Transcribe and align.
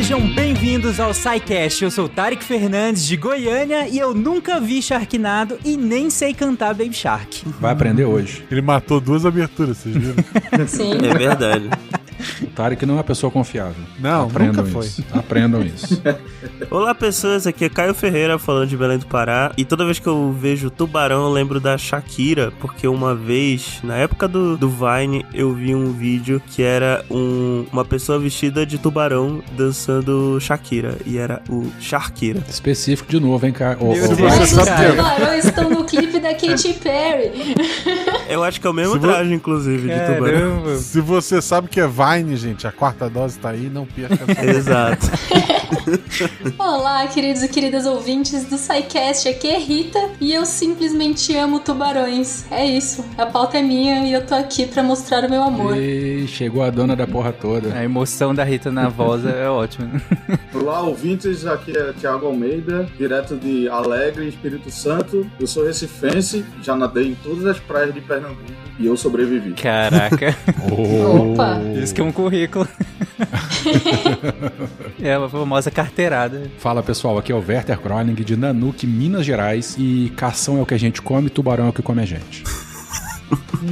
Sejam 0.00 0.34
bem-vindos 0.34 0.98
ao 0.98 1.12
SciCast. 1.12 1.84
Eu 1.84 1.90
sou 1.90 2.06
o 2.06 2.08
Tarek 2.08 2.42
Fernandes 2.42 3.06
de 3.06 3.18
Goiânia 3.18 3.86
e 3.86 3.98
eu 3.98 4.14
nunca 4.14 4.58
vi 4.58 4.80
Sharknado 4.80 5.58
e 5.62 5.76
nem 5.76 6.08
sei 6.08 6.32
cantar 6.32 6.72
Baby 6.72 6.94
Shark. 6.94 7.42
Vai 7.60 7.74
aprender 7.74 8.06
hoje. 8.06 8.42
Ele 8.50 8.62
matou 8.62 8.98
duas 8.98 9.26
aberturas, 9.26 9.76
vocês 9.76 9.94
viram? 9.94 10.14
Sim. 10.66 10.94
É 11.06 11.12
verdade. 11.18 11.68
Tarek 12.60 12.84
não 12.84 12.94
é 12.94 12.96
uma 12.98 13.04
pessoa 13.04 13.30
confiável. 13.30 13.82
Não, 13.98 14.26
Aprendam 14.26 14.64
nunca 14.64 14.70
foi. 14.70 14.84
isso. 14.86 15.02
Aprendam 15.14 15.62
isso. 15.62 16.02
Olá, 16.70 16.94
pessoas. 16.94 17.46
Aqui 17.46 17.64
é 17.64 17.68
Caio 17.70 17.94
Ferreira 17.94 18.38
falando 18.38 18.68
de 18.68 18.76
Belém 18.76 18.98
do 18.98 19.06
Pará. 19.06 19.50
E 19.56 19.64
toda 19.64 19.82
vez 19.86 19.98
que 19.98 20.06
eu 20.06 20.30
vejo 20.38 20.68
tubarão, 20.68 21.22
eu 21.24 21.30
lembro 21.32 21.58
da 21.58 21.78
Shakira, 21.78 22.52
porque 22.60 22.86
uma 22.86 23.14
vez, 23.14 23.78
na 23.82 23.96
época 23.96 24.28
do, 24.28 24.58
do 24.58 24.68
Vine, 24.68 25.24
eu 25.32 25.54
vi 25.54 25.74
um 25.74 25.90
vídeo 25.92 26.40
que 26.50 26.62
era 26.62 27.02
um, 27.10 27.64
uma 27.72 27.82
pessoa 27.84 28.18
vestida 28.18 28.66
de 28.66 28.76
tubarão 28.76 29.42
dançando 29.56 30.38
Shakira. 30.38 30.98
E 31.06 31.16
era 31.16 31.40
o 31.48 31.66
Sharkira. 31.80 32.42
Específico 32.46 33.10
de 33.10 33.18
novo, 33.20 33.46
hein. 33.46 33.54
Mas 34.22 34.52
os 34.52 34.58
tubarões 34.58 35.44
estão 35.46 35.70
no 35.70 35.84
clipe 35.84 36.20
da 36.20 36.34
Katy 36.34 36.74
Perry. 36.74 37.54
Eu 38.28 38.44
acho 38.44 38.60
que 38.60 38.66
é 38.66 38.70
o 38.70 38.74
mesmo 38.74 38.92
Se 38.94 38.98
vo- 38.98 39.06
traje, 39.06 39.32
inclusive, 39.32 39.88
de 39.88 40.14
tubarão. 40.14 40.76
Se 40.78 41.00
você 41.00 41.40
sabe 41.40 41.68
que 41.68 41.80
é 41.80 41.86
Vine, 41.88 42.36
gente, 42.36 42.49
a 42.66 42.72
quarta 42.72 43.08
dose 43.08 43.38
tá 43.38 43.50
aí, 43.50 43.68
não 43.70 43.86
perca 43.86 44.18
essa 44.30 44.44
Exato. 44.44 45.06
Olá, 46.58 47.06
queridos 47.06 47.42
e 47.42 47.48
queridas 47.48 47.86
ouvintes 47.86 48.44
do 48.44 48.56
SciCast. 48.58 49.28
Aqui 49.28 49.48
é 49.48 49.58
Rita 49.58 49.98
e 50.20 50.32
eu 50.32 50.44
simplesmente 50.44 51.34
amo 51.36 51.60
tubarões. 51.60 52.44
É 52.50 52.64
isso. 52.66 53.04
A 53.16 53.26
pauta 53.26 53.58
é 53.58 53.62
minha 53.62 54.04
e 54.06 54.12
eu 54.12 54.24
tô 54.26 54.34
aqui 54.34 54.66
pra 54.66 54.82
mostrar 54.82 55.24
o 55.24 55.30
meu 55.30 55.42
amor. 55.42 55.76
E 55.76 56.26
chegou 56.26 56.62
a 56.62 56.70
dona 56.70 56.94
da 56.96 57.06
porra 57.06 57.32
toda. 57.32 57.72
A 57.74 57.84
emoção 57.84 58.34
da 58.34 58.44
Rita 58.44 58.70
na 58.70 58.88
voz 58.88 59.24
é 59.24 59.48
ótima. 59.48 60.00
Olá, 60.54 60.80
ouvintes, 60.82 61.46
aqui 61.46 61.76
é 61.76 61.92
Thiago 61.92 62.26
Almeida, 62.26 62.88
direto 62.98 63.36
de 63.36 63.68
Alegre, 63.68 64.28
Espírito 64.28 64.70
Santo. 64.70 65.28
Eu 65.38 65.46
sou 65.46 65.64
recifense, 65.66 66.44
já 66.62 66.76
nadei 66.76 67.08
em 67.08 67.14
todas 67.14 67.46
as 67.46 67.58
praias 67.58 67.94
de 67.94 68.00
Pernambuco 68.00 68.40
e 68.78 68.86
eu 68.86 68.96
sobrevivi. 68.96 69.52
Caraca, 69.52 70.36
Oh. 70.70 71.32
Opa. 71.32 71.60
isso 71.82 71.94
que 71.94 72.00
é 72.00 72.04
um 72.04 72.12
currículo. 72.30 72.68
é 75.02 75.18
uma 75.18 75.28
famosa 75.28 75.70
carteirada. 75.70 76.50
Fala 76.58 76.82
pessoal, 76.82 77.18
aqui 77.18 77.32
é 77.32 77.34
o 77.34 77.44
Werther 77.46 77.78
Kroning 77.78 78.14
de 78.14 78.36
Nanuque, 78.36 78.86
Minas 78.86 79.26
Gerais. 79.26 79.74
E 79.76 80.12
cação 80.16 80.56
é 80.58 80.62
o 80.62 80.66
que 80.66 80.74
a 80.74 80.78
gente 80.78 81.02
come, 81.02 81.28
tubarão 81.28 81.66
é 81.66 81.68
o 81.70 81.72
que 81.72 81.82
come 81.82 82.02
a 82.02 82.06
gente. 82.06 82.44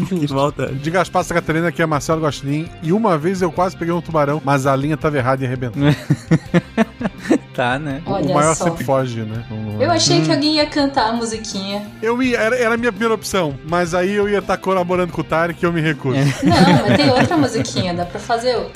Que 0.09 0.33
maldade. 0.33 0.75
De 0.75 0.91
Gaspar 0.91 1.25
Catarina, 1.27 1.69
aqui 1.69 1.83
é 1.83 1.87
Marcelo 1.87 2.21
Gostin. 2.21 2.69
E 2.83 2.93
uma 2.93 3.17
vez 3.17 3.43
eu 3.43 3.51
quase 3.51 3.77
peguei 3.77 3.93
um 3.93 4.01
tubarão, 4.01 4.41
mas 4.45 4.67
a 4.67 4.77
linha 4.77 4.97
tava 4.97 5.17
errada 5.17 5.43
e 5.43 5.47
arrebentou. 5.47 5.83
Tá, 7.59 7.77
né? 7.77 8.01
o 8.07 8.13
Olha 8.13 8.33
maior 8.33 8.55
só. 8.55 8.67
sempre 8.67 8.85
foge, 8.85 9.23
né? 9.23 9.43
Eu 9.81 9.91
achei 9.91 10.21
que 10.23 10.31
alguém 10.31 10.55
ia 10.59 10.67
cantar 10.67 11.09
a 11.09 11.13
musiquinha. 11.13 11.89
Eu 12.01 12.23
ia, 12.23 12.39
era, 12.39 12.57
era 12.57 12.75
a 12.75 12.77
minha 12.77 12.93
primeira 12.93 13.13
opção, 13.13 13.59
mas 13.67 13.95
aí 13.95 14.15
eu 14.15 14.29
ia 14.29 14.39
estar 14.39 14.57
colaborando 14.59 15.13
com 15.13 15.23
o 15.23 15.25
Tarek 15.25 15.61
e 15.61 15.67
eu 15.67 15.73
me 15.73 15.81
recuso. 15.81 16.17
Não, 16.17 16.87
mas 16.87 16.97
tem 16.97 17.11
outra 17.11 17.37
musiquinha, 17.37 17.93
dá 17.93 18.05
pra 18.05 18.21
fazer 18.21 18.57
o. 18.59 18.71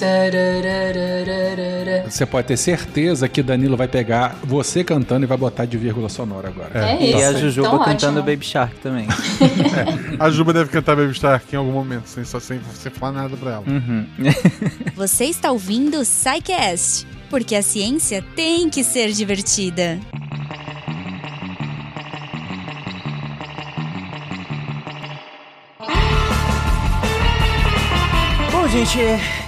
Você 2.11 2.27
pode 2.27 2.48
ter 2.48 2.56
certeza 2.56 3.28
que 3.28 3.41
Danilo 3.41 3.77
vai 3.77 3.86
pegar 3.86 4.34
você 4.42 4.83
cantando 4.83 5.24
e 5.24 5.28
vai 5.28 5.39
botar 5.39 5.64
de 5.64 5.78
vírgula 5.78 6.08
sonora 6.08 6.48
agora. 6.48 6.70
É, 6.74 6.94
É, 6.94 7.05
isso. 7.05 7.19
E 7.19 7.22
a 7.22 7.33
Jujuba 7.34 7.69
então, 7.69 7.84
cantando 7.84 8.19
ótimo. 8.19 8.33
Baby 8.33 8.44
Shark 8.44 8.74
também. 8.83 9.06
A 10.19 10.28
Juba 10.28 10.52
deve 10.52 10.70
cantar 10.73 10.97
Baby 10.97 11.12
Shark 11.12 11.55
em 11.55 11.59
algum 11.59 11.70
momento, 11.70 12.06
sem, 12.06 12.25
só 12.25 12.41
sem 12.41 12.59
você 12.59 12.89
falar 12.89 13.12
nada 13.12 13.37
pra 13.37 13.53
ela. 13.53 13.65
Uhum. 13.67 14.06
Você 14.96 15.27
está 15.27 15.52
ouvindo 15.52 15.98
o 15.98 16.05
SciCast, 16.05 17.07
porque 17.29 17.55
a 17.55 17.63
ciência 17.63 18.24
tem 18.35 18.70
que 18.70 18.83
ser 18.83 19.13
divertida. 19.13 20.01
Bom, 28.51 28.69
gente, 28.69 28.98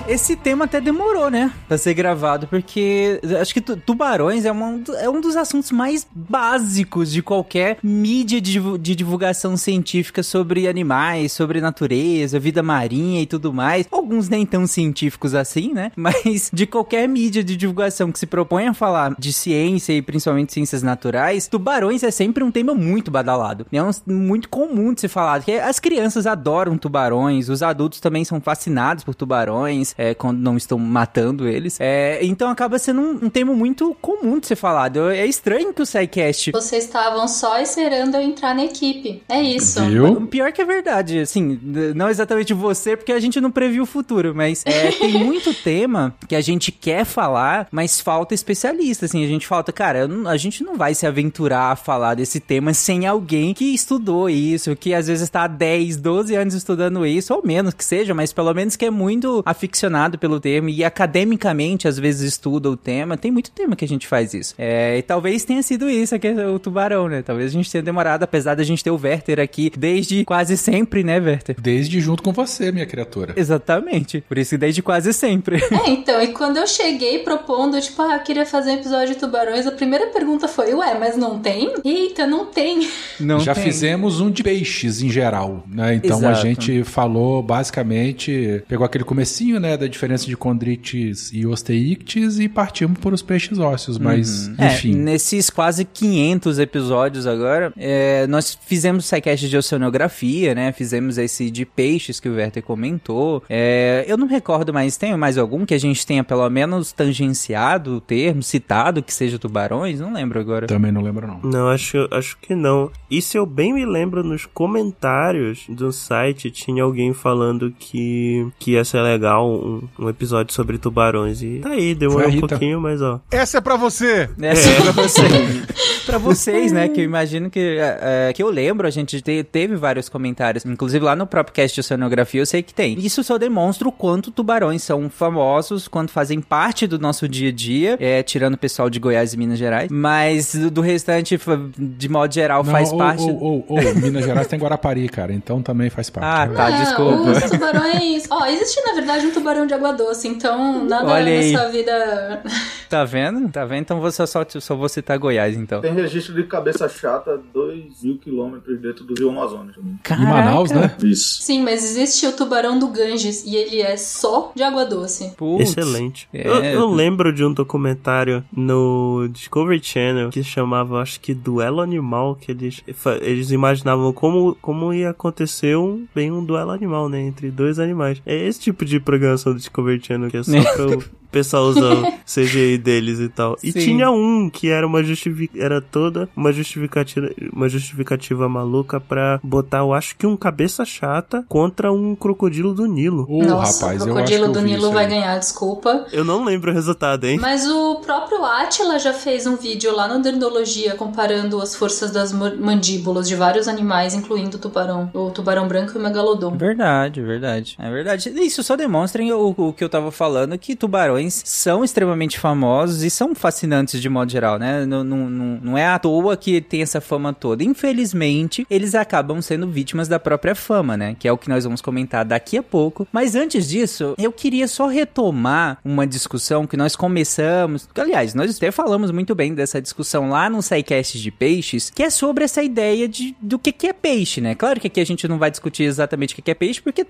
esse 0.06 0.36
tema 0.36 0.66
até 0.66 0.80
demorou, 0.82 1.30
né? 1.30 1.50
Pra 1.66 1.78
ser 1.78 1.94
gravado, 1.94 2.46
porque 2.46 3.18
acho 3.40 3.54
que 3.54 3.60
tu- 3.60 3.76
tubarões 3.76 4.44
é, 4.44 4.52
uma- 4.52 4.78
é 4.98 5.08
um 5.08 5.18
dos 5.18 5.34
assuntos 5.34 5.70
mais 5.72 6.06
básicos 6.14 7.10
de 7.10 7.22
qualquer 7.22 7.78
mídia 7.82 8.38
de, 8.38 8.60
de 8.78 8.94
divulgação 8.94 9.56
científica 9.56 10.22
sobre 10.22 10.68
animais, 10.68 11.32
sobre 11.32 11.58
natureza, 11.58 12.38
vida 12.38 12.62
marinha 12.62 13.22
e 13.22 13.26
tudo 13.26 13.50
mais. 13.52 13.86
Alguns 13.90 14.28
nem 14.28 14.44
tão 14.44 14.66
científicos 14.66 15.34
assim, 15.34 15.72
né? 15.72 15.90
Mas 15.96 16.50
de 16.52 16.66
qualquer 16.66 17.08
mídia 17.08 17.42
de 17.42 17.56
divulgação 17.56 18.12
que 18.12 18.18
se 18.18 18.26
propõe 18.26 18.66
a 18.68 18.74
falar 18.74 19.14
de 19.18 19.32
ciência 19.32 19.94
e 19.94 20.02
principalmente 20.02 20.52
ciências 20.52 20.82
naturais, 20.82 21.48
tubarões 21.48 22.02
é 22.02 22.10
sempre 22.10 22.44
um 22.44 22.50
tema 22.50 22.74
muito 22.74 23.10
badalado. 23.10 23.66
É 23.72 23.82
um, 23.82 23.90
muito 24.06 24.50
comum 24.50 24.92
de 24.92 25.00
se 25.00 25.08
falar, 25.08 25.42
que 25.42 25.52
as 25.52 25.80
crianças 25.80 26.26
adoram 26.26 26.76
tubarões, 26.76 27.48
os 27.48 27.62
adultos 27.62 28.00
também 28.00 28.22
são 28.22 28.38
fascinados 28.38 29.02
por 29.02 29.14
tubarões, 29.14 29.93
é, 29.96 30.14
quando 30.14 30.38
não 30.38 30.56
estão 30.56 30.78
matando 30.78 31.46
eles. 31.48 31.76
É, 31.80 32.18
então 32.22 32.48
acaba 32.50 32.78
sendo 32.78 33.00
um, 33.00 33.26
um 33.26 33.30
tema 33.30 33.52
muito 33.52 33.94
comum 34.00 34.38
de 34.38 34.46
ser 34.46 34.56
falado. 34.56 35.10
É 35.10 35.26
estranho 35.26 35.72
que 35.72 35.82
o 35.82 35.86
SciCast 35.86 36.50
Vocês 36.52 36.84
estavam 36.84 37.26
só 37.28 37.60
esperando 37.60 38.14
eu 38.16 38.20
entrar 38.22 38.54
na 38.54 38.64
equipe. 38.64 39.22
É 39.28 39.40
isso. 39.42 39.84
Viu? 39.86 40.26
Pior 40.26 40.52
que 40.52 40.60
é 40.60 40.64
verdade, 40.64 41.18
assim, 41.20 41.58
não 41.94 42.08
exatamente 42.08 42.52
você, 42.52 42.96
porque 42.96 43.12
a 43.12 43.20
gente 43.20 43.40
não 43.40 43.50
previu 43.50 43.84
o 43.84 43.86
futuro, 43.86 44.34
mas 44.34 44.62
é, 44.66 44.90
tem 44.90 45.12
muito 45.22 45.52
tema 45.54 46.14
que 46.28 46.34
a 46.34 46.40
gente 46.40 46.72
quer 46.72 47.04
falar, 47.04 47.68
mas 47.70 48.00
falta 48.00 48.34
especialista, 48.34 49.06
assim, 49.06 49.24
a 49.24 49.28
gente 49.28 49.46
falta, 49.46 49.72
cara, 49.72 50.08
não- 50.08 50.28
a 50.28 50.36
gente 50.36 50.64
não 50.64 50.76
vai 50.76 50.94
se 50.94 51.06
aventurar 51.06 51.72
a 51.72 51.76
falar 51.76 52.14
desse 52.14 52.40
tema 52.40 52.72
sem 52.74 53.06
alguém 53.06 53.54
que 53.54 53.74
estudou 53.74 54.28
isso, 54.28 54.74
que 54.74 54.94
às 54.94 55.06
vezes 55.06 55.22
está 55.24 55.44
há 55.44 55.46
10, 55.48 55.96
12 55.98 56.34
anos 56.34 56.54
estudando 56.54 57.06
isso, 57.06 57.32
ou 57.34 57.42
menos 57.44 57.74
que 57.74 57.84
seja, 57.84 58.14
mas 58.14 58.32
pelo 58.32 58.52
menos 58.54 58.76
que 58.76 58.84
é 58.84 58.90
muito 58.90 59.42
aficionado 59.44 59.83
pelo 60.18 60.40
termo 60.40 60.68
e 60.68 60.84
academicamente 60.84 61.88
às 61.88 61.98
vezes 61.98 62.32
estuda 62.32 62.70
o 62.70 62.76
tema, 62.76 63.16
tem 63.16 63.30
muito 63.30 63.50
tema 63.50 63.76
que 63.76 63.84
a 63.84 63.88
gente 63.88 64.06
faz 64.06 64.34
isso. 64.34 64.54
É, 64.58 64.98
e 64.98 65.02
talvez 65.02 65.44
tenha 65.44 65.62
sido 65.62 65.88
isso 65.88 66.14
aqui, 66.14 66.28
o 66.28 66.58
tubarão, 66.58 67.08
né? 67.08 67.22
Talvez 67.22 67.50
a 67.50 67.52
gente 67.52 67.70
tenha 67.70 67.82
demorado, 67.82 68.22
apesar 68.22 68.54
da 68.54 68.62
gente 68.62 68.82
ter 68.82 68.90
o 68.90 69.00
Werther 69.00 69.40
aqui 69.40 69.70
desde 69.76 70.24
quase 70.24 70.56
sempre, 70.56 71.02
né, 71.04 71.18
Werther? 71.18 71.56
Desde 71.60 72.00
junto 72.00 72.22
com 72.22 72.32
você, 72.32 72.72
minha 72.72 72.86
criatura. 72.86 73.34
Exatamente. 73.36 74.22
Por 74.28 74.38
isso 74.38 74.50
que 74.50 74.58
desde 74.58 74.82
quase 74.82 75.12
sempre. 75.12 75.62
É, 75.74 75.90
então, 75.90 76.22
e 76.22 76.28
quando 76.28 76.56
eu 76.56 76.66
cheguei 76.66 77.18
propondo, 77.18 77.80
tipo, 77.80 78.00
ah, 78.00 78.14
eu 78.14 78.20
queria 78.20 78.46
fazer 78.46 78.70
um 78.70 78.74
episódio 78.74 79.14
de 79.14 79.20
tubarões, 79.20 79.66
a 79.66 79.72
primeira 79.72 80.06
pergunta 80.06 80.46
foi, 80.46 80.72
ué, 80.72 80.96
mas 80.98 81.16
não 81.16 81.40
tem? 81.40 81.74
Eita, 81.84 82.26
não 82.26 82.46
tem. 82.46 82.88
Não 83.18 83.40
Já 83.40 83.54
tem. 83.54 83.64
fizemos 83.64 84.20
um 84.20 84.30
de 84.30 84.42
peixes 84.42 85.02
em 85.02 85.10
geral, 85.10 85.64
né? 85.66 85.94
Então 85.94 86.18
a 86.18 86.32
Exato. 86.32 86.42
gente 86.42 86.84
falou 86.84 87.42
basicamente, 87.42 88.62
pegou 88.68 88.84
aquele 88.84 89.04
comecinho, 89.04 89.58
né, 89.58 89.73
da 89.76 89.86
diferença 89.86 90.26
de 90.26 90.36
condrites 90.36 91.30
e 91.32 91.46
osteíctes 91.46 92.38
e 92.38 92.48
partimos 92.48 92.98
por 92.98 93.12
os 93.12 93.22
peixes 93.22 93.58
ósseos, 93.58 93.98
mas 93.98 94.50
É, 94.58 94.66
enfim. 94.74 94.94
nesses 94.94 95.50
quase 95.50 95.84
500 95.84 96.58
episódios 96.58 97.26
agora, 97.26 97.72
é, 97.76 98.26
nós 98.26 98.58
fizemos 98.66 99.04
sidecast 99.06 99.48
de 99.48 99.56
oceanografia, 99.56 100.54
né? 100.54 100.72
Fizemos 100.72 101.18
esse 101.18 101.50
de 101.50 101.64
peixes 101.64 102.20
que 102.20 102.28
o 102.28 102.34
Werther 102.34 102.62
comentou. 102.62 103.42
É, 103.48 104.04
eu 104.06 104.16
não 104.16 104.26
recordo 104.26 104.72
mais, 104.72 104.96
tem 104.96 105.16
mais 105.16 105.38
algum 105.38 105.64
que 105.64 105.74
a 105.74 105.78
gente 105.78 106.06
tenha 106.06 106.24
pelo 106.24 106.48
menos 106.50 106.92
tangenciado 106.92 107.96
o 107.96 108.00
termo, 108.00 108.42
citado 108.42 109.02
que 109.02 109.12
seja 109.12 109.38
tubarões? 109.38 110.00
Não 110.00 110.12
lembro 110.12 110.40
agora. 110.40 110.66
Também 110.66 110.92
não 110.92 111.02
lembro 111.02 111.26
não. 111.26 111.40
Não, 111.42 111.68
acho, 111.68 112.08
acho 112.10 112.36
que 112.40 112.54
não. 112.54 112.90
E 113.10 113.20
se 113.22 113.36
eu 113.38 113.46
bem 113.46 113.72
me 113.72 113.84
lembro, 113.84 114.22
nos 114.22 114.46
comentários 114.46 115.64
do 115.68 115.92
site 115.92 116.50
tinha 116.50 116.82
alguém 116.82 117.12
falando 117.12 117.72
que, 117.78 118.46
que 118.58 118.72
ia 118.72 118.84
ser 118.84 119.00
legal 119.02 119.63
um, 119.64 119.82
um 119.98 120.08
episódio 120.08 120.52
sobre 120.54 120.78
tubarões. 120.78 121.42
E 121.42 121.60
tá 121.60 121.70
aí, 121.70 121.94
demorou 121.94 122.28
um 122.28 122.40
pouquinho, 122.40 122.80
mas 122.80 123.00
ó. 123.00 123.20
Essa 123.30 123.58
é 123.58 123.60
pra 123.60 123.76
você! 123.76 124.28
Essa 124.40 124.70
é 124.70 124.80
pra 124.82 124.92
você. 124.92 125.22
pra 126.06 126.18
vocês, 126.18 126.72
né? 126.72 126.88
Que 126.88 127.00
eu 127.00 127.04
imagino 127.04 127.50
que. 127.50 127.58
é, 127.78 128.28
é, 128.28 128.32
que 128.32 128.42
eu 128.42 128.50
lembro, 128.50 128.86
a 128.86 128.90
gente 128.90 129.20
te- 129.20 129.42
teve 129.44 129.76
vários 129.76 130.08
comentários. 130.08 130.64
Inclusive 130.64 131.04
lá 131.04 131.16
no 131.16 131.26
próprio 131.26 131.54
cast 131.54 131.74
de 131.74 131.80
oceanografia 131.80 132.40
eu 132.40 132.46
sei 132.46 132.62
que 132.62 132.74
tem. 132.74 132.98
Isso 132.98 133.22
só 133.24 133.38
demonstra 133.38 133.88
o 133.88 133.92
quanto 133.92 134.30
tubarões 134.30 134.82
são 134.82 135.08
famosos, 135.08 135.88
quanto 135.88 136.10
fazem 136.10 136.40
parte 136.40 136.86
do 136.86 136.98
nosso 136.98 137.28
dia 137.28 137.48
a 137.48 137.52
dia. 137.52 137.96
É, 138.00 138.22
tirando 138.22 138.54
o 138.54 138.58
pessoal 138.58 138.90
de 138.90 138.98
Goiás 138.98 139.32
e 139.32 139.36
Minas 139.36 139.58
Gerais. 139.58 139.88
Mas 139.90 140.54
do, 140.54 140.70
do 140.70 140.80
restante, 140.80 141.38
de 141.78 142.08
modo 142.08 142.32
geral, 142.32 142.62
Não, 142.64 142.70
faz 142.72 142.92
ou, 142.92 142.98
parte. 142.98 143.22
Ou, 143.22 143.38
ou, 143.40 143.64
ou, 143.68 143.94
Minas 143.96 144.24
Gerais 144.24 144.46
tem 144.46 144.58
Guarapari, 144.58 145.08
cara, 145.08 145.32
então 145.32 145.62
também 145.62 145.88
faz 145.90 146.10
parte. 146.10 146.26
Ah, 146.26 146.46
né? 146.46 146.54
tá, 146.54 146.66
Ah, 146.66 146.70
desculpa. 146.70 147.30
Os 147.30 147.50
tubarões. 147.50 148.24
Ó, 148.30 148.46
existe 148.46 148.80
na 148.86 148.94
verdade 148.94 149.26
um 149.26 149.30
tubarão 149.30 149.53
de 149.66 149.74
água 149.74 149.92
doce, 149.92 150.28
então 150.28 150.84
nada 150.84 151.06
Olha 151.06 151.32
aí. 151.32 151.52
nessa 151.52 151.68
vida. 151.70 152.42
Tá 152.88 153.04
vendo? 153.04 153.50
Tá 153.50 153.64
vendo? 153.64 153.80
Então 153.80 154.00
você 154.00 154.24
só, 154.26 154.44
só 154.48 154.76
vou 154.76 154.88
citar 154.88 155.18
Goiás, 155.18 155.56
então. 155.56 155.80
Tem 155.80 155.92
registro 155.92 156.34
de 156.34 156.44
cabeça 156.44 156.88
chata 156.88 157.40
2 157.52 158.02
mil 158.02 158.18
quilômetros 158.18 158.80
dentro 158.80 159.04
do 159.04 159.14
Rio 159.14 159.30
Amazonas 159.30 159.74
também. 159.74 159.98
Em 160.10 160.24
Manaus, 160.24 160.70
né? 160.70 160.94
Isso. 161.02 161.42
Sim, 161.42 161.62
mas 161.62 161.82
existe 161.82 162.26
o 162.26 162.32
tubarão 162.32 162.78
do 162.78 162.88
Ganges 162.88 163.44
e 163.44 163.56
ele 163.56 163.80
é 163.80 163.96
só 163.96 164.52
de 164.54 164.62
água 164.62 164.84
doce. 164.84 165.32
Putz. 165.36 165.70
Excelente. 165.70 166.28
É. 166.32 166.46
Eu, 166.46 166.64
eu 166.64 166.86
lembro 166.86 167.32
de 167.32 167.44
um 167.44 167.52
documentário 167.52 168.44
no 168.52 169.28
Discovery 169.30 169.82
Channel 169.82 170.30
que 170.30 170.42
chamava, 170.42 171.00
acho 171.00 171.20
que 171.20 171.34
Duelo 171.34 171.80
Animal, 171.80 172.36
que 172.36 172.52
eles, 172.52 172.82
eles 173.20 173.50
imaginavam 173.50 174.12
como, 174.12 174.56
como 174.60 174.92
ia 174.92 175.10
acontecer 175.10 175.76
um, 175.76 176.06
bem 176.14 176.30
um 176.30 176.44
duelo 176.44 176.70
animal, 176.70 177.08
né? 177.08 177.20
Entre 177.20 177.50
dois 177.50 177.78
animais. 177.78 178.20
É 178.24 178.36
esse 178.36 178.60
tipo 178.60 178.84
de 178.84 179.00
programação 179.44 179.52
do 179.52 179.58
Discovery 179.58 180.00
Channel 180.02 180.30
que 180.30 180.36
é 180.38 180.42
só 180.42 180.74
pra 180.74 180.86
o 180.86 181.04
pessoal 181.34 181.64
usar 181.64 181.94
o 181.94 182.12
CGI 182.24 182.78
deles 182.78 183.18
e 183.18 183.28
tal. 183.28 183.56
E 183.62 183.72
Sim. 183.72 183.80
tinha 183.80 184.10
um 184.10 184.48
que 184.48 184.70
era 184.70 184.86
uma 184.86 185.02
justificativa, 185.02 185.64
era 185.64 185.80
toda 185.80 186.28
uma 186.36 186.52
justificativa, 186.52 187.28
uma 187.52 187.68
justificativa 187.68 188.48
maluca 188.48 189.00
pra 189.00 189.40
botar, 189.42 189.78
eu 189.78 189.92
acho 189.92 190.16
que 190.16 190.26
um 190.26 190.36
cabeça 190.36 190.84
chata 190.84 191.44
contra 191.48 191.92
um 191.92 192.14
crocodilo 192.14 192.72
do 192.72 192.86
Nilo. 192.86 193.26
Ô, 193.28 193.42
Nossa, 193.42 193.86
rapaz, 193.86 194.02
o 194.02 194.08
eu 194.08 194.16
acho 194.16 194.26
que 194.26 194.38
crocodilo 194.38 194.44
eu 194.46 194.52
do 194.52 194.60
Nilo 194.60 194.92
vai 194.92 195.06
ganhar, 195.08 195.38
desculpa. 195.38 196.06
Eu 196.12 196.24
não 196.24 196.44
lembro 196.44 196.70
o 196.70 196.74
resultado, 196.74 197.24
hein? 197.24 197.38
Mas 197.40 197.66
o 197.66 197.96
próprio 197.96 198.44
Atila 198.44 198.98
já 198.98 199.12
fez 199.12 199.46
um 199.46 199.56
vídeo 199.56 199.94
lá 199.94 200.06
no 200.06 200.22
Dendrologia 200.22 200.94
comparando 200.94 201.60
as 201.60 201.74
forças 201.74 202.10
das 202.10 202.32
ma- 202.32 202.54
mandíbulas 202.54 203.26
de 203.28 203.34
vários 203.34 203.66
animais, 203.66 204.14
incluindo 204.14 204.56
o 204.56 204.60
tubarão, 204.60 205.10
o 205.12 205.30
tubarão 205.30 205.66
branco 205.66 205.92
e 205.94 205.98
o 205.98 206.02
megalodon. 206.02 206.56
Verdade, 206.56 207.20
verdade. 207.22 207.76
É 207.78 207.90
verdade. 207.90 208.30
Isso 208.40 208.62
só 208.62 208.76
demonstra 208.76 209.22
o, 209.34 209.54
o 209.56 209.72
que 209.72 209.82
eu 209.82 209.88
tava 209.88 210.10
falando, 210.10 210.56
que 210.58 210.76
tubarões 210.76 211.23
são 211.30 211.84
extremamente 211.84 212.38
famosos 212.38 213.02
e 213.02 213.10
são 213.10 213.34
fascinantes 213.34 214.00
de 214.00 214.08
modo 214.08 214.30
geral, 214.30 214.58
né? 214.58 214.84
Não, 214.86 215.04
não, 215.04 215.28
não, 215.28 215.78
é 215.78 215.86
à 215.86 215.98
toa 215.98 216.36
que 216.36 216.60
tem 216.60 216.82
essa 216.82 217.00
fama 217.00 217.32
toda. 217.32 217.64
Infelizmente, 217.64 218.66
eles 218.70 218.94
acabam 218.94 219.40
sendo 219.40 219.68
vítimas 219.68 220.08
da 220.08 220.18
própria 220.18 220.54
fama, 220.54 220.96
né? 220.96 221.16
Que 221.18 221.28
é 221.28 221.32
o 221.32 221.38
que 221.38 221.48
nós 221.48 221.64
vamos 221.64 221.80
comentar 221.80 222.24
daqui 222.24 222.56
a 222.56 222.62
pouco. 222.62 223.06
Mas 223.12 223.34
antes 223.34 223.68
disso, 223.68 224.14
eu 224.18 224.32
queria 224.32 224.68
só 224.68 224.86
retomar 224.86 225.78
uma 225.84 226.06
discussão 226.06 226.66
que 226.66 226.76
nós 226.76 226.96
começamos. 226.96 227.88
Aliás, 227.94 228.34
nós 228.34 228.56
até 228.56 228.70
falamos 228.70 229.10
muito 229.10 229.34
bem 229.34 229.54
dessa 229.54 229.80
discussão 229.80 230.28
lá 230.28 230.48
no 230.50 230.62
SciCast 230.62 231.20
de 231.20 231.30
peixes, 231.30 231.90
que 231.90 232.02
é 232.02 232.10
sobre 232.10 232.44
essa 232.44 232.62
ideia 232.62 233.08
de, 233.08 233.34
do 233.40 233.58
que, 233.58 233.72
que 233.72 233.86
é 233.86 233.92
peixe, 233.92 234.40
né? 234.40 234.54
Claro 234.54 234.80
que 234.80 234.86
aqui 234.86 235.00
a 235.00 235.06
gente 235.06 235.26
não 235.28 235.38
vai 235.38 235.50
discutir 235.50 235.84
exatamente 235.84 236.32
o 236.32 236.36
que, 236.36 236.42
que 236.42 236.50
é 236.50 236.54
peixe, 236.54 236.80
porque 236.80 237.06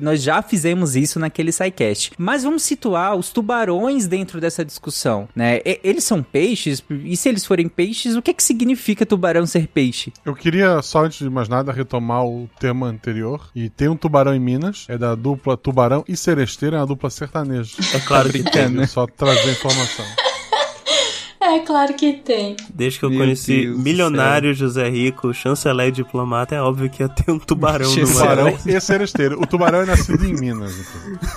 nós 0.00 0.22
já 0.22 0.42
fizemos 0.42 0.96
isso 0.96 1.18
naquele 1.18 1.52
SciCast. 1.52 2.12
Mas 2.18 2.42
vamos 2.42 2.62
situar 2.62 3.16
os 3.16 3.30
tubarões 3.42 4.06
dentro 4.06 4.40
dessa 4.40 4.64
discussão, 4.64 5.28
né? 5.34 5.58
E- 5.64 5.80
eles 5.82 6.04
são 6.04 6.22
peixes? 6.22 6.82
E 6.88 7.16
se 7.16 7.28
eles 7.28 7.44
forem 7.44 7.68
peixes, 7.68 8.14
o 8.14 8.22
que, 8.22 8.32
que 8.32 8.42
significa 8.42 9.04
tubarão 9.04 9.44
ser 9.44 9.66
peixe? 9.66 10.12
Eu 10.24 10.34
queria, 10.34 10.80
só 10.80 11.04
antes 11.04 11.18
de 11.18 11.28
mais 11.28 11.48
nada, 11.48 11.72
retomar 11.72 12.24
o 12.24 12.48
tema 12.60 12.86
anterior. 12.86 13.50
E 13.54 13.68
tem 13.68 13.88
um 13.88 13.96
tubarão 13.96 14.34
em 14.34 14.40
Minas, 14.40 14.86
é 14.88 14.96
da 14.96 15.14
dupla 15.14 15.56
Tubarão 15.56 16.04
e 16.08 16.16
Seresteira, 16.16 16.76
é 16.76 16.80
uma 16.80 16.86
dupla 16.86 17.10
sertaneja. 17.10 17.74
É 17.94 17.98
claro 18.00 18.30
que 18.30 18.42
tem. 18.44 18.68
Queria 18.68 18.86
só 18.86 19.06
trazer 19.06 19.50
informação. 19.50 20.04
É 21.52 21.58
claro 21.60 21.94
que 21.94 22.12
tem. 22.12 22.56
Desde 22.72 22.98
que 22.98 23.04
eu 23.04 23.10
Meu 23.10 23.18
conheci 23.20 23.62
Deus 23.62 23.78
milionário 23.78 24.54
José 24.54 24.88
Rico, 24.88 25.34
chanceler 25.34 25.88
e 25.88 25.92
diplomata, 25.92 26.54
é 26.54 26.62
óbvio 26.62 26.88
que 26.88 27.02
ia 27.02 27.08
ter 27.08 27.30
um 27.30 27.38
tubarão 27.38 27.90
no 27.94 28.06
Tubarão 28.06 28.58
e 28.64 28.80
Seresteira. 28.80 29.38
O 29.38 29.46
tubarão 29.46 29.80
é 29.82 29.86
nascido 29.86 30.24
em 30.24 30.34
Minas. 30.34 30.72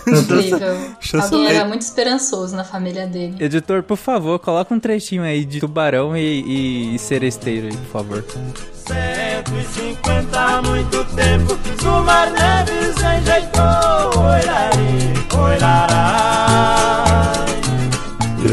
inclusive. 0.08 0.56
Incrível. 0.56 1.22
Alguém 1.22 1.48
era 1.48 1.66
muito 1.66 1.82
esperançoso 1.82 2.56
na 2.56 2.64
família 2.64 3.08
dele. 3.08 3.36
Editor, 3.40 3.84
por 3.84 3.98
favor, 3.98 4.40
coloca 4.40 4.74
um 4.74 4.80
trechinho 4.80 5.24
aí 5.24 5.44
de 5.44 5.60
tubarão 5.60 6.16
e, 6.16 6.22
e, 6.22 6.96
e 6.96 7.00
seresteiro 7.00 7.68
aí, 7.68 7.78
por 7.78 8.04
favor. 8.04 8.24
150 8.86 10.40
há 10.40 10.62
muito 10.62 11.04
tempo, 11.16 11.58
no 11.84 12.04
mar 12.04 12.32
neves 12.32 12.96
enjeitou, 12.98 14.22
oirari, 14.22 15.14
oirará. 15.38 16.95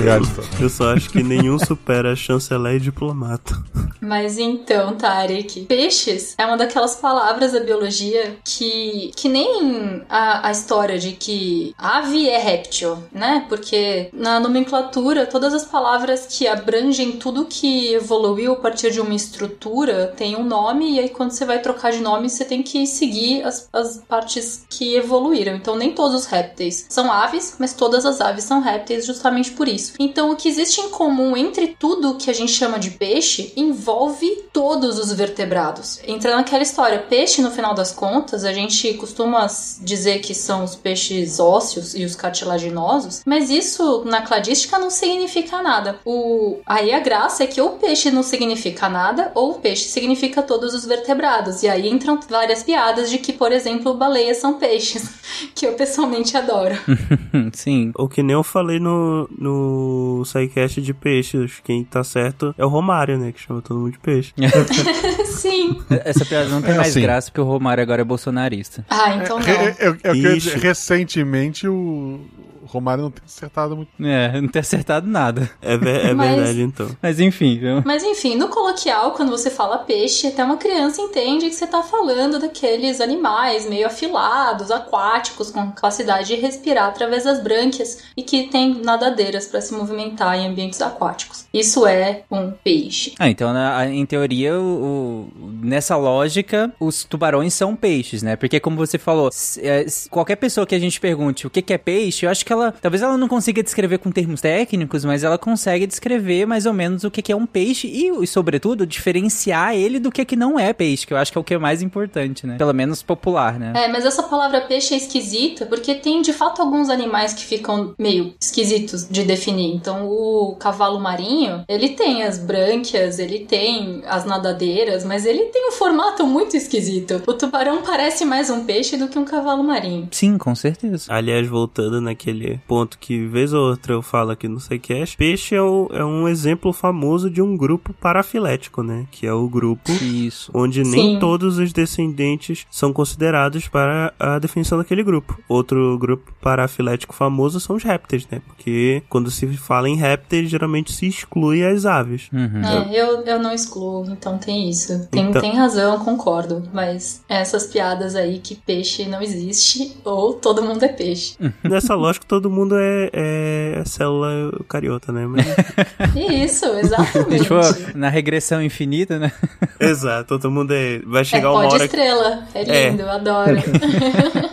Eu 0.60 0.68
só 0.68 0.92
acho 0.92 1.10
que 1.10 1.22
nenhum 1.22 1.58
supera 1.58 2.14
chanceler 2.16 2.76
e 2.76 2.80
diplomata. 2.80 3.54
Mas 4.00 4.36
então, 4.38 4.96
Tarek, 4.96 5.66
peixes 5.66 6.34
é 6.36 6.44
uma 6.44 6.56
daquelas 6.56 6.96
palavras 6.96 7.52
da 7.52 7.60
biologia 7.60 8.36
que, 8.44 9.12
que 9.14 9.28
nem 9.28 10.02
a, 10.08 10.48
a 10.48 10.50
história 10.50 10.98
de 10.98 11.12
que 11.12 11.72
ave 11.78 12.28
é 12.28 12.38
réptil, 12.38 12.98
né? 13.12 13.46
Porque 13.48 14.10
na 14.12 14.40
nomenclatura, 14.40 15.26
todas 15.26 15.54
as 15.54 15.64
palavras 15.64 16.26
que 16.28 16.48
abrangem 16.48 17.12
tudo 17.12 17.46
que 17.46 17.94
evoluiu 17.94 18.52
a 18.52 18.56
partir 18.56 18.90
de 18.90 19.00
uma 19.00 19.14
estrutura 19.14 20.12
tem 20.16 20.36
um 20.36 20.44
nome, 20.44 20.96
e 20.96 20.98
aí 20.98 21.08
quando 21.08 21.30
você 21.30 21.44
vai 21.44 21.60
trocar 21.60 21.92
de 21.92 22.00
nome, 22.00 22.28
você 22.28 22.44
tem 22.44 22.62
que 22.62 22.86
seguir 22.86 23.44
as, 23.44 23.68
as 23.72 23.98
partes 24.08 24.64
que 24.68 24.96
evoluíram. 24.96 25.54
Então, 25.54 25.76
nem 25.76 25.92
todos 25.92 26.22
os 26.22 26.26
répteis 26.26 26.86
são 26.88 27.10
aves, 27.12 27.56
mas 27.58 27.72
todas 27.72 28.04
as 28.04 28.20
aves 28.20 28.44
são 28.44 28.60
répteis 28.60 29.06
justamente 29.06 29.52
por 29.52 29.68
isso. 29.68 29.91
Então, 29.98 30.30
o 30.30 30.36
que 30.36 30.48
existe 30.48 30.80
em 30.80 30.90
comum 30.90 31.36
entre 31.36 31.68
tudo 31.78 32.16
que 32.16 32.30
a 32.30 32.34
gente 32.34 32.52
chama 32.52 32.78
de 32.78 32.90
peixe 32.90 33.52
envolve 33.56 34.44
todos 34.52 34.98
os 34.98 35.12
vertebrados. 35.12 36.00
Entra 36.06 36.36
naquela 36.36 36.62
história, 36.62 36.98
peixe, 36.98 37.42
no 37.42 37.50
final 37.50 37.74
das 37.74 37.92
contas, 37.92 38.44
a 38.44 38.52
gente 38.52 38.94
costuma 38.94 39.46
dizer 39.80 40.20
que 40.20 40.34
são 40.34 40.64
os 40.64 40.74
peixes 40.74 41.40
ósseos 41.40 41.94
e 41.94 42.04
os 42.04 42.14
cartilaginosos, 42.14 43.22
mas 43.24 43.50
isso 43.50 44.04
na 44.04 44.22
cladística 44.22 44.78
não 44.78 44.90
significa 44.90 45.62
nada. 45.62 45.98
O... 46.04 46.58
Aí 46.66 46.92
a 46.92 47.00
graça 47.00 47.44
é 47.44 47.46
que 47.46 47.60
ou 47.60 47.70
peixe 47.70 48.10
não 48.10 48.22
significa 48.22 48.88
nada, 48.88 49.32
ou 49.34 49.54
peixe 49.54 49.88
significa 49.88 50.42
todos 50.42 50.74
os 50.74 50.84
vertebrados. 50.84 51.62
E 51.62 51.68
aí 51.68 51.88
entram 51.88 52.18
várias 52.28 52.62
piadas 52.62 53.10
de 53.10 53.18
que, 53.18 53.32
por 53.32 53.52
exemplo, 53.52 53.94
baleias 53.94 54.38
são 54.38 54.54
peixes, 54.54 55.08
que 55.54 55.66
eu 55.66 55.74
pessoalmente 55.74 56.36
adoro. 56.36 56.74
Sim. 57.52 57.92
O 57.96 58.08
que 58.08 58.22
nem 58.22 58.34
eu 58.34 58.42
falei 58.42 58.78
no, 58.78 59.28
no 59.36 59.81
SciCast 60.24 60.80
de 60.82 60.92
peixes. 60.94 61.60
Quem 61.64 61.82
tá 61.84 62.02
certo 62.04 62.54
é 62.58 62.64
o 62.64 62.68
Romário, 62.68 63.18
né? 63.18 63.32
Que 63.32 63.40
chama 63.40 63.60
todo 63.62 63.78
mundo 63.80 63.92
de 63.92 63.98
peixe. 63.98 64.32
Sim. 65.26 65.80
Essa 66.04 66.24
piada 66.24 66.48
não 66.48 66.62
tem 66.62 66.72
É 66.72 66.76
mais 66.76 66.90
assim. 66.90 67.00
graça 67.02 67.30
porque 67.30 67.40
o 67.40 67.44
Romário 67.44 67.82
agora 67.82 68.02
é 68.02 68.04
bolsonarista. 68.04 68.84
Ah, 68.88 69.16
então 69.16 69.38
não. 69.38 69.44
Re- 69.46 69.74
Eu, 69.78 69.90
eu 70.02 70.12
queria 70.14 70.36
Ixi. 70.36 70.50
dizer, 70.54 70.58
recentemente 70.58 71.66
o 71.68 72.20
Romário 72.64 73.04
não 73.04 73.10
tem 73.10 73.22
acertado 73.24 73.76
muito. 73.76 73.90
É, 74.02 74.40
não 74.40 74.48
tem 74.48 74.60
acertado 74.60 75.06
nada. 75.06 75.50
É, 75.60 75.76
ver- 75.76 76.06
é 76.06 76.14
Mas- 76.14 76.34
verdade, 76.36 76.62
então. 76.62 76.88
Mas 77.02 77.20
enfim, 77.20 77.58
viu? 77.58 77.82
Mas 77.84 78.02
enfim, 78.02 78.36
no 78.36 78.48
coloquial, 78.48 79.12
quando 79.12 79.30
você 79.30 79.50
fala 79.50 79.78
peixe, 79.78 80.26
até 80.28 80.44
uma 80.44 80.56
criança 80.56 81.00
entende 81.00 81.46
que 81.48 81.54
você 81.54 81.66
tá 81.66 81.82
falando 81.82 82.38
daqueles 82.38 83.00
animais 83.00 83.68
meio 83.68 83.86
afilados, 83.86 84.70
aquáticos, 84.70 85.50
com 85.50 85.70
capacidade 85.72 86.28
de 86.28 86.34
respirar 86.36 86.88
através 86.88 87.24
das 87.24 87.42
brânquias 87.42 88.02
e 88.16 88.22
que 88.22 88.48
tem 88.48 88.80
nadadeiras 88.82 89.46
para 89.46 89.60
se 89.60 89.72
movimentar 89.74 90.38
em 90.38 90.46
ambientes 90.48 90.80
aquáticos. 90.80 91.46
Isso 91.52 91.86
é 91.86 92.22
um 92.30 92.50
peixe. 92.50 93.12
Ah, 93.18 93.28
então, 93.28 93.52
na- 93.52 93.86
em 93.86 94.04
teoria, 94.06 94.58
o- 94.58 95.28
o- 95.40 95.50
nessa 95.62 95.96
lógica, 95.96 96.72
os 96.80 97.04
tubarões 97.04 97.54
são 97.54 97.74
peixes, 97.76 98.22
né? 98.22 98.36
Porque, 98.36 98.60
como 98.60 98.76
você 98.76 98.98
falou, 98.98 99.28
s- 99.28 99.60
é, 99.60 99.82
s- 99.82 100.08
qualquer 100.08 100.36
pessoa 100.36 100.66
que 100.66 100.74
a 100.74 100.78
gente 100.78 101.00
pergunte 101.00 101.46
o 101.46 101.50
que, 101.50 101.62
que 101.62 101.72
é 101.72 101.78
peixe, 101.78 102.26
eu 102.26 102.30
acho 102.30 102.44
que 102.44 102.51
ela. 102.52 102.72
Talvez 102.80 103.02
ela 103.02 103.16
não 103.16 103.28
consiga 103.28 103.62
descrever 103.62 103.98
com 103.98 104.10
termos 104.10 104.40
técnicos, 104.40 105.04
mas 105.04 105.24
ela 105.24 105.38
consegue 105.38 105.86
descrever 105.86 106.46
mais 106.46 106.66
ou 106.66 106.72
menos 106.72 107.04
o 107.04 107.10
que, 107.10 107.22
que 107.22 107.32
é 107.32 107.36
um 107.36 107.46
peixe 107.46 107.88
e, 107.88 108.26
sobretudo, 108.26 108.86
diferenciar 108.86 109.74
ele 109.74 109.98
do 109.98 110.10
que, 110.10 110.24
que 110.24 110.36
não 110.36 110.58
é 110.58 110.72
peixe, 110.72 111.06
que 111.06 111.12
eu 111.12 111.18
acho 111.18 111.32
que 111.32 111.38
é 111.38 111.40
o 111.40 111.44
que 111.44 111.54
é 111.54 111.58
mais 111.58 111.82
importante, 111.82 112.46
né? 112.46 112.56
Pelo 112.56 112.72
menos 112.72 113.02
popular, 113.02 113.58
né? 113.58 113.72
É, 113.74 113.88
mas 113.88 114.04
essa 114.04 114.22
palavra 114.22 114.60
peixe 114.62 114.94
é 114.94 114.96
esquisita 114.96 115.66
porque 115.66 115.94
tem 115.94 116.22
de 116.22 116.32
fato 116.32 116.62
alguns 116.62 116.88
animais 116.88 117.32
que 117.32 117.44
ficam 117.44 117.94
meio 117.98 118.34
esquisitos 118.40 119.06
de 119.08 119.24
definir. 119.24 119.74
Então, 119.74 120.06
o 120.08 120.56
cavalo 120.58 121.00
marinho, 121.00 121.64
ele 121.68 121.90
tem 121.90 122.22
as 122.22 122.38
brânquias, 122.38 123.18
ele 123.18 123.40
tem 123.40 124.02
as 124.06 124.24
nadadeiras, 124.24 125.04
mas 125.04 125.26
ele 125.26 125.46
tem 125.46 125.68
um 125.68 125.72
formato 125.72 126.26
muito 126.26 126.56
esquisito. 126.56 127.22
O 127.26 127.34
tubarão 127.34 127.82
parece 127.82 128.24
mais 128.24 128.50
um 128.50 128.64
peixe 128.64 128.96
do 128.96 129.08
que 129.08 129.18
um 129.18 129.24
cavalo 129.24 129.62
marinho. 129.62 130.08
Sim, 130.10 130.38
com 130.38 130.54
certeza. 130.54 131.12
Aliás, 131.12 131.46
voltando 131.48 132.00
naquele 132.00 132.41
aquele 132.42 132.60
ponto 132.66 132.98
que 132.98 133.26
vez 133.26 133.52
ou 133.52 133.68
outra 133.70 133.92
eu 133.94 134.02
falo 134.02 134.30
aqui 134.30 134.48
no 134.48 134.58
SciCast, 134.60 135.16
peixe 135.16 135.54
é, 135.54 135.62
o- 135.62 135.88
é 135.92 136.04
um 136.04 136.26
exemplo 136.28 136.72
famoso 136.72 137.30
de 137.30 137.40
um 137.40 137.56
grupo 137.56 137.92
parafilético, 137.94 138.82
né? 138.82 139.06
Que 139.10 139.26
é 139.26 139.32
o 139.32 139.48
grupo 139.48 139.90
Isso. 139.92 140.50
onde 140.54 140.82
nem 140.82 141.14
Sim. 141.14 141.18
todos 141.18 141.58
os 141.58 141.72
descendentes 141.72 142.66
são 142.70 142.92
considerados 142.92 143.68
para 143.68 144.12
a 144.18 144.38
definição 144.38 144.78
daquele 144.78 145.02
grupo. 145.02 145.38
Outro 145.48 145.96
grupo 145.98 146.32
parafilético 146.40 147.14
famoso 147.14 147.60
são 147.60 147.76
os 147.76 147.82
répteis, 147.82 148.26
né? 148.30 148.40
Porque 148.46 149.02
quando 149.08 149.30
se 149.30 149.46
fala 149.56 149.88
em 149.88 149.96
répteis, 149.96 150.50
geralmente 150.50 150.92
se 150.92 151.06
exclui 151.06 151.64
as 151.64 151.86
aves. 151.86 152.28
Uhum. 152.32 152.62
É, 152.64 153.00
eu, 153.00 153.22
eu 153.24 153.38
não 153.38 153.52
excluo, 153.52 154.04
então 154.10 154.38
tem 154.38 154.68
isso. 154.68 155.06
Tem, 155.10 155.28
Então- 155.28 155.40
tem 155.40 155.54
razão, 155.56 155.94
eu 155.94 156.00
concordo. 156.00 156.68
Mas 156.72 157.22
essas 157.28 157.66
piadas 157.66 158.14
aí 158.14 158.38
que 158.38 158.54
peixe 158.54 159.04
não 159.06 159.20
existe, 159.22 159.96
ou 160.04 160.34
todo 160.34 160.62
mundo 160.62 160.82
é 160.84 160.88
peixe. 160.88 161.36
Nessa 161.62 161.94
lógica, 161.94 162.26
todo 162.32 162.48
mundo 162.48 162.74
é, 162.78 163.10
é 163.12 163.82
célula 163.84 164.32
eucariota, 164.58 165.12
né? 165.12 165.26
Mas- 165.26 165.44
Isso, 166.16 166.64
exatamente. 166.64 167.42
Tipo, 167.42 167.56
na 167.94 168.08
regressão 168.08 168.62
infinita, 168.62 169.18
né? 169.18 169.30
Exato, 169.78 170.38
todo 170.38 170.50
mundo 170.50 170.72
é. 170.72 171.00
Vai 171.04 171.20
É 171.20 171.24
chegar 171.24 171.50
pó 171.50 171.58
uma 171.60 171.66
hora 171.68 171.78
que. 171.80 171.84
estrela. 171.84 172.44
É 172.54 172.62
É. 172.62 172.88
lindo, 172.88 173.02
eu 173.02 173.10
adoro. 173.10 173.56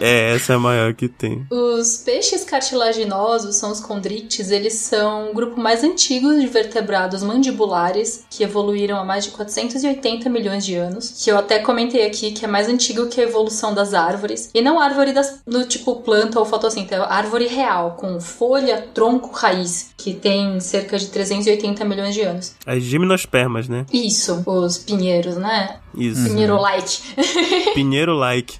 É, 0.01 0.33
essa 0.35 0.53
é 0.53 0.55
a 0.55 0.59
maior 0.59 0.93
que 0.93 1.09
tem. 1.09 1.45
Os 1.51 1.97
peixes 1.97 2.45
cartilaginosos 2.45 3.55
são 3.57 3.69
os 3.69 3.81
condrictes, 3.81 4.49
eles 4.49 4.73
são 4.75 5.31
o 5.31 5.33
grupo 5.33 5.59
mais 5.59 5.83
antigo 5.83 6.33
de 6.39 6.47
vertebrados 6.47 7.21
mandibulares 7.21 8.23
que 8.29 8.41
evoluíram 8.43 8.97
há 8.97 9.03
mais 9.03 9.25
de 9.25 9.31
480 9.31 10.29
milhões 10.29 10.65
de 10.65 10.75
anos. 10.75 11.21
Que 11.23 11.29
eu 11.31 11.37
até 11.37 11.59
comentei 11.59 12.05
aqui 12.05 12.31
que 12.31 12.45
é 12.45 12.47
mais 12.47 12.69
antigo 12.69 13.07
que 13.07 13.19
a 13.19 13.23
evolução 13.25 13.73
das 13.73 13.93
árvores. 13.93 14.49
E 14.53 14.61
não 14.61 14.79
árvore 14.79 15.11
das, 15.11 15.41
do 15.45 15.65
tipo 15.65 15.97
planta 15.97 16.39
ou 16.39 16.45
fotossíntese, 16.45 17.01
é 17.01 17.05
árvore 17.05 17.47
real, 17.47 17.68
com 17.97 18.19
folha, 18.19 18.87
tronco, 18.93 19.31
raiz, 19.31 19.91
que 19.97 20.13
tem 20.13 20.59
cerca 20.59 20.97
de 20.97 21.07
380 21.07 21.85
milhões 21.85 22.13
de 22.13 22.21
anos. 22.21 22.55
As 22.65 22.81
gimnospermas, 22.81 23.67
né? 23.67 23.85
Isso, 23.93 24.43
os 24.45 24.77
pinheiros, 24.77 25.37
né? 25.37 25.77
Isso. 25.95 26.23
Pinheiro-like. 26.29 26.99
Pinheiro-like. 27.73 28.59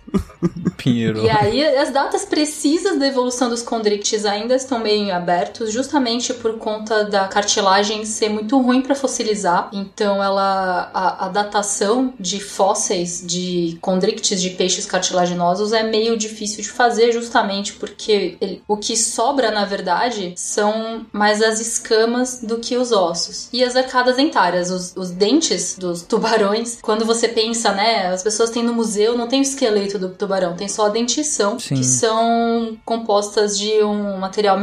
Pinheiro. 0.78 1.20
E 1.24 1.30
aí, 1.30 1.64
as 1.78 1.92
datas 1.92 2.24
precisas 2.26 2.98
da 2.98 3.08
evolução 3.08 3.50
dos 3.50 3.62
condrictes 3.62 4.26
ainda 4.26 4.56
estão 4.56 4.80
meio 4.80 5.14
abertos, 5.14 5.72
justamente 5.74 6.34
por 6.34 6.58
conta 6.58 7.04
da 7.04 7.28
cartilagem 7.28 8.06
ser 8.06 8.30
muito 8.30 8.60
ruim 8.62 8.82
para 8.82 8.96
fossilizar. 8.96 9.70
Então, 9.74 10.24
ela 10.24 10.90
a, 10.94 11.26
a 11.26 11.30
datação 11.30 12.14
de 12.20 12.40
fósseis 12.40 13.22
de 13.26 13.78
condrictes 13.82 14.42
de 14.42 14.52
peixes 14.52 14.86
cartilaginosos 14.86 15.74
é 15.74 15.84
meio 15.84 16.18
difícil 16.18 16.62
de 16.64 16.70
fazer, 16.70 17.12
justamente 17.12 17.74
porque 17.74 18.38
ele- 18.40 18.64
o 18.68 18.78
que 18.78 18.96
sobra, 18.96 19.52
na 19.52 19.66
verdade, 19.66 20.34
são 20.38 21.06
mais 21.12 21.42
as 21.42 21.60
escamas 21.60 22.40
do 22.42 22.60
que 22.60 22.78
os 22.78 22.92
ossos. 22.92 23.50
E 23.52 23.64
as 23.64 23.76
arcadas 23.76 24.16
dentárias, 24.16 24.72
os, 24.72 24.94
os 24.96 25.12
dentes 25.12 25.78
dos 25.78 26.02
tubarões, 26.04 26.80
quando 26.82 27.06
você 27.06 27.19
pensa, 27.28 27.72
né, 27.72 28.08
as 28.08 28.24
pessoas 28.24 28.50
têm 28.50 28.64
no 28.64 28.74
museu, 28.74 29.18
não 29.18 29.28
tem 29.28 29.40
o 29.40 29.44
esqueleto 29.44 30.00
do 30.00 30.10
tubarão, 30.10 30.56
tem 30.56 30.68
só 30.68 30.86
a 30.86 30.90
dentição, 30.90 31.60
Sim. 31.60 31.76
que 31.76 31.84
são 31.84 32.78
compostas 32.86 33.58
de 33.58 33.84
um 33.84 34.18
material 34.18 34.58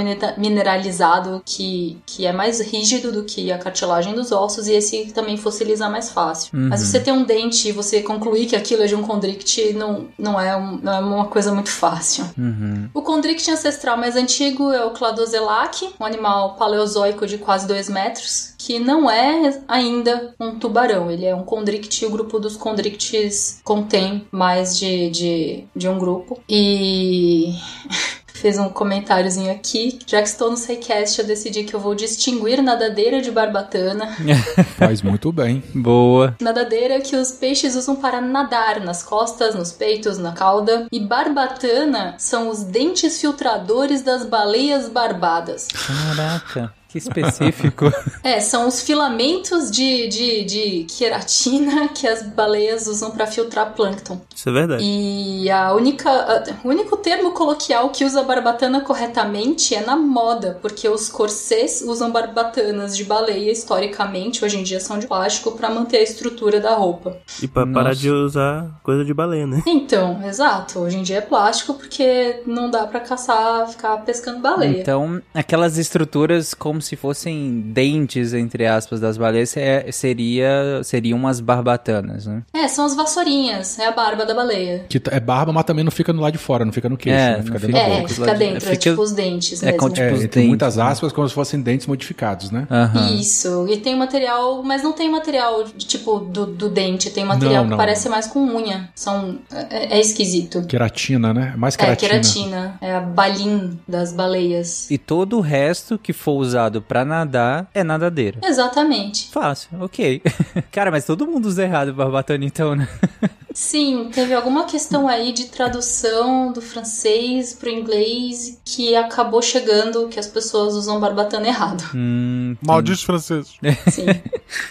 mineralizado 0.56 1.42
que, 1.44 1.98
que 2.06 2.26
é 2.26 2.32
mais 2.32 2.60
rígido 2.60 3.12
do 3.12 3.24
que 3.24 3.52
a 3.52 3.58
cartilagem 3.58 4.14
dos 4.14 4.32
ossos 4.32 4.66
e 4.68 4.72
esse 4.72 5.06
também 5.12 5.36
fossiliza 5.36 5.88
mais 5.88 6.10
fácil. 6.10 6.50
Uhum. 6.56 6.68
Mas 6.68 6.80
você 6.82 7.00
ter 7.00 7.12
um 7.12 7.24
dente 7.24 7.68
e 7.68 7.72
você 7.72 8.02
concluir 8.02 8.46
que 8.46 8.56
aquilo 8.56 8.82
é 8.82 8.86
de 8.86 8.94
um 8.94 9.02
condrict 9.02 9.72
não, 9.74 10.08
não, 10.18 10.40
é, 10.40 10.56
um- 10.56 10.78
não 10.82 10.92
é 10.92 10.98
uma 11.00 11.24
coisa 11.26 11.52
muito 11.52 11.70
fácil. 11.70 12.24
Uhum. 12.38 12.88
O 12.94 13.02
condrict 13.02 13.50
ancestral 13.50 13.96
mais 13.96 14.16
antigo 14.16 14.72
é 14.72 14.84
o 14.84 14.90
Cladozelac, 14.90 15.88
um 16.00 16.04
animal 16.04 16.54
paleozoico 16.54 17.26
de 17.26 17.38
quase 17.38 17.66
2 17.66 17.88
metros, 17.88 18.54
que 18.66 18.80
não 18.80 19.08
é 19.08 19.60
ainda 19.68 20.34
um 20.40 20.58
tubarão. 20.58 21.08
Ele 21.08 21.24
é 21.24 21.32
um 21.32 21.44
condrict 21.44 22.02
e 22.02 22.06
o 22.06 22.10
grupo 22.10 22.40
dos 22.40 22.56
condrictes 22.56 23.60
contém 23.62 24.26
mais 24.32 24.76
de, 24.76 25.08
de, 25.10 25.64
de 25.74 25.88
um 25.88 25.96
grupo. 25.96 26.42
E. 26.48 27.54
Fez 28.36 28.58
um 28.58 28.68
comentáriozinho 28.68 29.50
aqui. 29.50 29.98
Já 30.06 30.20
que 30.20 30.28
estou 30.28 30.50
no 30.50 30.58
SciCast, 30.58 31.18
eu 31.18 31.26
decidi 31.26 31.64
que 31.64 31.72
eu 31.72 31.80
vou 31.80 31.94
distinguir 31.94 32.62
nadadeira 32.62 33.22
de 33.22 33.30
barbatana. 33.30 34.14
Faz 34.76 35.00
muito 35.00 35.32
bem. 35.32 35.62
Boa. 35.74 36.36
Nadadeira 36.38 37.00
que 37.00 37.16
os 37.16 37.30
peixes 37.30 37.74
usam 37.74 37.96
para 37.96 38.20
nadar 38.20 38.80
nas 38.80 39.02
costas, 39.02 39.54
nos 39.54 39.72
peitos, 39.72 40.18
na 40.18 40.32
cauda. 40.32 40.86
E 40.92 41.00
barbatana 41.00 42.14
são 42.18 42.50
os 42.50 42.62
dentes 42.62 43.18
filtradores 43.18 44.02
das 44.02 44.26
baleias 44.26 44.86
barbadas. 44.90 45.68
Caraca, 45.68 46.74
que 47.00 47.08
específico. 47.08 47.86
É, 48.22 48.40
são 48.40 48.66
os 48.68 48.80
filamentos 48.82 49.70
de, 49.70 50.08
de, 50.08 50.44
de 50.44 50.84
queratina 50.96 51.88
que 51.88 52.06
as 52.06 52.22
baleias 52.22 52.86
usam 52.86 53.10
para 53.10 53.26
filtrar 53.26 53.72
plâncton. 53.74 54.20
Isso 54.34 54.48
é 54.48 54.52
verdade. 54.52 54.84
E 54.84 55.50
a 55.50 55.72
única, 55.74 56.10
a- 56.10 56.44
o 56.64 56.68
único 56.68 56.96
termo 56.96 57.32
coloquial 57.32 57.90
que 57.90 58.04
usa 58.04 58.22
barbatana 58.22 58.80
corretamente 58.80 59.74
é 59.74 59.84
na 59.84 59.96
moda, 59.96 60.58
porque 60.60 60.88
os 60.88 61.08
corsês 61.08 61.82
usam 61.82 62.10
barbatanas 62.10 62.96
de 62.96 63.04
baleia 63.04 63.50
historicamente, 63.52 64.44
hoje 64.44 64.58
em 64.58 64.62
dia 64.62 64.80
são 64.80 64.98
de 64.98 65.06
plástico, 65.06 65.52
para 65.52 65.70
manter 65.70 65.98
a 65.98 66.02
estrutura 66.02 66.60
da 66.60 66.74
roupa. 66.74 67.16
E 67.42 67.48
pra 67.48 67.66
parar 67.66 67.94
de 67.94 68.10
usar 68.10 68.80
coisa 68.82 69.04
de 69.04 69.12
baleia, 69.14 69.46
né? 69.46 69.62
Então, 69.66 70.20
exato. 70.26 70.80
Hoje 70.80 70.96
em 70.98 71.02
dia 71.02 71.18
é 71.18 71.20
plástico 71.20 71.74
porque 71.74 72.42
não 72.46 72.70
dá 72.70 72.86
pra 72.86 73.00
caçar, 73.00 73.68
ficar 73.68 73.96
pescando 73.98 74.40
baleia. 74.40 74.80
Então, 74.80 75.20
aquelas 75.34 75.78
estruturas 75.78 76.54
como 76.54 76.80
se 76.86 76.96
fossem 76.96 77.60
dentes, 77.66 78.32
entre 78.32 78.66
aspas, 78.66 79.00
das 79.00 79.16
baleias, 79.18 79.56
é- 79.56 79.90
seria, 79.92 80.80
seriam 80.84 81.18
umas 81.18 81.40
barbatanas, 81.40 82.26
né? 82.26 82.42
É, 82.54 82.68
são 82.68 82.84
as 82.86 82.94
vassourinhas, 82.94 83.78
é 83.78 83.86
a 83.86 83.92
barba 83.92 84.24
da 84.24 84.34
baleia. 84.34 84.84
Que 84.88 85.00
é 85.10 85.20
barba, 85.20 85.52
mas 85.52 85.64
também 85.64 85.84
não 85.84 85.90
fica 85.90 86.12
no 86.12 86.22
lado 86.22 86.32
de 86.32 86.38
fora, 86.38 86.64
não 86.64 86.72
fica 86.72 86.88
no 86.88 86.96
queixo, 86.96 87.18
É, 87.18 87.30
né? 87.30 87.36
não 87.38 87.44
Fica 87.44 87.58
fica- 87.60 87.72
dentro 87.72 87.88
da 87.90 87.96
É, 88.04 88.08
fica 88.08 88.34
dentro, 88.34 88.56
é 88.56 88.60
Fica- 88.60 88.76
tipo 88.76 89.02
os 89.02 89.12
dentes 89.12 89.62
é 89.62 89.66
mesmo. 89.66 89.78
com, 89.80 89.90
tipo, 89.90 90.06
É, 90.06 90.12
os 90.12 90.20
dentes, 90.20 90.46
muitas 90.46 90.76
né? 90.76 90.82
aspas, 90.84 91.12
como 91.12 91.28
se 91.28 91.34
fossem 91.34 91.60
dentes 91.60 91.86
modificados, 91.86 92.50
né? 92.50 92.66
Aham. 92.70 93.14
Isso, 93.14 93.66
e 93.68 93.76
tem 93.78 93.96
material, 93.96 94.62
mas 94.62 94.82
não 94.82 94.92
tem 94.92 95.10
material 95.10 95.64
tipo 95.76 96.18
do, 96.20 96.46
do 96.46 96.68
dente, 96.68 97.10
tem 97.10 97.24
material 97.24 97.56
Não, 97.58 97.64
que 97.64 97.70
não. 97.70 97.76
parece 97.76 98.08
mais 98.08 98.26
com 98.26 98.40
unha. 98.54 98.88
São, 98.94 99.38
é, 99.70 99.96
é 99.96 100.00
esquisito. 100.00 100.62
Queratina, 100.66 101.32
né? 101.34 101.54
Mais 101.56 101.74
É, 101.74 101.78
queratina. 101.78 102.10
queratina. 102.10 102.78
É 102.80 102.94
a 102.94 103.00
balim 103.00 103.78
das 103.86 104.12
baleias. 104.12 104.90
E 104.90 104.98
todo 104.98 105.38
o 105.38 105.40
resto 105.40 105.98
que 105.98 106.12
for 106.12 106.32
usado 106.34 106.75
pra 106.82 107.04
nadar 107.04 107.68
é 107.74 107.82
nadadeira. 107.84 108.38
Exatamente. 108.42 109.28
Fácil, 109.30 109.68
ok. 109.80 110.22
Cara, 110.72 110.90
mas 110.90 111.04
todo 111.04 111.26
mundo 111.26 111.46
usa 111.46 111.62
errado 111.64 111.92
barbatana 111.92 112.44
então, 112.44 112.74
né? 112.74 112.88
Sim, 113.54 114.10
teve 114.12 114.34
alguma 114.34 114.64
questão 114.64 115.08
aí 115.08 115.32
de 115.32 115.46
tradução 115.46 116.52
do 116.52 116.60
francês 116.60 117.54
pro 117.54 117.70
inglês 117.70 118.60
que 118.62 118.94
acabou 118.94 119.40
chegando 119.40 120.08
que 120.08 120.20
as 120.20 120.26
pessoas 120.26 120.74
usam 120.74 121.00
barbatana 121.00 121.46
errado. 121.48 121.82
Hum, 121.94 122.54
Malditos 122.60 123.02
franceses. 123.02 123.54
Sim, 123.90 124.04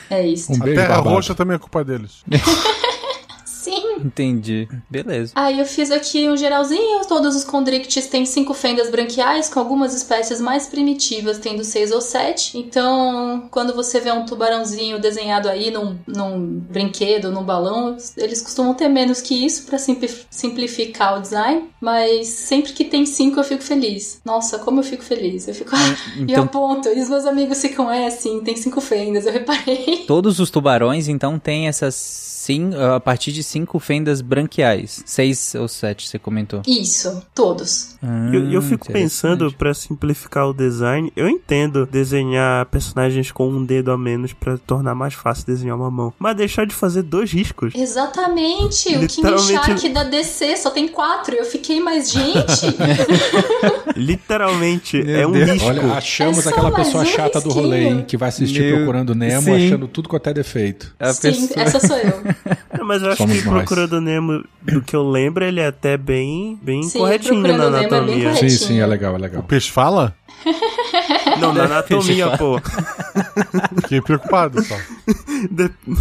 é 0.08 0.28
isso. 0.28 0.52
Um 0.54 0.58
A 0.58 0.66
beijo, 0.66 0.80
Terra 0.80 0.96
Barbado. 0.96 1.16
Roxa 1.16 1.34
também 1.34 1.56
é 1.56 1.60
culpa 1.60 1.84
deles. 1.84 2.24
Entendi. 4.04 4.68
Beleza. 4.90 5.32
Aí 5.36 5.60
eu 5.60 5.66
fiz 5.66 5.92
aqui 5.92 6.28
um 6.30 6.36
geralzinho, 6.38 7.06
todos 7.08 7.36
os 7.36 7.44
condrictes 7.44 8.08
têm 8.08 8.26
cinco 8.26 8.54
fendas 8.54 8.90
branquiais, 8.90 9.50
com 9.50 9.60
algumas 9.60 9.94
espécies 9.94 10.40
mais 10.42 10.68
primitivas 10.68 11.38
tendo 11.40 11.64
seis 11.64 11.92
ou 11.92 12.02
sete. 12.02 12.58
Então, 12.58 13.48
quando 13.52 13.74
você 13.74 14.00
vê 14.00 14.12
um 14.12 14.26
tubarãozinho 14.26 15.00
desenhado 15.00 15.48
aí 15.50 15.72
num, 15.72 15.98
num 16.08 16.60
brinquedo, 16.60 17.32
num 17.32 17.44
balão, 17.44 17.96
eles 18.18 18.42
costumam 18.42 18.74
ter 18.74 18.88
menos 18.88 19.22
que 19.22 19.46
isso 19.46 19.66
pra 19.66 19.78
simpli- 19.78 20.10
simplificar 20.30 21.18
o 21.18 21.22
design. 21.22 21.70
Mas 21.82 22.28
sempre 22.28 22.74
que 22.74 22.84
tem 22.84 23.06
cinco 23.06 23.40
eu 23.40 23.44
fico 23.44 23.64
feliz. 23.64 24.20
Nossa, 24.26 24.58
como 24.60 24.80
eu 24.80 24.84
fico 24.84 25.04
feliz. 25.04 25.48
Eu 25.48 25.54
fico. 25.54 25.72
e 26.18 26.22
eu 26.22 26.24
Então, 26.24 26.44
aponto. 26.46 26.90
E 26.90 27.00
os 27.00 27.10
meus 27.10 27.26
amigos 27.26 27.62
ficam, 27.62 27.92
é, 27.92 28.10
sim, 28.10 28.42
tem 28.44 28.56
cinco 28.56 28.82
fendas, 28.82 29.26
eu 29.26 29.34
reparei. 29.34 30.04
todos 30.08 30.40
os 30.40 30.50
tubarões 30.50 31.08
então 31.08 31.38
têm 31.38 31.68
essas 31.68 31.96
sim, 31.96 32.72
a 32.96 33.00
partir 33.00 33.32
de 33.32 33.42
cinco 33.44 33.80
fendas 33.86 34.22
branquiais. 34.22 35.04
Seis 35.06 35.54
ou 35.56 35.68
sete, 35.68 36.08
você 36.08 36.18
comentou. 36.18 36.62
Isso, 36.68 37.22
todos. 37.34 37.96
E 38.32 38.36
eu, 38.36 38.52
eu 38.52 38.62
fico 38.62 38.92
pensando, 38.92 39.52
pra 39.54 39.74
simplificar 39.74 40.48
o 40.50 40.54
design, 40.54 41.12
eu 41.16 41.28
entendo 41.30 41.86
desenhar 41.86 42.66
personagens 42.68 43.32
com 43.32 43.48
um 43.48 43.64
dedo 43.64 43.92
a 43.92 43.98
menos 43.98 44.34
pra 44.34 44.58
tornar 44.58 44.96
mais 44.96 45.14
fácil 45.14 45.46
desenhar 45.46 45.76
uma 45.78 45.90
mão. 45.92 46.14
Mas 46.20 46.36
deixar 46.36 46.66
de 46.66 46.74
fazer 46.74 47.02
dois 47.04 47.32
riscos. 47.32 47.74
Exatamente, 47.76 48.90
o 48.90 49.08
King 49.08 49.28
Literalmente- 49.28 49.54
Shark 49.66 49.90
da 49.90 50.04
DC 50.04 50.58
só 50.58 50.70
tem 50.70 50.88
quatro. 50.88 51.36
Eu 51.36 51.46
fiquei 51.46 51.80
mais 51.80 52.12
gente. 52.12 52.66
Literalmente, 53.96 55.02
Meu 55.04 55.20
é 55.20 55.28
um 55.28 55.32
Deus. 55.32 55.52
risco. 55.52 55.68
Olha, 55.68 55.94
achamos 55.94 56.46
É 56.46 56.50
aquela 56.50 56.72
pessoa 56.72 57.04
um 57.04 57.06
chata 57.06 57.40
do 57.40 57.46
risquinho. 57.50 57.66
rolê, 57.66 57.84
hein? 57.86 58.06
Que 58.08 58.18
vai 58.18 58.30
assistir 58.30 58.62
Meu- 58.62 58.76
Procurando 58.78 59.16
Nemo 59.16 59.42
Sim. 59.44 59.68
achando 59.68 59.88
tudo 59.88 60.10
quanto 60.10 60.28
é 60.30 60.34
defeito. 60.34 60.94
A 61.00 61.14
Sim, 61.14 61.22
pessoa- 61.48 61.62
essa 61.64 61.80
sou 61.88 61.98
eu. 61.98 62.22
Mas 62.86 63.02
eu 63.02 63.08
acho 63.10 63.18
Somos 63.18 63.38
que 63.42 63.46
nós. 63.46 63.56
Procurando 63.76 64.02
Nemo, 64.02 64.44
do 64.62 64.82
que 64.82 64.96
eu 64.96 65.04
lembro, 65.10 65.44
ele 65.44 65.60
é 65.60 65.68
até 65.68 65.98
bem, 65.98 66.58
bem 66.62 66.84
Sim, 66.84 67.00
corretinho 67.00 67.42
na 67.42 67.48
Nemo 67.50 67.64
é 67.64 67.70
bem 67.70 67.80
anatomia. 67.80 68.24
corretinho. 68.30 68.50
Sim, 68.50 68.66
sim, 68.68 68.80
é 68.80 68.86
legal, 68.86 69.14
é 69.14 69.18
O 69.18 69.22
legal. 69.22 69.44
peixe 69.44 69.70
fala? 69.72 70.16
Não, 71.40 71.54
na 71.54 71.64
anatomia, 71.66 72.38
pô. 72.38 72.60
Fiquei 73.82 74.02
preocupado 74.02 74.64
só. 74.64 74.76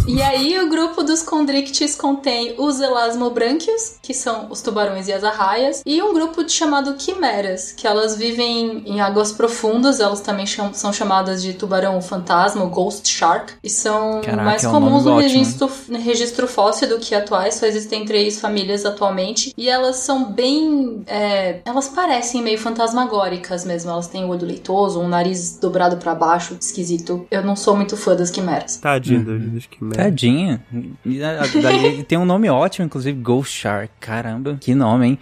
E 0.07 0.21
aí 0.21 0.57
o 0.59 0.69
grupo 0.69 1.03
dos 1.03 1.21
condrictis 1.21 1.95
contém 1.95 2.55
os 2.57 2.79
elasmobranquios, 2.81 3.97
que 4.01 4.13
são 4.13 4.47
os 4.49 4.61
tubarões 4.61 5.07
e 5.07 5.13
as 5.13 5.23
arraias, 5.23 5.83
e 5.85 6.01
um 6.01 6.13
grupo 6.13 6.47
chamado 6.49 6.95
quimeras, 6.95 7.71
que 7.71 7.85
elas 7.85 8.15
vivem 8.17 8.81
em 8.85 9.01
águas 9.01 9.31
profundas, 9.31 9.99
elas 9.99 10.21
também 10.21 10.47
cham- 10.47 10.73
são 10.73 10.91
chamadas 10.91 11.43
de 11.43 11.53
tubarão 11.53 12.01
fantasma, 12.01 12.63
ou 12.63 12.69
ghost 12.69 13.07
shark, 13.07 13.53
e 13.63 13.69
são 13.69 14.21
Caraca, 14.21 14.43
mais 14.43 14.63
é 14.63 14.69
um 14.69 14.71
comuns 14.71 15.05
no 15.05 15.17
registro, 15.19 15.71
no 15.89 15.99
registro 15.99 16.47
fóssil 16.47 16.87
do 16.89 16.97
que 16.99 17.13
atuais, 17.13 17.55
só 17.55 17.65
existem 17.65 18.05
três 18.05 18.39
famílias 18.39 18.85
atualmente, 18.85 19.53
e 19.57 19.69
elas 19.69 19.97
são 19.97 20.25
bem... 20.31 21.03
é, 21.07 21.59
elas 21.65 21.89
parecem 21.89 22.41
meio 22.41 22.57
fantasmagóricas 22.57 23.63
mesmo, 23.65 23.91
elas 23.91 24.07
têm 24.07 24.25
o 24.25 24.29
olho 24.35 24.45
leitoso, 24.47 24.99
um 24.99 25.07
nariz 25.07 25.57
dobrado 25.59 25.97
pra 25.97 26.13
baixo, 26.15 26.55
esquisito. 26.59 27.25
Eu 27.31 27.43
não 27.43 27.55
sou 27.55 27.75
muito 27.75 27.95
fã 27.97 28.15
das 28.15 28.29
quimeras. 28.29 28.77
Tadinho 28.77 29.23
dos, 29.23 29.41
dos 29.41 29.65
quimeras. 29.65 29.97
Tadinha. 30.05 30.63
E 31.05 31.23
a- 31.23 31.41
a- 31.43 31.61
daí 31.61 32.03
tem 32.07 32.17
um 32.17 32.25
nome 32.25 32.49
ótimo, 32.49 32.85
inclusive, 32.85 33.19
Ghost 33.19 33.53
Shark. 33.57 33.89
Caramba, 33.99 34.57
que 34.59 34.73
nome, 34.75 35.07
hein? 35.07 35.19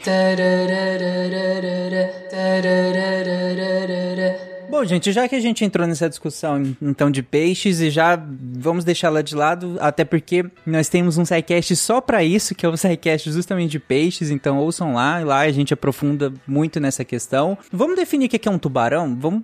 Bom, 4.74 4.84
gente, 4.86 5.12
já 5.12 5.28
que 5.28 5.36
a 5.36 5.40
gente 5.40 5.64
entrou 5.64 5.86
nessa 5.86 6.10
discussão 6.10 6.76
então 6.82 7.12
de 7.12 7.22
peixes 7.22 7.80
e 7.80 7.92
já 7.92 8.20
vamos 8.58 8.84
deixá-la 8.84 9.22
de 9.22 9.36
lado, 9.36 9.78
até 9.80 10.04
porque 10.04 10.44
nós 10.66 10.90
temos 10.90 11.16
um 11.16 11.24
sidecast 11.24 11.76
só 11.76 12.02
pra 12.02 12.24
isso, 12.24 12.56
que 12.56 12.66
é 12.66 12.70
um 12.70 12.76
sidecast 12.76 13.32
justamente 13.32 13.70
de 13.70 13.78
peixes, 13.78 14.32
então 14.32 14.58
ouçam 14.58 14.96
lá, 14.96 15.22
e 15.22 15.26
lá 15.26 15.42
a 15.42 15.52
gente 15.52 15.76
aprofunda 15.76 16.34
muito 16.48 16.80
nessa 16.80 17.06
questão. 17.06 17.56
Vamos 17.72 17.96
definir 17.96 18.26
o 18.26 18.30
que 18.30 18.50
é 18.50 18.52
um 18.52 18.58
tubarão? 18.58 19.16
Vamos 19.16 19.44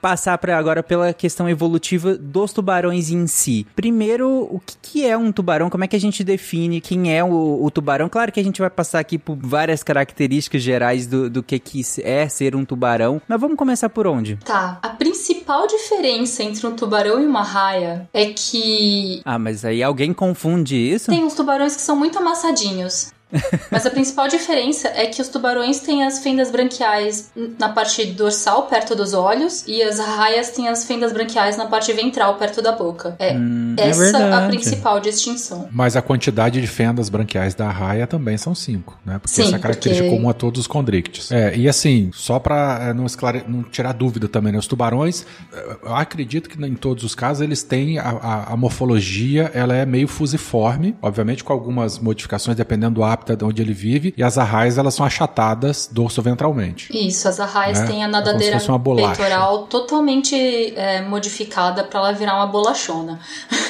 passar 0.00 0.38
para 0.38 0.56
agora 0.56 0.82
pela 0.82 1.12
questão 1.12 1.46
evolutiva 1.46 2.16
dos 2.16 2.50
tubarões 2.54 3.10
em 3.10 3.26
si. 3.26 3.66
Primeiro, 3.76 4.48
o 4.50 4.62
que, 4.64 4.76
que 4.80 5.06
é 5.06 5.14
um 5.14 5.30
tubarão? 5.30 5.68
Como 5.68 5.84
é 5.84 5.88
que 5.88 5.96
a 5.96 6.00
gente 6.00 6.24
define 6.24 6.80
quem 6.80 7.14
é 7.14 7.22
o, 7.22 7.62
o 7.62 7.70
tubarão? 7.70 8.08
Claro 8.08 8.32
que 8.32 8.40
a 8.40 8.44
gente 8.44 8.62
vai 8.62 8.70
passar 8.70 9.00
aqui 9.00 9.18
por 9.18 9.36
várias 9.36 9.82
características 9.82 10.62
gerais 10.62 11.06
do, 11.06 11.28
do 11.28 11.42
que, 11.42 11.58
que 11.58 11.82
é 12.02 12.26
ser 12.30 12.56
um 12.56 12.64
tubarão, 12.64 13.20
mas 13.28 13.38
vamos 13.38 13.58
começar 13.58 13.90
por 13.90 14.06
onde? 14.06 14.36
Tá, 14.36 14.69
a 14.82 14.88
principal 14.90 15.66
diferença 15.66 16.42
entre 16.42 16.66
um 16.66 16.74
tubarão 16.76 17.20
e 17.20 17.26
uma 17.26 17.42
raia 17.42 18.08
é 18.12 18.26
que 18.26 19.20
Ah, 19.24 19.38
mas 19.38 19.64
aí 19.64 19.82
alguém 19.82 20.12
confunde 20.12 20.76
isso? 20.76 21.10
tem 21.10 21.24
uns 21.24 21.34
tubarões 21.34 21.74
que 21.76 21.82
são 21.82 21.96
muito 21.96 22.18
amassadinhos. 22.18 23.12
Mas 23.70 23.86
a 23.86 23.90
principal 23.90 24.26
diferença 24.28 24.88
é 24.88 25.06
que 25.06 25.22
os 25.22 25.28
tubarões 25.28 25.80
têm 25.80 26.02
as 26.04 26.18
fendas 26.18 26.50
branquiais 26.50 27.30
na 27.58 27.68
parte 27.68 28.04
dorsal, 28.06 28.64
perto 28.66 28.94
dos 28.96 29.14
olhos, 29.14 29.64
e 29.66 29.82
as 29.82 29.98
raias 29.98 30.50
têm 30.50 30.68
as 30.68 30.84
fendas 30.84 31.12
branquiais 31.12 31.56
na 31.56 31.66
parte 31.66 31.92
ventral, 31.92 32.34
perto 32.36 32.60
da 32.60 32.72
boca. 32.72 33.14
É 33.18 33.32
Hum, 33.32 33.74
é 33.78 33.88
essa 33.88 34.00
a 34.18 34.20
verdade. 34.20 34.46
principal 34.48 34.98
distinção. 35.00 35.68
Mas 35.70 35.96
a 35.96 36.02
quantidade 36.02 36.60
de 36.60 36.66
fendas 36.66 37.08
branquiais 37.08 37.54
da 37.54 37.70
raia 37.70 38.06
também 38.06 38.36
são 38.36 38.54
cinco, 38.54 38.98
né? 39.06 39.18
Porque 39.20 39.34
Sim, 39.34 39.42
essa 39.42 39.52
é 39.52 39.56
a 39.56 39.58
característica 39.60 40.04
porque- 40.08 40.16
comum 40.16 40.28
a 40.30 40.34
todos 40.34 40.60
os 40.62 40.66
condrictis. 40.66 41.30
É, 41.30 41.56
e 41.56 41.68
assim, 41.68 42.10
só 42.12 42.38
pra 42.38 42.78
é, 42.90 42.92
não, 42.92 43.06
esclare... 43.06 43.44
não 43.46 43.62
tirar 43.62 43.92
dúvida 43.92 44.28
também, 44.28 44.52
né? 44.52 44.58
Os 44.58 44.66
tubarões, 44.66 45.24
é, 45.52 45.76
eu 45.84 45.94
acredito 45.94 46.48
que 46.48 46.60
em 46.64 46.74
todos 46.74 47.04
os 47.04 47.14
casos 47.14 47.42
eles 47.42 47.62
têm 47.62 47.98
a, 47.98 48.08
a- 48.10 48.52
a 48.52 48.56
morfologia, 48.56 49.50
ela 49.54 49.74
é 49.74 49.86
meio 49.86 50.08
fusiforme, 50.08 50.96
obviamente 51.00 51.44
com 51.44 51.52
algumas 51.52 51.98
modificações 51.98 52.56
dependendo 52.56 52.96
do 52.96 53.04
hábitat 53.20 53.36
de 53.38 53.44
onde 53.44 53.62
ele 53.62 53.72
vive, 53.72 54.14
e 54.16 54.22
as 54.22 54.38
arraias 54.38 54.78
elas 54.78 54.94
são 54.94 55.04
achatadas 55.04 55.88
dorso-ventralmente. 55.92 56.88
Isso, 56.96 57.28
as 57.28 57.38
arraias 57.38 57.80
É, 57.80 57.86
têm 57.86 58.02
a 58.02 58.06
é 58.06 58.10
nadadeira 58.10 58.58
bolacha. 58.78 59.16
peitoral 59.16 59.66
totalmente 59.66 60.34
é, 60.76 61.02
modificada 61.02 61.84
pra 61.84 62.00
ela 62.00 62.12
virar 62.12 62.36
uma 62.36 62.46
bolachona. 62.46 63.18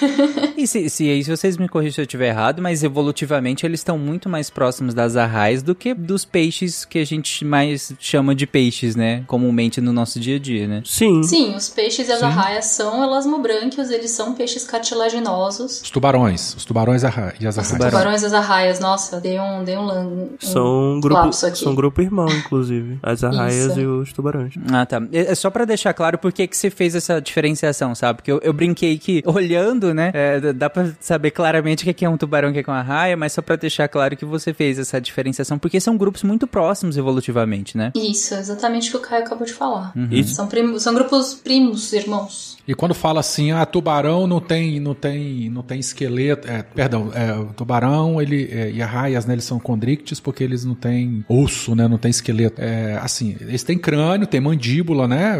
E 0.56 0.66
se, 0.66 0.90
se 0.90 1.08
aí 1.08 1.22
se 1.24 1.30
vocês 1.30 1.56
me 1.56 1.68
corrigem 1.68 1.92
se 1.92 2.00
eu 2.00 2.04
estiver 2.04 2.28
errado, 2.28 2.60
mas 2.60 2.82
evolutivamente 2.82 3.64
eles 3.64 3.80
estão 3.80 3.96
muito 3.98 4.28
mais 4.28 4.50
próximos 4.50 4.92
das 4.94 5.16
arraias 5.16 5.62
do 5.62 5.74
que 5.74 5.94
dos 5.94 6.24
peixes 6.24 6.84
que 6.84 6.98
a 6.98 7.04
gente 7.04 7.44
mais 7.44 7.92
chama 7.98 8.34
de 8.34 8.46
peixes, 8.46 8.94
né? 8.94 9.22
Comumente 9.26 9.80
no 9.80 9.92
nosso 9.92 10.20
dia 10.20 10.36
a 10.36 10.38
dia, 10.38 10.66
né? 10.66 10.82
Sim. 10.84 11.22
Sim, 11.22 11.54
os 11.54 11.68
peixes 11.70 12.08
e 12.08 12.12
as 12.12 12.18
Sim. 12.20 12.26
arraias 12.26 12.66
são 12.66 13.02
elasmobrânquios, 13.02 13.90
eles 13.90 14.10
são 14.10 14.34
peixes 14.34 14.64
cartilaginosos. 14.64 15.80
Os 15.82 15.90
tubarões, 15.90 16.54
os 16.54 16.64
tubarões 16.64 17.02
e 17.02 17.06
as 17.06 17.56
Os 17.56 17.58
arraias. 17.72 17.86
tubarões 17.92 18.22
e 18.22 18.26
as 18.26 18.32
arraias, 18.34 18.80
nossa, 18.80 19.18
dei 19.20 19.38
um, 19.40 19.64
dei 19.64 19.76
um, 19.76 19.88
um 19.90 20.28
São 20.38 20.94
um 20.94 21.00
grupo, 21.00 21.20
lapso 21.20 21.46
aqui. 21.46 21.58
são 21.58 21.72
um 21.72 21.74
grupo 21.74 22.02
irmão, 22.02 22.28
inclusive. 22.28 22.98
As 23.02 23.24
arraias 23.24 23.72
Isso. 23.72 23.80
e 23.80 23.86
os 23.86 24.12
tubarões. 24.12 24.54
Ah, 24.70 24.84
tá. 24.84 25.00
É 25.12 25.30
é 25.30 25.34
só 25.34 25.48
pra 25.50 25.64
deixar 25.64 25.94
claro 25.94 26.18
por 26.18 26.32
que 26.32 26.46
que 26.46 26.56
você 26.56 26.70
fez 26.70 26.94
essa 26.94 27.20
diferenciação, 27.20 27.94
sabe? 27.94 28.16
Porque 28.16 28.32
eu, 28.32 28.40
eu 28.42 28.52
brinquei 28.52 28.98
que, 28.98 29.22
olhando, 29.26 29.94
né, 29.94 30.10
é, 30.12 30.52
dá 30.52 30.68
pra 30.68 30.90
saber 30.98 31.30
claramente 31.30 31.82
o 31.82 31.84
que 31.84 31.94
que 31.94 32.04
é 32.04 32.08
um 32.08 32.16
tubarão 32.16 32.48
e 32.48 32.50
o 32.50 32.54
que 32.64 32.68
é 32.68 32.72
uma 32.72 32.82
raia, 32.82 33.16
mas 33.16 33.32
só 33.32 33.40
pra 33.42 33.56
deixar 33.56 33.86
claro 33.88 34.16
que 34.16 34.24
você 34.24 34.52
fez 34.52 34.78
essa 34.78 35.00
diferenciação, 35.00 35.58
porque 35.58 35.80
são 35.80 35.96
grupos 35.96 36.22
muito 36.24 36.46
próximos 36.46 36.96
evolutivamente, 36.96 37.76
né? 37.76 37.92
Isso, 37.94 38.34
exatamente 38.34 38.88
o 38.88 38.92
que 38.92 38.96
o 38.96 39.08
Caio 39.08 39.24
acabou 39.24 39.46
de 39.46 39.52
falar. 39.52 39.92
Isso. 40.10 40.34
São, 40.34 40.46
primos, 40.46 40.82
são 40.82 40.94
grupos 40.94 41.34
primos, 41.34 41.92
irmãos. 41.92 42.58
E 42.66 42.74
quando 42.74 42.94
fala 42.94 43.20
assim, 43.20 43.52
ah, 43.52 43.64
tubarão 43.64 44.26
não 44.26 44.40
tem, 44.40 44.80
não 44.80 44.94
tem, 44.94 45.48
não 45.50 45.62
tem 45.62 45.78
esqueleto, 45.80 46.48
é, 46.48 46.62
perdão, 46.62 47.10
é, 47.14 47.32
o 47.34 47.46
tubarão 47.46 48.20
ele 48.20 48.48
é, 48.50 48.70
e 48.70 48.82
arraias, 48.82 49.26
né, 49.30 49.34
eles 49.34 49.44
são 49.44 49.58
condrictis 49.58 50.20
porque 50.20 50.42
eles 50.42 50.64
não 50.64 50.74
têm 50.74 51.24
osso, 51.28 51.74
né, 51.74 51.86
não 51.88 51.98
tem 51.98 52.10
esqueleto. 52.10 52.60
É, 52.60 52.98
assim, 53.02 53.36
eles 53.40 53.62
têm 53.62 53.78
crânio, 53.78 54.26
tem 54.26 54.40
mandíbula, 54.40 55.06
né, 55.06 55.38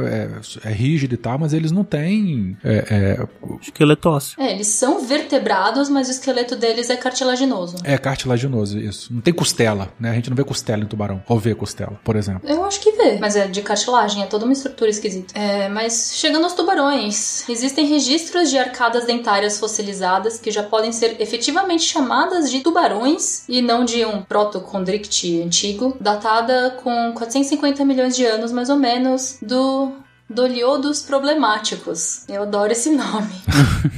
é, 0.65 0.71
é 0.71 0.73
rígido 0.73 1.15
e 1.15 1.19
tal, 1.19 1.39
mas 1.39 1.53
eles 1.53 1.73
não 1.73 1.85
têm 1.85 2.57
é, 2.65 2.85
é, 2.91 3.29
Esqueleto 3.61 4.09
ósseo. 4.09 4.41
É, 4.41 4.53
eles 4.53 4.69
são 4.69 5.05
vertebrados, 5.05 5.89
mas 5.89 6.09
o 6.09 6.11
esqueleto 6.11 6.57
deles 6.57 6.89
é 6.91 6.97
cartilaginoso. 6.97 7.77
é 7.85 7.99
cartilaginoso 7.99 8.79
isso. 8.79 9.13
Não 9.13 9.21
tem 9.21 9.35
costela, 9.35 9.93
né? 9.99 10.11
A 10.11 10.15
gente 10.15 10.31
não 10.31 10.37
vê 10.37 10.45
costela 10.45 10.83
em 10.83 10.87
tubarão. 10.87 11.23
Ou 11.29 11.39
vê 11.39 11.55
costela, 11.55 11.99
por 12.05 12.17
exemplo. 12.17 12.49
Eu 12.49 12.65
acho 12.65 12.81
que 12.81 12.93
vê, 12.93 13.19
mas 13.19 13.37
é 13.37 13.47
de 13.47 13.63
cartilagem, 13.63 14.23
é 14.23 14.27
toda 14.27 14.45
uma 14.45 14.53
estrutura 14.53 14.91
esquisita. 14.91 15.37
É, 15.39 15.69
mas 15.69 16.13
chegando 16.15 16.45
aos 16.45 16.55
tubarões, 16.55 17.49
existem 17.49 17.87
registros 17.87 18.51
de 18.51 18.59
arcadas 18.59 19.05
dentárias 19.05 19.59
fossilizadas 19.59 20.39
que 20.39 20.51
já 20.51 20.63
podem 20.63 20.93
ser 20.93 21.21
efetivamente 21.21 21.85
chamadas 21.85 22.51
de 22.51 22.61
tubarões 22.61 23.45
e 23.49 23.61
não 23.61 23.80
de 23.85 24.05
um 24.05 24.23
protocondricti 24.23 25.43
antigo, 25.43 25.97
datada 26.01 26.79
com 26.83 27.13
450 27.15 27.85
milhões 27.85 28.17
de 28.17 28.25
anos 28.25 28.53
mais 28.53 28.69
ou 28.69 28.77
menos 28.77 29.39
do 29.43 29.93
Doliodos 30.31 31.03
problemáticos. 31.03 32.25
Eu 32.29 32.43
adoro 32.43 32.73
esse 32.73 32.91
nome. 32.91 33.31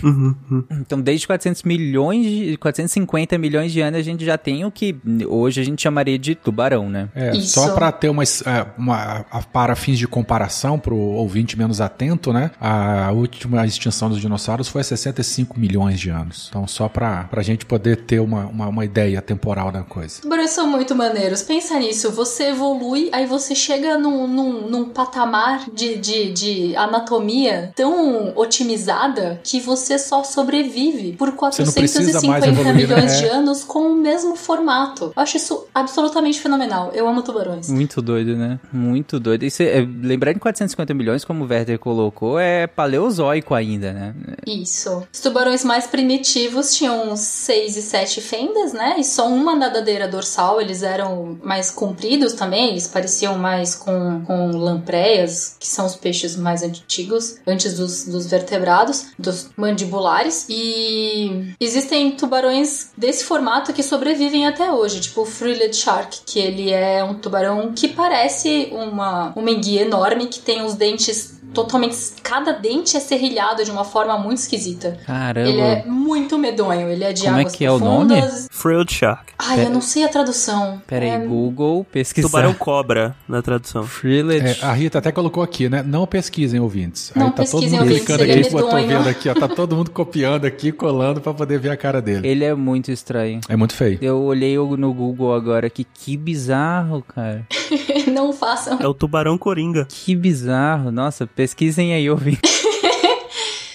Então, 0.71 1.01
desde 1.01 1.27
400 1.27 1.63
milhões, 1.63 2.25
de, 2.27 2.57
450 2.57 3.39
milhões 3.39 3.73
de 3.73 3.81
anos, 3.81 4.01
a 4.01 4.03
gente 4.03 4.25
já 4.25 4.37
tem 4.37 4.65
o 4.65 4.71
que 4.71 4.97
hoje 5.27 5.61
a 5.61 5.65
gente 5.65 5.81
chamaria 5.83 6.19
de 6.19 6.35
tubarão, 6.35 6.89
né? 6.89 7.09
É, 7.15 7.37
Isso. 7.37 7.61
só 7.61 7.75
para 7.75 7.91
ter 7.93 8.09
uma, 8.09 8.23
é, 8.23 8.67
uma 8.77 9.25
para 9.53 9.75
fins 9.75 9.99
de 9.99 10.07
comparação 10.07 10.79
para 10.79 10.93
o 10.93 11.15
ouvinte 11.15 11.57
menos 11.57 11.81
atento, 11.81 12.33
né? 12.33 12.51
A 12.61 13.11
última 13.13 13.65
extinção 13.65 14.09
dos 14.09 14.21
dinossauros 14.21 14.69
foi 14.69 14.81
há 14.81 14.85
65 14.85 15.59
milhões 15.59 16.01
de 16.01 16.11
anos. 16.11 16.47
Então, 16.49 16.67
só 16.67 16.89
para 16.89 17.29
a 17.33 17.43
gente 17.43 17.65
poder 17.65 17.97
ter 17.97 18.21
uma, 18.21 18.47
uma, 18.47 18.69
uma 18.69 18.85
ideia 18.85 19.21
temporal 19.23 19.71
da 19.71 19.83
coisa. 19.83 20.21
Tubarões 20.23 20.51
são 20.51 20.67
muito 20.67 20.95
maneiros. 20.95 21.43
Pensa 21.43 21.79
nisso. 21.79 22.11
Você 22.13 22.51
evolui, 22.51 23.09
aí 23.13 23.27
você 23.27 23.55
chega 23.55 23.99
num, 23.99 24.27
num, 24.27 24.69
num 24.69 24.89
patamar 24.89 25.71
de, 25.71 25.97
de, 25.99 26.22
de 26.31 26.77
anatomia 26.77 27.73
tão 27.75 28.33
otimizada 28.37 29.41
que 29.43 29.61
você 29.61 29.99
só 29.99 30.23
sobrevive 30.25 31.13
por 31.13 31.29
não 31.29 31.37
precisa 31.37 31.73
450 31.73 32.29
mais 32.29 32.45
evoluir, 32.45 32.67
né? 32.67 32.73
milhões 32.73 33.13
É. 33.13 33.17
de 33.19 33.27
anos 33.27 33.65
com 33.65 33.93
o 33.93 33.95
mesmo 33.97 34.37
formato. 34.37 35.13
Eu 35.17 35.23
acho 35.23 35.37
isso 35.37 35.67
absolutamente 35.75 36.41
fenomenal. 36.41 36.91
Eu 36.95 37.09
amo 37.09 37.23
tubarões. 37.23 37.69
Muito 37.69 38.01
doido, 38.03 38.37
né? 38.37 38.59
Muito 38.73 39.19
doido. 39.19 39.45
E 39.45 39.49
é, 39.61 39.81
lembrando 40.03 40.35
que 40.35 40.41
450 40.41 40.95
milhões, 40.95 41.25
como 41.25 41.45
o 41.45 41.49
Werther 41.49 41.79
colocou, 41.79 42.39
é 42.39 42.67
paleozoico 42.67 43.55
ainda, 43.55 43.93
né? 43.93 44.15
Isso. 44.47 45.03
Os 45.13 45.21
tubarões 45.21 45.65
mais 45.65 45.87
primitivos 45.87 46.75
tinham 46.75 47.17
seis 47.17 47.77
e 47.77 47.83
sete 47.83 48.21
fendas, 48.21 48.73
né? 48.73 48.97
E 48.99 49.05
só 49.05 49.29
uma 49.29 49.55
nadadeira 49.55 50.09
dorsal. 50.09 50.61
Eles 50.61 50.83
eram 50.83 51.39
mais 51.43 51.71
compridos 51.71 52.35
também. 52.35 52.71
Eles 52.71 52.87
pareciam 52.87 53.39
mais 53.39 53.75
com, 53.75 54.23
com 54.25 54.51
lampreias, 54.57 55.57
que 55.59 55.67
são 55.67 55.87
os 55.87 55.97
peixes 55.97 56.12
mais 56.37 56.63
antigos, 56.63 57.37
antes 57.47 57.75
dos, 57.75 58.05
dos 58.05 58.27
vertebrados, 58.27 59.07
dos 59.19 59.51
mandibulares. 59.57 60.47
E 60.49 61.55
existem 61.61 62.13
tubarões 62.13 62.91
desse 62.97 63.25
formato 63.25 63.73
que 63.73 63.83
sobrevivem 63.83 64.47
até 64.47 64.73
hoje, 64.73 65.01
tipo 65.01 65.23
o 65.23 65.27
Frilled 65.27 65.75
Shark, 65.75 66.21
que 66.27 66.39
ele 66.39 66.71
é 66.71 67.03
um 67.05 67.15
tubarão 67.15 67.73
que 67.73 67.89
parece 67.89 68.69
uma, 68.73 69.33
uma 69.37 69.51
enguia 69.51 69.83
enorme, 69.83 70.27
que 70.27 70.41
tem 70.41 70.63
os 70.63 70.75
dentes 70.75 71.42
totalmente. 71.53 71.97
Cada 72.23 72.53
dente 72.53 72.97
é 72.97 73.01
serrilhado 73.01 73.65
de 73.65 73.71
uma 73.71 73.85
forma 73.85 74.17
muito 74.19 74.39
esquisita. 74.39 74.99
Caramba. 75.07 75.49
Ele 75.49 75.61
é 75.61 75.85
muito 75.87 76.39
medonho. 76.39 76.89
Ele 76.89 77.05
é 77.05 77.13
de 77.13 77.23
Como 77.25 77.37
é 77.37 77.41
águas 77.41 77.55
que 77.55 77.65
é 77.65 77.71
o 77.71 77.79
nome? 77.79 78.17
profundas. 78.17 78.49
Frilled 78.51 78.93
Shark. 78.93 79.33
Ai, 79.39 79.65
eu 79.67 79.71
não 79.71 79.81
sei 79.81 80.05
a 80.05 80.09
tradução. 80.09 80.81
Pera 80.87 81.05
aí, 81.05 81.11
É, 81.11 81.19
Google, 81.19 81.85
pesquisar. 81.91 82.29
Tubarão 82.29 82.55
cobra 82.55 83.17
na 83.29 83.43
tradução. 83.43 83.85
Frilled. 83.85 84.47
É, 84.47 84.65
a 84.65 84.73
Rita 84.73 84.99
até 84.99 85.11
colocou 85.11 85.43
aqui, 85.43 85.69
né? 85.69 85.83
Não 85.83 86.07
pesquisem, 86.07 86.61
ouvintes. 86.61 87.13
Não 87.17 87.27
Aí 87.27 87.33
tá 87.33 87.45
todo 87.45 87.63
mundo 87.63 87.81
ouvintes, 87.81 87.99
clicando 87.99 88.23
ele 88.23 88.33
aqui, 88.33 88.57
é 88.57 88.59
eu 88.61 88.69
tô 88.69 88.77
vendo 88.77 89.09
aqui, 89.09 89.29
ó. 89.29 89.35
Tá 89.35 89.49
todo 89.49 89.77
mundo 89.77 89.91
copiando 89.91 90.45
aqui, 90.45 90.71
colando 90.71 91.21
pra 91.21 91.35
poder 91.35 91.59
ver 91.59 91.71
a 91.71 91.77
cara 91.77 92.01
dele. 92.01 92.27
Ele 92.27 92.45
é 92.45 92.55
muito 92.55 92.91
estranho. 92.93 93.41
É 93.49 93.57
muito 93.57 93.75
feio. 93.75 93.99
Eu 94.01 94.21
olhei 94.23 94.57
no 94.57 94.93
Google 94.95 95.35
agora 95.35 95.69
que 95.69 95.85
que 95.85 96.17
bizarro, 96.17 97.03
cara. 97.03 97.47
não 98.13 98.33
façam. 98.33 98.79
É 98.81 98.87
o 98.87 98.95
tubarão 98.95 99.37
coringa. 99.37 99.87
Que 99.89 100.15
bizarro. 100.15 100.91
Nossa, 100.91 101.27
pesquisem 101.43 101.93
aí, 101.93 102.09
ouvi. 102.09 102.39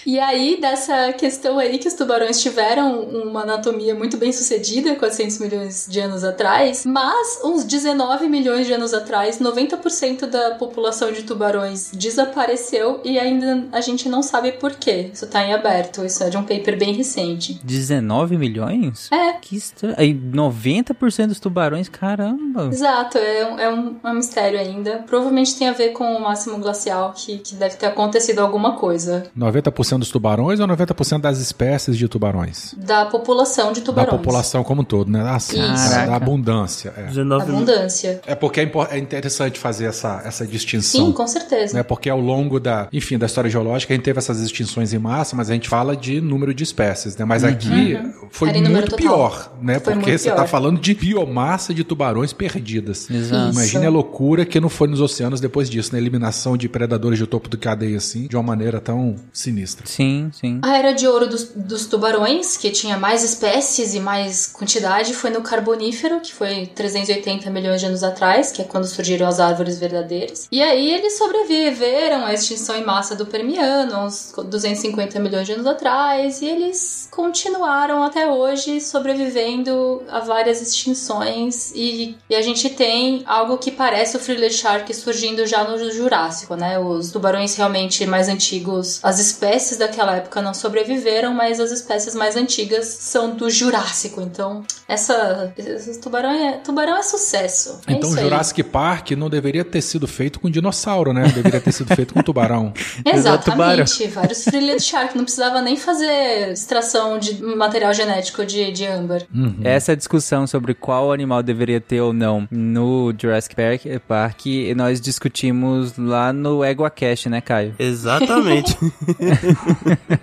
E 0.08 0.18
aí, 0.18 0.56
dessa 0.58 1.12
questão 1.12 1.58
aí 1.58 1.76
que 1.76 1.86
os 1.86 1.92
tubarões 1.92 2.40
tiveram 2.40 3.02
uma 3.02 3.42
anatomia 3.42 3.94
muito 3.94 4.16
bem 4.16 4.32
sucedida 4.32 4.96
400 4.96 5.38
milhões 5.38 5.86
de 5.86 6.00
anos 6.00 6.24
atrás, 6.24 6.86
mas 6.86 7.42
uns 7.44 7.62
19 7.62 8.26
milhões 8.26 8.66
de 8.66 8.72
anos 8.72 8.94
atrás, 8.94 9.38
90% 9.38 10.24
da 10.24 10.52
população 10.52 11.12
de 11.12 11.24
tubarões 11.24 11.90
desapareceu 11.92 13.02
e 13.04 13.18
ainda 13.18 13.66
a 13.70 13.82
gente 13.82 14.08
não 14.08 14.22
sabe 14.22 14.52
por 14.52 14.76
quê. 14.76 15.10
Isso 15.12 15.26
tá 15.26 15.44
em 15.44 15.52
aberto, 15.52 16.02
isso 16.02 16.24
é 16.24 16.30
de 16.30 16.38
um 16.38 16.42
paper 16.42 16.78
bem 16.78 16.94
recente. 16.94 17.60
19 17.62 18.38
milhões? 18.38 19.12
É. 19.12 19.34
Que 19.34 19.56
estranho. 19.56 19.94
Aí 19.98 20.14
90% 20.14 21.26
dos 21.26 21.38
tubarões, 21.38 21.86
caramba. 21.86 22.70
Exato, 22.72 23.18
é 23.18 23.46
um, 23.46 23.58
é 23.58 23.68
um, 23.68 23.96
é 24.02 24.08
um 24.08 24.14
mistério 24.14 24.58
ainda. 24.58 25.04
Provavelmente 25.06 25.54
tem 25.58 25.68
a 25.68 25.74
ver 25.74 25.90
com 25.90 26.16
o 26.16 26.22
máximo 26.22 26.56
glacial, 26.56 27.12
que, 27.14 27.36
que 27.36 27.54
deve 27.54 27.76
ter 27.76 27.84
acontecido 27.84 28.38
alguma 28.38 28.74
coisa. 28.76 29.30
90% 29.36 29.97
dos 29.98 30.10
tubarões 30.10 30.60
ou 30.60 30.66
90% 30.68 31.20
das 31.20 31.38
espécies 31.38 31.96
de 31.96 32.08
tubarões? 32.08 32.74
Da 32.76 33.06
população 33.06 33.72
de 33.72 33.80
tubarões. 33.80 34.12
Da 34.12 34.18
população 34.18 34.64
como 34.64 34.82
um 34.82 34.84
todo, 34.84 35.10
né? 35.10 35.22
Assim, 35.28 35.58
da, 35.58 36.16
abundância. 36.16 36.92
É. 36.96 37.02
19 37.04 37.46
mil. 37.46 37.56
Abundância. 37.56 38.20
É 38.26 38.34
porque 38.34 38.60
é, 38.60 38.70
é 38.90 38.98
interessante 38.98 39.58
fazer 39.58 39.86
essa, 39.86 40.22
essa 40.24 40.46
distinção. 40.46 41.06
Sim, 41.06 41.12
com 41.12 41.26
certeza. 41.26 41.76
né? 41.76 41.82
Porque 41.82 42.08
ao 42.08 42.20
longo 42.20 42.58
da, 42.60 42.88
enfim, 42.92 43.18
da 43.18 43.26
história 43.26 43.50
geológica, 43.50 43.92
a 43.92 43.96
gente 43.96 44.04
teve 44.04 44.18
essas 44.18 44.40
extinções 44.40 44.92
em 44.92 44.98
massa, 44.98 45.34
mas 45.36 45.50
a 45.50 45.54
gente 45.54 45.68
fala 45.68 45.96
de 45.96 46.20
número 46.20 46.54
de 46.54 46.62
espécies, 46.64 47.16
né? 47.16 47.24
Mas 47.24 47.44
aqui 47.44 47.98
foi 48.30 48.50
Era 48.50 48.60
muito 48.60 48.90
total. 48.90 48.98
pior, 48.98 49.52
né? 49.60 49.78
Foi 49.80 49.94
Porque 49.94 50.16
você 50.18 50.28
pior. 50.30 50.36
tá 50.36 50.46
falando 50.46 50.80
de 50.80 50.94
biomassa 50.94 51.72
de 51.74 51.84
tubarões 51.84 52.32
perdidas. 52.32 53.08
Exato. 53.10 53.52
Imagine 53.52 53.86
a 53.86 53.90
loucura 53.90 54.44
que 54.44 54.60
não 54.60 54.68
foi 54.68 54.88
nos 54.88 55.00
oceanos 55.00 55.40
depois 55.40 55.68
disso, 55.68 55.92
na 55.92 55.98
eliminação 55.98 56.56
de 56.56 56.68
predadores 56.68 57.18
de 57.18 57.26
topo 57.26 57.48
do 57.48 57.58
cadeia 57.58 57.96
assim, 57.96 58.26
de 58.26 58.36
uma 58.36 58.42
maneira 58.42 58.80
tão 58.80 59.16
sinistra. 59.32 59.86
Sim, 59.88 60.30
sim. 60.38 60.60
A 60.62 60.76
era 60.76 60.92
de 60.92 61.08
ouro 61.08 61.26
dos, 61.26 61.44
dos 61.44 61.86
tubarões, 61.86 62.58
que 62.58 62.70
tinha 62.70 62.98
mais 62.98 63.24
espécies 63.24 63.94
e 63.94 64.00
mais 64.00 64.46
quantidade, 64.46 65.14
foi 65.14 65.30
no 65.30 65.40
Carbonífero, 65.40 66.20
que 66.20 66.32
foi 66.32 66.66
380 66.66 67.48
milhões 67.48 67.80
de 67.80 67.86
anos 67.86 68.04
atrás, 68.04 68.52
que 68.52 68.60
é 68.60 68.66
quando 68.66 68.84
surgiram 68.84 69.26
as 69.26 69.40
árvores 69.40 69.78
verdadeiras. 69.78 70.46
E 70.52 70.62
aí 70.62 70.92
eles 70.92 71.16
sobreviveram 71.16 72.26
à 72.26 72.34
extinção 72.34 72.76
em 72.76 72.84
massa 72.84 73.16
do 73.16 73.24
Permiano, 73.24 74.04
uns 74.04 74.34
250 74.36 75.18
milhões 75.20 75.46
de 75.46 75.54
anos 75.54 75.66
atrás, 75.66 76.42
e 76.42 76.46
eles 76.46 77.08
continuaram 77.10 78.02
até 78.02 78.30
hoje 78.30 78.82
sobrevivendo 78.82 80.02
a 80.08 80.20
várias 80.20 80.60
extinções. 80.60 81.72
E, 81.74 82.14
e 82.28 82.34
a 82.34 82.42
gente 82.42 82.68
tem 82.68 83.22
algo 83.24 83.56
que 83.56 83.70
parece 83.70 84.18
o 84.18 84.20
Frilled 84.20 84.52
Shark 84.52 84.92
surgindo 84.92 85.46
já 85.46 85.64
no 85.64 85.78
Jurássico, 85.90 86.54
né? 86.56 86.78
Os 86.78 87.10
tubarões 87.10 87.56
realmente 87.56 88.04
mais 88.04 88.28
antigos, 88.28 89.00
as 89.02 89.18
espécies 89.18 89.67
daquela 89.76 90.16
época 90.16 90.40
não 90.40 90.54
sobreviveram, 90.54 91.34
mas 91.34 91.60
as 91.60 91.70
espécies 91.70 92.14
mais 92.14 92.36
antigas 92.36 92.86
são 92.86 93.34
do 93.34 93.50
Jurássico. 93.50 94.20
Então, 94.20 94.62
essa 94.86 95.52
esse 95.56 96.00
tubarão 96.00 96.30
é 96.30 96.52
tubarão 96.58 96.96
é 96.96 97.02
sucesso. 97.02 97.80
É 97.86 97.92
Então 97.92 98.08
isso 98.08 98.18
o 98.18 98.20
aí. 98.20 98.24
Jurassic 98.24 98.62
Park 98.62 99.10
não 99.12 99.28
deveria 99.28 99.64
ter 99.64 99.82
sido 99.82 100.06
feito 100.06 100.40
com 100.40 100.50
dinossauro, 100.50 101.12
né? 101.12 101.28
Deveria 101.34 101.60
ter 101.60 101.72
sido 101.72 101.94
feito 101.94 102.14
com 102.14 102.22
tubarão. 102.22 102.72
Exatamente, 103.04 104.06
vários 104.08 104.44
Frilled 104.44 104.80
Shark. 104.82 105.16
Não 105.16 105.24
precisava 105.24 105.60
nem 105.60 105.76
fazer 105.76 106.52
extração 106.52 107.18
de 107.18 107.42
material 107.42 107.92
genético 107.92 108.44
de, 108.44 108.70
de 108.72 108.86
âmbar. 108.86 109.22
Essa 109.62 109.96
discussão 109.96 110.46
sobre 110.46 110.74
qual 110.74 111.12
animal 111.12 111.42
deveria 111.42 111.80
ter 111.80 112.00
ou 112.00 112.12
não 112.12 112.46
no 112.50 113.12
Jurassic 113.18 113.54
Park, 113.54 113.82
Park 114.06 114.46
nós 114.76 115.00
discutimos 115.00 115.96
lá 115.96 116.32
no 116.32 116.64
EguaCast, 116.64 117.28
né, 117.28 117.40
Caio? 117.40 117.74
Exatamente. 117.78 118.76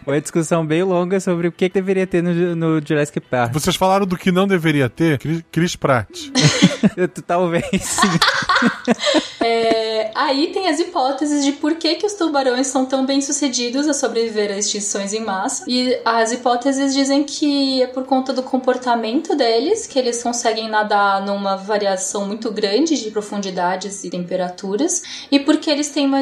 Foi 0.03 0.13
uma 0.15 0.21
discussão 0.21 0.65
bem 0.65 0.83
longa 0.83 1.19
sobre 1.19 1.47
o 1.47 1.51
que, 1.51 1.69
que 1.69 1.73
deveria 1.73 2.07
ter 2.07 2.21
no, 2.21 2.55
no 2.55 2.81
Jurassic 2.85 3.19
Park. 3.19 3.53
Vocês 3.53 3.75
falaram 3.75 4.05
do 4.05 4.17
que 4.17 4.31
não 4.31 4.47
deveria 4.47 4.89
ter? 4.89 5.17
Cris, 5.19 5.43
Chris 5.51 5.75
Pratt. 5.75 6.09
Talvez 7.25 7.65
sim. 7.81 8.07
É, 9.47 10.09
aí 10.15 10.47
tem 10.47 10.67
as 10.67 10.79
hipóteses 10.79 11.45
de 11.45 11.51
por 11.51 11.75
que, 11.75 11.93
que 11.93 12.05
os 12.07 12.13
tubarões 12.13 12.65
são 12.65 12.83
tão 12.83 13.05
bem 13.05 13.21
sucedidos 13.21 13.87
a 13.87 13.93
sobreviver 13.93 14.51
a 14.51 14.57
extinções 14.57 15.13
em 15.13 15.19
massa. 15.19 15.65
E 15.67 15.99
as 16.03 16.31
hipóteses 16.31 16.95
dizem 16.95 17.23
que 17.23 17.83
é 17.83 17.85
por 17.85 18.05
conta 18.05 18.33
do 18.33 18.41
comportamento 18.41 19.35
deles, 19.35 19.85
que 19.85 19.99
eles 19.99 20.23
conseguem 20.23 20.67
nadar 20.67 21.23
numa 21.23 21.55
variação 21.55 22.25
muito 22.25 22.51
grande 22.51 22.99
de 22.99 23.11
profundidades 23.11 24.03
e 24.03 24.09
temperaturas, 24.09 25.03
e 25.29 25.39
porque 25.39 25.69
eles 25.69 25.89
têm 25.89 26.07
uma, 26.07 26.21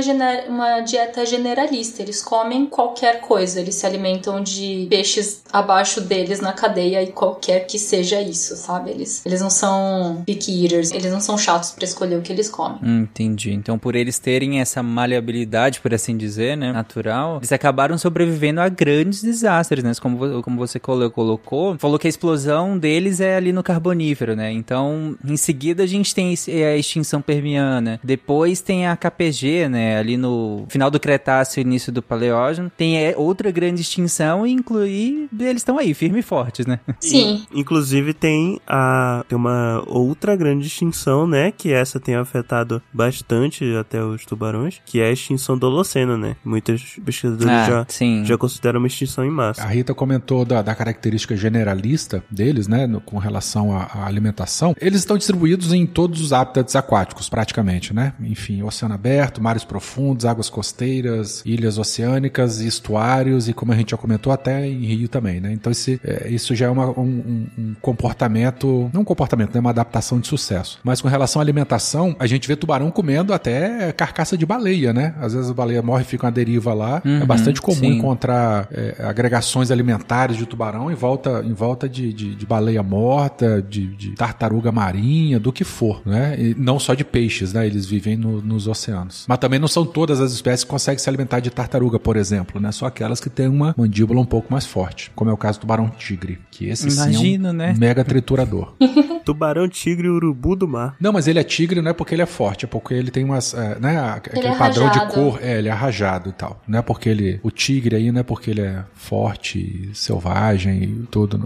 uma 0.49 0.81
dieta 0.81 1.25
generalista, 1.25 2.01
eles 2.01 2.21
comem 2.21 2.65
qualquer 2.65 3.02
coisa, 3.11 3.59
eles 3.59 3.75
se 3.75 3.85
alimentam 3.85 4.41
de 4.41 4.87
peixes 4.89 5.43
abaixo 5.51 6.01
deles 6.01 6.39
na 6.39 6.53
cadeia 6.53 7.01
e 7.03 7.07
qualquer 7.11 7.65
que 7.67 7.77
seja 7.77 8.21
isso, 8.21 8.55
sabe? 8.55 8.89
Eles, 8.91 9.25
eles 9.25 9.41
não 9.41 9.49
são 9.49 10.23
picky 10.25 10.63
eaters, 10.63 10.91
eles 10.91 11.11
não 11.11 11.19
são 11.21 11.37
chatos 11.37 11.71
pra 11.71 11.83
escolher 11.83 12.17
o 12.17 12.21
que 12.21 12.31
eles 12.31 12.49
comem. 12.49 12.79
Hum, 12.81 13.01
Entendi. 13.03 13.51
Então, 13.53 13.77
por 13.77 13.95
eles 13.95 14.17
terem 14.19 14.59
essa 14.59 14.81
maleabilidade, 14.81 15.79
por 15.79 15.93
assim 15.93 16.15
dizer, 16.17 16.57
né, 16.57 16.71
natural, 16.71 17.37
eles 17.37 17.51
acabaram 17.51 17.97
sobrevivendo 17.97 18.61
a 18.61 18.69
grandes 18.69 19.21
desastres, 19.21 19.83
né? 19.83 19.91
Como, 20.01 20.41
como 20.41 20.57
você 20.57 20.79
colo- 20.79 21.09
colocou, 21.11 21.77
falou 21.77 21.99
que 21.99 22.07
a 22.07 22.09
explosão 22.09 22.77
deles 22.77 23.19
é 23.19 23.35
ali 23.35 23.51
no 23.51 23.61
Carbonífero, 23.63 24.35
né? 24.35 24.51
Então, 24.51 25.15
em 25.23 25.37
seguida 25.37 25.83
a 25.83 25.87
gente 25.87 26.13
tem 26.15 26.33
esse- 26.33 26.51
a 26.63 26.75
extinção 26.75 27.21
permiana, 27.21 27.99
depois 28.03 28.61
tem 28.61 28.87
a 28.87 28.95
KPG, 28.95 29.67
né? 29.69 29.97
Ali 29.97 30.17
no 30.17 30.65
final 30.69 30.89
do 30.89 30.99
Cretáceo, 30.99 31.61
início 31.61 31.91
do 31.91 32.01
Paleógeno, 32.01 32.71
tem 32.75 32.92
é, 32.97 33.13
outra 33.17 33.51
grande 33.51 33.81
extinção 33.81 34.45
e 34.45 34.51
incluir 34.51 35.27
eles 35.39 35.57
estão 35.61 35.77
aí, 35.77 35.93
firme 35.93 36.19
e 36.19 36.23
fortes, 36.23 36.65
né? 36.65 36.79
Sim. 36.99 37.45
Inclusive 37.53 38.13
tem 38.13 38.59
a 38.67 39.23
tem 39.27 39.37
uma 39.37 39.83
outra 39.87 40.35
grande 40.35 40.67
extinção, 40.67 41.25
né, 41.27 41.51
que 41.51 41.71
essa 41.71 41.99
tem 41.99 42.15
afetado 42.15 42.81
bastante 42.93 43.63
até 43.75 44.03
os 44.03 44.25
tubarões, 44.25 44.81
que 44.85 44.99
é 44.99 45.07
a 45.07 45.11
extinção 45.11 45.57
do 45.57 45.67
Holoceno, 45.67 46.17
né? 46.17 46.35
Muitos 46.43 46.97
pesquisadores 47.03 47.51
Ah, 47.53 47.65
já 47.65 47.85
sim. 47.89 48.23
já 48.25 48.37
consideram 48.37 48.79
uma 48.79 48.87
extinção 48.87 49.23
em 49.23 49.29
A 49.29 49.31
massa. 49.31 49.65
Rita 49.67 49.93
comentou 49.93 50.45
da, 50.45 50.61
da 50.61 50.73
característica 50.75 51.35
generalista 51.35 52.23
deles, 52.29 52.67
né, 52.67 52.87
no- 52.87 53.01
com 53.01 53.17
relação 53.17 53.75
à, 53.75 53.83
à 53.83 54.05
alimentação. 54.05 54.75
Eles 54.79 54.99
estão 54.99 55.17
distribuídos 55.17 55.73
em 55.73 55.85
todos 55.85 56.21
os 56.21 56.33
hábitats 56.33 56.75
aquáticos, 56.75 57.29
praticamente, 57.29 57.93
né? 57.93 58.13
Enfim, 58.21 58.61
oceano 58.63 58.93
aberto, 58.95 59.41
mares 59.41 59.63
profundos, 59.63 60.25
águas 60.25 60.49
costeiras, 60.49 61.41
ilhas 61.45 61.77
oceânicas, 61.77 62.59
estuários 62.83 63.47
e, 63.47 63.53
como 63.53 63.71
a 63.71 63.75
gente 63.75 63.91
já 63.91 63.97
comentou, 63.97 64.31
até 64.33 64.67
em 64.67 64.85
rio 64.85 65.07
também, 65.07 65.39
né? 65.39 65.51
Então 65.53 65.71
esse, 65.71 65.99
é, 66.03 66.27
isso 66.29 66.53
já 66.53 66.65
é 66.65 66.69
uma- 66.69 66.89
um, 66.99 67.47
um- 67.57 67.73
comportamento, 67.81 68.89
não 68.93 69.01
um 69.01 69.05
comportamento, 69.05 69.53
né, 69.53 69.59
uma 69.59 69.69
adaptação 69.69 70.19
de 70.19 70.27
sucesso. 70.27 70.79
Mas 70.83 71.01
com 71.01 71.07
relação 71.07 71.39
à 71.41 71.43
alimentação, 71.43 72.15
a 72.19 72.27
gente 72.27 72.47
vê 72.47 72.55
tubarão 72.55 72.91
comendo 72.91 73.33
até 73.33 73.91
carcaça 73.93 74.37
de 74.37 74.45
baleia, 74.45 74.91
né? 74.93 75.15
Às 75.19 75.33
vezes 75.33 75.49
a 75.49 75.53
baleia 75.53 75.81
morre 75.81 76.01
e 76.03 76.05
fica 76.05 76.25
uma 76.25 76.31
deriva 76.31 76.73
lá. 76.73 77.01
é 77.03 77.07
Uhum, 77.07 77.25
bastante 77.25 77.61
comum 77.61 77.75
sim. 77.79 77.97
encontrar 77.97 78.67
é, 78.71 78.95
agregações 78.99 79.71
alimentares 79.71 80.35
de 80.37 80.45
tubarão 80.45 80.91
em 80.91 80.95
volta, 80.95 81.41
em 81.45 81.53
volta 81.53 81.87
de, 81.87 82.11
de, 82.13 82.35
de 82.35 82.45
baleia 82.45 82.83
morta, 82.83 83.61
de, 83.61 83.87
de 83.95 84.11
tartaruga 84.11 84.71
marinha, 84.71 85.39
do 85.39 85.51
que 85.51 85.63
for, 85.63 86.01
né? 86.05 86.35
E 86.39 86.55
não 86.57 86.77
só 86.79 86.93
de 86.93 87.03
peixes, 87.03 87.53
né? 87.53 87.65
Eles 87.65 87.85
vivem 87.85 88.15
no- 88.17 88.41
nos 88.41 88.67
oceanos. 88.67 89.25
Mas 89.27 89.37
também 89.37 89.59
não 89.59 89.67
são 89.67 89.85
todas 89.85 90.19
as 90.19 90.31
espécies 90.33 90.63
que 90.63 90.69
conseguem 90.69 90.99
se 90.99 91.09
alimentar 91.09 91.39
de 91.39 91.49
tartaruga, 91.49 91.99
por 91.99 92.15
exemplo, 92.17 92.59
né? 92.59 92.71
Só 92.73 92.85
aquelas 92.87 93.19
que 93.21 93.29
têm 93.29 93.47
uma 93.47 93.73
mandíbula 93.77 94.19
um 94.19 94.25
pouco 94.25 94.51
mais 94.51 94.65
forte, 94.65 95.11
como 95.15 95.29
é 95.29 95.33
o 95.33 95.37
caso 95.37 95.59
do 95.59 95.61
tubarão 95.61 95.87
tigre, 95.89 96.39
que 96.51 96.67
esse 96.67 96.89
sim 96.91 97.35
é 97.45 97.49
um 97.49 97.53
né? 97.53 97.73
mega 97.77 98.03
triturador. 98.03 98.73
Tubarão, 99.23 99.69
tigre 99.69 100.09
urubu 100.09 100.53
do 100.53 100.67
mar. 100.67 100.97
Não, 100.99 101.13
mas 101.13 101.29
ele 101.29 101.39
é 101.39 101.43
tigre 101.45 101.81
não 101.81 101.91
é 101.91 101.93
porque 101.93 102.13
ele 102.13 102.21
é 102.21 102.25
forte, 102.25 102.65
é 102.65 102.67
porque 102.67 102.93
ele 102.93 103.09
tem 103.09 103.23
umas, 103.23 103.53
é, 103.53 103.79
né, 103.79 103.97
a- 103.97 104.15
aquele 104.15 104.47
é 104.47 104.55
padrão 104.57 104.89
de 104.89 104.97
rajado. 104.99 105.13
cor, 105.13 105.39
é, 105.41 105.59
ele 105.59 105.69
é 105.69 105.71
rajado 105.71 106.29
e 106.29 106.33
tal. 106.33 106.61
Não 106.67 106.79
é 106.79 106.81
porque 106.81 107.07
ele, 107.07 107.39
o 107.41 107.49
tigre 107.49 107.95
aí 107.95 108.11
não 108.11 108.19
é 108.19 108.23
porque 108.23 108.51
ele 108.51 108.59
é 108.61 108.83
forte, 108.93 109.89
selvagem 109.93 110.83
e 110.83 111.07
tudo. 111.09 111.37
Não. 111.37 111.45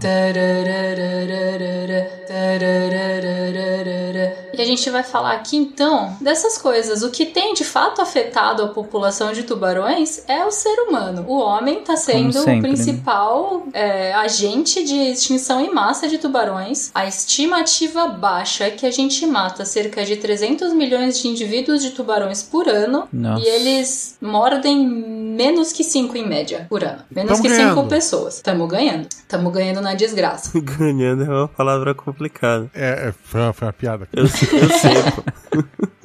E 4.52 4.60
a 4.60 4.64
gente 4.64 4.90
vai 4.90 5.02
falar 5.02 5.32
aqui 5.34 5.56
então 5.56 6.16
dessas 6.20 6.58
coisas. 6.58 7.02
O 7.02 7.10
que 7.10 7.26
tem 7.26 7.54
de 7.54 7.64
fato 7.64 8.00
afetado 8.02 8.62
a 8.62 8.68
população 8.68 9.32
de 9.32 9.42
tubarões 9.44 10.22
é 10.28 10.44
o 10.44 10.50
ser 10.50 10.74
humano. 10.88 11.17
O 11.26 11.38
homem 11.38 11.80
tá 11.82 11.96
sendo 11.96 12.32
sempre, 12.32 12.52
o 12.52 12.56
né? 12.56 12.60
principal 12.62 13.62
é, 13.72 14.12
agente 14.14 14.84
de 14.84 14.94
extinção 15.12 15.60
em 15.60 15.72
massa 15.72 16.08
de 16.08 16.18
tubarões. 16.18 16.90
A 16.94 17.06
estimativa 17.06 18.08
baixa 18.08 18.64
é 18.64 18.70
que 18.70 18.84
a 18.86 18.90
gente 18.90 19.26
mata 19.26 19.64
cerca 19.64 20.04
de 20.04 20.16
300 20.16 20.72
milhões 20.72 21.18
de 21.20 21.28
indivíduos 21.28 21.82
de 21.82 21.90
tubarões 21.90 22.42
por 22.42 22.68
ano 22.68 23.08
Nossa. 23.12 23.42
e 23.44 23.48
eles 23.48 24.16
mordem 24.20 24.86
menos 24.88 25.72
que 25.72 25.84
5 25.84 26.16
em 26.16 26.26
média 26.26 26.66
por 26.68 26.82
ano. 26.84 27.02
Menos 27.10 27.32
Tamo 27.32 27.42
que 27.42 27.48
5 27.50 27.60
ganhando. 27.62 27.88
pessoas. 27.88 28.40
Tamo 28.40 28.66
ganhando. 28.66 29.08
Tamo 29.28 29.50
ganhando 29.50 29.80
na 29.80 29.94
desgraça. 29.94 30.50
Ganhando 30.78 31.24
é 31.24 31.28
uma 31.28 31.48
palavra 31.48 31.94
complicada. 31.94 32.70
É, 32.74 33.08
é, 33.08 33.14
foi, 33.24 33.40
uma, 33.40 33.52
foi 33.52 33.66
uma 33.66 33.72
piada. 33.72 34.08
Eu, 34.12 34.26
sei- 34.26 34.48
eu 34.60 34.68
sei. 34.70 34.92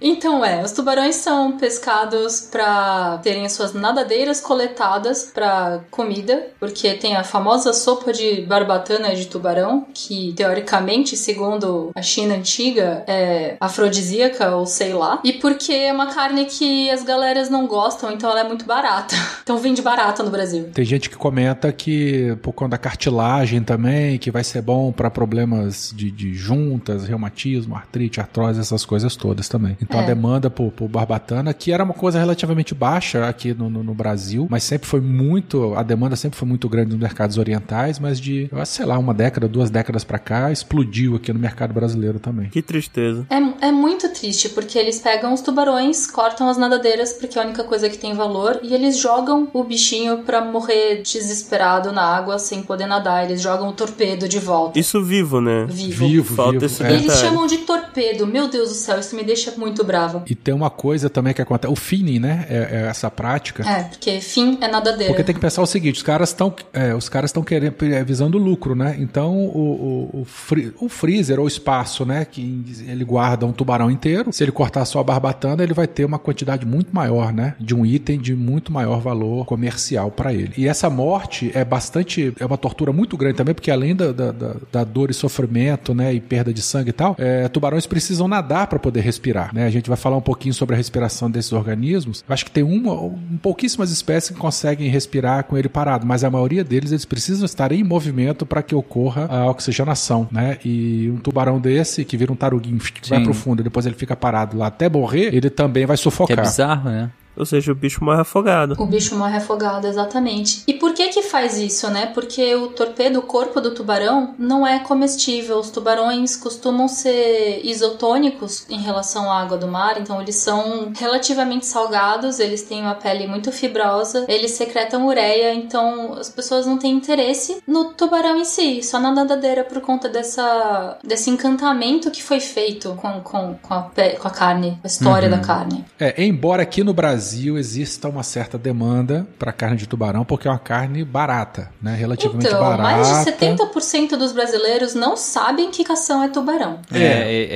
Então 0.00 0.44
é, 0.44 0.62
os 0.62 0.72
tubarões 0.72 1.16
são 1.16 1.56
pescados 1.56 2.40
para 2.40 3.18
terem 3.18 3.44
as 3.44 3.52
suas 3.52 3.72
nadadeiras 3.72 4.40
coletadas 4.40 5.30
para 5.34 5.80
comida, 5.90 6.48
porque 6.58 6.94
tem 6.94 7.16
a 7.16 7.24
famosa 7.24 7.72
sopa 7.72 8.12
de 8.12 8.42
barbatana 8.42 9.14
de 9.14 9.26
tubarão, 9.26 9.86
que 9.92 10.32
teoricamente, 10.34 11.16
segundo 11.16 11.90
a 11.94 12.02
China 12.02 12.34
antiga, 12.36 13.04
é 13.06 13.56
afrodisíaca 13.60 14.54
ou 14.54 14.66
sei 14.66 14.92
lá, 14.92 15.20
e 15.24 15.32
porque 15.32 15.72
é 15.72 15.92
uma 15.92 16.06
carne 16.06 16.44
que 16.44 16.90
as 16.90 17.02
galeras 17.02 17.50
não 17.50 17.66
gostam, 17.66 18.12
então 18.12 18.30
ela 18.30 18.40
é 18.40 18.44
muito 18.44 18.64
barata. 18.64 19.16
Então 19.48 19.56
vende 19.58 19.80
barata 19.80 20.22
no 20.22 20.30
Brasil. 20.30 20.64
Tem 20.74 20.84
gente 20.84 21.08
que 21.08 21.16
comenta 21.16 21.72
que 21.72 22.36
por 22.42 22.52
conta 22.52 22.72
da 22.72 22.78
cartilagem 22.78 23.62
também, 23.62 24.18
que 24.18 24.30
vai 24.30 24.44
ser 24.44 24.60
bom 24.60 24.92
para 24.92 25.08
problemas 25.10 25.90
de, 25.96 26.10
de 26.10 26.34
juntas, 26.34 27.06
reumatismo, 27.08 27.74
artrite, 27.74 28.20
artrose, 28.20 28.60
essas 28.60 28.84
coisas 28.84 29.16
todas 29.16 29.48
também. 29.48 29.74
Então 29.80 30.00
É. 30.00 30.02
a 30.02 30.06
demanda 30.06 30.50
por, 30.50 30.70
por 30.70 30.86
barbatana, 30.86 31.54
que 31.54 31.72
era 31.72 31.82
uma 31.82 31.94
coisa 31.94 32.18
relativamente 32.18 32.74
baixa 32.74 33.26
aqui 33.26 33.54
no, 33.54 33.70
no- 33.70 33.82
no 33.82 33.94
Brasil, 33.94 34.46
mas 34.50 34.64
sempre 34.64 34.86
foi 34.86 35.00
muito, 35.00 35.74
a 35.74 35.82
demanda 35.82 36.14
sempre 36.14 36.38
foi 36.38 36.46
muito 36.46 36.68
grande 36.68 36.90
nos 36.90 37.00
mercados 37.00 37.38
orientais, 37.38 37.98
mas 37.98 38.20
de, 38.20 38.50
sei 38.66 38.84
lá, 38.84 38.98
uma 38.98 39.14
década, 39.14 39.48
duas 39.48 39.70
décadas 39.70 40.04
para 40.04 40.18
cá, 40.18 40.52
explodiu 40.52 41.16
aqui 41.16 41.32
no 41.32 41.38
mercado 41.38 41.72
brasileiro 41.72 42.20
também. 42.20 42.50
Que 42.50 42.60
tristeza. 42.60 43.24
É, 43.30 43.68
é 43.68 43.72
muito 43.72 44.10
triste, 44.10 44.50
porque 44.50 44.78
eles 44.78 44.98
pegam 44.98 45.32
os 45.32 45.40
tubarões, 45.40 46.06
cortam 46.06 46.50
as 46.50 46.58
nadadeiras, 46.58 47.14
porque 47.14 47.38
é 47.38 47.42
a 47.42 47.46
única 47.46 47.64
coisa 47.64 47.88
que 47.88 47.96
tem 47.96 48.12
valor, 48.12 48.60
e 48.62 48.74
eles 48.74 48.98
jogam 48.98 49.37
o 49.52 49.64
bichinho 49.64 50.18
pra 50.18 50.42
morrer 50.44 51.02
desesperado 51.02 51.92
na 51.92 52.02
água 52.02 52.38
sem 52.38 52.62
poder 52.62 52.86
nadar. 52.86 53.24
Eles 53.24 53.40
jogam 53.40 53.68
o 53.68 53.72
torpedo 53.72 54.28
de 54.28 54.38
volta. 54.38 54.78
Isso 54.78 55.02
vivo, 55.02 55.40
né? 55.40 55.66
Vivo. 55.68 56.06
Vivo, 56.06 56.34
Falta 56.34 56.52
vivo. 56.52 56.64
esse 56.66 56.82
é. 56.82 56.92
Eles 56.92 57.14
chamam 57.18 57.46
de 57.46 57.58
torpedo. 57.58 58.26
Meu 58.26 58.48
Deus 58.48 58.68
do 58.70 58.74
céu, 58.74 58.98
isso 58.98 59.14
me 59.14 59.22
deixa 59.22 59.52
muito 59.56 59.84
brava. 59.84 60.22
E 60.26 60.34
tem 60.34 60.54
uma 60.54 60.70
coisa 60.70 61.08
também 61.10 61.32
que 61.34 61.42
acontece, 61.42 61.72
o 61.72 61.76
finning, 61.76 62.18
né, 62.18 62.46
é- 62.48 62.68
é 62.84 62.86
essa 62.88 63.10
prática, 63.10 63.62
É, 63.68 63.84
porque 63.84 64.20
fim 64.20 64.58
é 64.60 64.68
nadadeira. 64.68 65.06
Porque 65.12 65.24
tem 65.24 65.34
que 65.34 65.40
pensar 65.40 65.62
o 65.62 65.66
seguinte, 65.66 65.96
os 65.96 66.02
caras 66.02 66.30
estão 66.30 66.54
os 66.96 67.08
caras 67.08 67.28
estão 67.30 67.42
querendo 67.42 67.74
é, 67.82 68.02
visando 68.04 68.38
lucro, 68.38 68.74
né? 68.74 68.96
Então 68.98 69.36
o, 69.36 70.10
o, 70.14 70.20
o, 70.20 70.24
fri- 70.24 70.72
o 70.80 70.88
freezer 70.88 71.38
ou 71.40 71.46
espaço, 71.46 72.04
né, 72.04 72.24
que 72.24 72.64
ele 72.86 73.04
guarda 73.04 73.44
um 73.46 73.52
tubarão 73.52 73.90
inteiro, 73.90 74.32
se 74.32 74.42
ele 74.42 74.52
cortar 74.52 74.84
só 74.84 75.00
a 75.00 75.04
barbatana, 75.04 75.62
ele 75.62 75.74
vai 75.74 75.86
ter 75.86 76.04
uma 76.04 76.18
quantidade 76.18 76.64
muito 76.66 76.94
maior, 76.94 77.32
né, 77.32 77.54
de 77.60 77.74
um 77.74 77.84
item 77.84 78.18
de 78.18 78.34
muito 78.34 78.72
maior 78.72 79.00
valor 79.00 79.27
comercial 79.44 80.10
para 80.10 80.32
ele. 80.32 80.52
E 80.56 80.66
essa 80.68 80.88
morte 80.90 81.50
é 81.54 81.64
bastante 81.64 82.32
é 82.38 82.44
uma 82.46 82.56
tortura 82.58 82.92
muito 82.92 83.16
grande 83.16 83.36
também, 83.36 83.54
porque 83.54 83.70
além 83.70 83.94
da, 83.94 84.12
da, 84.12 84.32
da- 84.72 84.84
dor 84.84 85.10
e 85.10 85.14
sofrimento, 85.14 85.94
né, 85.94 86.12
e 86.14 86.20
perda 86.20 86.52
de 86.52 86.62
sangue 86.62 86.90
e 86.90 86.92
tal, 86.92 87.14
é, 87.18 87.48
tubarões 87.48 87.86
precisam 87.86 88.26
nadar 88.28 88.66
para 88.66 88.78
poder 88.78 89.00
respirar, 89.00 89.54
né? 89.54 89.64
A 89.66 89.70
gente 89.70 89.88
vai 89.88 89.96
falar 89.96 90.16
um 90.16 90.20
pouquinho 90.20 90.54
sobre 90.54 90.74
a 90.74 90.78
respiração 90.78 91.30
desses 91.30 91.52
organismos. 91.52 92.24
Eu 92.28 92.32
acho 92.32 92.44
que 92.44 92.50
tem 92.50 92.62
uma, 92.62 92.94
um, 92.94 93.38
pouquíssimas 93.42 93.90
espécies 93.90 94.30
que 94.30 94.36
conseguem 94.36 94.88
respirar 94.88 95.44
com 95.44 95.56
ele 95.56 95.68
parado, 95.68 96.06
mas 96.06 96.24
a 96.24 96.30
maioria 96.30 96.64
deles 96.64 96.92
eles 96.92 97.04
precisam 97.04 97.44
estar 97.44 97.72
em 97.72 97.82
movimento 97.84 98.46
para 98.46 98.62
que 98.62 98.74
ocorra 98.74 99.26
a 99.30 99.50
oxigenação, 99.50 100.28
né? 100.30 100.58
E 100.64 101.10
um 101.14 101.18
tubarão 101.18 101.60
desse 101.60 102.04
que 102.04 102.16
vira 102.16 102.32
um 102.32 102.36
taruguinho 102.36 102.78
que 102.78 103.08
vai 103.10 103.22
pro 103.22 103.34
fundo, 103.34 103.60
e 103.60 103.64
depois 103.64 103.84
ele 103.86 103.94
fica 103.96 104.16
parado 104.16 104.56
lá 104.56 104.68
até 104.68 104.88
morrer, 104.88 105.34
ele 105.34 105.50
também 105.50 105.84
vai 105.86 105.96
Que 105.96 106.00
é 106.00 106.02
sufocar. 106.02 106.40
bizarro, 106.40 106.90
né? 106.90 107.10
Ou 107.38 107.46
seja, 107.46 107.72
o 107.72 107.74
bicho 107.74 108.04
morre 108.04 108.20
afogado. 108.20 108.74
O 108.78 108.86
bicho 108.86 109.16
morre 109.16 109.36
afogado, 109.36 109.86
exatamente. 109.86 110.62
E 110.66 110.74
por 110.74 110.92
que 110.92 111.08
que 111.08 111.22
faz 111.22 111.56
isso, 111.58 111.88
né? 111.90 112.06
Porque 112.06 112.54
o 112.54 112.68
torpedo, 112.68 113.18
o 113.18 113.22
corpo 113.22 113.60
do 113.60 113.70
tubarão, 113.72 114.34
não 114.38 114.66
é 114.66 114.78
comestível. 114.80 115.58
Os 115.58 115.70
tubarões 115.70 116.36
costumam 116.36 116.88
ser 116.88 117.60
isotônicos 117.64 118.64
em 118.68 118.80
relação 118.80 119.30
à 119.30 119.40
água 119.40 119.56
do 119.56 119.68
mar, 119.68 120.00
então 120.00 120.20
eles 120.20 120.36
são 120.36 120.92
relativamente 120.96 121.66
salgados, 121.66 122.38
eles 122.40 122.62
têm 122.62 122.82
uma 122.82 122.94
pele 122.94 123.26
muito 123.26 123.52
fibrosa, 123.52 124.24
eles 124.28 124.52
secretam 124.52 125.06
ureia, 125.06 125.54
então 125.54 126.14
as 126.14 126.28
pessoas 126.28 126.66
não 126.66 126.76
têm 126.78 126.92
interesse 126.94 127.62
no 127.66 127.86
tubarão 127.94 128.36
em 128.36 128.44
si, 128.44 128.82
só 128.82 128.98
na 128.98 129.10
nadadeira 129.12 129.64
por 129.64 129.80
conta 129.80 130.08
dessa, 130.08 130.98
desse 131.04 131.30
encantamento 131.30 132.10
que 132.10 132.22
foi 132.22 132.40
feito 132.40 132.94
com, 133.00 133.20
com, 133.20 133.54
com, 133.62 133.74
a, 133.74 133.82
pe- 133.82 134.16
com 134.16 134.28
a 134.28 134.30
carne, 134.30 134.78
a 134.82 134.86
história 134.86 135.28
da 135.28 135.38
carne. 135.38 135.84
É, 135.98 136.22
embora 136.24 136.62
aqui 136.62 136.82
no 136.82 136.92
Brasil 136.92 137.27
exista 137.34 138.08
uma 138.08 138.22
certa 138.22 138.56
demanda 138.58 139.26
para 139.38 139.52
carne 139.52 139.76
de 139.76 139.86
tubarão, 139.86 140.24
porque 140.24 140.46
é 140.48 140.50
uma 140.50 140.58
carne 140.58 141.04
barata, 141.04 141.70
né? 141.82 141.94
Relativamente 141.94 142.46
Então, 142.46 142.60
barata. 142.60 142.82
mais 142.82 143.08
de 143.08 143.30
70% 143.32 144.16
dos 144.16 144.32
brasileiros 144.32 144.94
não 144.94 145.16
sabem 145.16 145.70
que 145.70 145.84
cação 145.84 146.22
é 146.22 146.28
tubarão. 146.28 146.80
É, 146.92 147.02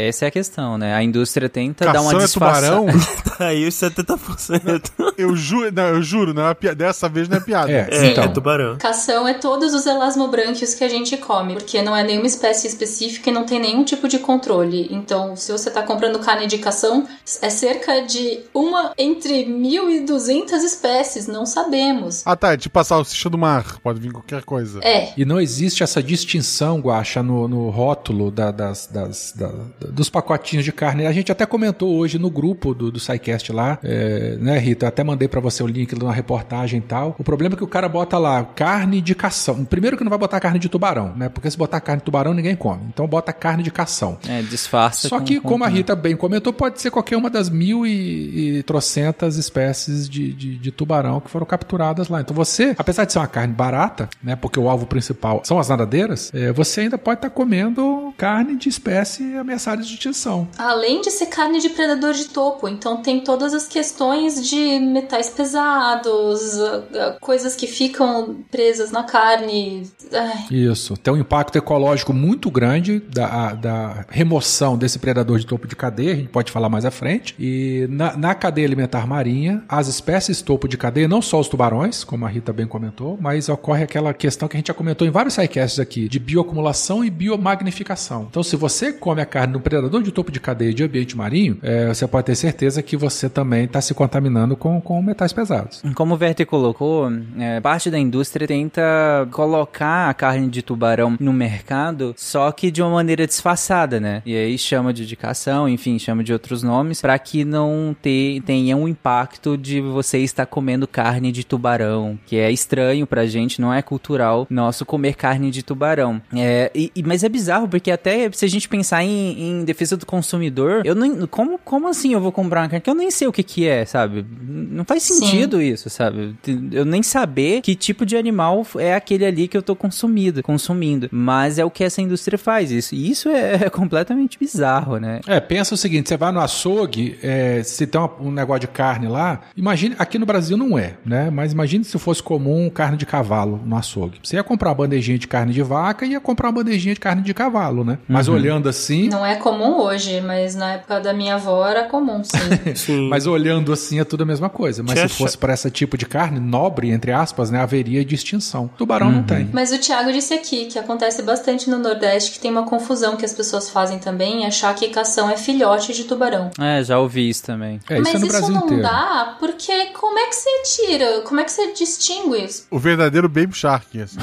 é- 0.04 0.08
essa 0.08 0.24
é 0.24 0.28
a 0.28 0.30
questão, 0.30 0.76
né? 0.78 0.94
A 0.94 1.02
indústria 1.02 1.48
tenta 1.48 1.85
dar 1.87 2.00
uma 2.00 2.12
Cação 2.12 2.20
é 2.20 2.24
disfarçada. 2.24 2.76
tubarão? 2.76 3.00
Tá 3.38 3.46
aí 3.48 3.66
os 3.66 3.74
70%. 3.74 4.90
eu 5.16 5.35
juro, 5.37 5.72
não, 5.72 5.85
eu 5.88 6.02
juro, 6.02 6.35
não 6.35 6.42
é 6.42 6.46
uma 6.46 6.54
pi- 6.54 6.74
dessa 6.74 7.08
vez 7.08 7.28
não 7.28 7.38
é 7.38 7.40
piada. 7.40 7.70
É, 7.70 7.88
É, 7.90 8.06
então. 8.06 8.24
é 8.24 8.28
tubarão. 8.28 8.76
Cação 8.78 9.26
é 9.26 9.35
todos 9.35 9.74
os 9.74 9.87
elasmobrânquios 9.87 10.74
que 10.74 10.85
a 10.85 10.88
gente 10.88 11.16
come, 11.16 11.54
porque 11.54 11.82
não 11.82 11.96
é 11.96 12.02
nenhuma 12.02 12.26
espécie 12.26 12.66
específica 12.66 13.30
e 13.30 13.32
não 13.32 13.44
tem 13.44 13.61
nenhum 13.61 13.85
tipo 13.85 14.08
de 14.08 14.18
controle. 14.18 14.88
Então, 14.90 15.37
se 15.37 15.50
você 15.52 15.70
tá 15.70 15.82
comprando 15.82 16.18
carne 16.18 16.46
de 16.46 16.58
cação, 16.58 17.06
é 17.40 17.50
cerca 17.50 18.00
de 18.02 18.40
uma 18.54 18.92
entre 18.98 19.44
1.200 19.62 20.53
espécies, 20.64 21.27
não 21.27 21.46
sabemos. 21.46 22.22
Ah 22.25 22.37
tá, 22.37 22.53
é 22.53 22.57
tipo 22.57 22.79
a 22.79 22.85
salsicha 22.85 23.29
do 23.31 23.38
mar, 23.38 23.79
pode 23.83 24.01
vir 24.01 24.12
qualquer 24.12 24.42
coisa. 24.44 24.81
É, 24.83 25.12
E 25.16 25.25
não 25.25 25.40
existe 25.40 25.83
essa 25.83 26.03
distinção, 26.03 26.81
Guaxa, 26.81 27.22
no, 27.22 27.46
no 27.48 27.70
rótulo 27.70 28.31
da- 28.31 28.51
das, 28.51 28.87
das- 28.87 29.33
da- 29.37 29.53
dos 29.88 30.09
pacotinhos 30.09 30.64
de 30.64 30.72
carne. 30.72 31.07
A 31.07 31.12
gente 31.12 31.31
até 31.31 31.44
comentou 31.46 31.94
hoje 31.96 32.18
no 32.18 32.31
grupo 32.31 32.75
do, 32.75 32.90
do 32.90 32.98
SciCast 33.01 33.53
lá, 33.53 33.79
é, 33.83 34.37
né, 34.40 34.59
Rita? 34.59 34.87
Eu 34.87 34.88
até 34.88 35.05
mandei 35.05 35.29
pra 35.29 35.40
você 35.40 35.62
o 35.62 35.66
link 35.66 35.94
de 35.94 36.03
uma 36.05 36.12
reportagem 36.12 36.79
e 36.79 36.83
tal. 36.83 37.14
O 37.18 37.25
problema 37.25 37.55
é 37.55 37.59
que 37.59 37.64
o 37.64 37.68
cara 37.68 37.88
bota 37.88 38.18
lá 38.18 38.44
carne 38.44 39.01
de 39.01 39.14
cação. 39.14 39.64
Primeiro 39.64 39.96
que 39.96 40.05
não 40.05 40.11
vai 40.11 40.18
botar 40.18 40.40
carne 40.40 40.59
de 40.59 40.68
tubarão, 40.68 41.12
né? 41.16 41.29
Porque 41.29 41.51
se 41.51 41.57
botar 41.57 41.81
carne 41.81 42.01
de 42.01 42.05
tubarão, 42.05 42.35
ninguém 42.35 42.57
come. 42.57 42.83
Então 42.88 43.07
bota 43.07 43.33
carne 43.33 43.62
de 43.62 43.70
cação. 43.70 44.18
É, 44.29 44.42
disfarça. 44.42 45.09
Só 45.09 45.18
com- 45.18 45.25
que, 45.25 45.40
com- 45.40 45.48
como 45.48 45.64
a 45.64 45.68
Rita 45.68 45.94
bem 45.94 46.16
comentou, 46.16 46.53
pode 46.53 46.81
ser 46.81 46.90
qualquer 46.90 47.16
uma 47.16 47.31
das 47.31 47.48
mil 47.51 47.87
e, 47.87 48.59
e 48.59 48.62
trocentas 48.62 49.37
espécies 49.44 50.09
de, 50.09 50.33
de, 50.33 50.59
de 50.59 50.70
tubarão 50.72 51.20
que 51.20 51.31
foram 51.31 51.46
capturadas 51.46 52.09
lá. 52.09 52.20
Então 52.20 52.35
você, 52.35 52.74
apesar 52.78 53.05
de 53.05 53.12
ser 53.12 53.18
uma 53.18 53.26
carne 53.26 53.52
barata, 53.52 54.09
né, 54.22 54.35
porque 54.37 54.59
o 54.59 54.68
alvo 54.68 54.87
principal 54.87 55.42
são 55.44 55.59
as 55.59 55.68
nadadeiras, 55.68 56.33
é, 56.35 56.52
você 56.52 56.83
ainda 56.83 56.98
pode 56.98 57.18
estar 57.18 57.31
comendo 57.31 58.02
carne 58.22 58.54
de 58.54 58.68
espécie 58.68 59.37
ameaçada 59.37 59.82
de 59.82 59.94
extinção. 59.94 60.46
além 60.56 61.00
de 61.00 61.11
ser 61.11 61.26
carne 61.26 61.61
de 61.61 61.68
predador 61.68 62.12
de 62.12 62.26
topo, 62.26 62.68
então 62.68 63.02
tem 63.02 63.20
todas 63.20 63.52
as 63.52 63.66
questões 63.66 64.48
de 64.48 64.78
metais 64.78 65.28
pesados, 65.28 66.61
ah, 66.61 66.85
ah, 66.94 67.16
coisas 67.20 67.56
que 67.56 67.66
ficam 67.66 68.37
presas 68.48 68.92
na 68.92 69.02
carne. 69.02 69.90
Ai, 70.12 70.44
Isso. 70.52 70.96
Tem 70.96 71.12
um 71.12 71.16
impacto 71.16 71.58
ecológico 71.58 72.12
muito 72.12 72.48
grande 72.48 73.00
da, 73.00 73.54
da 73.54 74.06
remoção 74.08 74.78
desse 74.78 75.00
predador 75.00 75.40
de 75.40 75.46
topo 75.46 75.66
de 75.66 75.74
cadeia, 75.74 76.12
a 76.12 76.16
gente 76.16 76.28
pode 76.28 76.52
falar 76.52 76.68
mais 76.68 76.85
à 76.85 76.92
frente. 76.92 77.35
E 77.40 77.88
na, 77.90 78.16
na 78.16 78.37
cadeia 78.37 78.68
alimentar 78.68 79.04
marinha, 79.04 79.64
as 79.68 79.88
espécies 79.88 80.40
topo 80.40 80.68
de 80.68 80.76
cadeia, 80.76 81.08
não 81.08 81.20
só 81.20 81.40
os 81.40 81.48
tubarões, 81.48 82.04
como 82.04 82.24
a 82.24 82.28
Rita 82.28 82.52
bem 82.52 82.68
comentou, 82.68 83.18
mas 83.20 83.48
ocorre 83.48 83.82
aquela 83.82 84.14
questão 84.14 84.46
que 84.46 84.56
a 84.56 84.58
gente 84.58 84.68
já 84.68 84.74
comentou 84.74 85.08
em 85.08 85.11
vários 85.11 85.35
sidecasts 85.35 85.80
aqui, 85.80 86.08
de 86.08 86.20
bioacumulação 86.20 87.04
e 87.04 87.11
biomagnificação. 87.11 88.12
Então, 88.29 88.42
se 88.42 88.57
você 88.57 88.92
come 88.92 89.20
a 89.22 89.27
carne 89.27 89.53
do 89.55 89.61
predador 89.61 90.03
de 90.03 90.12
topo 90.12 90.31
de 90.31 90.40
cadeia 90.40 90.72
de 90.72 90.83
ambiente 90.85 91.16
marinho, 91.16 91.59
é, 91.62 91.88
você 91.88 92.07
pode 92.07 92.27
ter 92.27 92.35
certeza 92.35 92.83
que 92.83 92.96
você 92.96 93.29
também 93.29 93.64
está 93.64 93.81
se 93.81 93.94
contaminando 93.94 94.57
com, 94.57 94.81
com 94.81 95.01
metais 95.03 95.33
pesados. 95.33 95.83
Como 95.94 96.14
o 96.14 96.16
Verte 96.16 96.44
colocou, 96.44 97.11
é, 97.38 97.61
parte 97.61 97.90
da 97.90 97.98
indústria 97.98 98.46
tenta 98.46 98.83
colocar 99.31 100.09
a 100.11 100.14
carne 100.14 100.48
de 100.48 100.62
tubarão 100.62 101.16
no 101.18 101.33
mercado, 101.33 102.14
só 102.16 102.51
que 102.53 102.70
de 102.70 102.83
uma 102.83 102.90
maneira 102.90 103.27
disfarçada, 103.27 103.98
né? 104.01 104.22
E 104.27 104.35
aí 104.37 104.59
chama 104.59 104.92
de 104.92 105.03
indicação, 105.03 105.68
enfim, 105.68 105.98
chama 105.98 106.22
de 106.25 106.33
outros 106.33 106.62
nomes, 106.62 107.01
para 107.01 107.18
que 107.18 107.44
não 107.44 107.94
te, 108.01 108.42
tenha 108.44 108.77
um 108.77 108.87
impacto 108.88 109.57
de 109.57 109.81
você 109.81 110.18
estar 110.18 110.46
comendo 110.46 110.87
carne 110.87 111.33
de 111.33 111.44
tubarão, 111.44 112.18
que 112.27 112.37
é 112.37 112.51
estranho 112.51 113.07
pra 113.07 113.27
gente, 113.27 113.61
não 113.61 113.72
é 113.72 113.83
cultural 113.83 114.46
nosso 114.51 114.85
comer 114.85 115.14
carne 115.14 115.51
de 115.51 115.62
tubarão. 115.62 116.20
É, 116.35 116.70
e- 116.75 116.90
e- 116.94 117.03
mas 117.03 117.22
é 117.25 117.29
bizarro 117.29 117.68
porque 117.68 117.90
até 118.03 118.29
se 118.33 118.45
a 118.45 118.49
gente 118.49 118.69
pensar 118.69 119.05
em, 119.05 119.61
em 119.61 119.65
defesa 119.65 119.97
do 119.97 120.05
consumidor, 120.05 120.83
eu 120.85 120.95
não. 120.95 121.27
Como, 121.29 121.59
como 121.65 121.88
assim 121.88 122.12
eu 122.12 122.21
vou 122.21 122.33
comprar 122.33 122.62
uma 122.62 122.69
carne 122.69 122.81
que 122.83 122.91
eu 122.91 122.95
nem 122.95 123.11
sei 123.11 123.29
o 123.29 123.33
que, 123.33 123.43
que 123.43 123.67
é, 123.67 123.85
sabe? 123.85 124.25
Não 124.41 124.85
faz 124.85 125.05
Sim. 125.05 125.15
sentido 125.15 125.62
isso, 125.62 125.88
sabe? 125.88 126.35
Eu 126.73 126.85
nem 126.85 127.03
saber 127.03 127.61
que 127.62 127.75
tipo 127.75 128.05
de 128.05 128.17
animal 128.17 128.67
é 128.79 128.95
aquele 128.95 129.25
ali 129.25 129.47
que 129.49 129.57
eu 129.57 129.62
tô 129.62 129.77
consumindo, 129.77 130.43
consumindo. 130.43 131.09
Mas 131.12 131.59
é 131.59 131.65
o 131.65 131.71
que 131.71 131.85
essa 131.85 132.03
indústria 132.03 132.37
faz. 132.38 132.71
Isso, 132.73 132.95
e 132.95 133.11
isso 133.11 133.29
é, 133.31 133.71
completamente 133.71 134.38
bizarro, 134.38 134.99
né? 134.99 135.21
É, 135.27 135.38
pensa 135.41 135.75
o 135.75 135.77
seguinte: 135.79 136.09
você 136.09 136.17
vai 136.17 136.33
no 136.33 136.41
açougue, 136.41 137.19
é, 137.23 137.62
se 137.62 137.87
tem 137.87 138.01
uma- 138.01 138.12
um 138.21 138.31
negócio 138.33 138.61
de 138.62 138.69
carne 138.69 139.07
lá, 139.09 139.41
imagine, 139.57 139.95
aqui 139.99 140.19
no 140.19 140.27
Brasil 140.27 140.57
não 140.57 140.77
é, 140.79 140.95
né? 141.05 141.31
Mas 141.31 141.53
imagine 141.53 141.85
se 141.85 141.99
fosse 141.99 142.23
comum 142.23 142.69
carne 142.71 142.97
de 142.97 143.07
cavalo 143.07 143.61
no 143.65 143.77
açougue. 143.77 144.19
Você 144.23 144.37
ia 144.37 144.43
comprar 144.45 144.71
uma 144.71 144.75
bandejinha 144.75 145.19
de 145.19 145.29
carne 145.29 145.53
de 145.53 145.62
vaca 145.62 146.05
e 146.07 146.11
ia 146.12 146.21
comprar 146.21 146.49
uma 146.49 146.53
bandejinha 146.62 146.95
de 146.95 147.01
carne 147.01 147.23
de 147.23 147.35
cavalo, 147.35 147.82
né? 147.85 147.99
Mas 148.09 148.29
olhando 148.29 148.68
assim, 148.68 149.09
Não 149.09 149.25
é 149.25 149.37
comum 149.37 149.81
hoje, 149.81 150.21
mas 150.21 150.55
na 150.55 150.75
época 150.75 151.01
da 151.01 151.12
minha 151.12 151.35
avó 151.35 151.66
era 151.66 151.85
comum, 151.85 152.23
sim. 152.25 152.38
Sim. 152.75 153.09
mas 153.09 153.27
olhando 153.27 153.73
assim 153.73 154.01
é 154.01 154.05
tudo 154.05 154.23
a 154.23 154.27
mesma 154.27 154.49
coisa. 154.49 154.83
Mas 154.83 154.99
se 154.99 155.09
fosse 155.09 155.37
para 155.37 155.55
esse 155.55 155.71
tipo 155.71 155.97
de 155.97 156.07
carne 156.07 156.40
nobre, 156.40 156.90
entre 156.90 157.12
aspas, 157.12 157.51
né, 157.51 157.61
haveria 157.61 158.05
de 158.05 158.14
extinção. 158.14 158.68
Tubarão 158.77 159.11
não 159.11 159.23
tem. 159.23 159.49
Mas 159.53 159.73
o 159.73 159.79
Thiago 159.79 160.12
disse 160.12 160.35
aqui 160.35 160.66
que 160.66 160.79
acontece 160.79 161.23
bastante 161.23 161.68
no 161.71 161.79
Nordeste, 161.79 162.33
que 162.33 162.38
tem 162.40 162.51
uma 162.51 162.64
confusão 162.64 163.16
que 163.16 163.25
as 163.25 163.33
pessoas 163.33 163.71
fazem 163.71 163.99
também 163.99 164.42
em 164.42 164.47
achar 164.47 164.75
que 164.75 164.88
cação 164.88 165.31
é 165.31 165.37
filhote 165.37 165.92
de 165.92 166.05
tubarão. 166.05 166.51
É, 166.59 166.83
já 166.83 166.99
ouvi 166.99 167.29
isso 167.29 167.45
também. 167.45 167.81
É, 167.88 167.95
isso 167.99 168.03
Mas 168.05 168.14
é 168.14 168.18
no 168.18 168.27
isso 168.27 168.37
Brasil 168.37 168.55
não 168.55 168.64
inteiro. 168.64 168.83
dá, 168.83 169.37
porque 169.38 169.87
como 169.87 170.18
é 170.18 170.27
que 170.27 170.35
você 170.35 170.51
tira? 170.64 171.21
Como 171.23 171.40
é 171.40 171.45
que 171.45 171.53
você 171.53 171.73
distingue 171.73 172.45
isso? 172.45 172.66
O 172.71 172.79
verdadeiro 172.79 173.29
Baby 173.29 173.55
Shark. 173.55 174.01
Assim. 174.01 174.18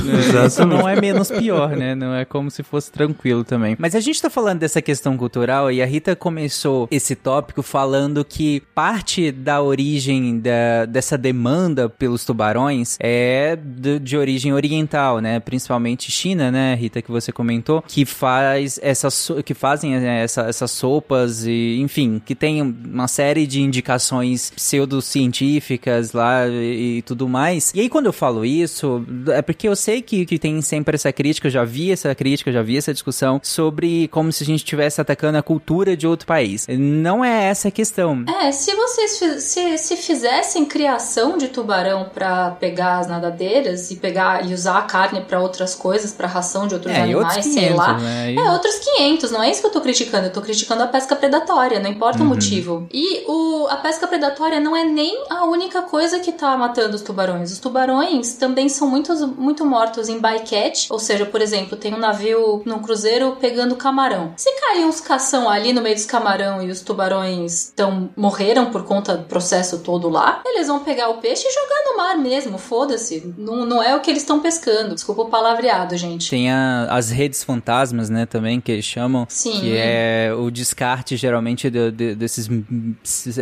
Isso 0.45 0.65
não 0.65 0.87
é 0.87 0.99
menos 0.99 1.29
pior, 1.29 1.69
né? 1.75 1.95
Não 1.95 2.13
é 2.13 2.25
como 2.25 2.49
se 2.51 2.63
fosse 2.63 2.91
tranquilo 2.91 3.43
também. 3.49 3.75
Mas 3.79 3.95
a 3.95 3.99
gente 3.99 4.21
tá 4.21 4.29
falando 4.29 4.59
dessa 4.59 4.81
questão 4.81 5.17
cultural 5.17 5.71
e 5.71 5.81
a 5.81 5.85
Rita 5.85 6.15
começou 6.15 6.87
esse 6.91 7.15
tópico 7.15 7.63
falando 7.63 8.23
que 8.23 8.61
parte 8.75 9.31
da 9.31 9.61
origem 9.61 10.39
da, 10.39 10.85
dessa 10.85 11.17
demanda 11.17 11.89
pelos 11.89 12.23
tubarões 12.23 12.95
é 12.99 13.55
do- 13.55 13.99
de 13.99 14.15
origem 14.15 14.53
oriental, 14.53 15.19
né? 15.19 15.39
Principalmente 15.39 16.11
China, 16.11 16.51
né, 16.51 16.75
Rita, 16.75 17.01
que 17.01 17.09
você 17.11 17.31
comentou, 17.31 17.81
que 17.87 18.05
faz 18.05 18.79
essas 18.83 19.29
que 19.43 19.53
fazem 19.55 19.91
né, 19.99 20.23
essa- 20.23 20.43
essas 20.43 20.69
sopas 20.71 21.45
e, 21.45 21.79
enfim, 21.81 22.21
que 22.23 22.35
tem 22.35 22.61
uma 22.61 23.07
série 23.07 23.47
de 23.47 23.61
indicações 23.61 24.51
pseudocientíficas 24.55 26.11
lá 26.13 26.47
e, 26.47 26.97
e 26.97 27.01
tudo 27.01 27.27
mais. 27.27 27.71
E 27.75 27.81
aí 27.81 27.89
quando 27.89 28.05
eu 28.05 28.13
falo 28.13 28.45
isso, 28.45 29.03
é 29.27 29.41
porque 29.41 29.67
eu 29.67 29.75
sei 29.75 30.01
que, 30.01 30.25
que 30.25 30.37
tem 30.37 30.61
sempre 30.61 30.95
essa 30.95 31.11
crítica, 31.11 31.47
eu 31.47 31.51
já 31.51 31.63
vi 31.65 31.91
essa 31.91 32.13
crítica, 32.13 32.49
eu 32.49 32.53
já 32.53 32.61
vi 32.61 32.77
essa 32.77 32.93
discussão 32.93 33.38
sobre 33.47 34.07
como 34.09 34.31
se 34.31 34.43
a 34.43 34.45
gente 34.45 34.59
estivesse 34.59 34.99
atacando 35.01 35.37
a 35.37 35.43
cultura 35.43 35.95
de 35.95 36.07
outro 36.07 36.25
país. 36.27 36.65
Não 36.69 37.23
é 37.23 37.45
essa 37.45 37.67
a 37.67 37.71
questão. 37.71 38.23
É, 38.43 38.51
se 38.51 38.73
vocês 38.75 39.43
se, 39.43 39.77
se 39.77 39.95
fizessem 39.97 40.65
criação 40.65 41.37
de 41.37 41.47
tubarão 41.49 42.09
pra 42.13 42.51
pegar 42.51 42.99
as 42.99 43.07
nadadeiras 43.07 43.91
e 43.91 43.95
pegar 43.95 44.45
e 44.47 44.53
usar 44.53 44.77
a 44.77 44.81
carne 44.83 45.21
pra 45.21 45.39
outras 45.39 45.75
coisas, 45.75 46.11
pra 46.11 46.27
ração 46.27 46.67
de 46.67 46.73
outros 46.75 46.93
É, 46.95 47.07
e 47.07 47.15
outros 47.15 47.35
animais, 47.37 47.53
sei 47.53 47.63
500, 47.69 47.77
lá. 47.77 47.97
né? 47.97 48.31
E- 48.33 48.37
É, 48.39 48.51
outros 48.51 48.75
500, 48.79 49.31
não 49.31 49.43
é 49.43 49.51
isso 49.51 49.61
que 49.61 49.67
eu 49.67 49.71
tô 49.71 49.81
criticando, 49.81 50.27
eu 50.27 50.33
tô 50.33 50.41
criticando 50.41 50.83
a 50.83 50.87
pesca 50.87 51.15
predatória, 51.15 51.79
não 51.79 51.89
importa 51.89 52.19
o 52.19 52.21
Uhum. 52.23 52.27
motivo. 52.29 52.87
E 52.91 53.23
o, 53.27 53.67
a 53.69 53.77
pesca 53.77 54.07
predatória 54.07 54.59
não 54.59 54.75
é 54.75 54.83
nem 54.83 55.23
a 55.29 55.45
única 55.45 55.81
coisa 55.81 56.19
que 56.19 56.31
tá 56.31 56.55
matando 56.57 56.95
os 56.95 57.01
tubarões. 57.01 57.51
Os 57.51 57.59
tubarões 57.59 58.33
também 58.35 58.69
são 58.69 58.87
muitos, 58.87 59.21
muito 59.21 59.65
mortos 59.65 60.09
em 60.09 60.19
bycatch, 60.19 60.87
ou 60.89 60.99
seja, 60.99 61.25
por 61.25 61.41
exemplo, 61.41 61.77
tem 61.77 61.93
um 61.93 61.97
navio 61.99 62.61
num 62.65 62.79
cruzeiro 62.79 63.28
pegando 63.37 63.75
camarão. 63.75 64.33
Se 64.37 64.49
cair 64.59 64.85
uns 64.85 64.99
cação 64.99 65.49
ali 65.49 65.73
no 65.73 65.81
meio 65.81 65.95
dos 65.95 66.05
camarão 66.05 66.61
e 66.61 66.69
os 66.69 66.81
tubarões 66.81 67.71
tão, 67.75 68.09
morreram 68.15 68.67
por 68.71 68.83
conta 68.83 69.17
do 69.17 69.23
processo 69.25 69.79
todo 69.79 70.09
lá, 70.09 70.41
eles 70.45 70.67
vão 70.67 70.79
pegar 70.83 71.09
o 71.09 71.15
peixe 71.17 71.45
e 71.47 71.51
jogar 71.51 71.91
no 71.91 71.97
mar 71.97 72.17
mesmo, 72.17 72.57
foda-se. 72.57 73.33
Não, 73.37 73.65
não 73.65 73.81
é 73.83 73.95
o 73.95 73.99
que 73.99 74.09
eles 74.09 74.21
estão 74.23 74.39
pescando. 74.39 74.93
Desculpa 74.95 75.23
o 75.23 75.29
palavreado, 75.29 75.95
gente. 75.97 76.29
Tem 76.29 76.49
a- 76.51 76.87
as 76.89 77.09
redes 77.09 77.43
fantasmas, 77.43 78.09
né, 78.09 78.25
também, 78.25 78.59
que 78.61 78.71
eles 78.71 78.85
chamam. 78.85 79.25
Sim. 79.29 79.59
Que 79.59 79.75
é 79.77 80.31
o 80.37 80.49
descarte, 80.49 81.15
geralmente, 81.17 81.69
do- 81.69 81.91
de- 81.91 82.15
desses 82.15 82.47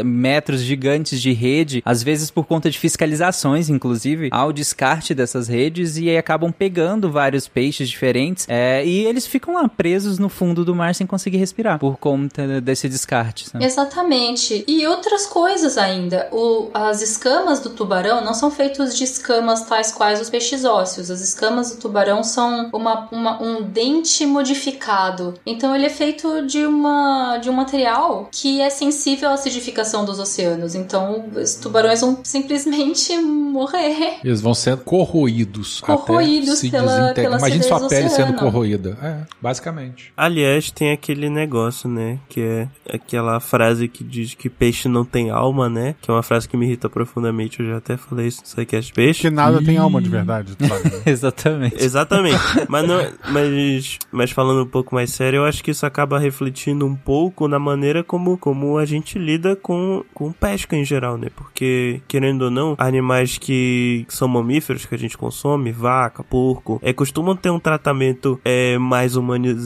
metros 0.04 0.62
gigantes 0.62 1.22
de 1.22 1.32
rede. 1.34 1.82
Às 1.86 2.04
vezes 2.04 2.30
por 2.32 2.46
conta 2.46 2.70
de 2.70 2.78
fiscalizações, 2.80 3.70
inclusive, 3.70 4.30
ao 4.32 4.52
descarte 4.52 5.14
dessas 5.14 5.48
redes. 5.48 5.98
E 5.98 6.10
aí 6.10 6.18
acabam 6.18 6.52
pegando 6.52 7.12
vários 7.12 7.48
peixes 7.48 7.90
diferentes. 7.90 8.48
é, 8.50 8.86
e 8.86 9.06
eles 9.06 9.26
ficam 9.28 9.54
lá 9.56 9.68
presos 9.78 10.18
no 10.18 10.28
fundo 10.28 10.66
do 10.66 10.76
mar 10.76 10.94
sem 10.96 11.06
conseguir 11.06 11.38
respirar. 11.38 11.78
Por 11.80 11.98
conta 11.98 12.60
desse 12.60 12.90
descarte. 12.90 13.48
sabe? 13.50 13.64
Exatamente. 13.64 14.66
E 14.68 14.86
outras 14.88 15.26
coisas 15.28 15.78
ainda. 15.78 16.28
O- 16.32 16.70
as 16.74 17.02
escamas 17.02 17.60
do 17.60 17.70
tubarão 17.70 18.24
não 18.26 18.34
são 18.34 18.50
feitas 18.50 18.98
de 18.98 19.04
escamas 19.04 19.62
tais 19.66 19.92
quais 19.92 20.20
os 20.20 20.30
peixes 20.30 20.66
ósseos. 20.66 21.12
As 21.12 21.22
escamas 21.22 21.70
do 21.72 21.78
tubarão 21.78 22.24
são 22.24 22.70
uma, 22.74 23.08
uma- 23.12 23.42
um 23.42 23.62
dente 23.62 24.26
modificado. 24.26 25.36
Então 25.46 25.76
ele 25.76 25.86
é 25.86 25.90
feito 25.90 26.46
de, 26.46 26.66
uma, 26.66 27.38
de 27.38 27.50
um 27.50 27.54
material 27.54 28.28
que 28.32 28.60
é 28.60 28.70
sensível 28.70 29.30
à 29.30 29.34
acidificação 29.34 30.04
dos 30.06 30.18
oceanos. 30.20 30.74
Então 30.76 31.26
os 31.36 31.56
tubarões 31.56 32.02
vão 32.02 32.20
simplesmente 32.24 33.16
morrer. 33.22 34.18
Eles 34.24 34.42
vão 34.42 34.54
sendo 34.54 34.84
corroídos. 34.84 35.80
Corroídos 35.82 36.50
até 36.50 36.58
se 36.60 36.70
pela- 36.72 37.14
pela 37.14 37.38
Imagine 37.38 37.60
acidez 37.60 37.66
sua 37.80 37.88
pele 37.90 38.10
sendo 38.10 38.24
oceano. 38.34 38.38
corroída. 38.40 38.98
É, 39.04 39.18
basicamente. 39.42 39.67
Aliás, 40.16 40.72
tem 40.72 40.92
aquele 40.92 41.30
negócio, 41.30 41.90
né? 41.90 42.20
Que 42.30 42.42
é 42.42 42.70
aquela 42.94 43.40
frase 43.40 43.88
que 43.88 44.04
diz 44.04 44.34
que 44.34 44.50
peixe 44.50 44.88
não 44.88 45.04
tem 45.04 45.30
alma, 45.30 45.70
né? 45.70 45.96
Que 46.02 46.10
é 46.10 46.14
uma 46.14 46.24
frase 46.24 46.48
que 46.48 46.56
me 46.56 46.66
irrita 46.66 46.90
profundamente. 46.90 47.60
Eu 47.60 47.68
já 47.68 47.78
até 47.78 47.98
falei 47.98 48.28
isso 48.28 48.42
no 48.42 48.48
Sidecast 48.48 48.94
Peixe. 48.94 49.22
Porque 49.22 49.36
nada 49.36 49.64
tem 49.64 49.78
alma 49.78 50.02
de 50.02 50.10
verdade, 50.10 50.56
tu 50.56 50.68
sabe? 50.68 50.84
né? 50.84 51.02
Exatamente. 51.06 51.84
Exatamente. 51.84 52.40
mas, 52.68 52.88
não, 52.88 53.00
mas, 53.30 54.00
mas 54.12 54.32
falando 54.32 54.64
um 54.64 54.70
pouco 54.70 54.96
mais 54.96 55.12
sério, 55.12 55.38
eu 55.38 55.46
acho 55.46 55.64
que 55.64 55.72
isso 55.72 55.86
acaba 55.86 56.20
refletindo 56.20 56.86
um 56.86 56.96
pouco 56.96 57.48
na 57.48 57.60
maneira 57.60 58.04
como, 58.04 58.38
como 58.38 58.78
a 58.78 58.86
gente 58.86 59.18
lida 59.20 59.56
com, 59.56 60.04
com 60.14 60.32
pesca 60.32 60.76
em 60.76 60.86
geral, 60.86 61.18
né? 61.18 61.28
Porque, 61.36 62.02
querendo 62.08 62.44
ou 62.44 62.52
não, 62.52 62.76
animais 62.78 63.38
que 63.38 64.06
são 64.10 64.28
mamíferos 64.28 64.86
que 64.86 64.96
a 64.96 64.98
gente 64.98 65.18
consome, 65.18 65.72
vaca, 65.72 66.24
porco, 66.24 66.80
é, 66.84 66.94
costumam 66.94 67.36
ter 67.36 67.50
um 67.50 67.60
tratamento 67.60 68.40
é, 68.44 68.78
mais 68.78 69.16
humanizado 69.16 69.57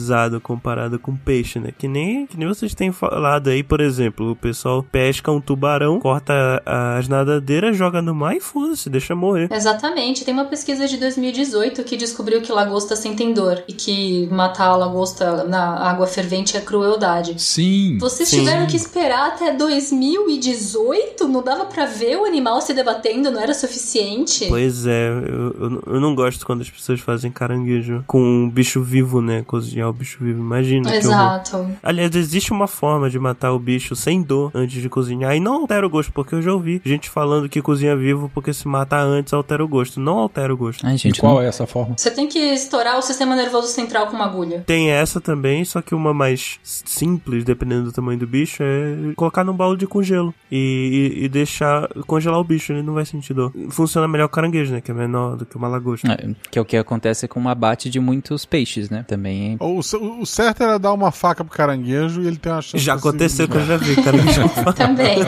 comparado 0.42 0.98
com 0.98 1.16
peixe, 1.16 1.58
né? 1.58 1.72
Que 1.76 1.88
nem, 1.88 2.26
que 2.26 2.36
nem 2.36 2.48
vocês 2.48 2.74
têm 2.74 2.92
falado 2.92 3.48
aí, 3.48 3.62
por 3.62 3.80
exemplo, 3.80 4.32
o 4.32 4.36
pessoal 4.36 4.82
pesca 4.82 5.30
um 5.30 5.40
tubarão, 5.40 6.00
corta 6.00 6.62
as 6.64 7.08
nadadeiras, 7.08 7.76
joga 7.76 8.02
no 8.02 8.14
mar 8.14 8.36
e 8.36 8.40
foda-se, 8.40 8.90
deixa 8.90 9.14
morrer. 9.14 9.48
Exatamente. 9.52 10.24
Tem 10.24 10.34
uma 10.34 10.44
pesquisa 10.44 10.86
de 10.86 10.96
2018 10.96 11.82
que 11.84 11.96
descobriu 11.96 12.40
que 12.40 12.52
lagosta 12.52 12.96
sentem 12.96 13.32
dor 13.32 13.62
e 13.68 13.72
que 13.72 14.28
matar 14.30 14.68
a 14.68 14.76
lagosta 14.76 15.44
na 15.44 15.88
água 15.88 16.06
fervente 16.06 16.56
é 16.56 16.60
crueldade. 16.60 17.40
Sim. 17.40 17.98
Vocês 17.98 18.28
Sim. 18.28 18.40
tiveram 18.40 18.66
que 18.66 18.76
esperar 18.76 19.28
até 19.28 19.52
2018? 19.52 21.28
Não 21.28 21.42
dava 21.42 21.64
pra 21.66 21.86
ver 21.86 22.16
o 22.16 22.24
animal 22.24 22.60
se 22.60 22.74
debatendo? 22.74 23.30
Não 23.30 23.40
era 23.40 23.54
suficiente? 23.54 24.46
Pois 24.48 24.86
é, 24.86 25.08
eu, 25.08 25.54
eu, 25.58 25.82
eu 25.94 26.00
não 26.00 26.14
gosto 26.14 26.44
quando 26.44 26.62
as 26.62 26.70
pessoas 26.70 27.00
fazem 27.00 27.30
caranguejo 27.30 28.04
com 28.06 28.20
um 28.20 28.50
bicho 28.50 28.82
vivo, 28.82 29.20
né? 29.20 29.44
Cozinhar 29.82 29.88
o 29.88 29.92
bicho 29.92 30.18
vivo. 30.20 30.40
Imagina. 30.40 30.94
Exato. 30.94 31.66
Aliás, 31.82 32.14
existe 32.14 32.52
uma 32.52 32.66
forma 32.66 33.10
de 33.10 33.18
matar 33.18 33.52
o 33.52 33.58
bicho 33.58 33.94
sem 33.96 34.22
dor 34.22 34.50
antes 34.54 34.80
de 34.80 34.88
cozinhar 34.88 35.34
e 35.36 35.40
não 35.40 35.54
altera 35.62 35.86
o 35.86 35.90
gosto, 35.90 36.12
porque 36.12 36.34
eu 36.34 36.42
já 36.42 36.52
ouvi 36.52 36.80
gente 36.84 37.08
falando 37.10 37.48
que 37.48 37.60
cozinha 37.60 37.96
vivo 37.96 38.30
porque 38.32 38.52
se 38.52 38.66
mata 38.68 38.96
antes 39.00 39.32
altera 39.32 39.64
o 39.64 39.68
gosto. 39.68 40.00
Não 40.00 40.18
altera 40.18 40.52
o 40.52 40.56
gosto. 40.56 40.86
Ai, 40.86 40.94
E 40.94 40.98
gente, 40.98 41.20
qual 41.20 41.34
não- 41.34 41.42
é 41.42 41.46
essa 41.46 41.66
forma? 41.66 41.94
Você 41.96 42.10
tem 42.10 42.26
que 42.28 42.38
estourar 42.38 42.98
o 42.98 43.02
sistema 43.02 43.34
nervoso 43.36 43.68
central 43.68 44.06
com 44.06 44.16
uma 44.16 44.24
agulha. 44.26 44.62
Tem 44.66 44.90
essa 44.90 45.20
também, 45.20 45.64
só 45.64 45.82
que 45.82 45.94
uma 45.94 46.14
mais 46.14 46.58
simples, 46.62 47.44
dependendo 47.44 47.84
do 47.84 47.92
tamanho 47.92 48.18
do 48.18 48.26
bicho, 48.26 48.62
é 48.62 49.12
colocar 49.16 49.44
num 49.44 49.52
balde 49.54 49.86
com 49.86 50.02
gelo 50.02 50.34
e, 50.50 51.16
e, 51.20 51.24
e 51.24 51.28
deixar 51.28 51.88
congelar 52.06 52.38
o 52.40 52.44
bicho, 52.44 52.72
ele 52.72 52.82
não 52.82 52.94
vai 52.94 53.04
sentir 53.04 53.34
dor. 53.34 53.52
Funciona 53.70 54.06
melhor 54.08 54.26
o 54.26 54.28
caranguejo, 54.28 54.72
né? 54.72 54.80
Que 54.80 54.90
é 54.90 54.94
menor 54.94 55.36
do 55.36 55.44
que 55.46 55.56
uma 55.56 55.68
lagosta. 55.68 56.10
É, 56.12 56.30
que 56.50 56.58
é 56.58 56.62
o 56.62 56.64
que 56.64 56.76
acontece 56.76 57.26
com 57.28 57.42
o 57.42 57.48
abate 57.48 57.88
de 57.90 57.98
muitos 58.00 58.44
peixes, 58.44 58.90
né? 58.90 59.04
Também 59.06 59.56
Ou 59.60 59.71
o, 59.78 60.20
o 60.20 60.26
certo 60.26 60.62
era 60.62 60.78
dar 60.78 60.92
uma 60.92 61.10
faca 61.10 61.44
pro 61.44 61.56
caranguejo 61.56 62.22
e 62.22 62.26
ele 62.26 62.36
tem 62.36 62.52
uma 62.52 62.62
chance 62.62 62.78
Já 62.78 62.94
aconteceu 62.94 63.48
que 63.48 63.56
eu 63.56 63.64
já 63.64 63.76
vi 63.76 63.96
caranguejo. 63.96 64.42
Também. 64.76 65.18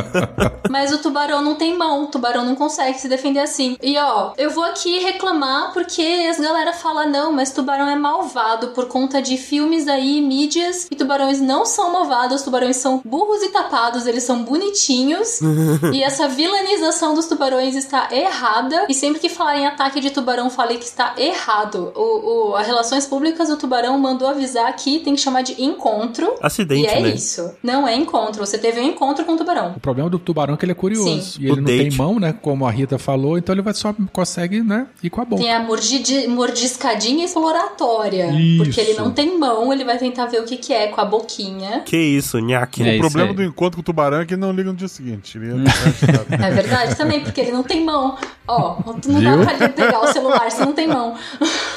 Mas 0.71 0.93
o 0.93 0.99
tubarão 0.99 1.43
não 1.43 1.55
tem 1.55 1.77
mão, 1.77 2.05
o 2.05 2.07
tubarão 2.07 2.45
não 2.45 2.55
consegue 2.55 2.99
se 2.99 3.09
defender 3.09 3.41
assim. 3.41 3.77
E 3.83 3.97
ó, 3.99 4.33
eu 4.37 4.51
vou 4.51 4.65
aqui 4.65 4.99
reclamar 4.99 5.73
porque 5.73 6.03
as 6.31 6.39
galera 6.45 6.73
fala 6.73 7.07
não, 7.07 7.33
mas 7.33 7.53
tubarão 7.53 7.89
é 7.89 7.97
malvado 7.97 8.69
por 8.69 8.87
conta 8.87 9.23
de 9.23 9.37
filmes 9.37 9.89
aí, 9.89 10.21
mídias, 10.21 10.87
e 10.91 10.97
tubarões 10.97 11.41
não 11.41 11.65
são 11.65 11.93
malvados, 11.93 12.43
tubarões 12.43 12.77
são 12.77 13.01
burros 13.05 13.43
e 13.43 13.49
tapados, 13.49 14.07
eles 14.07 14.23
são 14.23 14.45
bonitinhos. 14.45 15.41
e 15.93 16.03
essa 16.03 16.29
vilanização 16.29 17.15
dos 17.15 17.27
tubarões 17.27 17.75
está 17.75 18.09
errada. 18.11 18.87
E 18.89 18.95
sempre 18.95 19.21
que 19.21 19.29
falar 19.29 19.57
em 19.57 19.67
ataque 19.67 20.01
de 20.01 20.11
tubarão, 20.11 20.51
falei 20.51 20.79
que 20.79 20.85
está 20.85 21.15
errado. 21.17 21.93
O, 21.95 22.51
o, 22.51 22.57
as 22.57 22.67
relações 22.67 23.07
públicas 23.07 23.49
do 23.49 23.57
tubarão 23.57 23.99
mandou 23.99 24.24
mandou 24.25 24.29
avisar 24.31 24.75
que 24.75 25.01
tem 25.01 25.15
que 25.15 25.21
chamar 25.21 25.43
de 25.43 25.61
encontro. 25.63 26.35
Acidente, 26.41 26.83
e 26.83 26.87
é 26.87 27.01
né? 27.01 27.09
isso. 27.11 27.53
Não 27.63 27.87
é 27.87 27.95
encontro. 27.95 28.45
Você 28.45 28.57
teve 28.59 28.81
um 28.81 28.85
encontro 28.85 29.25
com 29.25 29.33
o 29.33 29.37
tubarão. 29.37 29.75
O 29.77 29.81
problema 29.81 30.09
do 30.09 30.19
tubarão 30.19 30.55
é 30.55 30.57
que 30.57 30.65
ele 30.65 30.73
é 30.73 30.75
curioso. 30.75 31.21
Sim. 31.21 31.41
E 31.43 31.45
ele 31.45 31.53
O 31.53 31.57
não 31.57 31.65
date. 31.65 31.89
tem 31.91 31.99
mão, 31.99 32.19
né? 32.19 32.35
Como 32.41 32.67
a 32.67 32.71
Rita 32.71 32.99
falou, 32.99 33.37
então 33.37 33.55
ele 33.55 33.63
vai 33.63 33.75
só 33.75 33.95
consegue, 34.13 34.63
né? 34.63 34.87
Ir 35.03 35.11
com 35.11 35.21
a 35.21 35.25
boca. 35.25 35.43
Tem 35.43 35.53
a 35.53 35.61
mordidi- 35.61 36.27
mordiscadinha 36.29 37.25
exploratória. 37.25 38.31
Isso. 38.33 38.65
Porque 38.65 38.81
ele 38.81 38.95
não 38.95 39.11
tem 39.11 39.39
mão, 39.39 39.73
ele 39.73 39.85
vai 39.85 39.99
tentar 39.99 40.27
ver 40.27 40.41
o 40.41 40.45
que, 40.45 40.57
que 40.57 40.73
é 40.73 40.89
com 40.89 41.01
a 41.01 41.05
boquinha. 41.05 41.81
Que 41.85 41.97
isso, 41.97 42.39
nhaque. 42.39 42.83
É 42.89 42.97
o 42.97 43.01
problema 43.01 43.31
aí. 43.31 43.35
do 43.37 43.43
encontro 43.43 43.77
com 43.77 43.81
o 43.81 43.85
tubarão 43.85 44.21
é 44.21 44.27
que 44.27 44.37
não 44.37 44.53
liga 44.53 44.71
no 44.71 44.77
dia 44.77 44.89
seguinte. 44.89 45.37
Ele 45.37 45.53
agitado. 45.69 46.27
É 46.43 46.51
verdade 46.51 46.97
também, 46.97 47.21
porque 47.21 47.41
ele 47.41 47.53
não 47.53 47.63
tem 47.63 47.85
mão. 47.85 48.17
Ó, 48.47 48.77
não 49.07 49.21
Viu? 49.21 49.39
dá 49.39 49.45
pra 49.45 49.55
ele 49.55 49.69
pegar 49.71 50.01
o 50.01 50.07
celular 50.13 50.51
se 50.51 50.61
não 50.61 50.73
tem 50.73 50.87
mão. 50.87 51.15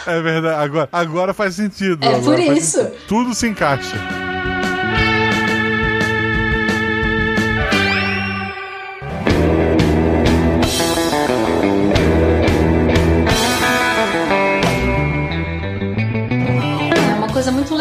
É 0.06 0.22
verdade. 0.22 0.64
Agora, 0.64 0.90
agora 0.92 1.34
faz 1.34 1.56
sentido. 1.56 2.04
É 2.04 2.08
agora 2.16 2.37
por 2.46 2.58
isso. 2.58 2.92
Tudo 3.08 3.34
se 3.34 3.48
encaixa. 3.48 4.27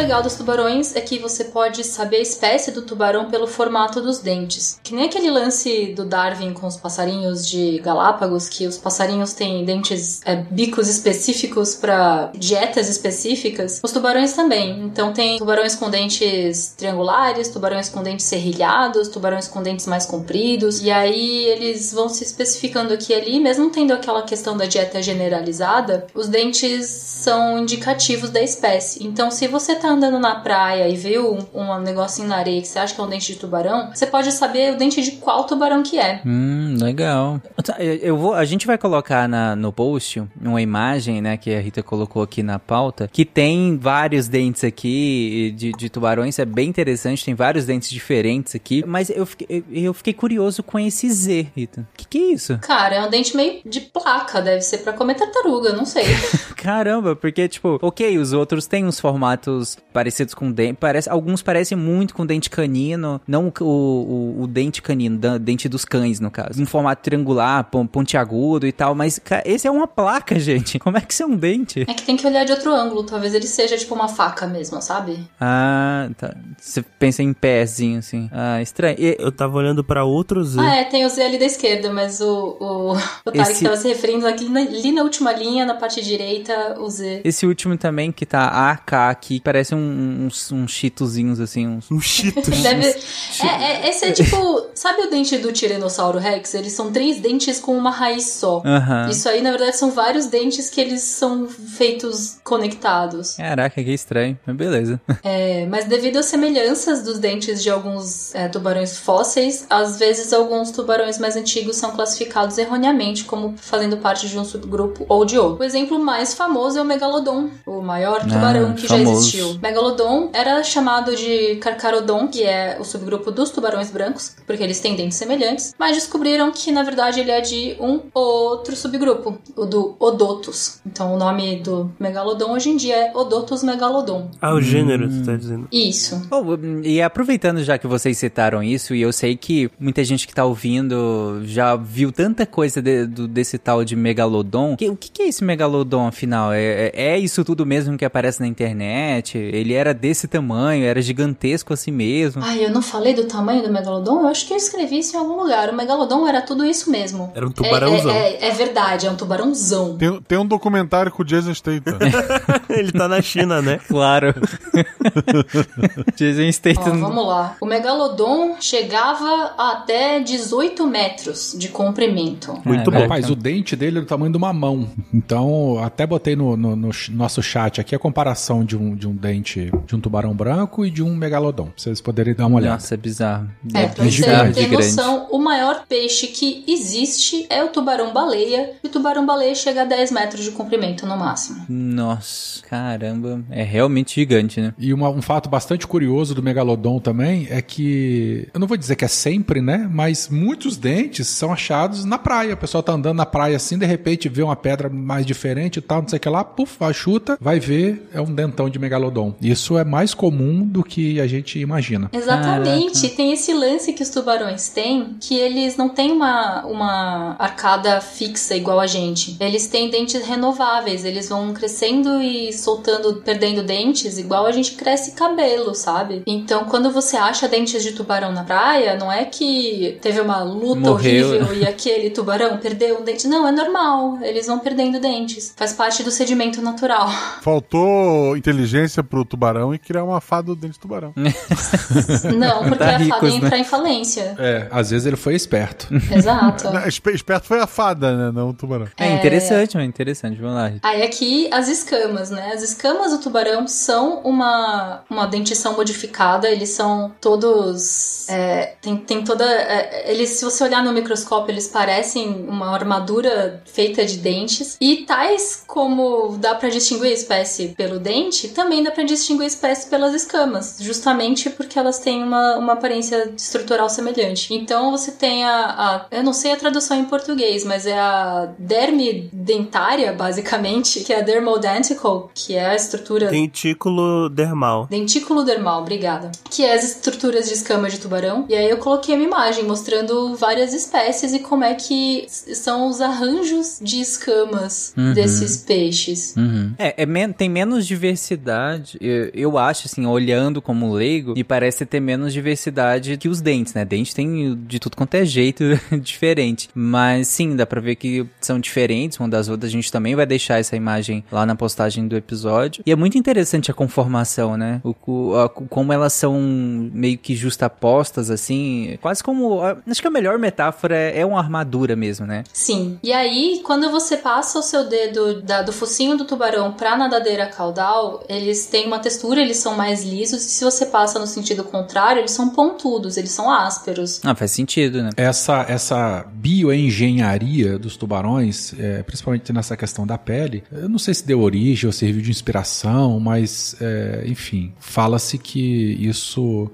Legal 0.07 0.23
dos 0.23 0.37
tubarões 0.37 0.95
é 0.95 1.01
que 1.01 1.19
você 1.19 1.43
pode 1.43 1.83
saber 1.83 2.19
a 2.19 2.21
espécie 2.21 2.71
do 2.71 2.83
tubarão 2.83 3.29
pelo 3.29 3.49
formato 3.49 4.01
dos 4.01 4.21
dentes. 4.21 4.79
Que 4.81 4.95
nem 4.95 5.07
aquele 5.07 5.29
lance 5.29 5.87
do 5.97 6.05
Darwin 6.05 6.53
com 6.53 6.69
os 6.69 6.77
passarinhos 6.77 7.45
de 7.45 7.81
Galápagos, 7.81 8.49
que 8.49 8.69
os 8.69 8.79
passarinhos 8.79 9.33
têm 9.33 9.65
dentes, 9.65 10.21
é, 10.25 10.37
bicos 10.37 10.89
específicos 10.89 11.75
para 11.75 12.31
dietas 12.37 12.89
específicas. 12.89 13.81
Os 13.83 13.91
tubarões 13.91 14.33
também. 14.33 14.81
Então 14.85 15.13
tem 15.13 15.39
tubarões 15.39 15.75
com 15.75 15.91
dentes 15.91 16.73
triangulares, 16.77 17.49
tubarões 17.49 17.89
com 17.89 18.01
dentes 18.01 18.27
serrilhados, 18.27 19.09
tubarões 19.09 19.49
com 19.49 19.61
dentes 19.61 19.89
mais 19.89 20.07
compridos. 20.07 20.81
E 20.83 20.91
aí 20.93 21.47
eles 21.47 21.93
vão 21.93 22.09
se 22.09 22.23
especificando 22.23 22.95
aqui 22.95 23.13
e 23.13 23.17
ali, 23.17 23.41
mesmo 23.41 23.71
tendo 23.71 23.93
aquela 23.93 24.23
questão 24.23 24.57
da 24.57 24.67
dieta 24.67 25.03
generalizada, 25.03 26.07
os 26.15 26.29
dentes 26.29 26.87
são 26.87 27.59
indicativos 27.59 28.31
da 28.31 28.41
espécie. 28.41 29.05
Então, 29.05 29.33
se 29.33 29.49
você 29.49 29.75
tá 29.75 29.96
andando 29.97 30.19
na 30.19 30.37
praia 30.37 30.89
e 30.89 30.97
viu 30.97 31.35
um, 31.55 31.61
um 31.61 31.79
negocinho 31.81 32.29
na 32.29 32.37
areia 32.37 32.61
que 32.61 32.69
você 32.69 32.79
acha 32.79 32.95
que 32.95 33.01
é 33.01 33.05
um 33.05 33.09
dente 33.09 33.33
de 33.33 33.39
tubarão, 33.39 33.91
você 33.95 34.07
pode 34.07 34.31
saber 34.33 34.75
o 34.75 34.77
dente 34.77 35.03
de 35.03 35.13
qual 35.13 35.45
tubarão 35.45 35.83
que 35.83 35.99
é. 35.99 36.21
Hum, 36.25 36.77
legal. 36.81 37.41
Tá, 37.65 37.77
eu- 37.83 38.17
vou, 38.17 38.35
a 38.35 38.45
gente 38.45 38.67
vai 38.67 38.79
colocar 38.79 39.29
na, 39.29 39.57
no 39.57 39.73
post 39.73 40.23
uma 40.41 40.61
imagem, 40.63 41.21
né, 41.21 41.37
que 41.37 41.55
a 41.55 41.61
Rita 41.61 41.83
colocou 41.83 42.23
aqui 42.23 42.43
na 42.43 42.59
pauta, 42.59 43.09
que 43.13 43.25
tem 43.25 43.77
vários 43.77 44.29
dentes 44.29 44.63
aqui 44.65 45.53
de, 45.57 45.73
de 45.73 45.89
tubarões, 45.91 46.39
é 46.39 46.45
bem 46.45 46.69
interessante, 46.69 47.25
tem 47.25 47.35
vários 47.35 47.65
dentes 47.67 47.91
diferentes 47.91 48.55
aqui, 48.55 48.85
mas 48.87 49.11
eu 49.11 49.27
fiquei, 49.27 49.65
eu, 49.71 49.93
fiquei 49.95 50.13
curioso 50.13 50.63
com 50.63 50.79
esse 50.79 51.11
Z, 51.11 51.47
Rita. 51.57 51.81
O 51.81 51.97
que, 51.97 52.07
que 52.07 52.19
é 52.19 52.33
isso? 52.33 52.59
Cara, 52.59 52.95
é 52.97 53.05
um 53.07 53.11
dente 53.11 53.37
meio 53.37 53.61
de 53.65 53.81
placa, 53.81 54.41
deve 54.41 54.61
ser 54.63 54.79
pra 54.79 54.93
comer 54.93 55.15
tartaruga, 55.15 55.73
não 55.73 55.85
sei. 55.85 56.05
Caramba, 56.57 57.15
porque, 57.17 57.49
tipo, 57.49 57.79
ok, 57.83 58.19
os 58.19 58.33
outros 58.33 58.67
têm 58.67 58.85
uns 58.85 58.99
formatos 59.01 59.77
parecidos 59.97 60.35
com 60.35 60.53
dente. 60.53 60.77
Parece, 60.79 61.09
alguns 61.09 61.41
parecem 61.43 61.77
muito 61.79 62.15
com 62.15 62.27
dente 62.27 62.51
canino. 62.51 63.19
Não 63.27 63.51
o, 63.61 63.65
o, 63.65 64.43
o 64.43 64.47
dente 64.47 64.83
canino, 64.83 65.17
da- 65.17 65.39
dente 65.39 65.71
dos 65.71 65.87
cães, 65.87 66.21
no 66.21 66.31
caso. 66.31 66.61
Um 66.63 66.67
formato 66.67 67.03
triangular, 67.03 67.65
pon- 67.65 67.87
pontiagudo 67.87 68.67
e 68.67 68.73
tal. 68.73 68.95
Mas, 68.95 69.19
cara, 69.19 69.43
esse 69.47 69.67
é 69.67 69.71
uma 69.71 69.87
placa, 69.89 70.37
gente. 70.41 70.79
Como 70.79 70.99
é 70.99 71.01
que 71.01 71.15
isso 71.15 71.23
é 71.23 71.27
um 71.27 71.35
dente? 71.37 71.81
É 71.89 71.95
que 71.95 72.03
tem 72.03 72.15
que 72.15 72.27
olhar 72.27 72.45
de 72.45 72.53
outro 72.53 72.75
ângulo, 72.75 73.05
talvez 73.05 73.33
ele 73.33 73.47
seja 73.47 73.77
tipo 73.79 73.95
uma 73.95 74.07
faca 74.09 74.47
mesmo, 74.47 74.83
sabe? 74.83 75.19
Ah, 75.41 76.11
tá. 76.19 76.35
Você 76.59 76.83
pensa 76.99 77.23
em 77.23 77.33
pézinho, 77.33 77.99
assim. 78.01 78.29
Ah, 78.31 78.61
estranho. 78.61 78.97
E- 78.99 79.17
Eu 79.19 79.33
tava 79.33 79.57
olhando 79.57 79.83
pra 79.83 80.05
outro 80.05 80.45
Z. 80.45 80.61
Ah, 80.61 80.77
é, 80.77 80.85
tem 80.85 81.07
o 81.07 81.09
Z 81.09 81.23
ali 81.23 81.39
da 81.39 81.47
esquerda, 81.47 81.91
mas 81.91 82.21
o, 82.21 82.57
o, 82.61 82.93
o 82.93 83.33
Tarek 83.33 83.53
Esse- 83.53 83.65
tava 83.65 83.77
se 83.77 83.89
referindo 83.89 84.27
aqui 84.27 84.47
na, 84.47 84.61
ali 84.61 84.93
na 84.93 85.03
última 85.03 85.33
linha, 85.33 85.65
na 85.65 85.75
parte 85.75 86.03
direita, 86.05 86.77
o 86.79 86.91
Z. 86.91 87.23
esse 87.25 87.47
último 87.47 87.77
também, 87.79 88.13
que 88.13 88.27
tá 88.27 88.71
AK 88.73 88.93
aqui, 89.11 89.41
parece 89.41 89.75
um- 89.75 89.86
uns, 89.87 90.53
uns 90.53 90.71
cheetozinhos, 90.71 91.41
assim, 91.41 91.67
uns... 91.67 91.91
Um 91.91 92.01
cheetos. 92.01 92.63
Deve... 92.63 92.87
É, 92.87 93.87
é, 93.87 93.91
esse 93.91 94.05
é 94.05 94.13
tipo. 94.13 94.67
Sabe 94.75 95.03
o 95.03 95.11
dente 95.11 95.39
do 95.39 95.53
Tiranossauro 95.53 96.19
Rex? 96.19 96.55
Eles 96.55 96.73
são 96.73 96.93
três 96.93 97.19
dentes 97.21 97.61
com 97.61 97.77
uma 97.77 97.91
raiz 97.91 98.25
só. 98.33 98.63
Isso 99.11 99.29
aí, 99.29 99.41
na 99.43 99.51
verdade, 99.51 99.77
são 99.77 99.91
vários 99.91 100.27
dentes 100.27 100.71
que 100.71 100.81
eles 100.81 101.03
são 101.03 101.47
feitos 101.49 102.39
conectados. 102.45 103.37
Caraca, 103.37 103.83
que 103.83 103.93
estranho. 103.93 104.39
Mas 104.47 104.57
beleza. 104.57 105.01
É, 105.23 105.67
mas 105.67 105.87
devido 105.87 106.19
às 106.19 106.27
semelhanças 106.27 107.03
dos 107.03 107.19
dentes 107.19 107.61
de 107.63 107.69
alguns 107.69 108.35
é, 108.35 108.49
tubarões 108.49 108.97
fósseis, 108.97 109.67
às 109.69 109.99
vezes 109.99 110.33
alguns 110.33 110.71
tubarões 110.71 111.19
mais 111.19 111.37
antigos 111.37 111.77
são 111.77 111.91
classificados 111.91 112.59
erroneamente 112.59 113.25
como 113.25 113.55
fazendo 113.57 113.97
parte 113.97 114.29
de 114.29 114.39
um 114.39 114.45
subgrupo 114.45 115.05
ou 115.09 115.25
de 115.25 115.39
outro. 115.39 115.63
O 115.63 115.65
exemplo 115.65 115.99
mais 115.99 116.35
famoso 116.35 116.79
é 116.79 116.83
o 116.83 116.85
Megalodon, 116.85 117.51
o 117.65 117.81
maior 117.81 118.21
tubarão 118.21 118.75
que 118.75 118.83
já 118.83 118.97
famoso. 118.97 119.21
existiu. 119.21 119.59
Megalodon 119.81 120.31
era 120.33 120.63
chamado 120.65 121.15
de 121.15 121.57
Carcharodon, 121.57 122.29
que 122.29 122.43
é 122.43 122.79
o 122.81 122.85
subgrupo 122.85 123.31
dos 123.31 123.51
tubarões 123.51 123.91
brancos, 123.91 124.35
porque 124.47 124.63
eles 124.63 124.81
têm 124.81 124.97
dentes 124.97 125.19
semelhantes, 125.19 125.75
mas 125.79 125.95
descobriram 125.95 126.51
que 126.51 126.73
na 126.73 126.83
verdade 126.83 127.21
ele 127.21 127.31
é 127.31 127.43
de 127.43 127.77
um 127.79 128.01
outro 128.15 128.75
subgrupo, 128.75 129.39
o 129.55 129.67
do 129.67 129.95
Odotus. 130.01 130.81
Então 130.87 131.15
o 131.15 131.19
nome 131.19 131.57
do 131.57 131.91
Megalodon 132.01 132.53
hoje 132.53 132.71
em 132.71 132.77
dia 132.77 132.97
é 132.97 133.13
Odotus 133.15 133.63
megalodon. 133.63 134.31
Ah, 134.41 134.55
o 134.55 134.63
gênero, 134.63 135.09
tu 135.11 135.25
tá 135.27 135.37
dizendo. 135.37 135.69
Isso. 135.71 136.27
Oh, 136.31 136.43
e 136.83 137.03
aproveitando 137.03 137.63
já 137.63 137.77
que 137.77 137.87
vocês 137.87 138.17
citaram 138.17 138.63
isso, 138.63 138.95
e 138.95 139.03
eu 139.03 139.13
sei 139.13 139.37
que 139.37 139.71
muita 139.79 140.03
gente 140.03 140.27
que 140.27 140.35
tá 140.35 140.45
ouvindo 140.47 141.43
já 141.45 141.77
viu 141.77 142.11
tanta 142.11 142.47
coisa 142.47 142.81
de- 142.81 143.05
do- 143.07 143.29
desse 143.29 143.59
tal 143.59 143.85
de 143.85 143.95
Megalodon. 143.95 144.75
Que- 144.77 144.89
o 144.89 144.97
que, 144.97 145.11
que 145.11 145.23
é 145.23 145.29
esse 145.29 145.45
Megalodon, 145.45 146.07
afinal? 146.07 146.51
É, 146.53 146.63
é- 146.65 146.93
é 146.95 147.19
isso 147.19 147.45
tudo 147.45 147.67
mesmo 147.67 147.99
que 147.99 148.05
aparece 148.07 148.41
na 148.41 148.47
internet? 148.47 149.37
Ele 149.37 149.66
era 149.75 149.93
desse 149.95 150.27
tamanho, 150.29 150.85
era 150.85 151.01
gigantesco 151.03 151.73
assim 151.73 151.91
mesmo? 151.91 152.43
Ai, 152.45 152.65
eu 152.65 152.71
não 152.71 152.83
falei 152.83 153.15
do 153.15 153.25
tamanho 153.25 153.63
do 153.63 153.73
megalodon? 153.73 154.21
Eu 154.21 154.27
acho 154.29 154.47
que 154.47 154.53
eu 154.53 154.57
escrevi 154.57 154.99
isso 154.99 155.17
em 155.17 155.19
algum 155.19 155.43
lugar. 155.43 155.71
O 155.71 155.77
megalodon 155.77 156.27
era 156.27 156.43
tudo 156.43 156.65
isso 156.65 156.91
mesmo. 156.91 157.31
Era 157.35 157.47
um 157.47 157.51
tubarãozão. 157.51 158.11
É, 158.15 158.31
é- 158.35 158.49
é 158.49 158.51
verdade, 158.53 159.07
é 159.07 159.11
um 159.11 159.17
tubarãozão. 159.17 159.97
Tem, 159.97 160.21
tem 160.23 160.39
um 160.39 160.47
documentário 160.47 161.11
com 161.13 161.23
o 161.23 161.25
Jason 161.25 161.53
Statham. 161.55 161.99
Ele 162.69 162.93
tá 162.93 163.09
na 163.09 163.21
China, 163.23 163.61
né? 163.63 163.79
Claro. 163.89 164.35
Jason 166.17 166.43
Ó, 166.47 166.53
Statham. 166.53 166.99
vamos 167.01 167.27
lá. 167.27 167.57
O 167.61 167.67
megalodon 167.67 168.57
chegava 168.61 169.55
até 169.57 170.21
18 170.21 170.87
metros 170.87 171.55
de 171.59 171.69
comprimento. 171.69 172.53
Muito 172.65 172.91
Caraca. 172.91 172.91
bom. 172.91 173.01
Rapaz, 173.03 173.31
o 173.31 173.37
dente 173.37 173.77
dele 173.77 173.99
é 173.99 174.01
do 174.01 174.07
tamanho 174.07 174.31
de 174.33 174.39
uma 174.39 174.53
mão. 174.53 174.89
Então, 175.13 175.79
até 175.83 176.07
botei 176.07 176.37
no, 176.37 176.57
no- 176.57 176.77
no 176.77 176.91
nosso 177.11 177.43
chat 177.43 177.81
aqui 177.81 177.95
a 177.95 177.99
comparação 177.99 178.65
de 178.65 178.77
um, 178.77 178.95
de 178.95 179.07
um 179.07 179.15
dente 179.15 179.46
de 179.55 179.95
um 179.95 180.01
tubarão 180.01 180.35
branco 180.35 180.85
e 180.85 180.91
de 180.91 181.03
um 181.03 181.15
megalodon. 181.15 181.67
Pra 181.67 181.73
vocês 181.77 182.01
poderem 182.01 182.35
dar 182.35 182.47
uma 182.47 182.57
olhada. 182.57 182.75
Nossa, 182.75 182.95
é 182.95 182.97
bizarro. 182.97 183.49
É, 183.75 183.87
pra 183.87 184.05
é 184.05 184.07
você 184.07 184.11
gigante, 184.11 184.55
ter 184.61 184.71
noção, 184.71 185.29
o 185.31 185.39
maior 185.39 185.85
peixe 185.89 186.27
que 186.29 186.65
existe 186.67 187.47
é 187.49 187.63
o 187.65 187.69
tubarão-baleia. 187.69 188.73
E 188.83 188.87
o 188.87 188.91
tubarão-baleia 188.91 189.55
chega 189.55 189.83
a 189.83 189.85
10 189.85 190.11
metros 190.11 190.45
de 190.45 190.51
comprimento 190.51 191.07
no 191.07 191.17
máximo. 191.17 191.65
Nossa, 191.69 192.63
caramba. 192.67 193.43
É 193.51 193.63
realmente 193.63 194.15
gigante, 194.15 194.61
né? 194.61 194.75
E 194.79 194.93
uma- 194.93 195.11
um 195.11 195.23
fato 195.23 195.49
bastante 195.49 195.87
curioso 195.87 196.35
do 196.35 196.43
megalodon 196.43 196.99
também 196.99 197.47
é 197.51 197.63
que, 197.63 198.49
eu 198.53 198.61
não 198.61 198.67
vou 198.67 198.77
dizer 198.77 198.97
que 198.97 199.05
é 199.05 199.09
sempre, 199.09 199.61
né? 199.61 199.89
Mas 199.91 200.29
muitos 200.29 200.77
dentes 200.77 201.29
são 201.29 201.53
achados 201.53 202.05
na 202.05 202.19
praia. 202.19 202.55
O 202.55 202.57
pessoal 202.57 202.83
tá 202.83 202.93
andando 202.93 203.17
na 203.17 203.27
praia 203.27 203.57
assim, 203.57 203.79
de 203.79 203.87
repente 203.87 204.29
vê 204.29 204.43
uma 204.43 204.57
pedra 204.57 204.89
mais 204.89 205.25
diferente 205.25 205.77
e 205.79 205.83
tal, 205.83 206.03
não 206.03 206.09
sei 206.09 206.17
o 206.17 206.21
que 206.21 206.29
lá, 206.29 206.43
puf, 206.45 206.77
vai 206.79 206.93
chuta, 206.93 207.37
vai 207.41 207.59
ver, 207.61 208.09
é 208.13 208.21
um 208.21 208.33
dentão 208.35 208.69
de 208.69 208.79
megalodon. 208.79 209.35
Isso 209.41 209.77
é 209.79 209.85
mais 209.85 210.15
comum 210.15 210.65
do 210.65 210.83
que 210.83 211.21
a 211.21 211.27
gente 211.27 211.59
imagina. 211.59 212.11
Exatamente. 212.13 213.09
Tem 213.11 213.33
esse 213.33 213.53
lance 213.53 213.93
que 213.93 214.03
os 214.03 214.11
tubarões 214.11 214.69
têm, 214.69 215.17
que 215.21 215.37
eles 215.37 215.77
não 215.77 215.89
têm 215.89 216.13
uma, 216.13 216.65
uma 216.67 217.37
arcada 217.39 218.01
fixa 218.01 218.55
igual 218.55 218.81
a 218.81 218.87
gente. 218.87 219.37
Eles 219.41 219.67
têm 219.69 219.91
dentes 219.91 220.27
renováveis, 220.27 221.05
eles 221.05 221.29
vão 221.29 221.53
crescendo 221.53 222.21
e 222.21 222.53
soltando, 222.53 223.23
perdendo 223.23 223.63
dentes, 223.63 224.19
igual 224.19 224.47
a 224.47 224.53
gente 224.53 224.73
cresce 224.73 225.13
cabelo, 225.13 225.75
sabe? 225.75 226.23
Então, 226.27 226.65
quando 226.65 226.91
você 226.91 227.17
acha 227.17 227.49
dentes 227.49 227.83
de 227.83 227.93
tubarão 227.93 228.33
na 228.33 228.45
praia, 228.45 228.97
não 228.97 229.11
é 229.11 229.25
que 229.25 229.99
teve 230.01 230.21
uma 230.21 230.43
luta 230.43 230.81
Morreu. 230.81 231.29
horrível 231.29 231.55
e 231.55 231.67
aquele 231.67 232.11
tubarão 232.11 232.57
perdeu 232.59 233.01
um 233.01 233.05
dente. 233.05 233.29
Não, 233.29 233.47
é 233.47 233.53
normal. 233.53 234.19
Eles 234.23 234.47
vão 234.47 234.59
perdendo 234.59 235.01
dentes. 235.01 235.53
Faz 235.57 235.73
parte 235.73 236.03
do 236.03 236.11
sedimento 236.11 236.63
natural. 236.63 237.09
Faltou 237.43 238.37
inteligência 238.37 239.03
pro 239.03 239.25
tubarão 239.27 239.75
e 239.75 239.79
criar 239.79 240.05
uma 240.05 240.21
fada 240.21 240.47
do 240.49 240.57
dente 240.57 240.75
de 240.75 240.81
tubarão. 240.81 241.13
Não, 242.37 242.63
porque 242.65 242.77
Tá 242.79 242.95
a 242.95 242.97
ricos, 242.99 243.19
fada 243.19 243.27
ia 243.29 243.41
né? 243.41 243.47
entrar 243.47 243.59
em 243.59 243.65
falência. 243.65 244.35
É, 244.39 244.69
às 244.71 244.91
vezes 244.91 245.07
ele 245.07 245.17
foi 245.17 245.35
esperto. 245.35 245.89
Exato. 246.15 246.69
Esperto 247.13 247.47
foi 247.47 247.61
a 247.61 247.67
fada, 247.67 248.17
né? 248.17 248.33
Não 248.33 248.51
o 248.51 248.55
tubarão. 248.55 248.87
É 248.97 249.15
interessante, 249.15 249.77
mas 249.77 249.87
interessante. 249.87 250.41
Vamos 250.41 250.57
lá. 250.57 250.73
Aí 250.83 251.03
aqui 251.03 251.49
as 251.53 251.69
escamas, 251.69 252.31
né? 252.31 252.53
As 252.55 252.63
escamas 252.63 253.13
do 253.13 253.19
tubarão 253.19 253.67
são 253.67 254.21
uma, 254.21 255.03
uma 255.11 255.27
dentição 255.27 255.75
modificada, 255.75 256.49
eles 256.49 256.71
são 256.71 257.13
todos. 257.21 258.29
é, 258.29 258.75
tem, 258.81 258.97
tem 258.97 259.25
toda. 259.25 259.45
é, 259.45 260.11
eles, 260.13 260.31
se 260.31 260.45
você 260.45 260.63
olhar 260.65 260.83
no 260.85 260.93
microscópio, 260.93 261.53
eles 261.53 261.69
parecem 261.69 262.45
uma 262.49 262.71
armadura 262.73 263.63
feita 263.67 264.05
de 264.05 264.19
dentes. 264.19 264.77
E 264.81 265.05
tais 265.07 265.65
como 265.67 266.37
dá 266.39 266.55
pra 266.55 266.69
distinguir 266.69 267.11
a 267.11 267.15
espécie 267.15 267.69
pelo 267.69 267.99
dente, 267.99 268.49
também 268.49 268.83
dá 268.83 268.91
pra 268.91 269.03
distinguir 269.05 269.16
a 269.43 269.47
espécie 269.47 269.89
pelas 269.89 270.15
escamas, 270.15 270.77
justamente 270.81 271.49
porque 271.51 271.79
elas 271.79 271.99
têm 271.99 272.23
uma, 272.23 272.57
uma 272.57 272.73
aparência 272.75 273.33
estrutural 273.37 273.89
semelhante. 273.89 274.53
Então 274.55 274.91
você 274.91 275.13
tem 275.13 275.45
a, 275.45 275.65
a- 275.67 276.07
Eu 276.11 276.23
não 276.23 276.33
sei 276.33 276.53
a 276.53 276.57
tradução 276.57 276.99
em 276.99 277.05
português, 277.05 277.65
mas 277.65 277.87
é 277.87 277.99
a 277.99 278.49
derme 278.59 279.29
dentária, 279.33 280.13
basicamente, 280.13 281.01
que 281.01 281.13
é 281.13 281.19
a 281.21 281.23
dermodentical, 281.23 282.31
que 282.35 282.55
é 282.55 282.67
a 282.67 282.75
estrutura. 282.75 283.29
Dentículo 283.29 284.29
dermal. 284.29 284.87
Dentículo 284.89 285.43
dermal, 285.45 285.81
obrigada. 285.83 286.31
Que 286.51 286.65
é 286.65 286.75
as 286.75 286.85
estruturas 286.85 287.47
de 287.49 287.55
escama 287.55 287.89
de 287.89 287.99
tubarão. 287.99 288.45
E 288.49 288.55
aí 288.55 288.69
eu 288.69 288.79
coloquei 288.79 289.15
uma 289.15 289.25
imagem 289.25 289.65
mostrando 289.65 290.35
várias 290.37 290.73
espécies 290.75 291.33
e 291.33 291.39
como 291.41 291.65
é 291.65 291.75
que 291.75 292.27
são 292.29 292.89
os 292.89 293.01
arranjos 293.01 293.79
de 293.81 294.01
escamas 294.01 294.93
Uhum. 294.97 295.13
desses 295.13 295.57
peixes. 295.59 296.35
Uhum. 296.37 296.73
É, 296.79 297.03
é 297.03 297.07
men- 297.07 297.33
tem 297.33 297.49
menos 297.49 297.87
diversidade, 297.87 298.99
eu, 299.07 299.31
eu 299.35 299.59
acho, 299.59 299.87
assim, 299.87 300.07
olhando 300.07 300.61
como 300.63 300.93
leigo, 300.93 301.35
me 301.35 301.45
parece 301.45 301.85
ter 301.87 302.01
menos 302.01 302.33
diversidade 302.33 303.17
que 303.17 303.29
os 303.29 303.41
dentes, 303.41 303.75
né? 303.75 303.85
Dente 303.85 304.15
tem 304.15 304.57
de 304.67 304.79
tudo 304.79 304.97
quanto 304.97 305.15
é 305.15 305.25
jeito 305.25 305.65
diferente. 306.01 306.69
Mas 306.75 307.29
sim, 307.29 307.55
dá 307.57 307.67
pra 307.67 307.81
ver 307.81 307.97
que 307.97 308.27
são 308.41 308.59
diferentes 308.61 309.19
uma 309.19 309.29
das 309.29 309.49
outras. 309.49 309.71
A 309.71 309.73
gente 309.73 309.91
também 309.91 310.15
vai 310.15 310.27
deixar 310.27 310.59
essa 310.59 310.77
imagem 310.77 311.25
lá 311.31 311.45
na 311.47 311.55
postagem 311.55 312.07
do 312.09 312.17
episódio. 312.17 312.83
E 312.87 312.93
é 312.93 312.97
muito 312.97 313.17
interessante 313.19 313.71
a 313.71 313.75
conformação, 313.75 314.57
né? 314.57 314.81
O, 314.85 315.35
a- 315.35 315.49
como 315.49 315.93
elas 315.93 316.13
são 316.13 316.39
meio 316.41 317.19
que 317.19 317.35
justapostas, 317.35 318.31
assim, 318.31 318.99
quase 319.01 319.23
como. 319.23 319.61
Acho 319.89 320.01
que 320.01 320.09
a 320.09 320.11
melhor 320.11 320.39
metáfora 320.39 320.97
é, 320.97 321.21
é 321.21 321.27
uma 321.27 321.39
armadura 321.39 321.97
mesmo, 321.97 322.27
né? 322.27 322.45
Sim. 322.53 322.99
E 323.03 323.13
aí, 323.13 323.61
quando 323.65 323.91
você 323.91 324.17
passa 324.17 324.59
o 324.59 324.63
seu 324.63 324.89
dedo 324.89 325.43
da- 325.43 325.63
do 325.63 325.73
focinho 325.73 326.17
do 326.17 326.25
tubarão 326.25 326.73
pra 326.73 326.97
nadadeira 326.97 327.47
caudal, 327.47 328.25
eles 328.29 328.67
têm 328.67 328.87
uma 328.87 328.96
textura, 328.99 329.41
eles 329.41 329.57
são 329.59 329.77
mais 329.77 330.05
lisos. 330.05 330.45
E 330.45 330.49
se 330.49 330.65
você 330.65 330.87
passa 330.87 331.19
no 331.19 331.27
sentido 331.27 331.65
contrário, 331.65 332.21
eles 332.21 332.31
são 332.31 332.51
pontudos, 332.51 333.17
eles 333.17 333.31
são 333.31 333.51
ásperos. 333.51 334.21
Ah, 334.25 334.35
faz 334.35 334.51
sentido, 334.51 335.03
né? 335.03 335.11
Essa, 335.17 335.65
essa 335.69 336.27
bioengenharia 336.33 337.79
dos 337.79 337.97
tubarões, 337.97 338.75
é, 338.79 339.03
principalmente 339.03 339.53
nessa 339.53 339.77
questão 339.77 340.07
da 340.07 340.19
pele, 340.19 340.65
eu 340.71 340.89
não 340.89 340.99
sei 340.99 341.15
se 341.15 341.27
deu 341.27 341.41
origem 341.41 341.87
ou 341.87 341.93
serviu 341.93 342.23
de 342.23 342.31
inspiração, 342.31 343.19
mas, 343.21 343.77
é, 343.81 344.25
enfim, 344.27 344.73
fala-se 344.79 345.39
que 345.39 345.97
isso 346.01 346.71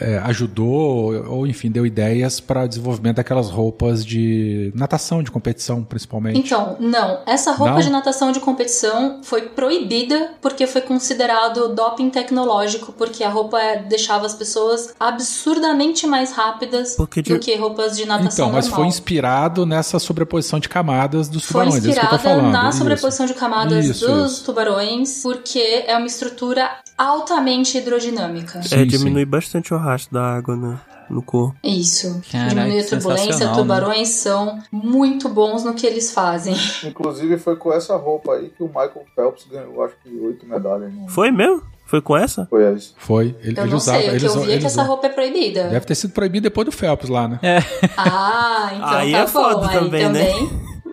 é, 0.00 0.18
ajudou 0.18 1.14
ou, 1.26 1.46
enfim, 1.46 1.70
deu 1.70 1.84
ideias 1.86 2.38
para 2.40 2.64
o 2.64 2.68
desenvolvimento 2.68 3.16
daquelas 3.16 3.48
roupas 3.50 4.04
de 4.04 4.72
natação, 4.74 5.22
de 5.22 5.30
competição, 5.30 5.82
principalmente. 5.82 6.38
Então, 6.38 6.76
não. 6.78 7.20
Essa 7.26 7.52
roupa 7.52 7.74
Não? 7.74 7.80
de 7.80 7.90
natação 7.90 8.30
de 8.32 8.40
competição 8.40 9.20
foi 9.22 9.42
proibida 9.42 10.32
porque 10.40 10.66
foi 10.66 10.80
considerado 10.82 11.74
doping 11.74 12.10
tecnológico, 12.10 12.92
porque 12.92 13.24
a 13.24 13.28
roupa 13.30 13.60
é- 13.60 13.82
deixava 13.82 14.26
as 14.26 14.34
pessoas 14.34 14.94
absurdamente 15.00 16.06
mais 16.06 16.32
rápidas 16.32 16.94
Porque 16.94 17.22
de- 17.22 17.32
do 17.32 17.38
que 17.40 17.54
roupas 17.56 17.96
de 17.96 18.04
natação 18.06 18.46
Então, 18.46 18.52
mas 18.52 18.66
normal. 18.66 18.80
foi 18.80 18.88
inspirado 18.88 19.64
nessa 19.66 19.98
sobreposição 19.98 20.58
de 20.60 20.68
camadas 20.68 21.28
dos 21.28 21.44
Foi 21.44 21.64
tubarões, 21.64 21.74
é 21.84 21.90
isso 21.90 21.98
que 22.00 22.04
eu 22.06 22.08
tô 22.10 22.14
inspirada 22.16 22.38
falando. 22.40 22.52
na 22.52 22.68
isso. 22.68 22.78
sobreposição 22.78 23.26
de 23.26 23.34
camadas 23.34 23.84
Isso, 23.86 24.06
dos 24.06 24.32
isso. 24.32 24.44
tubarões, 24.44 25.22
porque 25.22 25.84
é 25.86 25.96
uma 25.96 26.06
estrutura 26.06 26.70
altamente 27.02 27.78
hidrodinâmica. 27.78 28.62
Sim, 28.62 28.74
é, 28.74 28.78
sim. 28.78 28.86
diminui 28.86 29.24
bastante 29.24 29.72
o 29.72 29.76
rastro 29.76 30.14
da 30.14 30.22
água 30.36 30.54
no, 30.56 30.80
no 31.08 31.22
corpo. 31.22 31.56
Isso. 31.64 32.20
Caraca, 32.30 32.54
Diminui 32.54 32.80
a 32.80 32.86
turbulência, 32.86 33.24
sensacional, 33.32 33.56
tubarões 33.56 34.08
são 34.08 34.58
muito 34.70 35.28
bons 35.28 35.64
no 35.64 35.74
que 35.74 35.86
eles 35.86 36.12
fazem. 36.12 36.54
Inclusive 36.84 37.38
foi 37.38 37.56
com 37.56 37.72
essa 37.72 37.96
roupa 37.96 38.34
aí 38.34 38.50
que 38.56 38.62
o 38.62 38.66
Michael 38.66 39.04
Phelps 39.14 39.46
ganhou, 39.50 39.82
acho 39.84 39.94
que 40.02 40.10
oito 40.20 40.46
medalhas. 40.46 40.92
no- 40.92 41.08
Foi 41.08 41.30
mesmo? 41.30 41.62
Foi 41.86 42.00
com 42.00 42.16
essa? 42.16 42.46
Foi 42.48 42.62
essa. 42.62 42.90
Foi. 42.98 43.34
Ele, 43.42 43.58
Eu 43.58 43.62
ele 43.64 43.70
não 43.70 43.76
usava. 43.78 43.98
sei, 43.98 44.06
o 44.06 44.10
que 44.10 44.16
ele 44.18 44.26
eu 44.26 44.40
vi 44.42 44.52
é 44.52 44.58
que 44.58 44.66
essa 44.66 44.82
roupa 44.84 45.06
é 45.08 45.10
proibida. 45.10 45.64
Deve 45.68 45.84
ter 45.86 45.96
sido 45.96 46.12
proibido 46.12 46.44
depois 46.44 46.64
do 46.64 46.70
Phelps 46.70 47.08
lá, 47.08 47.26
né? 47.26 47.40
Ah, 47.96 48.70
então 48.76 48.88
Aí 48.90 49.10
tá 49.10 49.18
é 49.18 49.22
bom. 49.22 49.28
foda 49.28 49.68
aí 49.68 49.78
também, 49.80 50.08
né? 50.08 50.30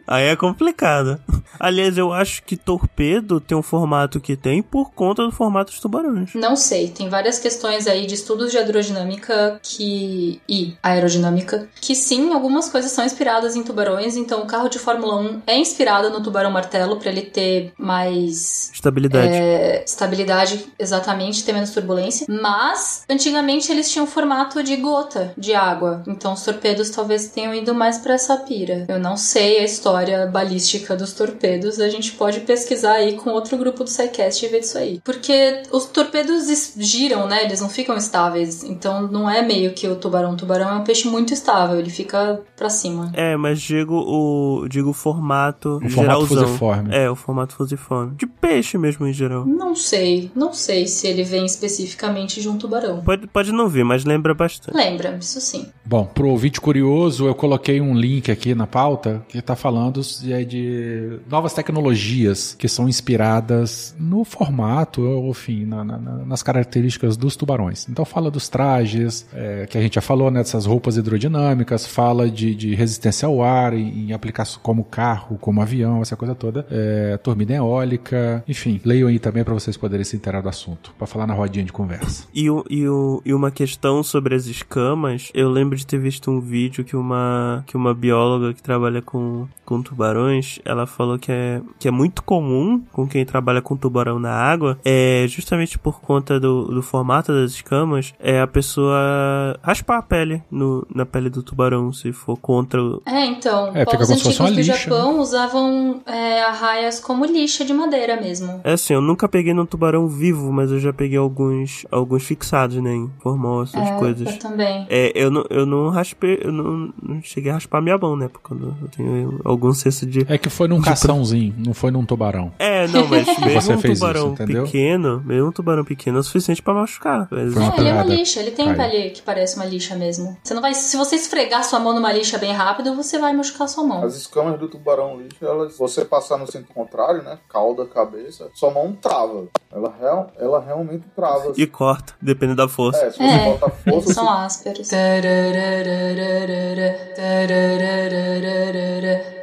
Aí 0.07 0.27
é 0.27 0.35
complicado. 0.35 1.19
Aliás, 1.59 1.97
eu 1.97 2.13
acho 2.13 2.43
que 2.43 2.55
torpedo 2.55 3.41
tem 3.41 3.57
o 3.57 3.61
formato 3.61 4.19
que 4.19 4.35
tem 4.35 4.61
por 4.61 4.91
conta 4.91 5.23
do 5.23 5.31
formato 5.31 5.71
dos 5.71 5.81
tubarões. 5.81 6.33
Não 6.33 6.55
sei, 6.55 6.89
tem 6.89 7.09
várias 7.09 7.39
questões 7.39 7.87
aí 7.87 8.05
de 8.05 8.13
estudos 8.13 8.51
de 8.51 8.57
hidrodinâmica 8.57 9.59
que 9.61 10.41
e 10.47 10.75
aerodinâmica 10.81 11.67
que 11.81 11.95
sim, 11.95 12.31
algumas 12.31 12.69
coisas 12.69 12.91
são 12.91 13.03
inspiradas 13.03 13.55
em 13.55 13.63
tubarões, 13.63 14.15
então 14.15 14.43
o 14.43 14.45
carro 14.45 14.69
de 14.69 14.79
Fórmula 14.79 15.19
1 15.19 15.41
é 15.47 15.57
inspirado 15.57 16.09
no 16.09 16.21
tubarão 16.21 16.51
martelo 16.51 16.97
para 16.97 17.09
ele 17.09 17.23
ter 17.23 17.73
mais 17.77 18.71
Estabilidade. 18.73 19.27
é, 19.27 19.83
estabilidade, 19.83 20.65
exatamente, 20.77 21.43
ter 21.43 21.53
menos 21.53 21.71
turbulência. 21.71 22.27
Mas, 22.29 23.03
antigamente 23.09 23.71
eles 23.71 23.89
tinham 23.91 24.05
formato 24.05 24.63
de 24.63 24.75
gota 24.77 25.33
de 25.37 25.53
água. 25.53 26.03
Então, 26.07 26.33
os 26.33 26.43
torpedos 26.43 26.89
talvez 26.89 27.27
tenham 27.27 27.53
ido 27.53 27.73
mais 27.73 27.97
pra 27.97 28.13
essa 28.13 28.37
pira. 28.37 28.85
Eu 28.87 28.99
não 28.99 29.17
sei 29.17 29.59
a 29.59 29.63
história 29.63 29.96
balística 30.31 30.95
dos 30.95 31.13
torpedos. 31.13 31.79
A 31.79 31.89
gente 31.89 32.11
pode 32.13 32.41
pesquisar 32.41 32.93
aí 32.93 33.13
com 33.15 33.31
outro 33.31 33.57
grupo 33.57 33.83
do 33.83 33.89
SciCast 33.89 34.45
e 34.45 34.49
ver 34.49 34.59
isso 34.59 34.77
aí. 34.77 35.01
Porque 35.03 35.63
os 35.71 35.85
torpedos 35.85 36.45
giram, 36.77 37.27
né? 37.27 37.43
Eles 37.43 37.61
não 37.61 37.69
ficam 37.69 37.95
estáveis. 37.95 38.63
Então, 38.63 39.07
não 39.07 39.29
é 39.29 39.41
meio 39.41 39.73
que 39.73 39.87
o 39.87 39.95
tubarão. 39.95 40.33
O 40.33 40.37
tubarão 40.37 40.69
é 40.69 40.73
um 40.73 40.83
peixe 40.83 41.07
muito 41.07 41.33
estável. 41.33 41.79
Ele 41.79 41.89
fica 41.89 42.39
pra 42.55 42.69
cima. 42.69 43.11
É, 43.13 43.35
mas 43.37 43.59
digo 43.61 43.95
o 43.95 44.67
digo 44.67 44.89
o 44.89 44.93
formato 44.93 45.77
O 45.83 45.89
formato 45.89 46.25
geralzão. 46.25 46.45
fusiforme. 46.45 46.95
É, 46.95 47.09
o 47.09 47.15
formato 47.15 47.53
fusiforme. 47.55 48.15
De 48.15 48.25
peixe 48.27 48.77
mesmo 48.77 49.07
em 49.07 49.13
geral. 49.13 49.45
Não 49.45 49.75
sei. 49.75 50.31
Não 50.35 50.53
sei 50.53 50.87
se 50.87 51.07
ele 51.07 51.23
vem 51.23 51.45
especificamente 51.45 52.41
de 52.41 52.49
um 52.49 52.57
tubarão. 52.57 53.01
Pode, 53.01 53.27
pode 53.27 53.51
não 53.51 53.67
vir, 53.67 53.83
mas 53.83 54.03
lembra 54.05 54.33
bastante. 54.33 54.75
Lembra, 54.75 55.17
isso 55.19 55.39
sim. 55.41 55.67
Bom, 55.85 56.05
pro 56.05 56.29
ouvinte 56.29 56.59
curioso, 56.59 57.27
eu 57.27 57.35
coloquei 57.35 57.79
um 57.79 57.95
link 57.95 58.31
aqui 58.31 58.53
na 58.55 58.67
pauta 58.67 59.23
que 59.29 59.41
tá 59.41 59.55
falando 59.55 59.86
é 60.27 60.43
de 60.43 61.19
novas 61.29 61.53
tecnologias 61.53 62.55
que 62.57 62.67
são 62.67 62.87
inspiradas 62.89 63.95
no 63.99 64.23
formato, 64.23 65.01
ou 65.01 65.29
enfim, 65.29 65.65
na- 65.65 65.83
na- 65.83 65.97
na- 65.97 66.25
nas 66.25 66.43
características 66.43 67.17
dos 67.17 67.35
tubarões. 67.35 67.87
Então 67.89 68.05
fala 68.05 68.29
dos 68.29 68.47
trajes, 68.49 69.25
é, 69.33 69.65
que 69.69 69.77
a 69.77 69.81
gente 69.81 69.95
já 69.95 70.01
falou, 70.01 70.29
né, 70.31 70.39
dessas 70.39 70.65
roupas 70.65 70.97
hidrodinâmicas, 70.97 71.85
fala 71.85 72.29
de, 72.29 72.53
de 72.55 72.75
resistência 72.75 73.27
ao 73.27 73.41
ar 73.43 73.73
em, 73.73 74.09
em 74.09 74.13
aplicação 74.13 74.59
como 74.61 74.83
carro, 74.83 75.37
como 75.39 75.61
avião, 75.61 76.01
essa 76.01 76.15
coisa 76.15 76.35
toda. 76.35 76.65
É, 76.69 77.17
turbina 77.17 77.53
eólica, 77.55 78.43
enfim, 78.47 78.79
leiam 78.83 79.07
aí 79.07 79.19
também 79.19 79.43
para 79.43 79.53
vocês 79.53 79.77
poderem 79.77 80.03
se 80.03 80.15
inteirar 80.15 80.41
do 80.41 80.49
assunto, 80.49 80.93
para 80.97 81.07
falar 81.07 81.27
na 81.27 81.33
rodinha 81.33 81.65
de 81.65 81.71
conversa. 81.71 82.27
E, 82.33 82.49
o- 82.49 82.63
e, 82.69 82.87
o- 82.87 83.21
e 83.25 83.33
uma 83.33 83.51
questão 83.51 84.03
sobre 84.03 84.35
as 84.35 84.45
escamas, 84.45 85.29
eu 85.33 85.49
lembro 85.49 85.75
de 85.77 85.85
ter 85.85 85.99
visto 85.99 86.29
um 86.31 86.39
vídeo 86.39 86.83
que 86.83 86.95
uma, 86.95 87.63
que 87.67 87.75
uma 87.75 87.93
bióloga 87.93 88.53
que 88.53 88.61
trabalha 88.61 89.01
com, 89.01 89.47
com 89.65 89.76
tubarões, 89.81 90.59
ela 90.65 90.85
falou 90.85 91.17
que 91.17 91.31
é, 91.31 91.61
que 91.79 91.87
é 91.87 91.91
muito 91.91 92.21
comum 92.23 92.81
com 92.91 93.07
quem 93.07 93.25
trabalha 93.25 93.61
com 93.61 93.75
tubarão 93.77 94.19
na 94.19 94.31
água, 94.31 94.77
é 94.85 95.25
justamente 95.27 95.77
por 95.77 95.99
conta 96.01 96.39
do, 96.39 96.65
do 96.65 96.81
formato 96.81 97.31
das 97.33 97.51
escamas, 97.51 98.13
é 98.19 98.41
a 98.41 98.47
pessoa 98.47 99.57
raspar 99.61 99.97
a 99.97 100.01
pele 100.01 100.41
no, 100.51 100.85
na 100.93 101.05
pele 101.05 101.29
do 101.29 101.41
tubarão, 101.43 101.91
se 101.93 102.11
for 102.11 102.37
contra 102.37 102.81
o... 102.81 103.01
É, 103.05 103.25
então, 103.25 103.71
É, 103.75 103.85
povos 103.85 104.09
antigos 104.09 104.37
do 104.37 104.45
lixa, 104.47 104.71
né? 104.73 104.77
Japão 104.77 105.19
usavam 105.19 106.01
é, 106.05 106.41
arraias 106.43 106.99
como 106.99 107.25
lixa 107.25 107.65
de 107.65 107.73
madeira 107.73 108.19
mesmo. 108.19 108.61
É 108.63 108.73
assim, 108.73 108.93
eu 108.93 109.01
nunca 109.01 109.27
peguei 109.27 109.53
num 109.53 109.65
tubarão 109.65 110.07
vivo, 110.07 110.51
mas 110.51 110.71
eu 110.71 110.79
já 110.79 110.93
peguei 110.93 111.17
alguns, 111.17 111.85
alguns 111.91 112.23
fixados, 112.23 112.77
né, 112.77 112.93
em 112.93 113.09
formosa, 113.19 113.77
essas 113.77 113.89
É, 113.91 113.97
coisas. 113.97 114.33
eu 114.33 114.39
também. 114.39 114.85
É, 114.89 115.11
eu, 115.15 115.29
não, 115.31 115.45
eu 115.49 115.65
não 115.65 115.89
raspei, 115.89 116.39
eu 116.43 116.51
não, 116.51 116.93
não 117.01 117.21
cheguei 117.21 117.51
a 117.51 117.55
raspar 117.55 117.81
minha 117.81 117.97
mão, 117.97 118.15
né? 118.15 118.27
Porque 118.27 118.53
eu, 118.53 118.73
eu 118.81 118.87
tenho 118.89 119.39
algum 119.67 119.73
senso 119.73 120.05
de. 120.05 120.25
É 120.27 120.37
que 120.37 120.49
foi 120.49 120.67
num 120.67 120.81
caçãozinho, 120.81 121.53
não 121.57 121.73
foi 121.73 121.91
num 121.91 122.05
tubarão. 122.05 122.51
É, 122.59 122.87
não, 122.87 123.07
mas 123.07 123.25
mesmo 123.39 123.61
Você 123.61 123.73
um 123.73 123.79
fez 123.79 123.99
tubarão 123.99 124.33
isso, 124.33 124.43
entendeu? 124.43 124.63
pequeno, 124.65 125.21
mesmo 125.25 125.47
um 125.49 125.51
tubarão 125.51 125.83
pequeno 125.85 126.17
é 126.17 126.19
o 126.21 126.23
suficiente 126.23 126.61
pra 126.61 126.73
machucar. 126.73 127.27
Mas- 127.31 127.53
Foi 127.53 127.61
uma 127.63 127.73
É, 127.75 127.79
ele 127.79 127.89
é 127.89 127.93
uma 127.93 128.03
lixa, 128.03 128.39
ele 128.39 128.51
tem 128.51 128.65
Caiu. 128.73 128.77
pele 128.77 129.09
que 129.11 129.21
parece 129.21 129.55
uma 129.55 129.65
lixa 129.65 129.95
mesmo. 129.95 130.37
Você 130.43 130.53
não 130.53 130.61
vai. 130.61 130.73
Se 130.73 130.95
você 130.97 131.15
esfregar 131.15 131.63
sua 131.63 131.79
mão 131.79 131.93
numa 131.93 132.11
lixa 132.11 132.37
bem 132.37 132.51
rápido, 132.53 132.95
você 132.95 133.17
vai 133.19 133.33
machucar 133.33 133.67
sua 133.67 133.83
mão. 133.83 134.03
As 134.03 134.15
escamas 134.15 134.59
do 134.59 134.67
tubarão 134.67 135.19
lixo, 135.19 135.45
elas, 135.45 135.73
se 135.73 135.79
você 135.79 136.03
passar 136.05 136.37
no 136.37 136.45
sentido 136.49 136.73
contrário, 136.73 137.21
né? 137.23 137.37
Cauda, 137.49 137.85
cabeça, 137.85 138.49
sua 138.53 138.71
mão 138.71 138.93
trava. 138.93 139.45
Ela, 139.71 139.93
real, 139.99 140.31
ela 140.39 140.59
realmente 140.59 141.03
trava. 141.15 141.51
E 141.57 141.67
corta, 141.67 142.13
dependendo 142.21 142.57
da 142.57 142.67
força. 142.67 142.99
É, 143.05 143.11
se 143.11 143.17
você 143.17 143.23
É, 143.23 143.45
bota 143.51 143.69
força, 143.69 144.13
são 144.13 144.25
você- 144.25 144.31
ásperos. 144.31 144.89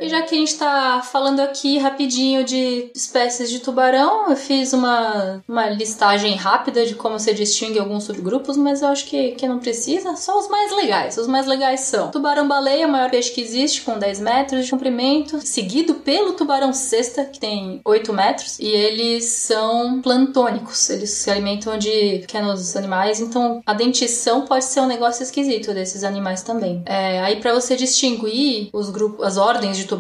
E 0.01 0.09
já 0.15 0.23
que 0.23 0.35
a 0.35 0.39
gente 0.39 0.55
tá 0.57 1.03
falando 1.03 1.41
aqui 1.41 1.77
rapidinho 1.79 2.45
de 2.45 2.91
espécies 2.95 3.51
de 3.51 3.59
tubarão, 3.59 4.31
eu 4.31 4.37
fiz 4.37 4.73
uma, 4.73 5.43
uma 5.49 5.69
listagem 5.71 6.37
rápida 6.37 6.87
de 6.87 6.95
como 6.95 7.19
você 7.19 7.35
distingue 7.35 7.81
alguns 7.81 8.05
subgrupos, 8.05 8.57
mas 8.57 8.83
eu 8.83 8.89
acho 8.89 9.07
que, 9.07 9.33
que 9.33 9.49
não 9.49 9.59
precisa. 9.59 10.15
Só 10.15 10.39
os 10.39 10.49
mais 10.49 10.71
legais. 10.77 11.19
Os 11.19 11.27
mais 11.27 11.47
legais 11.47 11.81
são 11.81 12.11
tubarão-baleia, 12.11 12.87
o 12.87 12.91
maior 12.91 13.11
peixe 13.11 13.33
que 13.33 13.41
existe, 13.41 13.83
com 13.83 13.99
10 13.99 14.21
metros 14.21 14.65
de 14.65 14.71
comprimento, 14.71 15.45
seguido 15.45 15.95
pelo 15.95 16.35
tubarão-cesta, 16.35 17.25
que 17.25 17.41
tem 17.41 17.81
8 17.85 18.13
metros, 18.13 18.59
e 18.61 18.67
eles 18.67 19.25
são 19.25 20.01
plantônicos. 20.01 20.91
Eles 20.91 21.11
se 21.11 21.31
alimentam 21.31 21.77
de 21.77 22.21
pequenos 22.21 22.77
animais, 22.77 23.21
então 23.21 23.61
a 23.67 23.75
dentição 23.75 24.43
pode 24.43 24.65
ser 24.65 24.81
um 24.81 24.87
negócio 24.87 25.23
esquisito 25.25 25.75
desses 25.75 26.05
animais 26.05 26.43
também. 26.43 26.83
É, 26.87 27.21
aí 27.21 27.37
para 27.37 27.53
você 27.53 27.75
distinguir 27.75 28.69
os 28.73 28.91
grupos, 28.91 29.27
as 29.27 29.37
ordens 29.37 29.77
de 29.77 29.85
tubarão, 29.85 29.94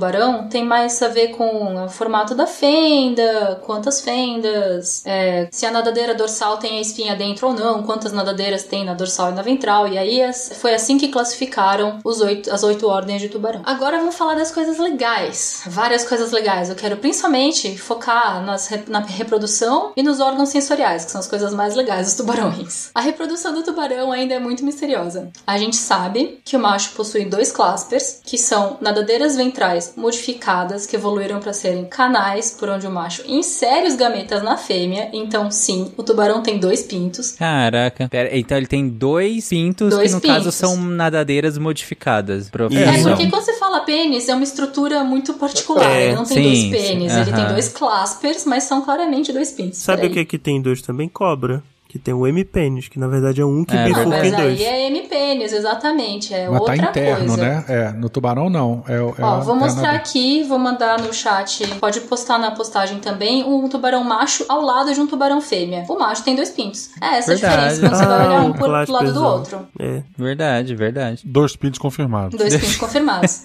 tem 0.50 0.64
mais 0.64 1.02
a 1.02 1.08
ver 1.08 1.28
com 1.28 1.84
o 1.84 1.88
formato 1.88 2.34
da 2.34 2.46
fenda, 2.46 3.60
quantas 3.64 4.00
fendas, 4.00 5.02
é, 5.04 5.48
se 5.50 5.66
a 5.66 5.70
nadadeira 5.70 6.14
dorsal 6.14 6.56
tem 6.58 6.78
a 6.78 6.80
espinha 6.80 7.16
dentro 7.16 7.48
ou 7.48 7.54
não, 7.54 7.82
quantas 7.82 8.12
nadadeiras 8.12 8.64
tem 8.64 8.84
na 8.84 8.94
dorsal 8.94 9.30
e 9.30 9.34
na 9.34 9.42
ventral, 9.42 9.88
e 9.88 9.98
aí 9.98 10.20
foi 10.60 10.74
assim 10.74 10.98
que 10.98 11.08
classificaram 11.08 11.98
os 12.04 12.20
oito, 12.20 12.52
as 12.52 12.62
oito 12.62 12.86
ordens 12.86 13.20
de 13.20 13.28
tubarão. 13.28 13.62
Agora 13.64 13.98
vamos 13.98 14.14
falar 14.14 14.34
das 14.34 14.50
coisas 14.50 14.78
legais, 14.78 15.62
várias 15.66 16.04
coisas 16.04 16.32
legais. 16.32 16.68
Eu 16.68 16.76
quero 16.76 16.96
principalmente 16.96 17.76
focar 17.76 18.44
nas 18.44 18.68
na 18.88 19.00
reprodução 19.00 19.92
e 19.96 20.02
nos 20.02 20.20
órgãos 20.20 20.48
sensoriais, 20.48 21.04
que 21.04 21.10
são 21.10 21.20
as 21.20 21.28
coisas 21.28 21.54
mais 21.54 21.74
legais 21.74 22.06
dos 22.06 22.14
tubarões. 22.16 22.90
A 22.94 23.00
reprodução 23.00 23.54
do 23.54 23.62
tubarão 23.62 24.12
ainda 24.12 24.34
é 24.34 24.38
muito 24.38 24.64
misteriosa. 24.64 25.30
A 25.46 25.58
gente 25.58 25.76
sabe 25.76 26.40
que 26.44 26.56
o 26.56 26.60
macho 26.60 26.92
possui 26.94 27.24
dois 27.24 27.52
claspers, 27.52 28.20
que 28.24 28.38
são 28.38 28.78
nadadeiras 28.80 29.36
ventrais 29.36 29.83
modificadas 29.96 30.86
que 30.86 30.96
evoluíram 30.96 31.40
para 31.40 31.52
serem 31.52 31.84
canais 31.84 32.50
por 32.50 32.68
onde 32.68 32.86
o 32.86 32.90
macho 32.90 33.22
insere 33.26 33.86
os 33.86 33.94
gametas 33.96 34.42
na 34.42 34.56
fêmea. 34.56 35.10
Então, 35.12 35.50
sim, 35.50 35.92
o 35.96 36.02
tubarão 36.02 36.42
tem 36.42 36.58
dois 36.58 36.82
pintos. 36.82 37.32
Caraca. 37.32 38.08
Pera, 38.08 38.36
então 38.36 38.56
ele 38.56 38.66
tem 38.66 38.88
dois 38.88 39.48
pintos 39.48 39.90
Dois 39.90 40.10
que 40.10 40.14
no 40.14 40.20
caso 40.20 40.44
pintos. 40.44 40.54
são 40.54 40.76
nadadeiras 40.76 41.58
modificadas. 41.58 42.48
É, 42.48 43.02
porque 43.02 43.28
quando 43.28 43.44
você 43.44 43.54
fala 43.54 43.80
pênis, 43.80 44.28
é 44.28 44.34
uma 44.34 44.44
estrutura 44.44 45.04
muito 45.04 45.34
particular. 45.34 45.90
É, 45.90 46.06
ele 46.06 46.14
não 46.16 46.24
tem 46.24 46.36
sim, 46.36 46.42
dois 46.42 46.58
sim, 46.58 46.70
pênis, 46.70 47.12
ele 47.12 47.32
tem 47.32 47.44
aham. 47.44 47.52
dois 47.52 47.68
claspers, 47.68 48.44
mas 48.44 48.64
são 48.64 48.82
claramente 48.82 49.32
dois 49.32 49.50
pintos. 49.52 49.78
Sabe 49.78 50.02
Peraí. 50.02 50.10
o 50.10 50.14
que 50.14 50.20
é 50.20 50.24
que 50.24 50.38
tem 50.38 50.60
dois 50.60 50.80
também? 50.82 51.08
Cobra. 51.08 51.62
Que 51.94 51.98
tem 52.00 52.12
o 52.12 52.26
M-pênis, 52.26 52.88
que 52.88 52.98
na 52.98 53.06
verdade 53.06 53.40
é 53.40 53.44
um 53.46 53.64
que 53.64 53.72
É, 53.76 53.84
bifurca 53.84 54.08
Mas 54.08 54.26
em 54.26 54.30
dois. 54.32 54.60
aí 54.60 54.64
é 54.64 54.86
M-pênis, 54.88 55.52
exatamente. 55.52 56.34
É 56.34 56.48
Mas 56.48 56.54
tá 56.54 56.58
outra 56.72 56.76
interno, 56.76 57.26
coisa. 57.28 57.36
né? 57.36 57.64
É, 57.68 57.92
no 57.92 58.08
tubarão 58.08 58.50
não. 58.50 58.82
É, 58.88 58.94
é 58.96 59.24
Ó, 59.24 59.40
vou 59.42 59.54
mostrar 59.54 59.82
nada- 59.92 59.96
aqui, 59.98 60.42
vou 60.42 60.58
mandar 60.58 61.00
no 61.00 61.12
chat. 61.14 61.64
Pode 61.78 62.00
postar 62.00 62.36
na 62.36 62.50
postagem 62.50 62.98
também 62.98 63.44
um 63.44 63.68
tubarão 63.68 64.02
macho 64.02 64.44
ao 64.48 64.60
lado 64.60 64.92
de 64.92 64.98
um 64.98 65.06
tubarão 65.06 65.40
fêmea. 65.40 65.84
O 65.88 65.96
macho 65.96 66.24
tem 66.24 66.34
dois 66.34 66.50
pintos. 66.50 66.90
É 67.00 67.18
essa 67.18 67.30
Verdade. 67.30 67.54
a 67.54 67.68
diferença 67.68 67.80
quando 67.80 67.96
você 67.96 68.06
vai 68.06 68.26
olhar 68.26 68.40
um 68.42 68.50
o 68.50 68.54
por, 68.54 68.58
pro 68.84 68.92
lado 68.92 69.12
do 69.12 69.24
outro. 69.24 69.60
É. 69.78 70.02
Verdade, 70.18 70.74
verdade. 70.74 71.22
Dois 71.24 71.54
pintos 71.54 71.78
confirmados. 71.78 72.36
Dois 72.36 72.56
pintos 72.56 72.74
confirmados. 72.76 73.44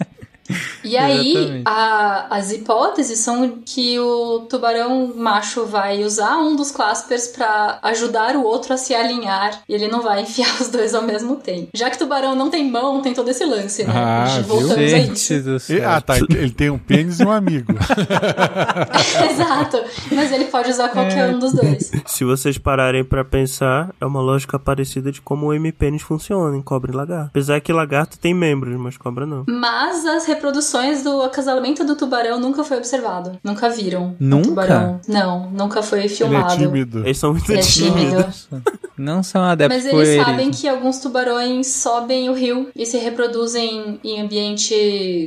E 0.83 0.97
aí, 0.97 1.61
a- 1.65 2.27
as 2.29 2.51
hipóteses 2.51 3.19
são 3.19 3.59
que 3.65 3.99
o 3.99 4.41
tubarão 4.49 5.13
macho 5.15 5.65
vai 5.65 6.03
usar 6.03 6.37
um 6.37 6.55
dos 6.55 6.71
claspers 6.71 7.27
pra 7.27 7.79
ajudar 7.83 8.35
o 8.35 8.43
outro 8.43 8.73
a 8.73 8.77
se 8.77 8.93
alinhar 8.95 9.61
e 9.67 9.73
ele 9.73 9.87
não 9.87 10.01
vai 10.01 10.21
enfiar 10.23 10.49
os 10.59 10.69
dois 10.69 10.93
ao 10.95 11.01
mesmo 11.03 11.35
tempo. 11.35 11.69
Já 11.73 11.89
que 11.89 11.95
o 11.97 11.99
tubarão 11.99 12.35
não 12.35 12.49
tem 12.49 12.69
mão, 12.69 13.01
tem 13.01 13.13
todo 13.13 13.29
esse 13.29 13.45
lance, 13.45 13.83
né? 13.83 13.93
Ah, 13.95 14.25
viu? 14.41 14.71
A 14.71 14.81
isso. 14.99 15.39
do 15.43 15.59
céu. 15.59 15.89
ah, 15.89 16.01
tá. 16.01 16.17
Ele 16.17 16.51
tem 16.51 16.69
um 16.69 16.77
pênis 16.77 17.19
e 17.19 17.25
um 17.25 17.31
amigo. 17.31 17.73
Exato. 19.31 19.77
Mas 20.11 20.31
ele 20.31 20.45
pode 20.45 20.69
usar 20.69 20.89
qualquer 20.89 21.29
um 21.29 21.39
dos 21.39 21.53
dois. 21.53 21.91
Se 22.05 22.23
vocês 22.23 22.57
pararem 22.57 23.03
pra 23.03 23.23
pensar, 23.23 23.93
é 23.99 24.05
uma 24.05 24.21
lógica 24.21 24.57
parecida 24.59 25.11
de 25.11 25.21
como 25.21 25.47
o 25.47 25.53
M-pênis 25.53 26.01
funciona 26.01 26.55
em 26.57 26.61
cobra 26.61 26.91
e 26.91 26.95
lagarto. 26.95 27.27
Apesar 27.29 27.59
que 27.61 27.71
lagarto 27.71 28.17
tem 28.19 28.33
membros, 28.33 28.75
mas 28.79 28.97
cobra 28.97 29.25
não. 29.25 29.43
Mas 29.47 30.05
as 30.05 30.25
reproduções 30.39 31.03
do 31.03 31.21
acasalamento 31.21 31.83
do 31.83 31.95
tubarão 31.95 32.39
nunca 32.39 32.63
foi 32.63 32.77
observado. 32.77 33.37
Nunca 33.43 33.69
viram. 33.69 34.15
um 34.19 34.27
Nunca? 34.27 34.47
tubarão. 34.47 35.01
Não, 35.07 35.51
nunca 35.51 35.83
foi 35.83 35.99
Ele 35.99 36.05
é 36.07 36.09
filmado. 36.09 36.55
tímido. 36.55 36.99
Eles 37.05 37.17
são 37.17 37.33
muito 37.33 37.51
Ele 37.51 37.59
é 37.59 37.63
tímidos. 37.63 38.47
tímido. 38.49 38.63
Não 38.99 39.23
são 39.23 39.41
adeptos 39.41 39.83
Mas 39.83 39.93
eles 39.93 40.23
sabem 40.25 40.51
que 40.51 40.67
alguns 40.67 40.99
tubarões 40.99 41.67
sobem 41.67 42.29
o 42.29 42.33
rio 42.33 42.69
e 42.75 42.85
se 42.85 42.97
reproduzem 42.97 43.99
em 44.03 44.21
ambiente 44.21 44.73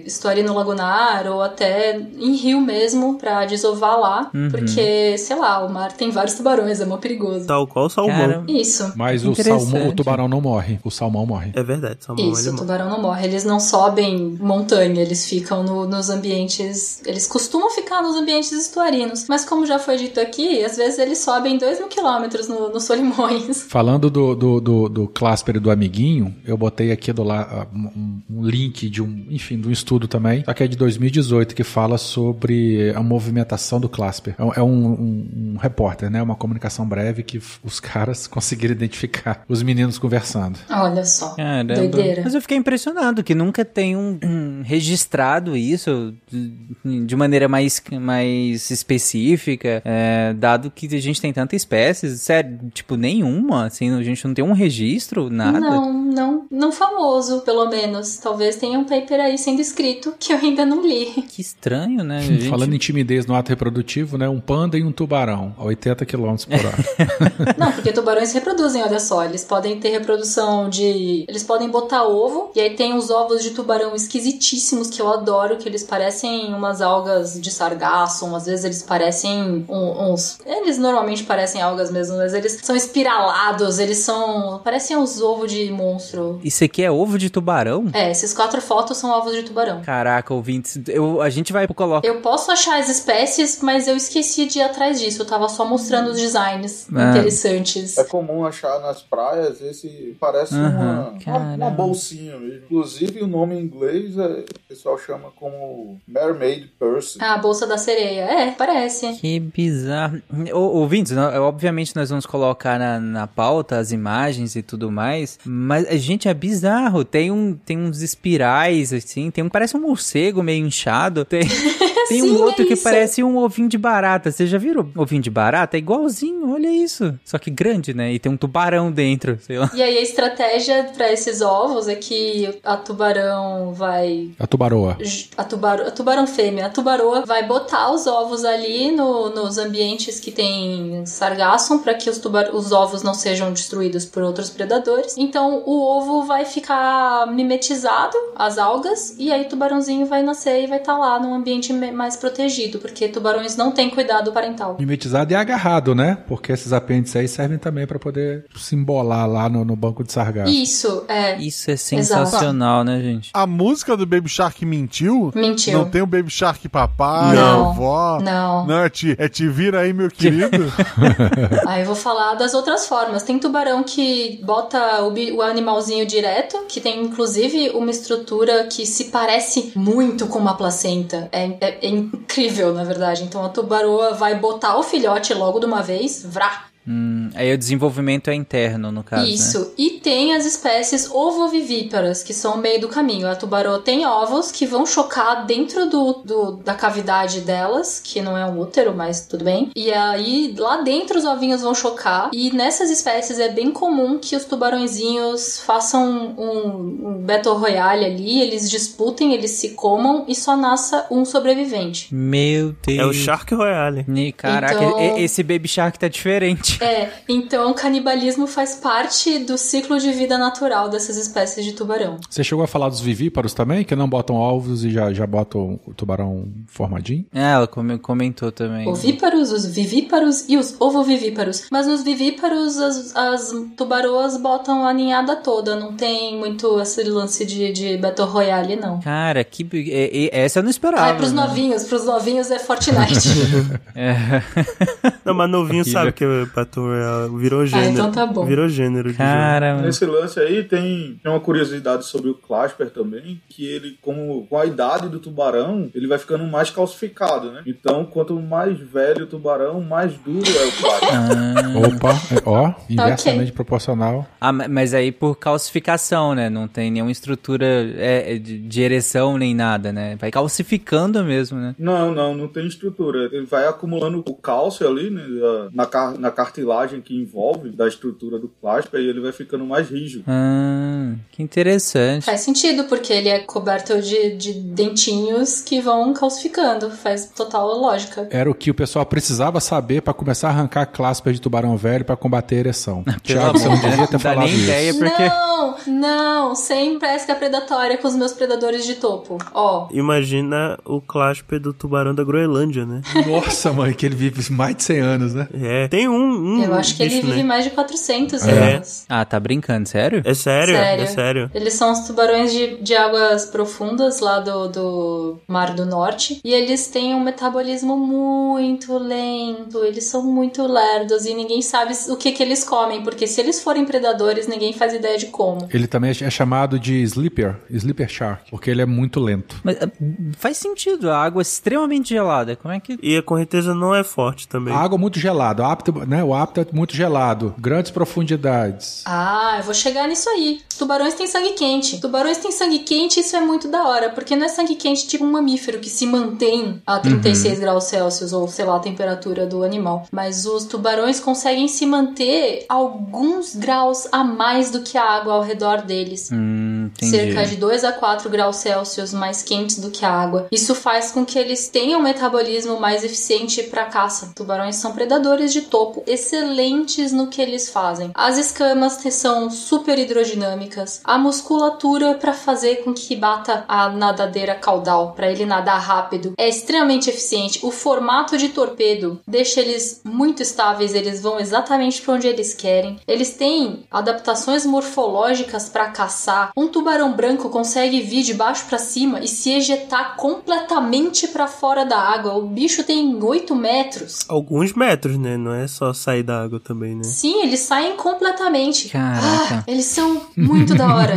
estuarino 0.07 0.55
lagunar 0.55 1.27
ou 1.27 1.41
até 1.41 1.99
em 2.19 2.35
rio 2.37 2.61
mesmo 2.61 3.17
pra 3.19 3.45
desovar 3.47 3.99
lá. 3.99 4.31
Uhum. 4.35 4.49
Porque, 4.51 5.17
sei 5.17 5.37
lá, 5.37 5.65
o 5.65 5.73
mar 5.73 5.93
tem 5.93 6.11
vários 6.11 6.35
tubarões, 6.35 6.81
é 6.81 6.85
mó 6.85 6.99
perigoso. 6.99 7.47
Tal 7.47 7.67
qual 7.67 7.87
o 7.87 7.89
salmão. 7.91 8.17
Cara, 8.17 8.45
Isso. 8.47 8.93
Mas 8.95 9.25
o, 9.27 9.35
salmão, 9.35 9.89
o 9.89 9.95
tubarão 9.95 10.29
não 10.29 10.41
morre. 10.41 10.79
O 10.85 10.91
salmão 10.91 11.25
morre. 11.25 11.53
É 11.55 11.63
verdade, 11.63 12.05
salmão 12.05 12.31
Isso, 12.31 12.43
ele 12.43 12.49
o 12.51 12.53
morre. 12.53 12.63
tubarão 12.63 12.91
não 12.91 13.01
morre. 13.01 13.27
Eles 13.27 13.45
não 13.45 13.59
sobem 13.59 14.37
montanha, 14.39 15.01
eles 15.01 15.25
ficam 15.27 15.63
no- 15.63 15.87
nos 15.87 16.11
ambientes. 16.11 17.01
Eles 17.07 17.27
costumam 17.27 17.71
ficar 17.71 18.03
nos 18.03 18.17
ambientes 18.17 18.53
estuarinos. 18.53 19.27
Mas 19.29 19.45
como 19.45 19.65
já 19.65 19.79
foi 19.79 19.97
dito 19.97 20.21
aqui, 20.21 20.63
às 20.65 20.77
vezes 20.77 20.99
eles 20.99 21.19
sobem 21.19 21.57
2 21.57 21.79
mil 21.79 21.89
quilômetros 21.89 22.49
no, 22.49 22.69
nos 22.69 22.85
Solimões. 22.85 23.62
Falando 23.69 24.11
do, 24.11 24.35
do, 24.35 24.61
do, 24.61 24.89
do 24.89 25.09
Clasper 25.09 25.57
e 25.57 25.61
do 25.61 25.71
amiguinho, 25.71 26.35
eu 26.45 26.57
botei 26.57 26.93
aqui 26.93 27.13
do 27.13 27.23
lado 27.23 27.69
um, 27.75 28.21
um 28.31 28.43
link 28.45 28.89
de 28.89 29.03
um, 29.03 29.27
enfim, 29.31 29.61
de 29.61 29.69
um 29.69 29.71
estudo 29.71 30.07
também, 30.09 30.45
só 30.45 30.53
que 30.53 30.63
é 30.63 30.67
de 30.69 30.77
2018, 30.77 31.55
que 31.55 31.65
fala 31.65 31.97
sobre 31.99 32.93
a 32.95 33.03
movimentação 33.03 33.81
do 33.81 33.89
Clasper. 33.89 34.35
É 34.39 34.45
um, 34.45 34.53
é 34.57 34.63
um, 34.63 34.87
um- 34.87 35.53
um 35.55 35.57
repórter, 35.59 36.11
né? 36.11 36.23
Uma 36.23 36.35
comunicação 36.35 36.87
breve 36.87 37.23
que 37.23 37.41
os 37.63 37.79
caras 37.81 38.27
conseguiram 38.27 38.73
identificar 38.75 39.45
os 39.49 39.63
meninos 39.63 39.99
conversando. 39.99 40.59
Olha 40.71 41.05
só. 41.05 41.35
Caramba. 41.35 41.75
Doideira. 41.75 42.23
Mas 42.25 42.35
eu 42.35 42.41
fiquei 42.41 42.57
impressionado 42.57 43.23
que 43.23 43.35
nunca 43.35 43.65
tem 43.65 43.97
um, 43.97 44.19
um 44.25 44.63
registrado 44.65 45.57
isso 45.57 46.15
de, 46.31 47.05
de 47.07 47.17
maneira 47.17 47.49
mais, 47.49 47.83
mais 48.01 48.71
específica, 48.71 49.83
é, 49.85 50.33
dado 50.35 50.71
que 50.71 50.87
a 50.95 51.01
gente 51.01 51.21
tem 51.21 51.33
tantas 51.33 51.63
espécies, 51.63 52.21
sério, 52.21 52.59
tipo, 52.73 52.97
nenhuma, 52.97 53.52
assim, 53.57 53.95
a 53.95 54.03
gente 54.03 54.27
não 54.27 54.35
tem 54.35 54.45
um 54.45 54.53
registro, 54.53 55.29
nada. 55.31 55.61
Não, 55.61 55.93
não, 55.93 56.47
não 56.51 56.73
famoso, 56.73 57.41
pelo 57.43 57.69
menos. 57.69 58.17
Talvez 58.19 58.57
tenha 58.57 58.79
um 58.79 58.85
paper 58.85 59.21
aí 59.21 59.39
sendo 59.39 59.61
escrito 59.61 60.15
que 60.19 60.33
eu 60.33 60.39
ainda 60.39 60.65
não 60.67 60.81
li. 60.83 61.07
Que 61.29 61.41
estranho, 61.41 62.03
né? 62.05 62.19
A 62.19 62.23
gente- 62.23 62.49
Falando 62.49 62.75
em 62.75 62.79
timidez 62.79 63.27
no 63.27 63.35
ato 63.35 63.49
reprodutivo, 63.49 64.17
né? 64.19 64.29
Um 64.29 64.41
panda 64.41 64.77
e 64.77 64.85
um 64.85 64.93
tubarão 64.93 65.55
a 65.59 65.65
80 65.65 66.05
km 66.05 66.35
por 66.45 66.67
hora. 66.67 67.55
Não, 67.59 67.73
porque 67.73 67.93
tubarões 67.93 68.29
se 68.29 68.35
reproduzem, 68.35 68.83
olha 68.83 69.01
só. 69.01 69.25
Eles 69.25 69.45
podem 69.45 69.79
ter 69.81 69.91
reprodução 69.91 70.69
de. 70.69 71.25
Eles 71.29 71.43
podem 71.43 71.69
botar 71.69 72.05
ovo, 72.05 72.51
e 72.55 72.61
aí 72.61 72.71
tem 72.77 72.95
os 72.95 73.11
ovos 73.11 73.43
de 73.43 73.51
tubarão 73.51 73.95
esquisitíssimos 73.95 74.89
que 74.91 75.01
eu 75.01 75.09
adoro, 75.13 75.57
que 75.57 75.69
eles 75.69 75.83
parecem 75.83 76.53
umas 76.55 76.81
algas 76.81 77.41
de 77.41 77.51
sargaço, 77.51 78.25
às 78.35 78.47
vezes 78.47 78.65
eles 78.65 78.83
parecem 78.83 79.65
um- 79.69 80.13
uns. 80.13 80.39
Eles 80.45 80.79
normalmente 80.79 81.25
parecem 81.25 81.61
algas 81.63 81.91
mesmo, 81.91 82.17
mas 82.17 82.35
eles 82.35 82.59
são 82.63 82.75
espiralados, 82.77 83.42
eles 83.79 83.99
são. 83.99 84.61
parecem 84.63 84.97
os 84.97 85.21
ovos 85.21 85.51
de 85.51 85.71
monstro. 85.71 86.41
Isso 86.45 86.65
aqui 86.65 86.83
é 86.83 86.91
ovo 86.91 87.19
de 87.19 87.31
tubarão? 87.31 87.87
É, 87.93 88.11
esses 88.11 88.33
quatro 88.33 88.61
fotos 88.61 88.97
são 88.97 89.11
ovos 89.11 89.33
de 89.35 89.43
tubarão. 89.43 89.83
Caraca, 89.83 90.33
ouvintes, 90.35 90.81
eu, 90.89 91.21
a 91.21 91.29
gente 91.31 91.53
vai 91.53 91.67
colocar. 91.67 92.07
Eu 92.07 92.21
posso 92.21 92.51
achar 92.51 92.79
as 92.79 92.89
espécies, 92.89 93.61
mas 93.63 93.89
eu 93.89 93.97
esqueci 93.97 94.47
de 94.47 94.59
ir 94.59 94.63
atrás 94.63 95.01
disso. 95.01 95.23
Eu 95.23 95.27
tava 95.27 95.49
só 95.49 95.65
mostrando 95.65 96.11
os 96.11 96.19
designs 96.21 96.87
Ah. 96.95 97.11
interessantes. 97.11 97.97
É 97.99 98.05
comum 98.05 98.45
achar 98.45 98.81
nas 98.81 99.03
praias 99.03 99.61
esse 99.61 100.17
parece 100.21 100.55
Aham, 100.55 101.15
uma, 101.27 101.55
uma, 101.55 101.71
bolsinha 101.71 102.37
mesmo. 102.39 102.65
Inclusive 102.65 103.23
o 103.23 103.27
nome 103.27 103.55
em 103.57 103.61
inglês 103.63 104.17
é, 104.19 104.25
o 104.25 104.45
pessoal 104.69 104.99
chama 104.99 105.31
como 105.37 105.99
Mermaid 106.07 106.71
Purse. 106.79 107.19
Ah, 107.21 107.35
a 107.35 107.39
bolsa 107.39 107.67
da 107.67 107.79
sereia. 107.79 108.23
É, 108.23 108.51
parece. 108.53 109.13
Que 109.15 109.41
bizarro. 109.41 110.21
Ouvintes, 110.53 111.13
nó- 111.13 111.31
obviamente 111.43 111.95
nós 111.97 112.11
vamos 112.11 112.27
colocar 112.27 112.79
na, 112.79 113.01
na 113.01 113.22
na 113.23 113.27
pauta, 113.27 113.79
as 113.79 113.93
imagens 113.93 114.57
e 114.57 114.63
tudo 114.63 114.91
mais. 114.91 115.39
Mas, 115.45 115.87
gente, 116.03 116.29
é 116.29 116.35
bizarro. 116.35 117.05
Tem, 117.05 117.31
um, 117.31 117.55
tem 117.55 117.79
uns 117.79 118.03
espirais, 118.03 118.93
assim. 118.93 119.31
Tem 119.31 119.45
um 119.45 119.49
parece 119.49 119.77
um 119.77 119.81
morcego 119.81 120.43
meio 120.43 120.67
inchado. 120.67 121.25
Tem, 121.25 121.43
tem 122.09 122.21
Sim, 122.21 122.31
um 122.33 122.37
é 122.37 122.45
outro 122.45 122.67
que 122.67 122.75
isso. 122.75 122.83
parece 122.83 123.23
um 123.23 123.37
ovinho 123.39 123.69
de 123.69 123.79
barata. 123.79 124.31
Você 124.31 124.47
já 124.47 124.59
viram 124.59 124.91
ovinho 124.97 125.23
de 125.23 125.31
barata? 125.31 125.77
É 125.77 125.79
igualzinho, 125.79 126.53
olha 126.53 126.71
isso. 126.71 127.19
Só 127.25 127.39
que 127.39 127.51
grande, 127.51 127.95
né? 127.95 128.13
E 128.13 128.19
tem 128.19 128.31
um 128.31 128.37
tubarão 128.37 128.91
dentro, 128.91 129.39
sei 129.41 129.59
lá. 129.59 129.71
E 129.75 129.83
aí 129.83 129.97
a 129.99 130.03
estratégia 130.03 130.91
pra 130.97 131.13
esses 131.13 131.41
ovos 131.41 131.89
é 131.89 131.95
que 131.95 132.59
a 132.65 132.77
tubarão 132.77 133.73
vai 133.75 134.31
A 134.39 134.47
tubaroa. 134.47 134.97
a, 135.37 135.45
tubarão, 135.45 135.87
a 135.87 135.91
tubarão 135.91 136.27
fêmea, 136.27 136.67
a 136.67 136.71
tubaroa 136.71 137.25
vai 137.27 137.47
botar 137.47 137.91
os 137.93 138.07
ovos 138.07 138.45
ali 138.45 138.91
no- 138.91 139.31
nos 139.31 139.59
ambientes 139.59 140.19
que 140.21 140.31
tem 140.31 141.05
sargassum 141.07 141.79
para 141.79 141.95
que 141.95 142.09
os, 142.09 142.19
tubar, 142.19 142.55
os 142.55 142.73
ovos 142.73 143.03
não 143.03 143.15
sejam 143.15 143.53
destruídos 143.53 144.05
por 144.05 144.23
outros 144.23 144.51
predadores. 144.51 145.17
Então 145.19 145.63
o 145.67 145.81
ovo 145.81 146.23
vai 146.25 146.45
ficar 146.45 147.27
mimetizado 147.33 148.17
às 148.37 148.59
algas 148.59 149.15
e 149.19 149.33
aí 149.33 149.43
o 149.43 149.49
tubarãozinho 149.49 150.07
vai 150.07 150.23
nascer 150.23 150.65
e 150.65 150.67
vai 150.67 150.79
estar 150.79 150.97
lá 150.97 151.19
num 151.21 151.35
ambiente 151.35 151.73
mais 151.93 152.17
protegido, 152.17 152.79
porque 152.79 153.09
tubarões 153.09 153.57
não 153.57 153.73
têm 153.73 153.91
cuidado 153.91 154.33
parental. 154.33 154.77
Mimetizado 154.79 155.33
e 155.33 155.37
agarrado, 155.37 155.95
né? 155.95 156.19
Porque 156.27 156.53
esses 156.53 156.73
apêndices 156.73 157.17
aí 157.17 157.29
servem 157.29 157.59
também 157.59 157.87
pra 157.87 157.99
poder 157.99 158.45
se 158.57 158.75
embolar 158.75 159.29
lá 159.29 159.49
no, 159.49 159.65
no 159.65 159.77
banco 159.77 160.03
de 160.05 160.13
sargaço. 160.13 160.53
Isso, 160.53 161.05
é. 161.09 161.37
Isso 161.41 161.71
é 161.71 161.77
sensacional, 161.77 162.85
né, 162.85 163.01
gente? 163.01 163.31
A 163.33 163.47
música 163.47 163.97
do 163.97 164.07
Baby 164.07 164.29
Shark 164.29 164.65
mentiu? 164.65 165.31
Mentiu. 165.35 165.79
Não 165.79 165.89
tem 165.91 166.03
o 166.03 166.07
Baby 166.07 166.31
Shark 166.31 166.69
papai, 166.69 167.37
Não. 167.37 167.71
avó. 167.71 168.21
Não. 168.21 168.67
Não, 168.67 168.79
é 168.81 168.89
te, 168.91 169.15
é 169.19 169.29
te 169.29 169.49
vira 169.49 169.81
aí, 169.81 169.93
meu 169.93 170.11
querido. 170.11 170.73
Aí 171.67 171.81
eu 171.83 171.87
vou 171.87 171.95
falar 171.95 172.35
das 172.35 172.55
outras 172.55 172.87
formas. 172.87 173.23
Tem 173.23 173.39
tubarão 173.39 173.83
que 173.83 174.41
bota 174.45 175.03
o, 175.03 175.13
o 175.37 175.43
animalzinho 175.43 176.07
direto, 176.07 176.65
que 176.69 176.81
tem 176.81 177.03
inclusive 177.05 177.71
uma 177.71 177.91
estrutura 177.91 178.65
que 178.65 178.87
se 178.87 179.05
parece 179.07 179.73
muito 179.75 180.27
com 180.27 180.39
uma 180.39 180.55
placenta. 180.57 181.29
É, 181.33 181.45
é- 181.61 181.82
é 181.83 181.89
incrível, 181.89 182.73
na 182.73 182.85
verdade. 182.85 183.25
Então 183.25 183.45
a 183.45 183.49
tubaroa 183.49 184.15
vai 184.15 184.39
botar 184.39 184.79
o 184.79 184.83
filhote 184.83 185.35
logo 185.35 185.59
de 185.59 185.67
uma 185.67 185.83
vez, 185.83 186.25
vrá. 186.25 186.72
Hum, 186.87 187.31
aí 187.35 187.53
o 187.55 187.59
desenvolvimento 187.59 188.29
é 188.29 188.35
interno, 188.35 188.91
no 188.91 189.05
caso, 189.05 189.23
né? 189.25 189.29
Isso. 189.31 189.73
E 189.79 189.91
tem 190.03 190.35
as 190.35 190.45
espécies 190.45 191.09
ovovivíparas, 191.11 192.23
que 192.23 192.33
são 192.35 192.55
o 192.55 192.59
meio 192.59 192.81
do 192.81 192.89
caminho. 192.89 193.27
A 193.29 193.37
tubaroa 193.37 193.79
tem 193.79 194.07
ovos 194.07 194.51
que 194.51 194.67
vão 194.67 194.85
chocar 194.87 195.47
dentro 195.47 195.87
do, 195.89 196.13
do- 196.25 196.53
da 196.65 196.75
cavidade 196.75 197.41
delas, 197.41 198.01
que 198.03 198.21
não 198.21 198.37
é 198.37 198.45
um 198.47 198.59
útero, 198.59 198.95
mas 198.95 199.27
tudo 199.27 199.45
bem. 199.45 199.71
E 199.77 199.93
aí, 199.93 200.55
lá 200.59 200.79
dentro, 200.83 201.19
os 201.19 201.25
ovinhos 201.25 201.63
vão 201.63 201.75
chocar. 201.75 202.31
E 202.33 202.51
nessas 202.53 202.91
espécies 202.91 203.39
é 203.39 203.49
bem 203.49 203.71
comum 203.71 204.19
que 204.19 204.35
os 204.35 204.45
tubarõezinhos 204.45 205.61
façam 205.61 206.35
um, 206.39 207.09
um 207.09 207.19
Battle 207.25 207.55
Royale 207.57 208.05
ali, 208.05 208.41
eles 208.41 208.71
disputem, 208.71 209.33
eles 209.35 209.53
se 209.53 209.71
comam 209.71 210.25
e 210.29 210.35
só 210.35 210.57
nasça 210.57 211.07
um 211.11 211.25
sobrevivente. 211.25 212.13
Meu 212.15 212.75
Deus. 212.85 212.99
É 212.99 213.05
o 213.07 213.13
Shark 213.13 213.55
Royale. 213.55 214.05
Ne- 214.09 214.33
Caraca, 214.33 214.75
Então- 214.83 215.19
e- 215.19 215.23
esse 215.25 215.43
Baby 215.43 215.69
Shark 215.69 215.99
tá 215.99 216.09
diferente. 216.09 216.72
É, 216.81 217.09
então 217.29 217.71
o 217.71 217.75
canibalismo 217.75 218.47
faz 218.47 218.75
parte 218.77 219.39
do 219.41 219.57
ciclo 219.59 219.99
de 219.99 220.13
vida 220.13 220.37
natural 220.39 220.89
dessas 220.89 221.17
espécies 221.17 221.65
de 221.65 221.73
tubarão. 221.73 222.19
Você 222.29 222.43
chegou 222.43 222.65
a 222.65 222.69
falar 222.69 222.89
dos 222.89 223.01
vivíparos 223.01 223.55
também, 223.55 223.85
que 223.85 223.95
não 223.97 224.09
botam 224.09 224.37
ovos 224.37 224.85
e 224.85 224.91
já, 224.91 225.13
já 225.13 225.27
botam 225.27 225.79
o 225.87 225.95
tubarão 225.95 226.49
formadinho? 226.67 227.25
É, 227.35 227.53
ela 227.53 227.67
come- 227.67 227.99
comentou 227.99 228.51
também. 228.53 228.87
Ovíparos, 228.89 229.53
os 229.53 229.67
vivíparos 229.67 230.45
e 230.49 230.57
os 230.57 230.75
ovovivíparos. 230.81 231.65
Mas 231.71 231.87
nos 231.87 232.03
vivíparos, 232.03 232.79
as, 232.79 233.15
as 233.17 233.53
tubaroas 233.77 234.37
botam 234.37 234.87
a 234.87 234.93
ninhada 234.93 235.37
toda. 235.37 235.77
Não 235.77 235.93
tem 235.95 236.37
muito 236.39 236.81
esse 236.81 237.03
lance 237.05 237.45
de, 237.45 237.73
de 237.73 237.97
Battle 237.97 238.27
Royale, 238.29 238.77
não. 238.77 239.01
Cara, 239.01 239.43
que. 239.45 239.63
e- 239.73 240.27
e- 240.27 240.31
essa 240.33 240.59
eu 240.59 240.63
não 240.63 240.71
esperava. 240.71 241.05
Ah, 241.07 241.09
é 241.11 241.15
pros 241.15 241.33
né? 241.33 241.43
novinhos. 241.43 241.85
Pros 241.85 242.05
novinhos 242.05 242.51
é 242.51 242.59
Fortnite. 242.59 243.29
É. 243.95 245.12
Não, 245.25 245.35
mas 245.35 245.51
novinho 245.51 245.85
sabe 245.85 246.13
que 246.13 246.25
é 246.25 246.45
Battle 246.55 246.87
Royale. 246.87 247.37
Virou 247.39 247.65
gênero. 247.67 247.93
então 247.93 248.11
tá 248.13 248.27
bom. 248.27 248.45
Virou 248.45 248.69
gênero. 248.69 249.11
de 249.13 249.17
jogo. 249.19 249.29
Cara. 249.29 249.81
Nesse 249.83 250.05
lance 250.07 250.39
aí 250.41 250.63
tem, 250.65 251.19
tem 251.23 251.31
uma 251.33 251.41
curiosidade 251.41 252.05
sobre 252.07 252.31
o 252.31 252.35
Clasper 252.35 252.91
também, 252.91 253.41
que 253.49 253.67
ele, 253.67 253.97
como 254.01 254.47
com 254.49 254.59
a 254.59 254.67
idade 254.67 255.09
do 255.09 255.19
tubarão, 255.19 255.91
ele 255.95 256.07
vai 256.07 256.19
ficando 256.19 256.45
mais 256.45 256.71
calcificado, 256.71 257.51
né? 257.53 257.63
Então, 257.67 258.05
quanto 258.05 258.35
mais 258.41 258.79
velho 258.79 259.25
o 259.25 259.27
tubarão, 259.27 259.81
mais 259.81 260.13
duro 260.19 260.47
é 260.47 260.65
o 260.67 260.73
Clasper. 260.73 261.09
Ah. 261.13 261.87
Opa, 261.97 262.11
é, 262.35 262.43
ó, 262.45 262.73
inversamente 262.89 263.53
proporcional. 263.53 264.27
Ah, 264.41 264.53
ma- 264.53 264.69
mas 264.69 264.95
aí 264.95 265.11
por 265.13 265.37
calcificação, 265.37 266.35
né? 266.35 266.51
Não 266.51 266.67
tem 266.69 266.91
nenhuma 266.91 267.11
estrutura 267.13 267.65
é, 267.67 268.35
é, 268.35 268.39
de, 268.39 268.59
de 268.59 268.81
ereção 268.83 269.39
nem 269.39 269.55
nada, 269.55 269.93
né? 269.93 270.17
Vai 270.21 270.31
calcificando 270.31 271.23
mesmo, 271.25 271.59
né? 271.59 271.75
Não, 271.79 272.13
não, 272.13 272.35
não 272.35 272.49
tem 272.49 272.67
estrutura. 272.67 273.29
Ele 273.33 273.47
vai 273.47 273.67
acumulando 273.67 274.23
o 274.27 274.35
cálcio 274.35 274.87
ali, 274.89 275.11
né? 275.13 275.69
Na, 275.73 275.87
car- 275.87 276.19
na 276.19 276.31
cartilagem 276.31 277.01
que 277.01 277.15
envolve 277.15 277.71
da 277.71 277.87
estrutura 277.87 278.39
do 278.39 278.49
Clasper 278.61 279.01
e 279.01 279.09
ele 279.09 279.21
vai 279.21 279.33
ficando 279.33 279.65
mais 279.65 279.89
rígido. 279.89 280.25
Ah, 280.27 281.15
que 281.31 281.43
interessante. 281.43 282.25
Faz 282.25 282.41
sentido, 282.41 282.85
porque 282.85 283.13
ele 283.13 283.29
é 283.29 283.41
coberto 283.41 284.01
de, 284.01 284.37
de 284.37 284.53
dentinhos 284.55 285.61
que 285.61 285.81
vão 285.81 286.13
calcificando. 286.13 286.91
Faz 286.91 287.27
total 287.27 287.67
lógica. 287.79 288.29
Era 288.31 288.51
o 288.51 288.55
que 288.55 288.71
o 288.71 288.75
pessoal 288.75 289.05
precisava 289.07 289.61
saber 289.61 290.03
pra 290.03 290.13
começar 290.15 290.49
a 290.49 290.51
arrancar 290.51 290.87
clasper 290.87 291.33
de 291.33 291.41
tubarão 291.41 291.77
velho 291.77 292.05
pra 292.05 292.17
combater 292.17 292.57
a 292.57 292.61
ereção. 292.61 293.05
Tiago, 293.23 293.59
você 293.59 293.69
não 293.69 293.79
devia 293.81 294.07
ter 294.07 294.19
falado 294.19 294.45
nem 294.47 294.55
isso. 294.55 294.63
ideia, 294.65 294.95
porque. 294.95 295.23
Não, 295.23 295.77
não, 295.87 296.55
sem 296.55 296.99
pesca 296.99 297.35
predatória 297.35 297.97
com 297.99 298.09
os 298.09 298.15
meus 298.17 298.33
predadores 298.33 298.85
de 298.85 298.95
topo. 298.97 299.39
Ó, 299.55 299.89
Imagina 299.93 300.79
o 300.85 301.01
Clasper 301.01 301.59
do 301.61 301.73
tubarão 301.73 302.15
da 302.15 302.23
Groenlândia, 302.25 302.85
né? 302.85 303.01
Nossa, 303.27 303.73
mãe, 303.73 303.93
que 303.93 304.07
ele 304.07 304.15
vive 304.15 304.53
mais 304.53 304.77
de 304.77 304.83
100 304.85 305.01
anos, 305.03 305.35
né? 305.35 305.49
É. 305.53 305.89
Tem 305.89 306.09
um. 306.09 306.15
um 306.15 306.63
eu 306.65 306.75
acho 306.75 306.97
que 306.97 307.03
ele 307.03 307.17
bicho, 307.17 307.27
vive 307.27 307.39
né? 307.39 307.45
mais 307.45 307.65
de 307.65 307.71
400 307.71 308.47
É. 308.47 308.75
anos. 308.75 309.05
Ah, 309.09 309.25
tá 309.25 309.39
brincando, 309.39 309.89
sério? 309.89 310.23
É 310.25 310.35
sério? 310.35 310.75
Sério. 310.75 311.03
É 311.03 311.07
sério. 311.07 311.51
Eles 311.55 311.75
são 311.75 311.93
os 311.93 312.01
tubarões 312.01 312.53
de, 312.53 312.77
de 312.83 312.95
águas 312.95 313.47
profundas 313.47 314.21
lá 314.21 314.41
do, 314.41 314.69
do 314.69 315.39
Mar 315.47 315.75
do 315.75 315.85
Norte. 315.85 316.41
E 316.45 316.53
eles 316.53 316.87
têm 316.89 317.15
um 317.15 317.21
metabolismo 317.21 317.97
muito 317.97 318.97
lento. 318.99 319.85
Eles 319.85 320.05
são 320.05 320.23
muito 320.23 320.67
lerdos 320.67 321.27
e 321.27 321.35
ninguém 321.35 321.63
sabe 321.63 321.95
o 322.09 322.17
que, 322.17 322.33
que 322.33 322.43
eles 322.43 322.65
comem. 322.65 323.03
Porque 323.03 323.27
se 323.27 323.41
eles 323.41 323.63
forem 323.63 323.85
predadores, 323.85 324.47
ninguém 324.47 324.73
faz 324.73 324.93
ideia 324.95 325.19
de 325.19 325.27
como. 325.27 325.69
Ele 325.73 325.87
também 325.87 326.11
é 326.11 326.31
chamado 326.31 326.79
de 326.79 327.03
sleeper, 327.03 327.57
sleeper 327.71 328.09
shark, 328.09 328.51
porque 328.51 328.71
ele 328.71 328.83
é 328.83 328.87
muito 328.87 329.21
lento. 329.21 329.61
Mas 329.65 329.77
ah, 329.81 329.91
faz 330.39 330.57
sentido, 330.57 331.11
a 331.11 331.23
água 331.23 331.41
é 331.41 331.45
extremamente 331.45 332.11
gelada. 332.11 332.57
Como 332.57 332.73
é 332.73 332.81
que. 332.81 332.99
E 333.03 333.17
a 333.17 333.23
correnteza 333.23 333.75
não 333.75 333.95
é 333.95 334.05
forte 334.05 334.47
também. 334.49 334.75
A 334.75 334.79
água 334.93 334.99
muito 334.99 335.19
gelada, 335.19 335.63
o 335.63 335.67
hábito, 335.67 335.93
né? 336.07 336.23
O 336.23 336.35
hábito 336.35 336.61
é 336.61 336.67
muito 336.73 336.95
gelado, 336.95 337.55
grandes 337.59 337.91
profundidades. 337.91 339.03
Ah, 339.07 339.55
eu 339.59 339.65
vou 339.65 339.75
chegar 339.75 340.07
nisso 340.07 340.29
aí. 340.29 340.61
Tubarões 340.79 341.15
têm 341.15 341.27
sangue 341.27 341.53
quente. 341.53 342.01
Tubarões 342.01 342.39
têm 342.39 342.53
sangue 342.53 342.81
quente, 342.81 343.21
isso 343.21 343.35
é 343.37 343.41
muito 343.41 343.69
da 343.69 343.87
hora, 343.89 344.11
porque 344.11 344.37
não 344.37 344.45
é 344.45 344.49
sangue 344.49 344.75
quente 344.75 345.07
tipo 345.07 345.25
um 345.25 345.31
mamífero 345.31 345.79
que 345.79 345.89
se 345.89 346.07
mantém 346.07 346.83
a 346.87 346.99
36 346.99 347.59
graus 347.61 347.85
Celsius, 347.85 348.33
ou 348.33 348.47
sei 348.49 348.65
lá, 348.65 348.77
a 348.77 348.81
temperatura 348.81 349.47
do 349.47 349.63
animal. 349.63 350.07
Mas 350.13 350.45
os 350.45 350.65
tubarões 350.65 351.21
conseguem 351.21 351.69
se 351.69 351.87
manter 351.87 352.67
alguns 352.69 353.55
graus 353.55 354.07
a 354.13 354.23
mais 354.23 354.71
do 354.71 354.83
que 354.83 354.99
a 354.99 355.05
água 355.05 355.35
ao 355.35 355.43
redor 355.43 355.83
deles. 355.83 356.31
Hum. 356.33 356.91
Cerca 357.01 357.47
de 357.47 357.57
2 357.57 357.85
a 357.85 357.93
4 357.93 358.29
graus 358.29 358.57
Celsius 358.57 359.15
mais 359.15 359.43
quentes 359.43 359.79
do 359.79 359.91
que 359.91 360.05
a 360.05 360.11
água. 360.11 360.49
Isso 360.51 360.75
faz 360.75 361.11
com 361.13 361.25
que 361.25 361.39
eles 361.39 361.69
tenham 361.69 362.01
um 362.01 362.03
metabolismo 362.03 362.79
mais 362.79 363.05
eficiente 363.05 363.63
para 363.65 363.87
caça. 363.87 364.33
Tubarões 364.35 364.77
são 364.83 364.93
predadores 364.93 365.53
de 365.53 365.63
topo, 365.63 366.03
excelentes 366.07 367.13
no 367.13 367.29
que 367.29 367.41
eles 367.41 367.71
fazem. 367.71 368.11
As 368.15 368.37
escamas 368.37 368.99
são 369.13 369.49
super 369.49 369.97
hidrodinâmicas. 369.97 371.01
A 371.05 371.17
musculatura 371.17 372.15
para 372.15 372.33
fazer 372.33 372.83
com 372.83 372.93
que 372.93 373.15
bata 373.15 373.65
a 373.69 373.89
nadadeira 373.89 374.55
caudal, 374.57 375.13
para 375.13 375.31
ele 375.31 375.47
nadar 375.47 375.79
rápido, 375.79 376.35
é 376.37 376.49
extremamente 376.49 377.09
eficiente. 377.09 377.61
O 377.63 377.71
formato 377.71 378.37
de 378.37 378.49
torpedo 378.49 379.21
deixa 379.27 379.61
eles 379.61 380.01
muito 380.05 380.43
estáveis, 380.43 380.95
eles 380.95 381.23
vão 381.23 381.39
exatamente 381.39 382.03
para 382.03 382.15
onde 382.15 382.27
eles 382.27 382.53
querem. 382.53 382.99
Eles 383.07 383.35
têm 383.35 383.85
adaptações 383.91 384.67
morfológicas 384.67 385.69
para 385.69 385.91
caçar. 385.91 386.51
Um 386.57 386.67
tubarão 386.67 387.13
branco 387.13 387.49
consegue 387.51 388.01
vir 388.01 388.25
de 388.25 388.35
baixo 388.35 388.65
para 388.67 388.79
cima 388.79 389.21
e 389.21 389.29
se 389.29 389.53
ejetar 389.53 390.17
completamente 390.17 391.29
para 391.29 391.47
fora 391.47 391.85
da 391.85 391.99
água. 391.99 392.35
O 392.35 392.43
bicho 392.43 392.83
tem 392.83 393.23
8 393.23 393.55
metros. 393.55 394.19
Alguns 394.29 394.72
metros, 394.75 395.17
né? 395.19 395.37
Não 395.37 395.53
é 395.53 395.67
só 395.67 395.93
sair 395.93 396.23
da 396.23 396.43
água 396.43 396.61
também, 396.61 396.95
né? 396.97 397.05
Sim, 397.05 397.43
eles 397.43 397.61
saem 397.61 397.97
completamente. 397.97 398.89
Caraca. 398.89 399.55
Ah, 399.57 399.65
eles 399.67 399.85
são 399.87 400.27
muito 400.37 400.75
da 400.75 400.95
hora. 400.95 401.15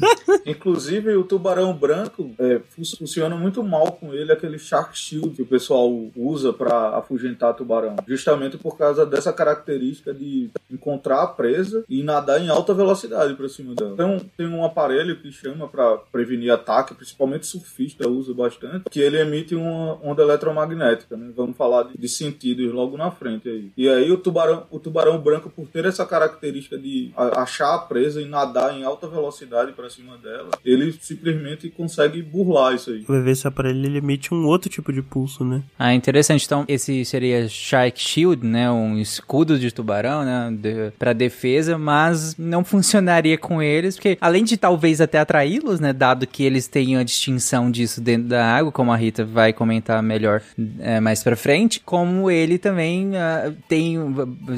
Inclusive, 0.46 1.14
o 1.16 1.24
tubarão 1.24 1.72
branco 1.74 2.30
é, 2.38 2.60
fun- 2.70 2.96
funciona 2.98 3.36
muito 3.36 3.62
mal 3.62 3.92
com 3.92 4.12
ele 4.12 4.32
aquele 4.32 4.58
Shark 4.58 4.96
Shield 4.96 5.30
que 5.30 5.42
o 5.42 5.46
pessoal 5.46 5.90
usa 6.16 6.52
para 6.52 6.96
afugentar 6.98 7.54
tubarão. 7.54 7.96
Justamente 8.06 8.56
por 8.58 8.76
causa 8.76 9.04
dessa 9.06 9.32
característica 9.32 10.12
de 10.12 10.50
encontrar 10.70 11.22
a 11.22 11.26
presa 11.26 11.84
e 11.88 12.02
nadar 12.02 12.40
em 12.40 12.48
alta 12.48 12.74
velocidade 12.74 13.34
para 13.34 13.48
cima 13.48 13.74
dela. 13.74 13.92
Então, 13.94 14.20
tem 14.36 14.46
um 14.46 14.64
aparelho 14.64 15.16
que 15.16 15.30
chama 15.32 15.68
para 15.68 15.96
prevenir 16.12 16.50
ataque, 16.52 16.94
principalmente 16.94 17.46
surfista 17.46 18.08
usa 18.08 18.34
bastante, 18.34 18.84
que 18.90 19.00
ele 19.00 19.18
emite 19.20 19.54
uma 19.54 19.98
onda 20.02 20.22
eletromagnética. 20.22 21.16
Né? 21.16 21.30
Vamos 21.36 21.56
falar 21.56 21.84
de, 21.84 21.98
de 21.98 22.08
sentidos 22.08 22.72
logo 22.72 22.93
na 22.96 23.10
frente 23.10 23.48
aí. 23.48 23.70
E 23.76 23.88
aí, 23.88 24.10
o 24.10 24.16
tubarão, 24.16 24.64
o 24.70 24.78
tubarão 24.78 25.18
branco, 25.18 25.50
por 25.50 25.66
ter 25.66 25.84
essa 25.84 26.04
característica 26.04 26.78
de 26.78 27.12
achar 27.16 27.74
a 27.74 27.78
presa 27.78 28.20
e 28.20 28.26
nadar 28.26 28.76
em 28.76 28.84
alta 28.84 29.06
velocidade 29.06 29.72
para 29.72 29.90
cima 29.90 30.16
dela, 30.18 30.50
ele 30.64 30.92
simplesmente 31.00 31.68
consegue 31.70 32.22
burlar 32.22 32.74
isso 32.74 32.90
aí. 32.90 33.04
Vai 33.06 33.20
ver 33.20 33.32
esse 33.32 33.46
aparelho 33.46 33.84
ele 33.84 33.98
emite 33.98 34.32
um 34.32 34.46
outro 34.46 34.68
tipo 34.68 34.92
de 34.92 35.02
pulso, 35.02 35.44
né? 35.44 35.62
Ah, 35.78 35.94
interessante. 35.94 36.44
Então, 36.44 36.64
esse 36.68 37.04
seria 37.04 37.48
Shark 37.48 38.00
Shield, 38.00 38.46
né? 38.46 38.70
Um 38.70 38.98
escudo 38.98 39.58
de 39.58 39.72
tubarão, 39.72 40.24
né? 40.24 40.56
De, 40.56 40.90
pra 40.98 41.12
defesa, 41.12 41.78
mas 41.78 42.36
não 42.36 42.64
funcionaria 42.64 43.36
com 43.36 43.62
eles, 43.62 43.96
porque 43.96 44.16
além 44.20 44.44
de 44.44 44.56
talvez 44.56 45.00
até 45.00 45.18
atraí-los, 45.18 45.80
né? 45.80 45.92
Dado 45.92 46.26
que 46.26 46.42
eles 46.42 46.68
têm 46.68 46.96
a 46.96 47.02
distinção 47.02 47.70
disso 47.70 48.00
dentro 48.00 48.28
da 48.28 48.44
água, 48.44 48.72
como 48.72 48.92
a 48.92 48.96
Rita 48.96 49.24
vai 49.24 49.52
comentar 49.52 50.02
melhor 50.02 50.42
é, 50.80 51.00
mais 51.00 51.22
pra 51.22 51.36
frente, 51.36 51.80
como 51.80 52.30
ele 52.30 52.58
também 52.58 52.83
ah, 53.16 53.52
tem. 53.68 53.98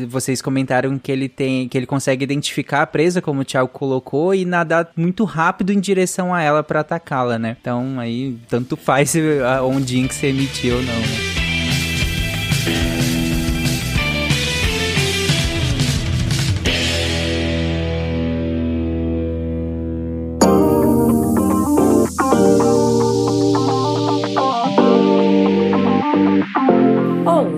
Vocês 0.08 0.42
comentaram 0.42 0.98
que 0.98 1.10
ele 1.10 1.28
tem. 1.28 1.68
que 1.68 1.76
ele 1.76 1.86
consegue 1.86 2.24
identificar 2.24 2.82
a 2.82 2.86
presa, 2.86 3.22
como 3.22 3.40
o 3.40 3.44
Thiago 3.44 3.68
colocou, 3.68 4.34
e 4.34 4.44
nadar 4.44 4.90
muito 4.96 5.24
rápido 5.24 5.72
em 5.72 5.80
direção 5.80 6.34
a 6.34 6.42
ela 6.42 6.62
pra 6.62 6.80
atacá-la, 6.80 7.38
né? 7.38 7.56
Então 7.60 7.98
aí 7.98 8.36
tanto 8.48 8.76
faz 8.76 9.14
a 9.44 9.62
ondinha 9.62 10.08
que 10.08 10.14
você 10.14 10.28
emitiu 10.28 10.76
ou 10.76 10.82
não. 10.82 11.35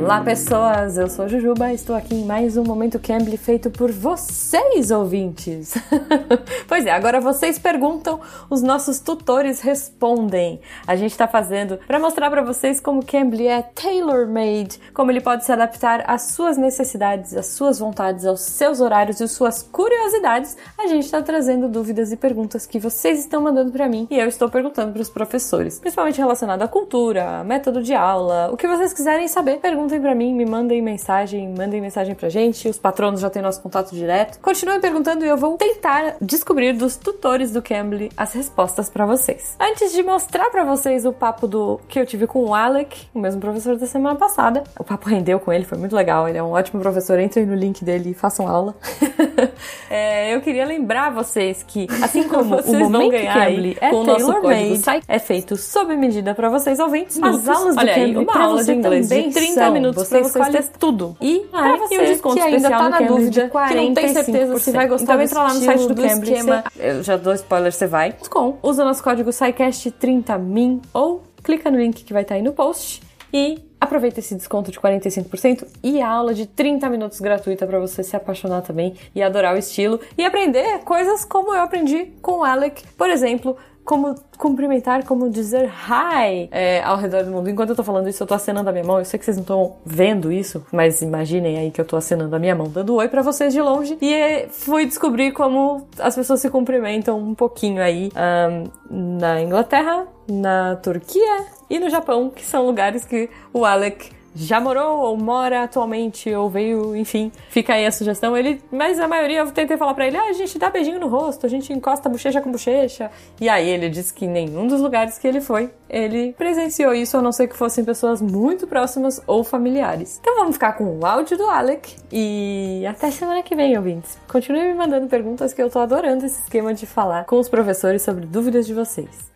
Olá 0.09 0.23
pessoas, 0.23 0.97
eu 0.97 1.07
sou 1.11 1.29
Jujuba, 1.29 1.71
estou 1.71 1.95
aqui 1.95 2.15
em 2.15 2.25
mais 2.25 2.57
um 2.57 2.65
Momento 2.65 2.99
Cambly 2.99 3.37
feito 3.37 3.71
por 3.71 3.93
vocês 3.93 4.91
ouvintes. 4.91 5.75
pois 6.67 6.87
é, 6.87 6.91
agora 6.91 7.21
vocês 7.21 7.59
perguntam, 7.59 8.19
os 8.49 8.63
nossos 8.63 9.01
tutores 9.01 9.61
respondem. 9.61 10.63
A 10.87 10.97
gente 10.97 11.11
está 11.11 11.29
fazendo 11.29 11.79
para 11.87 11.99
mostrar 11.99 12.31
para 12.31 12.41
vocês 12.41 12.81
como 12.81 13.05
Cambly 13.05 13.49
é 13.49 13.61
tailor-made, 13.61 14.81
como 14.95 15.11
ele 15.11 15.21
pode 15.21 15.45
se 15.45 15.53
adaptar 15.53 16.03
às 16.07 16.33
suas 16.33 16.57
necessidades, 16.57 17.37
às 17.37 17.49
suas 17.49 17.79
vontades, 17.79 18.25
aos 18.25 18.41
seus 18.41 18.81
horários 18.81 19.21
e 19.21 19.25
às 19.25 19.33
suas 19.33 19.63
curiosidades. 19.63 20.57
A 20.79 20.87
gente 20.87 21.05
está 21.05 21.21
trazendo 21.21 21.69
dúvidas 21.69 22.13
e 22.13 22.17
perguntas 22.17 22.65
que 22.65 22.79
vocês 22.79 23.19
estão 23.19 23.43
mandando 23.43 23.71
para 23.73 23.87
mim 23.87 24.09
e 24.11 24.19
eu 24.19 24.27
estou 24.27 24.49
perguntando 24.49 24.91
para 24.91 25.03
os 25.03 25.11
professores, 25.11 25.79
principalmente 25.79 26.17
relacionado 26.17 26.63
à 26.63 26.67
cultura, 26.67 27.45
método 27.45 27.83
de 27.83 27.93
aula, 27.93 28.49
o 28.51 28.57
que 28.57 28.67
vocês 28.67 28.95
quiserem 28.95 29.29
saber, 29.29 29.59
perguntem 29.59 29.98
pra 30.01 30.15
mim, 30.15 30.35
me 30.35 30.45
mandem 30.47 30.81
mensagem, 30.83 31.53
mandem 31.57 31.81
mensagem 31.81 32.15
pra 32.15 32.29
gente. 32.29 32.69
Os 32.69 32.79
patronos 32.79 33.21
já 33.21 33.31
têm 33.31 33.43
nosso 33.43 33.61
contato 33.63 33.95
direto. 33.95 34.39
Continuem 34.41 34.81
perguntando 34.81 35.25
e 35.25 35.29
eu 35.29 35.37
vou 35.37 35.57
tentar 35.57 36.17
descobrir 36.21 36.73
dos 36.73 36.97
tutores 36.97 37.53
do 37.53 37.63
Cambly 37.63 38.11
as 38.17 38.33
respostas 38.33 38.89
pra 38.91 39.07
vocês. 39.07 39.57
Antes 39.61 39.93
de 39.93 40.03
mostrar 40.03 40.51
pra 40.51 40.65
vocês 40.65 41.05
o 41.05 41.13
papo 41.13 41.47
do 41.47 41.81
que 41.89 41.99
eu 41.99 42.07
tive 42.07 42.27
com 42.27 42.45
o 42.45 42.55
Alec, 42.55 43.07
o 43.15 43.19
mesmo 43.19 43.41
professor 43.41 43.77
da 43.77 43.87
semana 43.87 44.17
passada, 44.17 44.65
o 44.79 44.85
papo 44.85 45.09
rendeu 45.09 45.39
com 45.41 45.53
ele, 45.53 45.65
foi 45.65 45.79
muito 45.79 45.95
legal. 45.95 46.29
Ele 46.29 46.39
é 46.39 46.43
um 46.43 46.53
ótimo 46.53 46.81
professor. 46.81 47.19
Entrem 47.19 47.47
no 47.47 47.55
link 47.55 47.85
dele 47.85 48.11
e 48.11 48.15
façam 48.15 48.47
aula. 48.49 48.75
É, 49.91 50.35
eu 50.35 50.41
queria 50.43 50.67
lembrar 50.67 51.11
vocês 51.11 51.63
que, 51.67 51.87
assim 52.03 52.25
como 52.29 52.57
Vocês 52.57 52.75
o 52.77 52.79
vão 52.81 52.91
Momento 52.91 53.11
ganhar 53.13 53.47
Cambly 53.47 53.77
é 53.81 53.91
com 53.91 53.97
o 53.97 54.05
nosso 54.05 54.27
tailor-made, 54.27 54.61
código 54.69 54.77
site- 54.85 55.05
é 55.09 55.19
feito 55.19 55.57
sob 55.57 55.97
medida 55.97 56.35
pra 56.35 56.49
vocês 56.51 56.79
ouvintes. 56.79 57.19
As 57.23 57.49
aulas 57.49 57.75
do 57.75 57.87
Cambly 57.87 58.27
aula 58.35 58.63
você 58.63 58.75
também 58.77 59.31
30 59.31 59.55
são. 59.55 59.73
minutos 59.73 59.88
você 59.93 60.21
pra 60.21 60.29
você 60.29 60.39
escolhe 60.39 60.71
tudo. 60.79 61.17
E 61.21 61.47
Ah, 61.53 61.63
pra 61.63 61.77
e 61.77 61.77
o 61.77 61.89
você 61.89 62.07
desconto 62.07 62.37
que 62.37 62.41
ainda 62.43 62.69
tá 62.71 62.89
na 62.89 63.01
dúvida, 63.01 63.31
de 63.31 63.51
que 63.51 63.75
não 63.75 63.95
tem 63.95 64.09
certeza 64.13 64.59
se 64.59 64.71
vai 64.73 64.89
gostar 64.89 65.15
Então 65.15 65.17
do 65.17 65.23
entra 65.23 65.43
lá 65.43 65.55
no 65.55 65.61
site 65.61 65.89
do 65.89 65.95
Cambly, 65.95 66.33
esquema. 66.33 66.65
Eu 66.77 67.03
já 67.03 67.17
dou 67.17 67.35
spoiler, 67.35 67.73
você 67.73 67.87
vai. 67.87 68.15
Com. 68.31 68.59
Usa 68.63 68.85
nosso 68.85 69.03
código 69.03 69.31
SciCast30min 69.31 70.81
ou 70.93 71.23
clica 71.43 71.71
no 71.71 71.79
link 71.79 72.05
que 72.05 72.13
vai 72.13 72.23
estar 72.23 72.35
aí 72.35 72.43
no 72.43 72.53
post 72.53 73.01
e 73.33 73.59
aproveita 73.81 74.21
esse 74.21 74.35
desconto 74.35 74.71
de 74.71 74.79
45% 74.81 75.67
e 75.83 76.01
a 76.01 76.09
aula 76.09 76.35
de 76.35 76.47
30 76.47 76.89
minutos 76.89 77.21
gratuita 77.21 77.67
para 77.67 77.79
você 77.79 78.03
se 78.03 78.17
apaixonar 78.17 78.63
também 78.63 78.95
e 79.15 79.23
adorar 79.23 79.55
o 79.55 79.59
estilo 79.59 80.01
e 80.17 80.25
aprender 80.25 80.81
coisas 80.81 81.25
como 81.25 81.55
eu 81.55 81.63
aprendi 81.63 82.07
com 82.21 82.39
o 82.39 82.45
Alec, 82.45 82.83
por 82.97 83.09
exemplo, 83.09 83.57
como 83.89 84.15
cumprimentar, 84.37 85.03
como 85.07 85.31
dizer 85.31 85.65
hi 85.65 86.47
é, 86.51 86.83
ao 86.83 86.99
redor 86.99 87.25
do 87.25 87.31
mundo. 87.31 87.49
Enquanto 87.49 87.71
eu 87.71 87.75
tô 87.75 87.83
falando 87.83 88.07
isso, 88.07 88.23
eu 88.23 88.27
tô 88.27 88.35
acenando 88.35 88.69
a 88.69 88.73
minha 88.73 88.85
mão. 88.85 88.99
Eu 88.99 89.05
sei 89.07 89.19
que 89.19 89.25
vocês 89.25 89.39
não 89.39 89.43
estão 89.43 89.77
vendo 89.83 90.31
isso, 90.31 90.63
mas 90.71 91.01
imaginem 91.01 91.57
aí 91.57 91.71
que 91.71 91.81
eu 91.81 91.87
tô 91.87 91.97
acenando 91.97 92.37
a 92.37 92.39
minha 92.39 92.55
mão, 92.55 92.69
dando 92.69 92.95
oi 92.97 93.09
pra 93.09 93.23
vocês 93.23 93.51
de 93.51 93.63
longe. 93.63 93.97
E 94.03 94.13
é, 94.13 94.47
fui 94.51 94.85
descobrir 94.85 95.33
como 95.33 95.89
as 95.99 96.15
pessoas 96.15 96.39
se 96.39 96.51
cumprimentam 96.51 97.19
um 97.19 97.35
pouquinho 97.35 97.83
aí 97.83 98.11
ahn, 98.15 98.65
na 98.91 99.41
Inglaterra, 99.41 100.07
na 100.31 100.77
Turquia 100.77 101.47
e 101.71 101.79
no 101.79 101.89
Japão, 101.89 102.29
que 102.29 102.45
são 102.45 102.67
lugares 102.67 103.07
que 103.07 103.31
o 103.55 103.65
Alec 103.65 104.11
já 104.35 104.61
morou 104.61 105.01
ou 105.01 105.17
mora 105.17 105.65
atualmente 105.65 106.33
ou 106.35 106.49
veio, 106.49 106.95
enfim, 106.97 107.33
fica 107.49 107.75
aí 107.75 107.87
a 107.87 107.93
sugestão. 107.93 108.37
Ele, 108.37 108.63
mas 108.71 108.99
a 109.01 109.09
maioria 109.09 109.41
eu 109.41 109.51
tentei 109.51 109.77
falar 109.77 109.95
pra 109.95 110.07
ele: 110.07 110.17
"Ah, 110.17 110.29
a 110.29 110.33
gente 110.33 110.59
dá 110.59 110.71
beijinho 110.71 111.01
no 111.01 111.09
rosto, 111.09 111.47
a 111.47 111.49
gente 111.49 111.73
encosta 111.73 112.09
bochecha 112.09 112.41
com 112.41 112.51
bochecha". 112.51 113.11
E 113.41 113.49
aí 113.49 113.69
ele 113.69 113.89
disse 113.89 114.13
que 114.13 114.27
nenhum 114.27 114.67
dos 114.67 114.81
lugares 114.81 115.19
que 115.19 115.27
ele 115.27 115.41
foi, 115.41 115.71
ele 115.89 116.33
presenciou 116.35 116.95
isso, 116.95 117.17
a 117.17 117.23
não 117.23 117.33
ser 117.33 117.49
que 117.49 117.57
fossem 117.57 117.85
pessoas 117.85 118.21
muito 118.21 118.67
próximas 118.67 119.21
ou 119.27 119.43
familiares. 119.43 120.19
Então 120.21 120.37
vamos 120.37 120.55
ficar 120.55 120.73
com 120.75 120.99
o 120.99 121.07
áudio 121.07 121.37
do 121.37 121.49
Alec 121.49 121.97
e 122.13 122.85
até 122.87 123.11
semana 123.11 123.43
que 123.43 123.55
vem, 123.57 123.77
ouvintes. 123.77 124.19
Continue 124.29 124.69
me 124.69 124.75
mandando 124.75 125.07
perguntas 125.07 125.53
que 125.53 125.63
eu 125.63 125.71
tô 125.71 125.79
adorando 125.79 126.25
esse 126.27 126.41
esquema 126.41 126.75
de 126.75 126.87
falar 126.87 127.25
com 127.25 127.39
os 127.39 127.49
professores 127.49 128.03
sobre 128.03 128.27
dúvidas 128.27 128.67
de 128.67 128.75
vocês. 128.75 129.31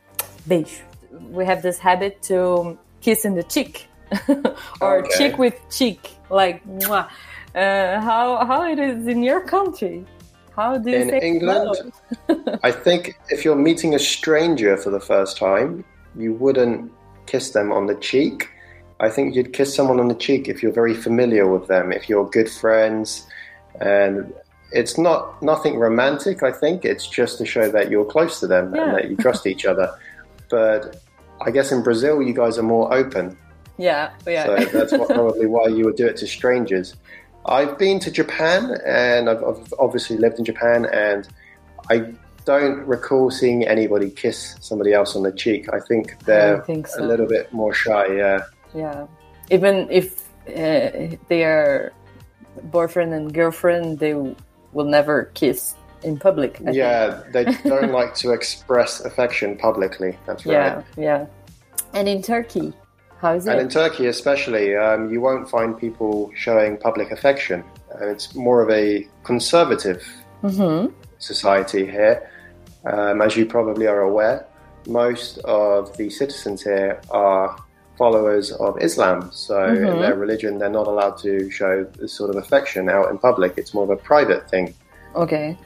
Beijo. 0.44 0.84
We 1.32 1.44
have 1.44 1.62
this 1.62 1.78
habit 1.84 2.18
to 2.28 2.76
kiss 3.00 3.26
in 3.26 3.34
the 3.34 3.44
cheek. 3.48 3.91
or 4.80 4.98
Okay. 4.98 5.18
cheek 5.18 5.38
with 5.38 5.54
cheek, 5.70 6.10
like 6.30 6.64
mwah. 6.66 7.08
Uh, 7.54 8.00
how 8.00 8.44
how 8.46 8.62
it 8.64 8.78
is 8.78 9.06
in 9.06 9.22
your 9.22 9.40
country? 9.46 10.04
How 10.56 10.76
do 10.78 10.90
you 10.90 10.96
In 10.96 11.10
England. 11.14 11.92
I 12.62 12.70
think 12.86 13.14
if 13.30 13.44
you're 13.44 13.56
meeting 13.56 13.94
a 13.94 13.98
stranger 13.98 14.76
for 14.76 14.90
the 14.90 15.00
first 15.00 15.36
time, 15.38 15.84
you 16.16 16.34
wouldn't 16.34 16.90
kiss 17.26 17.50
them 17.52 17.72
on 17.72 17.86
the 17.86 17.94
cheek. 17.96 18.48
I 19.00 19.08
think 19.08 19.34
you'd 19.34 19.52
kiss 19.52 19.74
someone 19.74 19.98
on 19.98 20.08
the 20.08 20.14
cheek 20.14 20.48
if 20.48 20.62
you're 20.62 20.72
very 20.82 20.94
familiar 20.94 21.46
with 21.50 21.68
them, 21.68 21.90
if 21.92 22.08
you're 22.08 22.28
good 22.28 22.50
friends, 22.50 23.26
and 23.80 24.32
it's 24.72 24.96
not 24.98 25.42
nothing 25.42 25.78
romantic. 25.78 26.42
I 26.42 26.52
think 26.52 26.84
it's 26.84 27.06
just 27.06 27.38
to 27.38 27.46
show 27.46 27.70
that 27.70 27.90
you're 27.90 28.04
close 28.04 28.38
to 28.40 28.46
them 28.46 28.74
Yeah. 28.74 28.84
and 28.84 28.94
that 28.96 29.10
you 29.10 29.16
trust 29.16 29.46
each 29.46 29.64
other. 29.66 29.88
But 30.50 31.00
I 31.40 31.50
guess 31.50 31.72
in 31.72 31.82
Brazil, 31.82 32.20
you 32.22 32.34
guys 32.34 32.58
are 32.58 32.62
more 32.62 32.92
open. 32.92 33.38
Yeah, 33.82 34.12
yeah. 34.26 34.46
So 34.46 34.78
that's 34.78 34.92
what, 34.92 35.08
probably 35.08 35.46
why 35.46 35.66
you 35.66 35.84
would 35.86 35.96
do 35.96 36.06
it 36.06 36.16
to 36.18 36.26
strangers. 36.26 36.94
I've 37.46 37.76
been 37.78 37.98
to 38.00 38.12
Japan 38.12 38.78
and 38.86 39.28
I've, 39.28 39.42
I've 39.42 39.74
obviously 39.80 40.16
lived 40.16 40.38
in 40.38 40.44
Japan 40.44 40.86
and 40.86 41.28
I 41.90 42.12
don't 42.44 42.78
recall 42.86 43.32
seeing 43.32 43.66
anybody 43.66 44.10
kiss 44.10 44.56
somebody 44.60 44.92
else 44.92 45.16
on 45.16 45.24
the 45.24 45.32
cheek. 45.32 45.68
I 45.72 45.80
think 45.80 46.24
they're 46.24 46.62
think 46.62 46.86
so. 46.86 47.02
a 47.02 47.04
little 47.04 47.26
bit 47.26 47.52
more 47.52 47.74
shy, 47.74 48.06
yeah. 48.14 48.42
Yeah. 48.72 49.06
Even 49.50 49.90
if 49.90 50.28
uh, 50.46 51.16
they 51.28 51.42
are 51.42 51.92
boyfriend 52.62 53.12
and 53.12 53.34
girlfriend, 53.34 53.98
they 53.98 54.14
will 54.14 54.84
never 54.84 55.24
kiss 55.34 55.74
in 56.04 56.18
public. 56.18 56.60
I 56.60 56.64
think. 56.64 56.76
Yeah, 56.76 57.22
they 57.32 57.44
don't 57.64 57.90
like 57.90 58.14
to 58.16 58.30
express 58.30 59.00
affection 59.00 59.56
publicly. 59.56 60.16
That's 60.26 60.46
right. 60.46 60.52
Yeah, 60.54 60.82
yeah. 60.96 61.26
And 61.94 62.08
in 62.08 62.22
Turkey, 62.22 62.72
how 63.22 63.34
is 63.34 63.46
And 63.46 63.60
in 63.60 63.68
Turkey, 63.68 64.06
especially, 64.06 64.76
um, 64.76 65.10
you 65.12 65.20
won't 65.20 65.48
find 65.48 65.78
people 65.78 66.32
showing 66.34 66.76
public 66.76 67.12
affection. 67.12 67.62
And 67.94 68.10
it's 68.10 68.34
more 68.34 68.60
of 68.62 68.68
a 68.70 69.08
conservative 69.22 70.02
mm-hmm. 70.42 70.92
society 71.18 71.86
here. 71.86 72.28
Um, 72.84 73.22
as 73.22 73.36
you 73.36 73.46
probably 73.46 73.86
are 73.86 74.00
aware, 74.00 74.44
most 74.88 75.38
of 75.44 75.96
the 75.96 76.10
citizens 76.10 76.64
here 76.64 77.00
are 77.10 77.56
followers 77.96 78.50
of 78.50 78.82
Islam. 78.82 79.30
So 79.32 79.66
in 79.66 80.00
their 80.00 80.16
religion, 80.16 80.58
they're 80.58 80.68
not 80.68 80.88
allowed 80.88 81.16
to 81.18 81.48
show 81.48 81.84
this 81.84 82.12
sort 82.12 82.30
of 82.30 82.36
affection 82.36 82.88
out 82.88 83.08
in 83.10 83.18
public. 83.18 83.54
It's 83.56 83.72
more 83.72 83.84
of 83.84 83.90
a 83.90 83.96
private 83.96 84.50
thing. 84.50 84.74
Okay. 85.14 85.56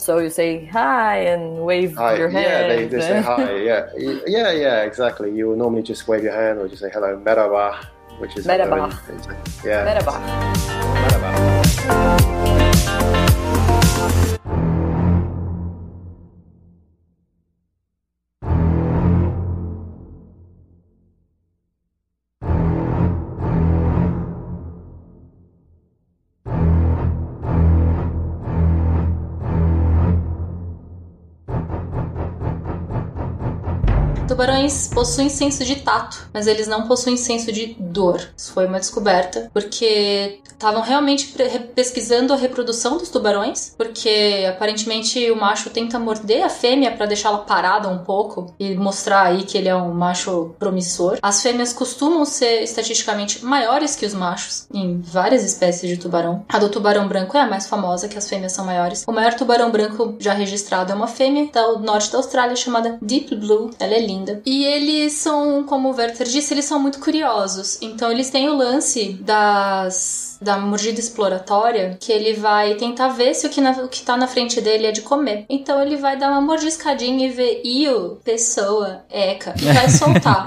So 0.00 0.16
you 0.18 0.30
say 0.30 0.64
hi 0.64 1.18
and 1.28 1.58
wave 1.60 1.94
Hi, 1.96 2.16
your 2.16 2.30
hand. 2.30 2.44
yeah, 2.44 2.68
they, 2.68 2.86
they 2.88 3.00
say 3.00 3.18
eh? 3.18 3.20
hi. 3.22 3.56
Yeah, 3.68 3.86
yeah, 4.26 4.50
yeah, 4.50 4.82
exactly. 4.82 5.30
You 5.36 5.48
will 5.48 5.56
normally 5.56 5.82
just 5.82 6.08
wave 6.08 6.22
your 6.24 6.32
hand 6.32 6.58
or 6.58 6.68
just 6.68 6.80
say 6.80 6.88
hello, 6.90 7.18
merhaba, 7.18 7.84
which 8.18 8.34
is 8.38 8.46
Merhaba. 8.46 8.64
hello 8.64 8.84
in- 9.12 9.20
in- 9.20 9.36
yeah, 9.62 9.84
Merhaba. 9.84 10.16
merhaba. 11.04 12.39
Tubarões 34.40 34.88
possuem 34.88 35.28
senso 35.28 35.66
de 35.66 35.76
tato, 35.76 36.30
mas 36.32 36.46
eles 36.46 36.66
não 36.66 36.88
possuem 36.88 37.14
senso 37.14 37.52
de 37.52 37.76
dor. 37.78 38.26
Isso 38.34 38.54
foi 38.54 38.64
uma 38.64 38.80
descoberta, 38.80 39.50
porque 39.52 40.40
estavam 40.50 40.80
realmente 40.80 41.34
pesquisando 41.74 42.32
a 42.32 42.36
reprodução 42.36 42.96
dos 42.96 43.10
tubarões, 43.10 43.74
porque 43.76 44.46
aparentemente 44.48 45.30
o 45.30 45.36
macho 45.36 45.68
tenta 45.68 45.98
morder 45.98 46.42
a 46.42 46.48
fêmea 46.48 46.90
para 46.90 47.04
deixá-la 47.04 47.38
parada 47.38 47.86
um 47.88 47.98
pouco 47.98 48.54
e 48.58 48.74
mostrar 48.74 49.26
aí 49.26 49.42
que 49.42 49.58
ele 49.58 49.68
é 49.68 49.76
um 49.76 49.92
macho 49.92 50.54
promissor. 50.58 51.18
As 51.20 51.42
fêmeas 51.42 51.74
costumam 51.74 52.24
ser 52.24 52.62
estatisticamente 52.62 53.44
maiores 53.44 53.94
que 53.94 54.06
os 54.06 54.14
machos 54.14 54.66
em 54.72 55.02
várias 55.02 55.44
espécies 55.44 55.86
de 55.86 55.98
tubarão. 55.98 56.46
A 56.48 56.58
do 56.58 56.70
tubarão 56.70 57.06
branco 57.08 57.36
é 57.36 57.40
a 57.40 57.46
mais 57.46 57.66
famosa, 57.66 58.08
que 58.08 58.16
as 58.16 58.26
fêmeas 58.26 58.52
são 58.52 58.64
maiores. 58.64 59.04
O 59.06 59.12
maior 59.12 59.34
tubarão 59.34 59.70
branco 59.70 60.16
já 60.18 60.32
registrado 60.32 60.92
é 60.92 60.94
uma 60.94 61.08
fêmea 61.08 61.50
do 61.52 61.80
norte 61.80 62.10
da 62.10 62.16
Austrália 62.16 62.56
chamada 62.56 62.98
Deep 63.02 63.36
Blue. 63.36 63.70
Ela 63.78 63.94
é 63.94 64.00
linda. 64.00 64.29
E 64.44 64.64
eles 64.64 65.14
são, 65.14 65.64
como 65.64 65.90
o 65.90 65.94
Werther 65.94 66.26
disse, 66.26 66.54
eles 66.54 66.64
são 66.64 66.78
muito 66.78 67.00
curiosos. 67.00 67.78
Então 67.80 68.10
eles 68.10 68.30
têm 68.30 68.48
o 68.48 68.56
lance 68.56 69.14
das 69.20 70.29
da 70.40 70.56
mordida 70.58 70.98
exploratória, 71.00 71.96
que 72.00 72.10
ele 72.12 72.34
vai 72.34 72.74
tentar 72.74 73.08
ver 73.08 73.34
se 73.34 73.46
o 73.46 73.50
que, 73.50 73.60
na, 73.60 73.72
o 73.72 73.88
que 73.88 74.02
tá 74.02 74.16
na 74.16 74.26
frente 74.26 74.60
dele 74.60 74.86
é 74.86 74.92
de 74.92 75.02
comer. 75.02 75.44
Então 75.48 75.80
ele 75.82 75.96
vai 75.96 76.16
dar 76.18 76.30
uma 76.30 76.40
mordiscadinha 76.40 77.26
e 77.26 77.30
ver, 77.30 77.60
io, 77.64 78.18
pessoa, 78.24 79.04
eca, 79.10 79.54
e 79.60 79.64
vai 79.72 79.88
soltar. 79.90 80.46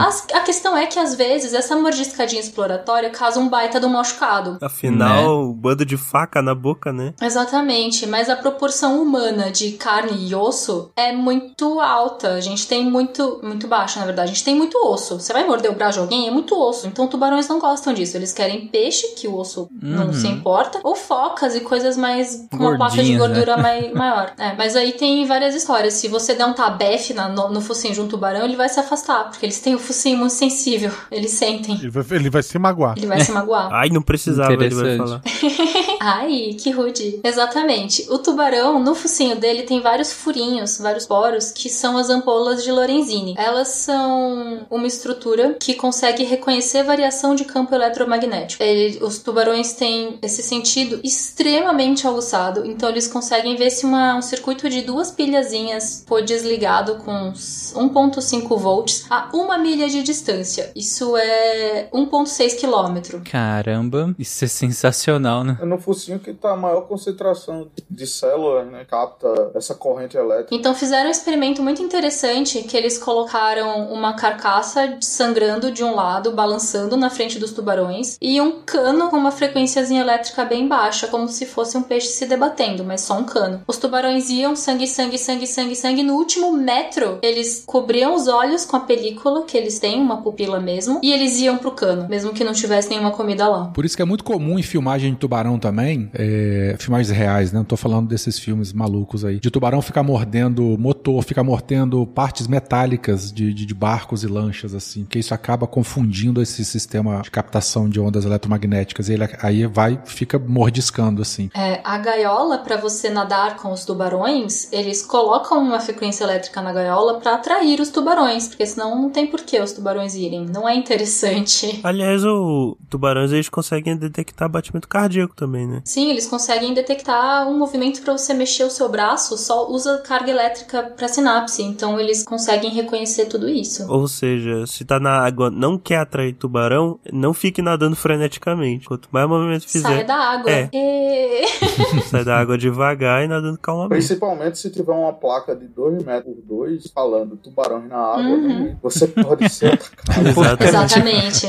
As- 0.00 0.26
a 0.32 0.40
questão 0.40 0.76
é 0.76 0.86
que 0.86 0.98
às 0.98 1.14
vezes 1.14 1.52
essa 1.54 1.76
mordiscadinha 1.76 2.40
exploratória 2.40 3.10
causa 3.10 3.38
um 3.40 3.48
baita 3.48 3.80
do 3.80 3.88
machucado. 3.88 4.58
Afinal, 4.60 5.44
o 5.44 5.52
bando 5.52 5.84
de 5.84 5.96
faca 5.96 6.42
na 6.42 6.54
boca, 6.54 6.92
né? 6.92 7.14
Exatamente, 7.20 8.06
mas 8.06 8.28
a 8.28 8.36
proporção 8.36 9.00
humana 9.02 9.50
de 9.50 9.72
carne 9.72 10.28
e 10.28 10.34
osso 10.34 10.90
é 10.96 11.12
muito 11.12 11.80
alta. 11.80 12.34
A 12.34 12.40
gente 12.40 12.66
tem 12.66 12.84
muito, 12.84 13.40
muito 13.42 13.66
baixa, 13.66 14.00
na 14.00 14.06
verdade. 14.06 14.30
A 14.30 14.34
gente 14.34 14.44
tem 14.44 14.54
muito 14.54 14.76
osso. 14.86 15.18
Você 15.20 15.32
vai 15.32 15.46
morder 15.46 15.70
o 15.70 15.74
braço 15.74 15.94
de 15.94 15.98
alguém, 16.00 16.28
é 16.28 16.30
muito 16.30 16.58
osso. 16.58 16.86
Então 16.86 17.06
tubarões 17.06 17.48
não 17.48 17.58
gostam 17.58 17.92
disso. 17.94 18.16
Eles 18.16 18.32
querem 18.32 18.66
peixe, 18.68 19.13
que 19.14 19.26
o 19.28 19.36
osso 19.36 19.68
não 19.80 20.06
Uhum. 20.06 20.12
se 20.12 20.26
importa, 20.26 20.80
ou 20.82 20.94
focas 20.94 21.54
e 21.54 21.60
coisas 21.60 21.96
mais 21.96 22.46
com 22.50 22.56
uma 22.58 22.76
placa 22.76 23.02
de 23.02 23.12
né? 23.12 23.18
gordura 23.18 23.56
mai- 23.56 23.92
maior. 23.94 24.32
É, 24.38 24.54
mas 24.56 24.76
aí 24.76 24.92
tem 24.92 25.24
várias 25.26 25.54
histórias. 25.54 25.94
Se 25.94 26.08
você 26.08 26.34
der 26.34 26.46
um 26.46 26.52
tabefe 26.52 27.14
na- 27.14 27.28
no, 27.28 27.48
no 27.50 27.60
focinho 27.60 27.94
de 27.94 28.00
um 28.00 28.08
tubarão, 28.08 28.44
ele 28.44 28.56
vai 28.56 28.68
se 28.68 28.78
afastar, 28.80 29.30
porque 29.30 29.46
eles 29.46 29.60
têm 29.60 29.74
o 29.74 29.78
focinho 29.78 30.18
muito 30.18 30.32
sensível. 30.34 30.90
Eles 31.10 31.30
sentem. 31.32 31.76
Ele 31.76 31.90
vai, 31.90 32.04
ele 32.10 32.30
vai 32.30 32.42
se 32.42 32.58
magoar. 32.58 32.94
Ele 32.96 33.06
vai 33.06 33.20
se 33.20 33.32
magoar. 33.32 33.68
Ai, 33.72 33.88
não 33.90 34.02
precisava, 34.02 34.52
ele 34.52 34.74
vai 34.74 34.96
falar. 34.96 35.20
Ai, 36.00 36.56
que 36.58 36.70
rude. 36.70 37.20
Exatamente. 37.22 38.06
O 38.10 38.18
tubarão, 38.18 38.78
no 38.78 38.94
focinho 38.94 39.36
dele, 39.36 39.62
tem 39.62 39.80
vários 39.80 40.12
furinhos, 40.12 40.78
vários 40.78 41.06
poros, 41.06 41.50
que 41.50 41.68
são 41.68 41.96
as 41.96 42.10
ampolas 42.10 42.62
de 42.62 42.70
Lorenzini. 42.72 43.34
Elas 43.36 43.68
são 43.68 44.66
uma 44.70 44.86
estrutura 44.86 45.56
que 45.60 45.74
consegue 45.74 46.24
reconhecer 46.24 46.82
variação 46.82 47.34
de 47.34 47.44
campo 47.44 47.74
eletromagnético. 47.74 48.62
Ele- 48.62 48.98
os 49.04 49.18
tubarões 49.18 49.72
têm 49.74 50.18
esse 50.22 50.42
sentido 50.42 51.00
extremamente 51.04 52.06
aguçado, 52.06 52.64
então 52.66 52.88
eles 52.88 53.06
conseguem 53.08 53.56
ver 53.56 53.70
se 53.70 53.84
uma- 53.84 54.16
um 54.16 54.22
circuito 54.22 54.68
de 54.68 54.82
duas 54.82 55.10
pilhazinhas 55.10 56.04
foi 56.06 56.22
desligado 56.22 56.96
com 56.96 57.32
1.5 57.74 58.56
volts 58.56 59.06
a 59.10 59.28
uma 59.34 59.58
milha 59.58 59.88
de 59.88 60.02
distância. 60.02 60.70
Isso 60.74 61.16
é 61.16 61.88
1.6 61.92 62.54
quilômetro. 62.54 63.22
Caramba, 63.30 64.14
isso 64.18 64.44
é 64.44 64.48
sensacional, 64.48 65.42
né? 65.44 65.58
É 65.60 65.64
no 65.64 65.78
focinho 65.78 66.18
que 66.18 66.32
tá 66.32 66.52
a 66.52 66.56
maior 66.56 66.82
concentração 66.82 67.68
de 67.90 68.06
células, 68.06 68.66
né? 68.70 68.84
Capta 68.88 69.50
essa 69.54 69.74
corrente 69.74 70.16
elétrica. 70.16 70.54
Então 70.54 70.74
fizeram 70.74 71.08
um 71.08 71.10
experimento 71.10 71.62
muito 71.62 71.82
interessante 71.82 72.62
que 72.62 72.76
eles 72.76 72.98
colocaram 72.98 73.92
uma 73.92 74.14
carcaça 74.14 74.96
sangrando 75.00 75.70
de 75.70 75.82
um 75.82 75.94
lado, 75.94 76.32
balançando 76.32 76.96
na 76.96 77.10
frente 77.10 77.38
dos 77.38 77.52
tubarões, 77.52 78.16
e 78.20 78.40
um 78.40 78.60
cano 78.64 78.93
com 79.02 79.16
uma 79.16 79.30
frequênciazinha 79.30 80.00
elétrica 80.00 80.44
bem 80.44 80.66
baixa, 80.66 81.06
como 81.06 81.28
se 81.28 81.46
fosse 81.46 81.76
um 81.76 81.82
peixe 81.82 82.08
se 82.08 82.26
debatendo, 82.26 82.84
mas 82.84 83.02
só 83.02 83.18
um 83.18 83.24
cano. 83.24 83.62
Os 83.66 83.76
tubarões 83.76 84.30
iam 84.30 84.56
sangue, 84.56 84.86
sangue, 84.86 85.18
sangue, 85.18 85.46
sangue, 85.46 85.76
sangue. 85.76 86.02
No 86.02 86.14
último 86.14 86.52
metro, 86.52 87.18
eles 87.22 87.62
cobriam 87.66 88.14
os 88.14 88.28
olhos 88.28 88.64
com 88.64 88.76
a 88.76 88.80
película, 88.80 89.44
que 89.44 89.56
eles 89.56 89.78
têm, 89.78 90.00
uma 90.00 90.22
pupila 90.22 90.60
mesmo, 90.60 91.00
e 91.02 91.12
eles 91.12 91.38
iam 91.40 91.58
pro 91.58 91.72
cano, 91.72 92.08
mesmo 92.08 92.32
que 92.32 92.44
não 92.44 92.52
tivesse 92.52 92.90
nenhuma 92.90 93.10
comida 93.10 93.48
lá. 93.48 93.66
Por 93.66 93.84
isso 93.84 93.96
que 93.96 94.02
é 94.02 94.04
muito 94.04 94.24
comum 94.24 94.58
em 94.58 94.62
filmagem 94.62 95.12
de 95.12 95.18
tubarão 95.18 95.58
também, 95.58 96.10
é, 96.14 96.76
filmagens 96.78 97.16
reais, 97.16 97.52
né? 97.52 97.58
Não 97.58 97.64
tô 97.64 97.76
falando 97.76 98.08
desses 98.08 98.38
filmes 98.38 98.72
malucos 98.72 99.24
aí. 99.24 99.40
De 99.40 99.50
tubarão 99.50 99.80
ficar 99.80 100.02
mordendo 100.02 100.76
motor, 100.78 101.22
ficar 101.22 101.42
mordendo 101.42 102.06
partes 102.06 102.46
metálicas 102.46 103.32
de, 103.32 103.52
de, 103.52 103.66
de 103.66 103.74
barcos 103.74 104.22
e 104.22 104.26
lanchas, 104.26 104.74
assim. 104.74 105.04
Que 105.04 105.18
isso 105.18 105.34
acaba 105.34 105.66
confundindo 105.66 106.42
esse 106.42 106.64
sistema 106.64 107.22
de 107.22 107.30
captação 107.30 107.88
de 107.88 108.00
ondas 108.00 108.24
eletromagnéticas. 108.24 108.73
Ele 109.08 109.28
aí 109.40 109.66
vai, 109.66 110.00
fica 110.04 110.38
mordiscando, 110.38 111.22
assim. 111.22 111.50
É, 111.54 111.80
a 111.84 111.98
gaiola, 111.98 112.58
para 112.58 112.76
você 112.76 113.10
nadar 113.10 113.56
com 113.56 113.72
os 113.72 113.84
tubarões, 113.84 114.72
eles 114.72 115.02
colocam 115.02 115.58
uma 115.58 115.80
frequência 115.80 116.24
elétrica 116.24 116.60
na 116.60 116.72
gaiola 116.72 117.18
para 117.20 117.34
atrair 117.34 117.80
os 117.80 117.90
tubarões, 117.90 118.48
porque 118.48 118.66
senão 118.66 119.00
não 119.00 119.10
tem 119.10 119.26
por 119.26 119.40
que 119.42 119.58
os 119.60 119.72
tubarões 119.72 120.14
irem. 120.14 120.46
Não 120.46 120.68
é 120.68 120.74
interessante. 120.74 121.80
Aliás, 121.84 122.24
o 122.24 122.76
tubarões 122.88 123.32
eles 123.32 123.48
conseguem 123.48 123.96
detectar 123.96 124.48
batimento 124.48 124.88
cardíaco 124.88 125.34
também, 125.34 125.66
né? 125.66 125.82
Sim, 125.84 126.10
eles 126.10 126.26
conseguem 126.26 126.74
detectar 126.74 127.48
um 127.48 127.58
movimento 127.58 128.02
para 128.02 128.16
você 128.16 128.34
mexer 128.34 128.64
o 128.64 128.70
seu 128.70 128.88
braço, 128.88 129.36
só 129.36 129.68
usa 129.70 129.98
carga 129.98 130.30
elétrica 130.30 130.82
para 130.96 131.08
sinapse, 131.08 131.62
então 131.62 131.98
eles 132.00 132.22
conseguem 132.24 132.70
reconhecer 132.70 133.26
tudo 133.26 133.48
isso. 133.48 133.90
Ou 133.90 134.06
seja, 134.08 134.66
se 134.66 134.84
tá 134.84 134.98
na 134.98 135.24
água 135.24 135.50
não 135.50 135.78
quer 135.78 135.98
atrair 135.98 136.34
tubarão, 136.34 136.98
não 137.12 137.34
fique 137.34 137.62
nadando 137.62 137.96
freneticamente. 137.96 138.63
Quanto 138.86 139.08
mais 139.12 139.28
movimento 139.28 139.66
fizer, 139.68 139.88
Saia 139.88 140.04
da 140.04 140.16
água. 140.16 140.50
É. 140.50 140.68
E- 140.72 141.46
sai 142.10 142.24
da 142.24 142.38
água 142.38 142.56
devagar 142.58 143.24
e 143.24 143.28
nadando 143.28 143.58
calmamente. 143.58 143.90
Principalmente 143.90 144.58
se 144.58 144.70
tiver 144.70 144.92
uma 144.92 145.12
placa 145.12 145.54
de 145.54 145.66
2 145.68 146.04
metros 146.04 146.34
dois 146.44 146.90
falando 146.94 147.36
tubarões 147.36 147.88
na 147.88 147.96
água, 147.96 148.22
Uhum. 148.22 148.48
né? 148.64 148.76
você 148.82 149.06
pode 149.08 149.48
ser 149.48 149.74
atacado. 149.74 150.28
Exatamente. 150.64 151.46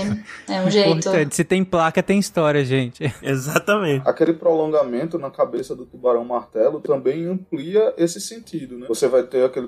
É 0.49 0.61
um 0.61 0.70
jeito. 0.70 0.89
Importante. 0.99 1.36
Se 1.36 1.43
tem 1.43 1.63
placa, 1.63 2.01
tem 2.03 2.20
história, 2.20 2.63
gente. 2.63 3.03
Exatamente. 3.22 4.07
Aquele 4.07 4.34
prolongamento 4.34 5.18
na 5.18 5.30
cabeça 5.32 5.76
do 5.76 5.86
tubarão 5.86 6.24
martelo 6.26 6.80
também 6.80 7.26
amplia 7.28 7.93
esse 7.97 8.20
sentido, 8.22 8.78
né? 8.78 8.86
Você 8.88 9.07
vai 9.07 9.24
ter 9.24 9.43
aquele 9.45 9.68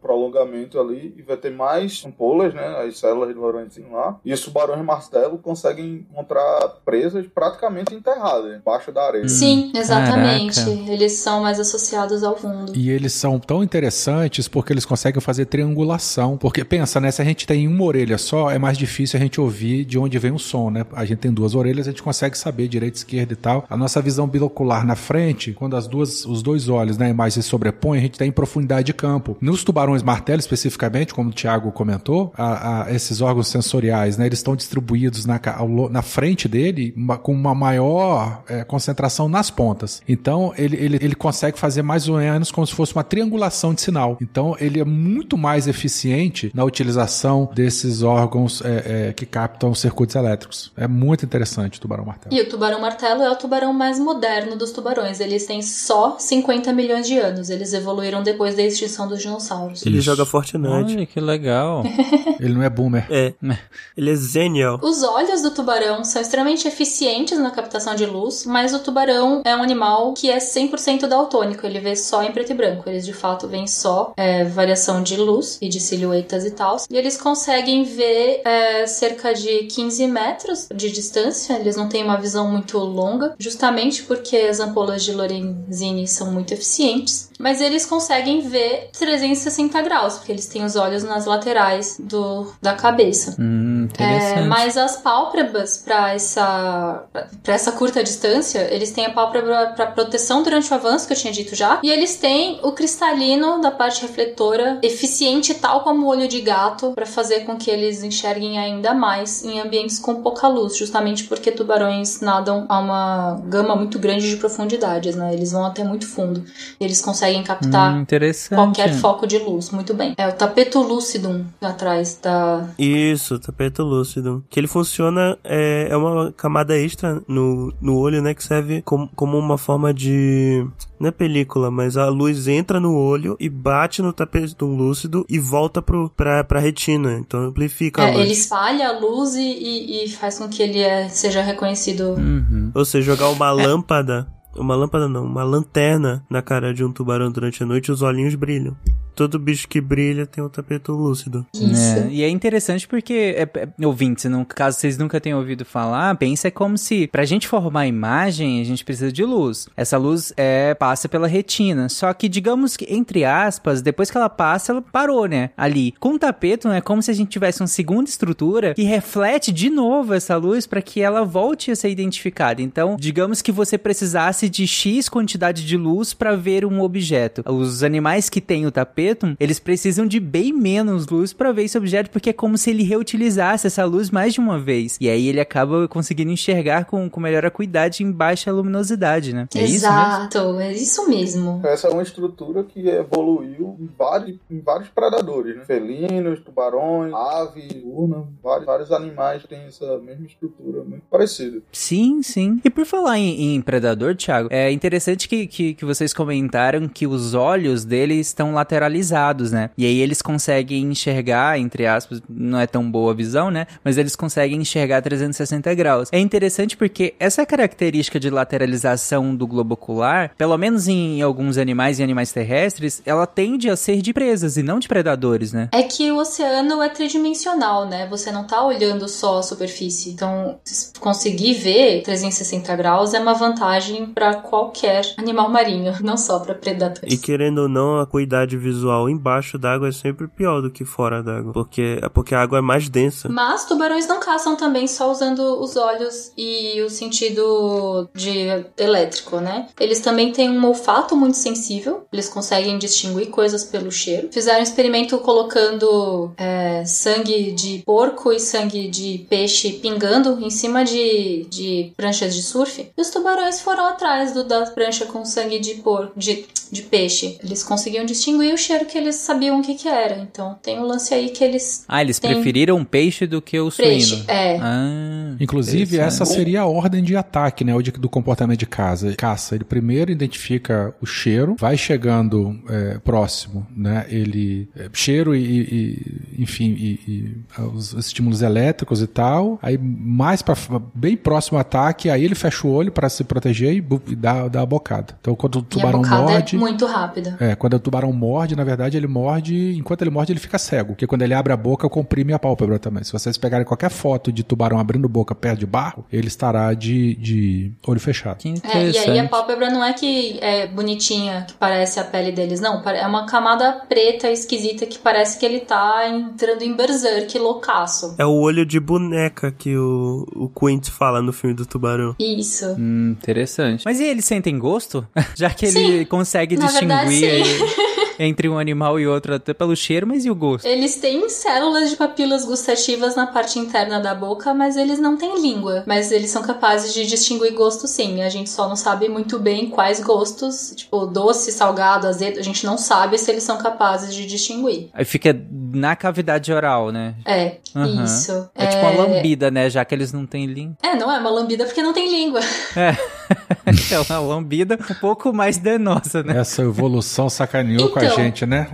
prolongamento 0.00 0.78
ali 0.80 1.14
e 1.16 1.22
vai 1.22 1.36
ter 1.36 1.50
mais 1.50 2.04
ampolas, 2.04 2.54
né? 2.54 2.66
As 2.86 2.98
células 2.98 3.28
de 3.28 3.34
Lorenzini 3.34 3.88
lá. 3.90 4.18
E 4.24 4.32
os 4.32 4.40
tubarões 4.40 4.84
martelo 4.84 5.38
conseguem 5.38 6.06
encontrar 6.10 6.68
presas 6.86 7.26
praticamente 7.26 7.94
enterradas 7.94 8.56
embaixo 8.56 8.92
da 8.92 9.06
areia. 9.06 9.28
Sim, 9.28 9.72
exatamente. 9.74 10.64
Caraca. 10.64 10.92
Eles 10.92 11.12
são 11.14 11.42
mais 11.42 11.58
associados 11.58 12.22
ao 12.22 12.36
fundo. 12.36 12.72
E 12.74 12.88
eles 12.90 13.12
são 13.12 13.40
tão 13.40 13.62
interessantes 13.62 14.46
porque 14.46 14.72
eles 14.72 14.84
conseguem 14.84 15.20
fazer 15.20 15.46
triangulação. 15.46 16.38
Porque 16.38 16.64
pensa, 16.64 17.00
né? 17.00 17.10
Se 17.10 17.20
a 17.20 17.24
gente 17.24 17.46
tem 17.46 17.66
uma 17.66 17.84
orelha 17.84 18.16
só, 18.16 18.50
é 18.50 18.58
mais 18.58 18.78
difícil 18.78 19.18
a 19.18 19.22
gente 19.22 19.40
ouvir 19.40 19.84
de 19.84 19.98
onde 19.98 20.16
vem 20.18 20.30
o 20.30 20.38
som, 20.38 20.70
né? 20.70 20.86
A 20.92 21.04
gente 21.04 21.18
tem 21.18 21.32
duas 21.32 21.54
orelhas, 21.54 21.88
a 21.88 21.90
gente 21.90 22.02
consegue 22.02 22.38
saber 22.38 22.68
direita, 22.68 22.96
esquerda 22.96 23.32
e 23.32 23.36
tal. 23.36 23.64
A 23.68 23.76
nossa 23.76 24.00
visão 24.00 24.28
binocular 24.28 24.86
na 24.86 24.94
frente, 24.94 25.52
quando 25.52 25.76
as 25.76 25.88
duas, 25.88 26.24
os 26.24 26.42
dois 26.42 26.68
olhos 26.68 26.96
na 26.96 27.08
imagem 27.08 27.42
se 27.42 27.48
sobrepõem, 27.48 27.98
a 27.98 28.02
gente 28.02 28.16
tem 28.18 28.30
profundidade 28.30 28.86
de 28.86 28.94
campo. 28.94 29.16
campo. 29.16 29.36
Nos 29.40 29.64
tubarões 29.64 30.02
martelo, 30.02 30.40
especificamente, 30.40 31.14
como 31.14 31.30
o 31.30 31.32
Thiago 31.32 31.72
comentou, 31.72 32.32
a, 32.36 32.84
a, 32.84 32.94
esses 32.94 33.20
órgãos 33.20 33.48
sensoriais, 33.48 34.16
né, 34.16 34.26
eles 34.26 34.38
estão 34.38 34.54
distribuídos 34.54 35.24
na, 35.24 35.40
ao, 35.56 35.90
na 35.90 36.02
frente 36.02 36.48
dele 36.48 36.75
uma, 36.96 37.18
com 37.18 37.32
uma 37.32 37.54
maior 37.54 38.42
é, 38.48 38.64
concentração 38.64 39.28
nas 39.28 39.50
pontas. 39.50 40.02
Então, 40.08 40.52
ele, 40.56 40.76
ele, 40.76 40.98
ele 41.00 41.14
consegue 41.14 41.58
fazer 41.58 41.82
mais 41.82 42.08
ou 42.08 42.18
menos 42.18 42.50
como 42.50 42.66
se 42.66 42.74
fosse 42.74 42.94
uma 42.94 43.04
triangulação 43.04 43.74
de 43.74 43.80
sinal. 43.80 44.16
Então, 44.20 44.56
ele 44.58 44.80
é 44.80 44.84
muito 44.84 45.36
mais 45.36 45.66
eficiente 45.66 46.50
na 46.54 46.64
utilização 46.64 47.50
desses 47.54 48.02
órgãos 48.02 48.62
é, 48.64 49.08
é, 49.08 49.12
que 49.12 49.26
captam 49.26 49.74
circuitos 49.74 50.16
elétricos. 50.16 50.72
É 50.76 50.86
muito 50.86 51.24
interessante 51.24 51.78
o 51.78 51.80
tubarão 51.80 52.04
martelo. 52.04 52.34
E 52.34 52.40
o 52.40 52.48
tubarão 52.48 52.80
martelo 52.80 53.22
é 53.22 53.30
o 53.30 53.36
tubarão 53.36 53.72
mais 53.72 53.98
moderno 53.98 54.56
dos 54.56 54.70
tubarões. 54.70 55.20
Eles 55.20 55.46
têm 55.46 55.62
só 55.62 56.16
50 56.18 56.72
milhões 56.72 57.06
de 57.06 57.18
anos. 57.18 57.50
Eles 57.50 57.72
evoluíram 57.72 58.22
depois 58.22 58.54
da 58.56 58.62
extinção 58.62 59.08
dos 59.08 59.20
dinossauros. 59.20 59.84
Ele 59.84 60.00
joga 60.00 60.24
Fortnite. 60.24 60.68
Olha 60.68 61.06
que 61.06 61.20
legal. 61.20 61.82
ele 62.40 62.54
não 62.54 62.62
é 62.62 62.70
boomer. 62.70 63.06
É. 63.10 63.32
Ele 63.96 64.10
é 64.10 64.14
zenial. 64.14 64.78
Os 64.82 65.02
olhos 65.02 65.42
do 65.42 65.50
tubarão 65.50 66.04
são 66.04 66.20
extremamente 66.20 66.65
eficientes 66.66 67.38
na 67.38 67.50
captação 67.50 67.94
de 67.94 68.04
luz, 68.06 68.44
mas 68.44 68.74
o 68.74 68.78
tubarão 68.80 69.42
é 69.44 69.54
um 69.56 69.62
animal 69.62 70.12
que 70.12 70.30
é 70.30 70.38
100% 70.38 71.06
daltônico. 71.06 71.66
Ele 71.66 71.80
vê 71.80 71.96
só 71.96 72.22
em 72.22 72.32
preto 72.32 72.52
e 72.52 72.54
branco. 72.54 72.88
Eles 72.88 73.04
de 73.04 73.12
fato 73.12 73.48
veem 73.48 73.66
só 73.66 74.12
é, 74.16 74.44
variação 74.44 75.02
de 75.02 75.16
luz 75.16 75.58
e 75.60 75.68
de 75.68 75.80
silhuetas 75.80 76.44
e 76.44 76.50
tal. 76.50 76.76
E 76.90 76.96
eles 76.96 77.16
conseguem 77.16 77.84
ver 77.84 78.42
é, 78.44 78.86
cerca 78.86 79.32
de 79.32 79.64
15 79.64 80.06
metros 80.06 80.68
de 80.74 80.90
distância. 80.90 81.54
Eles 81.54 81.76
não 81.76 81.88
têm 81.88 82.02
uma 82.02 82.16
visão 82.16 82.50
muito 82.50 82.78
longa, 82.78 83.34
justamente 83.38 84.02
porque 84.02 84.36
as 84.36 84.60
ampolas 84.60 85.04
de 85.04 85.12
Lorenzini 85.12 86.06
são 86.06 86.32
muito 86.32 86.52
eficientes. 86.52 87.30
Mas 87.38 87.60
eles 87.60 87.84
conseguem 87.84 88.40
ver 88.40 88.90
360 88.98 89.80
graus, 89.82 90.14
porque 90.14 90.32
eles 90.32 90.46
têm 90.46 90.64
os 90.64 90.76
olhos 90.76 91.02
nas 91.02 91.26
laterais 91.26 91.96
do, 91.98 92.52
da 92.62 92.74
cabeça. 92.74 93.36
Hum, 93.38 93.84
interessante. 93.84 94.38
É, 94.40 94.46
mas 94.46 94.76
as 94.76 94.96
pálpebras 94.96 95.78
para 95.78 96.14
essa 96.14 97.04
para 97.42 97.54
essa 97.54 97.72
curta 97.72 98.02
distância, 98.02 98.66
eles 98.72 98.90
têm 98.90 99.06
a 99.06 99.10
pálpebra 99.10 99.72
para 99.76 99.86
proteção 99.86 100.42
durante 100.42 100.70
o 100.70 100.74
avanço 100.74 101.06
que 101.06 101.12
eu 101.12 101.16
tinha 101.16 101.32
dito 101.32 101.54
já, 101.54 101.80
e 101.82 101.90
eles 101.90 102.16
têm 102.16 102.60
o 102.62 102.72
cristalino 102.72 103.60
da 103.60 103.70
parte 103.70 104.02
refletora 104.02 104.78
eficiente 104.82 105.54
tal 105.54 105.82
como 105.82 106.06
o 106.06 106.08
olho 106.08 106.28
de 106.28 106.40
gato 106.40 106.92
para 106.92 107.06
fazer 107.06 107.40
com 107.40 107.56
que 107.56 107.70
eles 107.70 108.02
enxerguem 108.02 108.58
ainda 108.58 108.94
mais 108.94 109.44
em 109.44 109.60
ambientes 109.60 109.98
com 109.98 110.22
pouca 110.22 110.48
luz, 110.48 110.76
justamente 110.76 111.24
porque 111.24 111.50
tubarões 111.50 112.20
nadam 112.20 112.66
a 112.68 112.78
uma 112.78 113.40
gama 113.44 113.76
muito 113.76 113.98
grande 113.98 114.28
de 114.28 114.36
profundidades, 114.36 115.14
né? 115.14 115.32
Eles 115.32 115.52
vão 115.52 115.64
até 115.64 115.84
muito 115.84 116.06
fundo. 116.06 116.44
Eles 116.80 117.00
conseguem 117.00 117.25
captar 117.42 117.94
Hum, 117.96 118.06
qualquer 118.54 118.94
foco 118.94 119.26
de 119.26 119.38
luz, 119.38 119.70
muito 119.70 119.94
bem. 119.94 120.14
É 120.16 120.26
o 120.28 120.32
tapeto 120.32 120.80
lucidum 120.82 121.44
atrás 121.60 122.18
da 122.22 122.68
Isso, 122.78 123.38
tapeto 123.38 123.82
lúcido. 123.82 124.44
Que 124.50 124.60
ele 124.60 124.66
funciona, 124.66 125.36
é, 125.44 125.88
é 125.90 125.96
uma 125.96 126.32
camada 126.32 126.76
extra 126.76 127.22
no, 127.28 127.72
no 127.80 127.98
olho, 127.98 128.22
né? 128.22 128.34
Que 128.34 128.42
serve 128.44 128.82
como, 128.82 129.08
como 129.14 129.38
uma 129.38 129.58
forma 129.58 129.92
de. 129.92 130.66
Não 130.98 131.08
é 131.08 131.12
película, 131.12 131.70
mas 131.70 131.96
a 131.98 132.08
luz 132.08 132.48
entra 132.48 132.80
no 132.80 132.96
olho 132.96 133.36
e 133.38 133.50
bate 133.50 134.00
no 134.00 134.12
tapete 134.14 134.56
lúcido 134.62 135.26
e 135.28 135.38
volta 135.38 135.82
pro, 135.82 136.08
pra, 136.16 136.42
pra 136.42 136.58
retina. 136.58 137.14
Então 137.18 137.40
amplifica 137.40 138.02
a 138.02 138.08
É, 138.08 138.12
luz. 138.12 138.22
ele 138.24 138.32
espalha 138.32 138.88
a 138.88 138.98
luz 138.98 139.34
e, 139.34 139.42
e- 139.42 140.04
e 140.04 140.08
faz 140.08 140.38
com 140.38 140.48
que 140.48 140.62
ele 140.62 140.78
é, 140.80 141.08
seja 141.08 141.42
reconhecido. 141.42 142.14
Uhum. 142.14 142.70
Ou 142.74 142.84
seja, 142.84 143.12
jogar 143.14 143.28
uma 143.28 143.50
lâmpada. 143.50 144.26
Uma 144.56 144.74
lâmpada 144.74 145.08
não, 145.08 145.24
uma 145.24 145.44
lanterna 145.44 146.24
na 146.28 146.42
cara 146.42 146.72
de 146.72 146.84
um 146.84 146.92
tubarão 146.92 147.30
durante 147.30 147.62
a 147.62 147.66
noite, 147.66 147.92
os 147.92 148.02
olhinhos 148.02 148.34
brilham. 148.34 148.76
Todo 149.16 149.38
bicho 149.38 149.66
que 149.66 149.80
brilha 149.80 150.26
tem 150.26 150.44
um 150.44 150.48
tapete 150.48 150.90
lúcido. 150.90 151.46
Isso. 151.54 151.98
É, 151.98 152.08
e 152.10 152.22
é 152.22 152.28
interessante 152.28 152.86
porque, 152.86 153.34
é, 153.34 153.42
é, 153.44 153.86
ouvintes, 153.86 154.26
no 154.26 154.44
caso 154.44 154.78
vocês 154.78 154.98
nunca 154.98 155.18
tenham 155.18 155.38
ouvido 155.38 155.64
falar, 155.64 156.14
pensa 156.16 156.50
como 156.50 156.76
se, 156.76 157.06
pra 157.06 157.24
gente 157.24 157.48
formar 157.48 157.80
a 157.80 157.86
imagem, 157.86 158.60
a 158.60 158.64
gente 158.64 158.84
precisa 158.84 159.10
de 159.10 159.24
luz. 159.24 159.68
Essa 159.74 159.96
luz 159.96 160.34
é, 160.36 160.74
passa 160.74 161.08
pela 161.08 161.26
retina. 161.26 161.88
Só 161.88 162.12
que, 162.12 162.28
digamos 162.28 162.76
que, 162.76 162.86
entre 162.92 163.24
aspas, 163.24 163.80
depois 163.80 164.10
que 164.10 164.18
ela 164.18 164.28
passa, 164.28 164.72
ela 164.72 164.82
parou, 164.82 165.24
né? 165.24 165.48
Ali. 165.56 165.94
Com 165.98 166.14
o 166.14 166.18
tapeto, 166.18 166.68
é 166.68 166.82
como 166.82 167.00
se 167.00 167.10
a 167.10 167.14
gente 167.14 167.30
tivesse 167.30 167.62
uma 167.62 167.66
segunda 167.66 168.10
estrutura 168.10 168.74
que 168.74 168.82
reflete 168.82 169.50
de 169.50 169.70
novo 169.70 170.12
essa 170.12 170.36
luz 170.36 170.66
para 170.66 170.82
que 170.82 171.00
ela 171.00 171.24
volte 171.24 171.70
a 171.70 171.76
ser 171.76 171.88
identificada. 171.88 172.60
Então, 172.60 172.98
digamos 173.00 173.40
que 173.40 173.50
você 173.50 173.78
precisasse 173.78 174.45
de 174.48 174.66
X 174.66 175.08
quantidade 175.08 175.66
de 175.66 175.76
luz 175.76 176.14
para 176.14 176.36
ver 176.36 176.64
um 176.64 176.80
objeto. 176.80 177.42
Os 177.46 177.82
animais 177.82 178.28
que 178.28 178.40
têm 178.40 178.66
o 178.66 178.70
tapeto, 178.70 179.36
eles 179.38 179.58
precisam 179.58 180.06
de 180.06 180.20
bem 180.20 180.52
menos 180.52 181.06
luz 181.06 181.32
para 181.32 181.52
ver 181.52 181.64
esse 181.64 181.78
objeto, 181.78 182.10
porque 182.10 182.30
é 182.30 182.32
como 182.32 182.58
se 182.58 182.70
ele 182.70 182.82
reutilizasse 182.82 183.66
essa 183.66 183.84
luz 183.84 184.10
mais 184.10 184.34
de 184.34 184.40
uma 184.40 184.58
vez. 184.58 184.96
E 185.00 185.08
aí 185.08 185.28
ele 185.28 185.40
acaba 185.40 185.88
conseguindo 185.88 186.30
enxergar 186.30 186.84
com, 186.84 187.08
com 187.08 187.20
melhor 187.20 187.44
acuidade 187.44 188.02
em 188.02 188.10
baixa 188.10 188.52
luminosidade, 188.52 189.34
né? 189.34 189.48
É 189.54 189.64
isso 189.64 189.72
mesmo? 189.72 189.86
Exato, 189.86 190.60
é 190.60 190.72
isso 190.72 191.08
mesmo. 191.08 191.60
Essa 191.64 191.88
é 191.88 191.90
uma 191.90 192.02
estrutura 192.02 192.64
que 192.64 192.88
evoluiu 192.88 193.76
em 193.80 193.88
vários, 193.98 194.38
em 194.50 194.60
vários 194.60 194.88
predadores, 194.88 195.56
né? 195.56 195.64
Felinos, 195.64 196.40
tubarões, 196.40 197.12
aves, 197.12 197.82
urna, 197.84 198.24
vários, 198.42 198.66
vários 198.66 198.92
animais 198.92 199.44
têm 199.44 199.62
essa 199.62 199.98
mesma 199.98 200.26
estrutura, 200.26 200.84
muito 200.84 201.04
parecida. 201.10 201.60
Sim, 201.72 202.22
sim. 202.22 202.60
E 202.64 202.70
por 202.70 202.84
falar 202.84 203.18
em, 203.18 203.54
em 203.54 203.60
predador, 203.62 204.14
Thiago, 204.14 204.35
é 204.50 204.70
interessante 204.70 205.28
que, 205.28 205.46
que, 205.46 205.74
que 205.74 205.84
vocês 205.84 206.12
comentaram 206.12 206.88
que 206.88 207.06
os 207.06 207.34
olhos 207.34 207.84
dele 207.84 208.14
estão 208.14 208.54
lateralizados, 208.54 209.52
né? 209.52 209.70
E 209.76 209.84
aí 209.84 210.00
eles 210.00 210.22
conseguem 210.22 210.84
enxergar, 210.84 211.58
entre 211.58 211.86
aspas, 211.86 212.22
não 212.28 212.58
é 212.58 212.66
tão 212.66 212.88
boa 212.90 213.12
a 213.12 213.14
visão, 213.14 213.50
né? 213.50 213.66
Mas 213.84 213.98
eles 213.98 214.16
conseguem 214.16 214.60
enxergar 214.60 215.02
360 215.02 215.74
graus. 215.74 216.08
É 216.12 216.18
interessante 216.18 216.76
porque 216.76 217.14
essa 217.18 217.44
característica 217.46 218.18
de 218.18 218.30
lateralização 218.30 219.34
do 219.34 219.46
globo 219.46 219.74
ocular, 219.74 220.32
pelo 220.36 220.56
menos 220.56 220.88
em 220.88 221.22
alguns 221.22 221.58
animais 221.58 221.98
e 221.98 222.02
animais 222.02 222.32
terrestres, 222.32 223.02
ela 223.04 223.26
tende 223.26 223.68
a 223.70 223.76
ser 223.76 224.02
de 224.02 224.12
presas 224.12 224.56
e 224.56 224.62
não 224.62 224.78
de 224.78 224.88
predadores, 224.88 225.52
né? 225.52 225.68
É 225.72 225.82
que 225.82 226.10
o 226.10 226.18
oceano 226.18 226.82
é 226.82 226.88
tridimensional, 226.88 227.86
né? 227.86 228.06
Você 228.08 228.30
não 228.30 228.44
tá 228.44 228.64
olhando 228.64 229.08
só 229.08 229.38
a 229.38 229.42
superfície. 229.42 230.10
Então, 230.10 230.58
se 230.64 230.92
conseguir 230.98 231.54
ver 231.54 232.02
360 232.02 232.74
graus 232.76 233.14
é 233.14 233.20
uma 233.20 233.34
vantagem 233.34 234.06
para 234.06 234.25
qualquer 234.34 235.14
animal 235.16 235.48
marinho, 235.48 235.94
não 236.02 236.16
só 236.16 236.38
para 236.38 236.54
predadores. 236.54 237.12
E 237.12 237.18
querendo 237.18 237.62
ou 237.62 237.68
não, 237.68 237.98
a 237.98 238.02
acuidade 238.02 238.56
visual 238.56 239.08
embaixo 239.08 239.58
d'água 239.58 239.88
é 239.88 239.92
sempre 239.92 240.26
pior 240.28 240.60
do 240.60 240.70
que 240.70 240.84
fora 240.84 241.22
d'água. 241.22 241.52
Porque, 241.52 242.00
porque 242.12 242.34
a 242.34 242.42
água 242.42 242.58
é 242.58 242.62
mais 242.62 242.88
densa. 242.88 243.28
Mas 243.28 243.64
tubarões 243.64 244.06
não 244.06 244.20
caçam 244.20 244.56
também 244.56 244.86
só 244.86 245.10
usando 245.10 245.40
os 245.60 245.76
olhos 245.76 246.32
e 246.36 246.80
o 246.82 246.90
sentido 246.90 248.08
de 248.14 248.64
elétrico, 248.76 249.38
né? 249.38 249.68
Eles 249.78 250.00
também 250.00 250.32
têm 250.32 250.50
um 250.50 250.66
olfato 250.66 251.16
muito 251.16 251.36
sensível. 251.36 252.06
Eles 252.12 252.28
conseguem 252.28 252.78
distinguir 252.78 253.28
coisas 253.28 253.64
pelo 253.64 253.90
cheiro. 253.90 254.28
Fizeram 254.32 254.60
um 254.60 254.62
experimento 254.62 255.18
colocando 255.18 256.32
é, 256.36 256.84
sangue 256.84 257.52
de 257.52 257.82
porco 257.84 258.32
e 258.32 258.40
sangue 258.40 258.88
de 258.88 259.26
peixe 259.28 259.72
pingando 259.72 260.38
em 260.40 260.50
cima 260.50 260.84
de, 260.84 261.46
de 261.50 261.92
pranchas 261.96 262.34
de 262.34 262.42
surf. 262.42 262.90
E 262.96 263.00
os 263.00 263.10
tubarões 263.10 263.60
foram 263.60 263.86
atrás 263.86 264.05
do, 264.34 264.44
da 264.44 264.66
prancha 264.66 265.06
com 265.06 265.24
sangue 265.24 265.58
de 265.58 265.74
porco, 265.76 266.12
de, 266.18 266.44
de 266.70 266.82
peixe. 266.82 267.38
Eles 267.42 267.62
conseguiam 267.62 268.04
distinguir 268.04 268.52
o 268.54 268.58
cheiro 268.58 268.86
que 268.86 268.96
eles 268.96 269.16
sabiam 269.16 269.58
o 269.60 269.62
que, 269.62 269.74
que 269.74 269.88
era. 269.88 270.18
Então 270.18 270.56
tem 270.62 270.78
um 270.78 270.84
lance 270.84 271.12
aí 271.12 271.30
que 271.30 271.42
eles 271.42 271.84
Ah, 271.88 272.00
eles 272.02 272.18
Tem- 272.18 272.32
preferiram 272.32 272.84
peixe 272.84 273.26
do 273.26 273.40
que 273.42 273.58
o 273.58 273.70
Peixe, 273.70 274.06
suíno. 274.16 274.24
é. 274.28 274.58
Ah, 274.60 275.36
Inclusive, 275.40 275.98
essa 275.98 276.24
seria 276.24 276.62
a 276.62 276.66
ordem 276.66 277.02
de 277.02 277.14
ataque, 277.16 277.64
né? 277.64 277.74
o 277.74 277.82
de- 277.82 277.90
Do 277.92 278.08
comportamento 278.08 278.58
de 278.58 278.66
casa, 278.66 279.14
caça. 279.16 279.54
Ele 279.54 279.64
primeiro 279.64 280.10
identifica 280.10 280.94
o 281.00 281.06
cheiro, 281.06 281.56
vai 281.58 281.76
chegando 281.76 282.58
é, 282.68 282.98
próximo, 282.98 283.66
né? 283.76 284.06
Ele. 284.08 284.68
é, 284.76 284.88
cheiro 284.92 285.34
e, 285.34 285.42
e- 285.44 286.42
enfim, 286.42 286.70
e, 286.78 286.90
e, 287.08 287.36
ah, 287.56 287.62
os 287.66 287.92
estímulos 287.94 288.42
elétricos 288.42 289.00
e 289.02 289.06
tal. 289.06 289.58
Aí, 289.62 289.76
mais 289.78 290.42
para 290.42 290.54
bem 290.94 291.16
próximo 291.16 291.56
ao 291.58 291.60
ataque, 291.60 292.08
aí 292.10 292.24
ele 292.24 292.34
fecha 292.34 292.66
o 292.66 292.70
olho 292.72 292.90
para 292.92 293.08
se 293.08 293.24
proteger 293.24 293.74
e, 293.74 293.80
e 294.06 294.14
dá, 294.16 294.48
dá 294.48 294.62
a 294.62 294.66
bocada. 294.66 295.16
Então, 295.20 295.34
quando 295.34 295.56
o 295.56 295.58
E 295.58 295.62
a 295.62 295.64
tubarão 295.64 296.02
bocada 296.02 296.22
morde. 296.22 296.56
é 296.56 296.58
muito 296.58 296.86
rápida. 296.86 297.36
É, 297.40 297.54
quando 297.54 297.74
o 297.74 297.78
tubarão 297.78 298.12
morde, 298.12 298.56
na 298.56 298.64
verdade, 298.64 298.96
ele 298.96 299.06
morde. 299.06 299.76
Enquanto 299.76 300.02
ele 300.02 300.10
morde, 300.10 300.32
ele 300.32 300.40
fica 300.40 300.58
cego. 300.58 300.90
Porque 300.94 301.06
quando 301.06 301.22
ele 301.22 301.34
abre 301.34 301.52
a 301.52 301.56
boca, 301.56 301.88
comprime 301.88 302.32
a 302.32 302.38
pálpebra 302.38 302.78
também. 302.78 303.04
Se 303.04 303.12
vocês 303.12 303.36
pegarem 303.38 303.66
qualquer 303.66 303.90
foto 303.90 304.30
de 304.32 304.42
tubarão 304.42 304.78
abrindo 304.78 305.08
boca 305.08 305.34
perto 305.34 305.60
de 305.60 305.66
barro, 305.66 306.04
ele 306.12 306.26
estará 306.28 306.72
de, 306.74 307.14
de 307.16 307.72
olho 307.86 308.00
fechado. 308.00 308.38
Que 308.38 308.48
É, 308.48 308.52
e 308.52 308.56
interessante. 308.56 309.10
aí 309.10 309.18
a 309.18 309.28
pálpebra 309.28 309.70
não 309.70 309.84
é 309.84 309.92
que 309.92 310.38
é 310.40 310.66
bonitinha, 310.66 311.44
que 311.48 311.54
parece 311.54 311.98
a 312.00 312.04
pele 312.04 312.32
deles, 312.32 312.60
não. 312.60 312.82
É 312.88 313.06
uma 313.06 313.26
camada 313.26 313.72
preta 313.88 314.30
esquisita 314.30 314.86
que 314.86 314.98
parece 314.98 315.38
que 315.38 315.46
ele 315.46 315.60
tá 315.60 316.08
entrando 316.08 316.62
em 316.62 316.74
berserk 316.74 317.38
loucaço. 317.38 318.14
É 318.18 318.24
o 318.24 318.32
olho 318.32 318.64
de 318.66 318.78
boneca 318.80 319.50
que 319.52 319.76
o, 319.76 320.26
o 320.34 320.48
Quint 320.48 320.88
fala 320.90 321.20
no 321.22 321.32
filme 321.32 321.54
do 321.54 321.64
tubarão. 321.66 322.14
Isso. 322.18 322.66
Hum, 322.78 323.10
interessante. 323.18 323.85
Mas 323.86 324.00
e 324.00 324.04
eles 324.04 324.24
sentem 324.24 324.58
gosto? 324.58 325.06
Já 325.36 325.48
que 325.48 325.64
ele 325.64 325.98
Sim. 326.00 326.04
consegue 326.06 326.56
Na 326.56 326.66
verdade, 326.66 327.08
distinguir. 327.08 327.30
aí- 327.30 327.96
entre 328.18 328.48
um 328.48 328.58
animal 328.58 328.98
e 328.98 329.06
outro, 329.06 329.34
até 329.34 329.52
pelo 329.54 329.76
cheiro, 329.76 330.06
mas 330.06 330.24
e 330.24 330.30
o 330.30 330.34
gosto? 330.34 330.64
Eles 330.66 330.96
têm 330.96 331.28
células 331.28 331.90
de 331.90 331.96
papilas 331.96 332.44
gustativas 332.46 333.14
na 333.14 333.26
parte 333.26 333.58
interna 333.58 334.00
da 334.00 334.14
boca, 334.14 334.52
mas 334.54 334.74
eles 334.76 334.98
não 334.98 335.16
têm 335.18 335.40
língua. 335.40 335.84
Mas 335.86 336.10
eles 336.10 336.30
são 336.30 336.42
capazes 336.42 336.92
de 336.94 337.06
distinguir 337.06 337.52
gosto 337.52 337.86
sim. 337.86 338.22
A 338.22 338.28
gente 338.30 338.48
só 338.50 338.68
não 338.68 338.74
sabe 338.74 339.06
muito 339.08 339.38
bem 339.38 339.68
quais 339.68 340.00
gostos, 340.00 340.72
tipo 340.74 341.06
doce, 341.06 341.52
salgado, 341.52 342.06
azedo, 342.08 342.40
a 342.40 342.42
gente 342.42 342.64
não 342.66 342.78
sabe 342.78 343.18
se 343.18 343.30
eles 343.30 343.42
são 343.44 343.58
capazes 343.58 344.12
de 344.14 344.26
distinguir. 344.26 344.88
Aí 344.94 345.04
fica 345.04 345.38
na 345.74 345.94
cavidade 345.94 346.50
oral, 346.52 346.90
né? 346.90 347.14
É, 347.24 347.58
Aham. 347.76 348.02
isso. 348.02 348.48
É, 348.54 348.66
tipo 348.66 348.80
uma 348.82 348.96
lambida, 349.04 349.50
né? 349.50 349.68
Já 349.70 349.84
que 349.84 349.94
eles 349.94 350.10
não 350.12 350.26
têm 350.26 350.46
língua. 350.46 350.76
É, 350.82 350.96
não 350.96 351.12
é 351.12 351.18
uma 351.18 351.30
lambida 351.30 351.66
porque 351.66 351.82
não 351.82 351.92
tem 351.92 352.10
língua. 352.10 352.40
É. 352.74 352.96
é 353.90 353.98
uma 354.00 354.18
lambida 354.20 354.78
um 354.90 354.94
pouco 354.94 355.32
mais 355.32 355.58
danosa, 355.58 356.22
né? 356.22 356.38
Essa 356.38 356.62
evolução 356.62 357.28
sacaneou 357.28 357.88
com 357.90 357.98
a 357.98 358.04
Então. 358.04 358.16
gente, 358.16 358.46
né? 358.46 358.68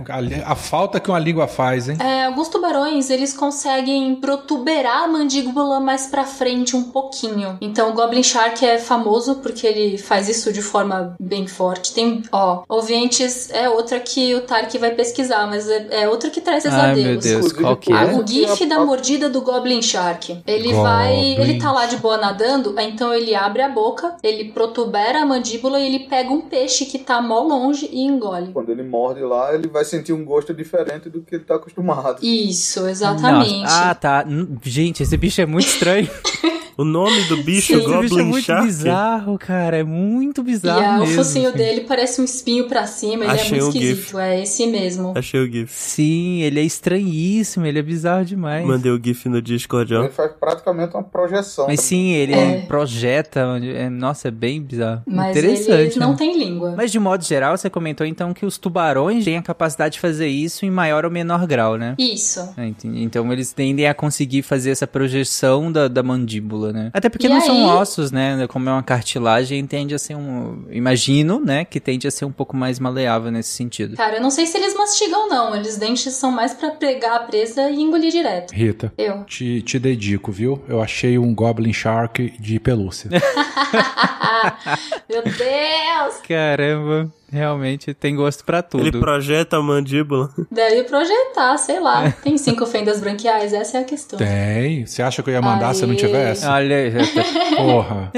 A, 0.45 0.51
a 0.51 0.55
falta 0.55 0.99
que 0.99 1.09
uma 1.09 1.19
língua 1.19 1.47
faz, 1.47 1.89
hein? 1.89 1.97
É, 1.99 2.25
alguns 2.25 2.47
tubarões, 2.47 3.09
eles 3.09 3.33
conseguem 3.33 4.15
protuberar 4.15 5.03
a 5.03 5.07
mandíbula 5.07 5.79
mais 5.79 6.07
pra 6.07 6.23
frente 6.23 6.75
um 6.75 6.83
pouquinho. 6.83 7.57
Então, 7.61 7.89
o 7.91 7.93
Goblin 7.93 8.23
Shark 8.23 8.65
é 8.65 8.77
famoso 8.77 9.35
porque 9.35 9.65
ele 9.67 9.97
faz 9.97 10.27
isso 10.29 10.51
de 10.51 10.61
forma 10.61 11.15
bem 11.19 11.47
forte. 11.47 11.93
Tem, 11.93 12.21
ó, 12.31 12.63
ouvintes 12.67 13.49
é 13.51 13.69
outra 13.69 13.99
que 13.99 14.33
o 14.35 14.41
Tark 14.41 14.73
vai 14.79 14.91
pesquisar, 14.91 15.47
mas 15.47 15.69
é, 15.69 15.87
é 16.03 16.09
outra 16.09 16.29
que 16.29 16.41
traz 16.41 16.65
Ai, 16.65 16.71
meu 16.71 16.95
pesadelos. 17.19 17.23
Deus, 17.25 17.53
qual 17.53 17.77
que 17.77 17.91
é? 17.91 18.03
O 18.15 18.25
GIF 18.27 18.65
da 18.65 18.83
mordida 18.83 19.29
do 19.29 19.41
Goblin 19.41 19.81
Shark. 19.81 20.41
Ele 20.45 20.63
Goblin. 20.71 20.81
vai. 20.81 21.15
Ele 21.39 21.59
tá 21.59 21.71
lá 21.71 21.85
de 21.85 21.97
boa 21.97 22.17
nadando, 22.17 22.73
aí 22.77 22.89
então 22.89 23.13
ele 23.13 23.35
abre 23.35 23.61
a 23.61 23.69
boca, 23.69 24.15
ele 24.23 24.45
protubera 24.63 25.21
a 25.21 25.25
mandíbula 25.25 25.79
e 25.79 25.87
ele 25.87 26.07
pega 26.07 26.31
um 26.31 26.41
peixe 26.41 26.85
que 26.85 26.97
tá 26.97 27.21
mó 27.21 27.41
longe 27.41 27.89
e 27.91 28.01
engole. 28.01 28.53
Quando 28.53 28.71
ele 28.71 28.83
morde 28.83 29.21
lá, 29.21 29.53
ele 29.53 29.67
vai 29.67 29.83
sentir 29.83 30.13
um 30.13 30.23
gosto 30.23 30.53
diferente 30.53 31.09
do 31.09 31.21
que 31.21 31.35
ele 31.35 31.43
tá 31.43 31.55
acostumado. 31.55 32.23
Isso, 32.23 32.87
exatamente. 32.87 33.61
Nossa. 33.61 33.89
Ah, 33.89 33.95
tá. 33.95 34.25
Gente, 34.61 35.03
esse 35.03 35.17
bicho 35.17 35.41
é 35.41 35.45
muito 35.45 35.67
estranho. 35.67 36.09
O 36.77 36.83
nome 36.83 37.23
do 37.25 37.37
bicho, 37.37 37.67
Sim. 37.67 37.73
esse 37.75 37.85
bicho 37.87 37.93
é 37.93 38.01
Goblin 38.01 38.23
muito 38.25 38.45
Shark. 38.45 38.65
bizarro, 38.65 39.37
cara. 39.37 39.77
É 39.77 39.83
muito 39.83 40.41
bizarro 40.43 40.97
o 40.97 40.99
mesmo. 41.07 41.15
focinho 41.15 41.49
assim. 41.49 41.57
dele 41.57 41.81
parece 41.81 42.21
um 42.21 42.25
espinho 42.25 42.67
pra 42.67 42.85
cima, 42.87 43.23
ele 43.25 43.31
Achei 43.33 43.57
é 43.59 43.61
muito 43.61 43.67
um 43.69 43.71
GIF. 43.79 43.91
esquisito. 43.91 44.19
É 44.19 44.41
esse 44.41 44.67
mesmo. 44.67 45.13
Achei 45.15 45.39
o 45.39 45.51
GIF. 45.51 45.71
Sim, 45.73 46.41
ele 46.41 46.59
é 46.59 46.63
estranhíssimo, 46.63 47.65
ele 47.65 47.79
é 47.79 47.81
bizarro 47.81 48.25
demais. 48.25 48.65
Mandei 48.65 48.91
o 48.91 48.99
GIF 49.03 49.27
no 49.29 49.41
Discord, 49.41 49.93
ó. 49.95 50.03
Ele 50.03 50.09
faz 50.11 50.31
praticamente 50.39 50.93
uma 50.95 51.03
projeção. 51.03 51.67
Mas 51.67 51.79
sim, 51.81 52.11
ele 52.11 52.33
É. 52.33 52.61
projeta. 52.61 53.41
é- 53.63 53.89
nossa, 53.89 54.27
é 54.27 54.31
bem 54.31 54.61
bizarro. 54.61 55.01
Mas 55.05 55.35
Interessante. 55.37 55.91
ele 55.95 55.99
não 55.99 56.11
né? 56.11 56.17
tem 56.17 56.37
língua. 56.37 56.73
Mas 56.75 56.91
de 56.91 56.99
modo 56.99 57.23
geral, 57.23 57.57
você 57.57 57.69
comentou 57.69 58.05
então 58.05 58.33
que 58.33 58.45
os 58.45 58.57
tubarões 58.57 59.25
têm 59.25 59.37
a 59.37 59.41
capacidade 59.41 59.93
de 59.95 59.99
fazer 59.99 60.27
isso 60.27 60.65
em 60.65 60.71
maior 60.71 61.05
ou 61.05 61.11
menor 61.11 61.45
grau, 61.45 61.77
né? 61.77 61.95
Isso. 61.97 62.39
É. 62.57 62.71
Então 62.83 63.31
eles 63.31 63.51
tendem 63.51 63.87
a 63.87 63.93
conseguir 63.93 64.41
fazer 64.41 64.71
essa 64.71 64.87
projeção 64.87 65.71
da, 65.71 65.87
da 65.87 66.01
mandíbula, 66.03 66.62
né? 66.71 66.91
Até 66.93 67.09
porque 67.09 67.25
E 67.27 67.29
não 67.29 67.37
aí- 67.37 67.41
são 67.41 67.65
ossos, 67.65 68.11
né? 68.11 68.45
Como 68.47 68.69
é 68.69 68.71
uma 68.71 68.83
cartilagem, 68.83 69.65
tende 69.65 69.93
a 69.95 69.99
ser 69.99 70.15
um. 70.15 70.65
Imagino, 70.71 71.39
né? 71.43 71.65
Que 71.65 71.79
tende 71.79 72.07
a 72.07 72.11
ser 72.11 72.25
um 72.25 72.31
pouco 72.31 72.55
mais 72.55 72.79
maleável 72.79 73.31
nesse 73.31 73.49
sentido. 73.51 73.97
Cara, 73.97 74.17
eu 74.17 74.21
não 74.21 74.29
sei 74.29 74.45
se 74.45 74.57
eles 74.57 74.75
mastigam, 74.75 75.27
não. 75.27 75.55
Eles 75.55 75.77
dentes 75.77 76.13
são 76.13 76.31
mais 76.31 76.53
pra 76.53 76.71
pegar 76.71 77.15
a 77.15 77.19
presa 77.19 77.69
e 77.69 77.81
engolir 77.81 78.11
direto. 78.11 78.51
Rita, 78.53 78.93
Eu. 78.97 79.23
te, 79.23 79.61
te 79.63 79.79
dedico, 79.79 80.31
viu? 80.31 80.61
Eu 80.69 80.81
achei 80.81 81.17
um 81.17 81.33
Goblin 81.33 81.73
Shark 81.73 82.33
de 82.39 82.59
pelúcia. 82.59 83.09
Meu 85.09 85.21
Deus! 85.23 86.15
Caramba, 86.27 87.11
realmente 87.31 87.93
tem 87.93 88.15
gosto 88.15 88.43
pra 88.43 88.61
tudo. 88.61 88.81
Ele 88.87 88.91
projeta 88.99 89.57
a 89.57 89.61
mandíbula. 89.61 90.29
Deve 90.51 90.83
projetar, 90.83 91.57
sei 91.57 91.79
lá. 91.79 92.11
Tem 92.23 92.37
cinco 92.37 92.65
fendas 92.65 92.99
branquiais? 92.99 93.53
Essa 93.53 93.77
é 93.79 93.81
a 93.81 93.83
questão. 93.83 94.17
Tem. 94.19 94.85
Você 94.85 95.01
acha 95.01 95.21
que 95.23 95.29
eu 95.29 95.33
ia 95.33 95.41
mandar 95.41 95.73
se 95.73 95.83
não 95.85 95.91
Aí. 95.91 95.97
tivesse? 95.97 96.45
Olha. 96.45 96.91
Porra. 97.55 98.11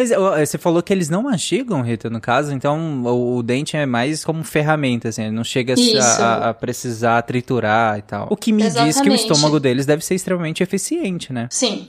Você 0.45 0.57
falou 0.57 0.81
que 0.81 0.91
eles 0.93 1.09
não 1.09 1.23
mastigam, 1.23 1.81
Rita, 1.81 2.09
no 2.09 2.19
caso, 2.21 2.53
então 2.53 3.03
o, 3.05 3.37
o 3.37 3.43
dente 3.43 3.75
é 3.77 3.85
mais 3.85 4.23
como 4.23 4.43
ferramenta, 4.43 5.09
assim, 5.09 5.23
ele 5.23 5.31
não 5.31 5.43
chega 5.43 5.73
a- 5.73 6.23
a, 6.25 6.49
a 6.49 6.53
precisar 6.53 7.21
triturar 7.23 7.97
e 7.99 8.01
tal. 8.01 8.27
O 8.29 8.35
que 8.37 8.51
me 8.51 8.61
diz 8.63 8.73
que 8.73 8.79
o 8.81 8.87
Exatamente. 8.87 9.21
estômago 9.21 9.59
deles 9.59 9.85
deve 9.85 10.03
ser 10.03 10.15
extremamente 10.15 10.61
eficiente, 10.63 11.31
né? 11.33 11.47
Sim. 11.51 11.87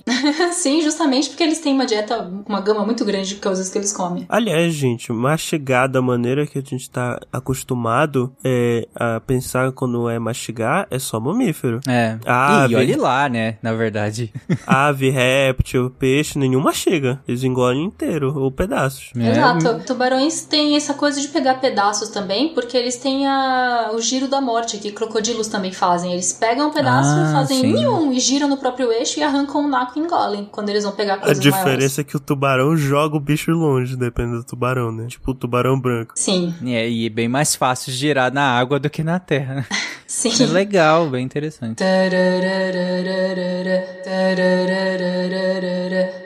Sim, 0.52 0.82
justamente 0.82 1.28
porque 1.28 1.42
eles 1.42 1.58
têm 1.60 1.72
uma 1.74 1.86
dieta, 1.86 2.30
uma 2.46 2.60
gama 2.60 2.84
muito 2.84 3.04
grande 3.04 3.28
de 3.30 3.34
coisas 3.36 3.68
que 3.70 3.78
eles 3.78 3.92
comem. 3.92 4.25
Aliás, 4.28 4.74
gente, 4.74 5.12
mastigar 5.12 5.88
da 5.88 6.02
maneira 6.02 6.46
que 6.46 6.58
a 6.58 6.62
gente 6.62 6.88
tá 6.90 7.18
acostumado 7.32 8.32
é, 8.44 8.86
a 8.94 9.20
pensar 9.20 9.72
quando 9.72 10.08
é 10.08 10.18
mastigar 10.18 10.86
é 10.90 10.98
só 10.98 11.18
mamífero. 11.20 11.80
É. 11.86 12.18
Ah, 12.26 12.66
e 12.68 12.74
olhe 12.74 12.96
lá, 12.96 13.28
né, 13.28 13.58
na 13.62 13.72
verdade. 13.72 14.32
Ave, 14.66 15.10
réptil, 15.10 15.90
peixe, 15.90 16.38
nenhum 16.38 16.60
mastiga. 16.60 17.20
Eles 17.26 17.42
engolem 17.42 17.84
inteiro 17.84 18.36
ou 18.36 18.50
pedaços. 18.50 19.12
É. 19.16 19.30
Exato. 19.30 19.84
Tubarões 19.86 20.44
têm 20.44 20.76
essa 20.76 20.94
coisa 20.94 21.20
de 21.20 21.28
pegar 21.28 21.54
pedaços 21.54 22.08
também, 22.08 22.52
porque 22.54 22.76
eles 22.76 22.96
têm 22.96 23.26
a, 23.26 23.90
o 23.94 24.00
giro 24.00 24.28
da 24.28 24.40
morte, 24.40 24.78
que 24.78 24.92
crocodilos 24.92 25.48
também 25.48 25.72
fazem. 25.72 26.12
Eles 26.12 26.32
pegam 26.32 26.68
um 26.68 26.72
pedaço 26.72 27.10
Ah, 27.10 27.28
e 27.28 27.32
fazem 27.32 27.62
nenhum 27.62 28.12
e 28.12 28.20
giram 28.20 28.48
no 28.48 28.56
próprio 28.56 28.92
eixo 28.92 29.20
e 29.20 29.22
arrancam 29.22 29.64
o 29.64 29.68
naco 29.68 29.98
e 29.98 30.02
engolem 30.02 30.48
quando 30.50 30.68
eles 30.68 30.84
vão 30.84 30.92
pegar 30.92 31.14
A 31.14 31.18
coisas 31.18 31.42
diferença 31.42 32.00
é 32.00 32.04
que 32.04 32.16
o 32.16 32.20
tubarão 32.20 32.76
joga 32.76 33.16
o 33.16 33.20
bicho 33.20 33.50
longe, 33.52 33.96
depende 34.16 34.38
do 34.38 34.44
tubarão, 34.44 34.90
né? 34.90 35.06
Tipo 35.08 35.32
o 35.32 35.34
tubarão 35.34 35.78
branco. 35.78 36.14
Sim, 36.16 36.54
É, 36.64 36.88
e 36.88 37.06
é 37.06 37.10
bem 37.10 37.28
mais 37.28 37.54
fácil 37.54 37.92
girar 37.92 38.32
na 38.32 38.58
água 38.58 38.80
do 38.80 38.88
que 38.88 39.04
na 39.04 39.20
terra, 39.20 39.56
né? 39.56 39.66
sim. 40.06 40.30
É 40.42 40.46
legal, 40.46 41.08
bem 41.08 41.24
interessante. 41.24 41.82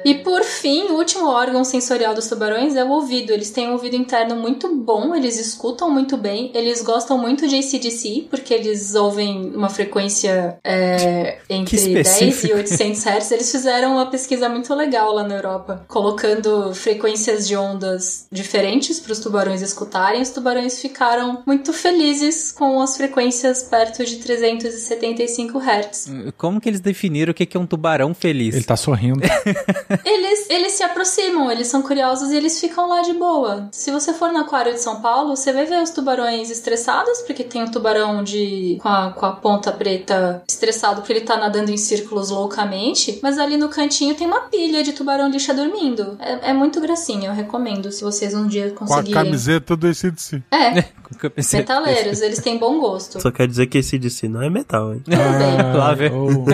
E 0.04 0.14
por 0.16 0.42
fim, 0.42 0.84
o 0.84 0.94
último 0.94 1.28
órgão 1.28 1.64
sensorial 1.64 2.14
dos 2.14 2.28
tubarões 2.28 2.76
é 2.76 2.84
o 2.84 2.88
ouvido. 2.90 3.32
Eles 3.32 3.50
têm 3.50 3.68
um 3.68 3.72
ouvido 3.72 3.96
interno 3.96 4.36
muito 4.36 4.74
bom, 4.76 5.14
eles 5.14 5.38
escutam 5.38 5.90
muito 5.90 6.16
bem, 6.16 6.50
eles 6.54 6.82
gostam 6.82 7.18
muito 7.18 7.46
de 7.46 7.56
ACDC, 7.56 8.26
porque 8.30 8.54
eles 8.54 8.94
ouvem 8.94 9.52
uma 9.54 9.68
frequência 9.68 10.58
é, 10.64 11.38
entre 11.48 11.76
10 11.76 11.86
e 11.86 12.00
específico. 12.00 12.56
800 12.56 13.06
Hz. 13.06 13.30
Eles 13.32 13.50
fizeram 13.50 13.92
uma 13.92 14.06
pesquisa 14.06 14.48
muito 14.48 14.74
legal 14.74 15.12
lá 15.12 15.22
na 15.22 15.36
Europa, 15.36 15.84
colocando 15.88 16.74
frequências 16.74 17.46
de 17.46 17.56
ondas 17.56 18.26
diferentes 18.30 19.00
para 19.00 19.12
os 19.12 19.18
tubarões 19.18 19.62
escutarem. 19.62 20.22
Os 20.22 20.30
tubarões 20.30 20.80
ficaram 20.80 21.42
muito 21.46 21.72
felizes 21.72 22.52
com 22.52 22.80
as 22.80 22.96
frequências 22.96 23.62
perto 23.70 24.04
de 24.04 24.16
375 24.16 25.58
Hz. 25.58 26.06
Como 26.36 26.60
que 26.60 26.68
eles 26.68 26.80
definiram 26.80 27.30
o 27.30 27.34
que 27.34 27.56
é 27.56 27.60
um 27.60 27.66
tubarão 27.66 28.12
feliz? 28.14 28.54
Ele 28.54 28.64
tá 28.64 28.76
sorrindo. 28.76 29.20
Eles, 30.04 30.48
eles 30.50 30.72
se 30.72 30.82
aproximam, 30.82 31.50
eles 31.50 31.66
são 31.66 31.82
curiosos 31.82 32.30
e 32.30 32.36
eles 32.36 32.58
ficam 32.60 32.88
lá 32.88 33.02
de 33.02 33.12
boa. 33.14 33.68
Se 33.72 33.90
você 33.90 34.12
for 34.14 34.32
no 34.32 34.38
aquário 34.38 34.72
de 34.72 34.80
São 34.80 35.00
Paulo, 35.00 35.36
você 35.36 35.52
vai 35.52 35.64
ver 35.66 35.82
os 35.82 35.90
tubarões 35.90 36.50
estressados, 36.50 37.20
porque 37.22 37.42
tem 37.44 37.62
um 37.62 37.70
tubarão 37.70 38.22
de 38.22 38.78
com 38.80 38.88
a, 38.88 39.10
com 39.12 39.26
a 39.26 39.32
ponta 39.32 39.72
preta 39.72 40.42
estressado 40.48 41.00
porque 41.00 41.12
ele 41.12 41.20
tá 41.22 41.36
nadando 41.36 41.70
em 41.70 41.76
círculos 41.76 42.30
loucamente, 42.30 43.18
mas 43.22 43.38
ali 43.38 43.56
no 43.56 43.68
cantinho 43.68 44.14
tem 44.14 44.26
uma 44.26 44.42
pilha 44.42 44.82
de 44.82 44.92
tubarão 44.92 45.28
lixa 45.28 45.52
dormindo. 45.54 46.16
É, 46.20 46.50
é 46.50 46.52
muito 46.52 46.80
gracinha, 46.80 47.28
eu 47.30 47.34
recomendo 47.34 47.90
se 47.92 48.02
vocês 48.02 48.34
um 48.34 48.46
dia 48.46 48.70
Com 48.70 48.84
a 48.84 48.88
conseguirem. 48.88 49.24
camiseta 49.24 49.76
do 49.76 49.86
ACDC. 49.88 50.42
É, 50.50 50.82
pensei- 51.34 51.60
metaleiros, 51.60 52.20
eles 52.20 52.38
têm 52.40 52.58
bom 52.58 52.78
gosto. 52.80 53.20
Só 53.20 53.30
quer 53.30 53.46
dizer 53.48 53.59
que 53.66 53.78
esse 53.78 53.98
DC 53.98 54.28
não 54.28 54.42
é 54.42 54.50
metal, 54.50 54.94
hein? 54.94 55.02
bem. 55.06 55.18
Lá 55.76 55.94
vem. 55.94 56.10
ô, 56.12 56.44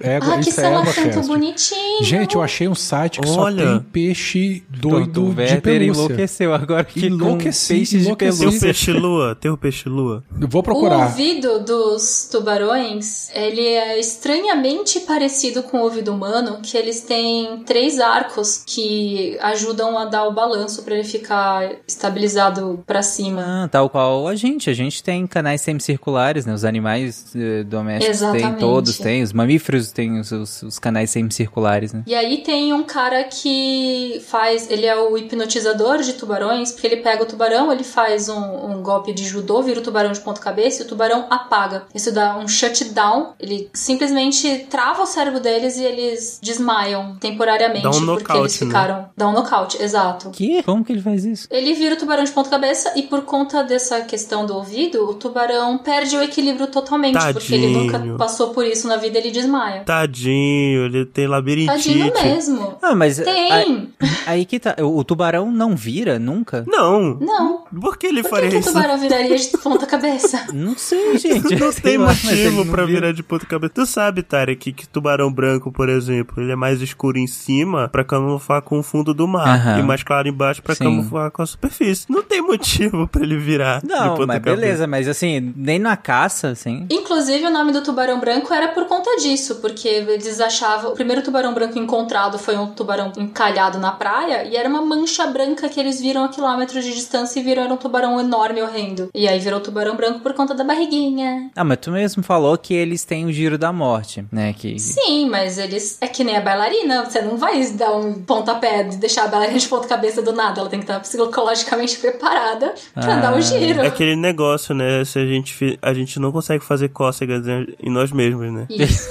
égua, 0.00 0.34
Ah, 0.34 0.38
que 0.40 0.48
isso 0.50 0.60
é 0.60 0.84
cast. 0.84 1.26
bonitinho. 1.28 2.04
Gente, 2.04 2.34
eu 2.36 2.42
achei 2.42 2.68
um 2.68 2.74
site 2.74 3.20
que 3.20 3.28
Olha. 3.28 3.64
só 3.64 3.70
tem 3.72 3.80
peixe 3.92 4.62
doido 4.68 5.26
o 5.26 5.34
de 5.34 5.60
pelúcia. 5.60 5.84
enlouqueceu 6.04 6.54
agora 6.54 6.84
que 6.84 7.06
Enlouqueci, 7.06 7.82
de 7.84 7.98
enlouqueci. 7.98 8.16
Tem 8.16 8.28
o 8.30 8.50
pelúcia. 8.50 8.60
peixe-lua, 8.68 9.34
tem 9.40 9.50
o 9.50 9.56
peixe-lua. 9.56 10.24
Eu 10.40 10.48
Vou 10.48 10.60
O 10.60 10.64
procurar. 10.64 11.04
ouvido 11.06 11.60
dos 11.64 12.28
tubarões, 12.30 13.30
ele 13.34 13.60
é 13.66 13.98
estranhamente 13.98 15.00
parecido 15.00 15.62
com 15.62 15.78
o 15.78 15.82
ouvido 15.82 16.12
humano, 16.12 16.58
que 16.62 16.76
eles 16.76 17.00
têm 17.02 17.62
três 17.64 17.98
arcos 18.00 18.62
que 18.66 19.36
ajudam 19.40 19.98
a 19.98 20.04
dar 20.04 20.24
o 20.26 20.32
balanço 20.32 20.82
para 20.82 20.94
ele 20.94 21.04
ficar 21.04 21.70
estabilizado 21.86 22.82
para 22.86 23.02
cima. 23.02 23.42
Ah, 23.64 23.68
tal 23.68 23.88
qual 23.90 24.26
a 24.28 24.34
gente. 24.34 24.70
A 24.70 24.74
gente 24.74 25.02
tem 25.02 25.26
canais 25.26 25.60
semicirculares, 25.60 26.43
né? 26.46 26.52
Os 26.54 26.64
animais 26.64 27.26
eh, 27.34 27.62
domésticos 27.64 28.18
têm 28.18 28.28
Exatamente. 28.28 28.60
todos, 28.60 28.98
têm. 28.98 29.22
Os 29.22 29.32
mamíferos 29.32 29.90
têm 29.92 30.18
os, 30.20 30.30
os- 30.32 30.62
os 30.62 30.78
canais 30.78 31.10
semicirculares, 31.10 31.92
né? 31.92 32.02
E 32.06 32.14
aí 32.14 32.38
tem 32.38 32.72
um 32.72 32.82
cara 32.82 33.24
que 33.24 34.22
faz. 34.26 34.70
Ele 34.70 34.86
é 34.86 34.96
o 34.96 35.16
hipnotizador 35.16 35.98
de 36.02 36.12
tubarões, 36.14 36.72
porque 36.72 36.86
ele 36.86 36.96
pega 36.98 37.22
o 37.22 37.26
tubarão, 37.26 37.72
ele 37.72 37.84
faz 37.84 38.28
um, 38.28 38.38
um 38.70 38.82
golpe 38.82 39.12
de 39.12 39.24
judô, 39.24 39.62
vira 39.62 39.80
o 39.80 39.82
tubarão 39.82 40.12
de 40.12 40.20
ponta-cabeça 40.20 40.82
e 40.82 40.86
o 40.86 40.88
tubarão 40.88 41.26
apaga. 41.30 41.84
Isso 41.94 42.12
dá 42.12 42.36
um 42.38 42.46
shutdown. 42.48 43.34
Ele 43.40 43.68
simplesmente 43.72 44.66
trava 44.70 45.02
o 45.02 45.06
cérebro 45.06 45.40
deles 45.40 45.76
e 45.76 45.84
eles 45.84 46.38
desmaiam 46.42 47.16
temporariamente. 47.16 47.82
Dá 47.82 47.90
um 47.90 47.92
porque 47.92 48.06
nocaute, 48.22 48.40
eles 48.40 48.60
né? 48.60 48.66
ficaram. 48.66 49.08
Dá 49.16 49.28
um 49.28 49.32
nocaute, 49.32 49.82
exato. 49.82 50.30
Que? 50.30 50.62
Como 50.62 50.84
que 50.84 50.92
ele 50.92 51.02
faz 51.02 51.24
isso? 51.24 51.48
Ele 51.50 51.74
vira 51.74 51.94
o 51.94 51.98
tubarão 51.98 52.24
de 52.24 52.30
ponta 52.32 52.50
cabeça 52.50 52.92
e 52.96 53.02
por 53.02 53.22
conta 53.22 53.62
dessa 53.62 54.00
questão 54.02 54.44
do 54.46 54.54
ouvido, 54.54 55.08
o 55.08 55.14
tubarão 55.14 55.78
perde 55.78 56.16
o 56.16 56.22
equilíbrio 56.22 56.33
totalmente, 56.70 57.18
porque 57.32 57.54
ele 57.54 57.68
nunca 57.68 57.98
Tadinho. 57.98 58.16
passou 58.16 58.50
por 58.52 58.64
isso 58.64 58.86
na 58.88 58.96
vida, 58.96 59.18
ele 59.18 59.30
desmaia. 59.30 59.82
Tadinho, 59.84 60.84
ele 60.86 61.04
tem 61.04 61.26
labirintite. 61.26 62.10
Tadinho 62.10 62.12
mesmo. 62.22 62.78
Ah, 62.82 62.94
mas 62.94 63.18
Tem. 63.18 63.52
Aí, 63.52 63.88
aí 64.26 64.44
que 64.44 64.58
tá. 64.58 64.76
O, 64.80 65.02
tubarão 65.04 65.50
não 65.50 65.76
vira 65.76 66.18
nunca? 66.18 66.64
Não. 66.66 67.18
Não. 67.20 67.64
Por 67.80 67.96
que 67.96 68.06
ele 68.06 68.22
Por 68.22 68.30
faria 68.30 68.48
que, 68.48 68.56
que 68.56 68.56
o 68.56 68.60
isso? 68.60 68.72
tubarão 68.72 68.98
viraria 68.98 69.36
de 69.36 69.58
ponta 69.58 69.86
cabeça? 69.86 70.46
Não 70.54 70.76
sei, 70.76 71.18
gente. 71.18 71.56
Não 71.56 71.72
tem 71.72 71.96
lá, 71.98 72.06
motivo 72.08 72.64
vira. 72.64 72.86
virar 72.86 73.12
de 73.12 73.22
ponta 73.22 73.44
cabeça. 73.46 73.72
Tu 73.74 73.86
sabe, 73.86 74.22
Tarek, 74.22 74.72
que 74.72 74.86
tubarão 74.88 75.32
branco, 75.32 75.70
por 75.72 75.88
exemplo, 75.88 76.42
ele 76.42 76.52
é 76.52 76.56
mais 76.56 76.80
escuro 76.80 77.18
em 77.18 77.26
cima 77.26 77.88
pra 77.88 78.04
camuflar 78.04 78.62
com 78.62 78.78
o 78.78 78.82
fundo 78.82 79.12
do 79.12 79.26
mar 79.26 79.58
Aham. 79.58 79.78
e 79.80 79.82
mais 79.82 80.02
claro 80.02 80.28
embaixo 80.28 80.62
pra 80.62 80.74
Sim. 80.74 80.84
camuflar 80.84 81.30
com 81.30 81.42
a 81.42 81.46
superfície. 81.46 82.06
Não 82.08 82.22
tem 82.22 82.40
motivo 82.42 83.08
pra 83.08 83.22
ele 83.22 83.36
virar 83.36 83.80
de 83.80 83.88
Não, 83.88 84.16
mas 84.18 84.26
cabeça. 84.26 84.40
beleza, 84.56 84.86
mas 84.86 85.08
assim, 85.08 85.52
nem 85.56 85.78
na 85.78 85.96
caça, 86.24 86.48
assim. 86.48 86.86
Inclusive, 86.90 87.46
o 87.46 87.50
nome 87.50 87.70
do 87.72 87.82
tubarão 87.82 88.18
branco 88.18 88.52
era 88.52 88.68
por 88.68 88.86
conta 88.86 89.16
disso, 89.16 89.56
porque 89.56 89.88
eles 89.88 90.40
achavam. 90.40 90.92
O 90.92 90.94
primeiro 90.94 91.22
tubarão 91.22 91.52
branco 91.52 91.78
encontrado 91.78 92.38
foi 92.38 92.56
um 92.56 92.68
tubarão 92.68 93.12
encalhado 93.18 93.78
na 93.78 93.92
praia 93.92 94.44
e 94.44 94.56
era 94.56 94.68
uma 94.68 94.80
mancha 94.80 95.26
branca 95.26 95.68
que 95.68 95.78
eles 95.78 96.00
viram 96.00 96.24
a 96.24 96.28
quilômetros 96.28 96.84
de 96.84 96.92
distância 96.94 97.38
e 97.38 97.42
viram 97.42 97.64
era 97.64 97.72
um 97.74 97.76
tubarão 97.76 98.18
enorme 98.18 98.62
horrendo. 98.62 99.10
E 99.14 99.28
aí 99.28 99.38
virou 99.38 99.60
tubarão 99.60 99.96
branco 99.96 100.20
por 100.20 100.32
conta 100.32 100.54
da 100.54 100.64
barriguinha. 100.64 101.50
Ah, 101.54 101.64
mas 101.64 101.78
tu 101.80 101.90
mesmo 101.90 102.22
falou 102.22 102.56
que 102.56 102.72
eles 102.72 103.04
têm 103.04 103.26
o 103.26 103.32
giro 103.32 103.58
da 103.58 103.72
morte, 103.72 104.24
né? 104.32 104.54
Que... 104.54 104.78
Sim, 104.78 105.28
mas 105.28 105.58
eles. 105.58 105.98
É 106.00 106.06
que 106.06 106.24
nem 106.24 106.36
a 106.36 106.40
bailarina, 106.40 107.04
você 107.04 107.20
não 107.20 107.36
vai 107.36 107.62
dar 107.72 107.94
um 107.94 108.14
pontapé 108.22 108.82
de 108.84 108.96
deixar 108.96 109.24
a 109.24 109.28
bailarina 109.28 109.58
de 109.58 109.68
ponta 109.68 109.86
cabeça 109.86 110.22
do 110.22 110.32
nada. 110.32 110.60
Ela 110.60 110.70
tem 110.70 110.78
que 110.80 110.84
estar 110.84 111.00
psicologicamente 111.00 111.98
preparada 111.98 112.74
pra 112.94 113.14
Ah. 113.14 113.20
dar 113.20 113.36
o 113.36 113.40
giro. 113.40 113.82
É 113.82 113.86
aquele 113.88 114.16
negócio, 114.16 114.74
né? 114.74 115.04
Se 115.04 115.18
a 115.18 115.26
gente, 115.26 115.78
a 115.82 115.92
gente 115.92 116.13
não 116.20 116.32
consegue 116.32 116.64
fazer 116.64 116.88
cócegas 116.88 117.44
em 117.80 117.90
nós 117.90 118.12
mesmos, 118.12 118.52
né? 118.52 118.66
Isso. 118.70 119.08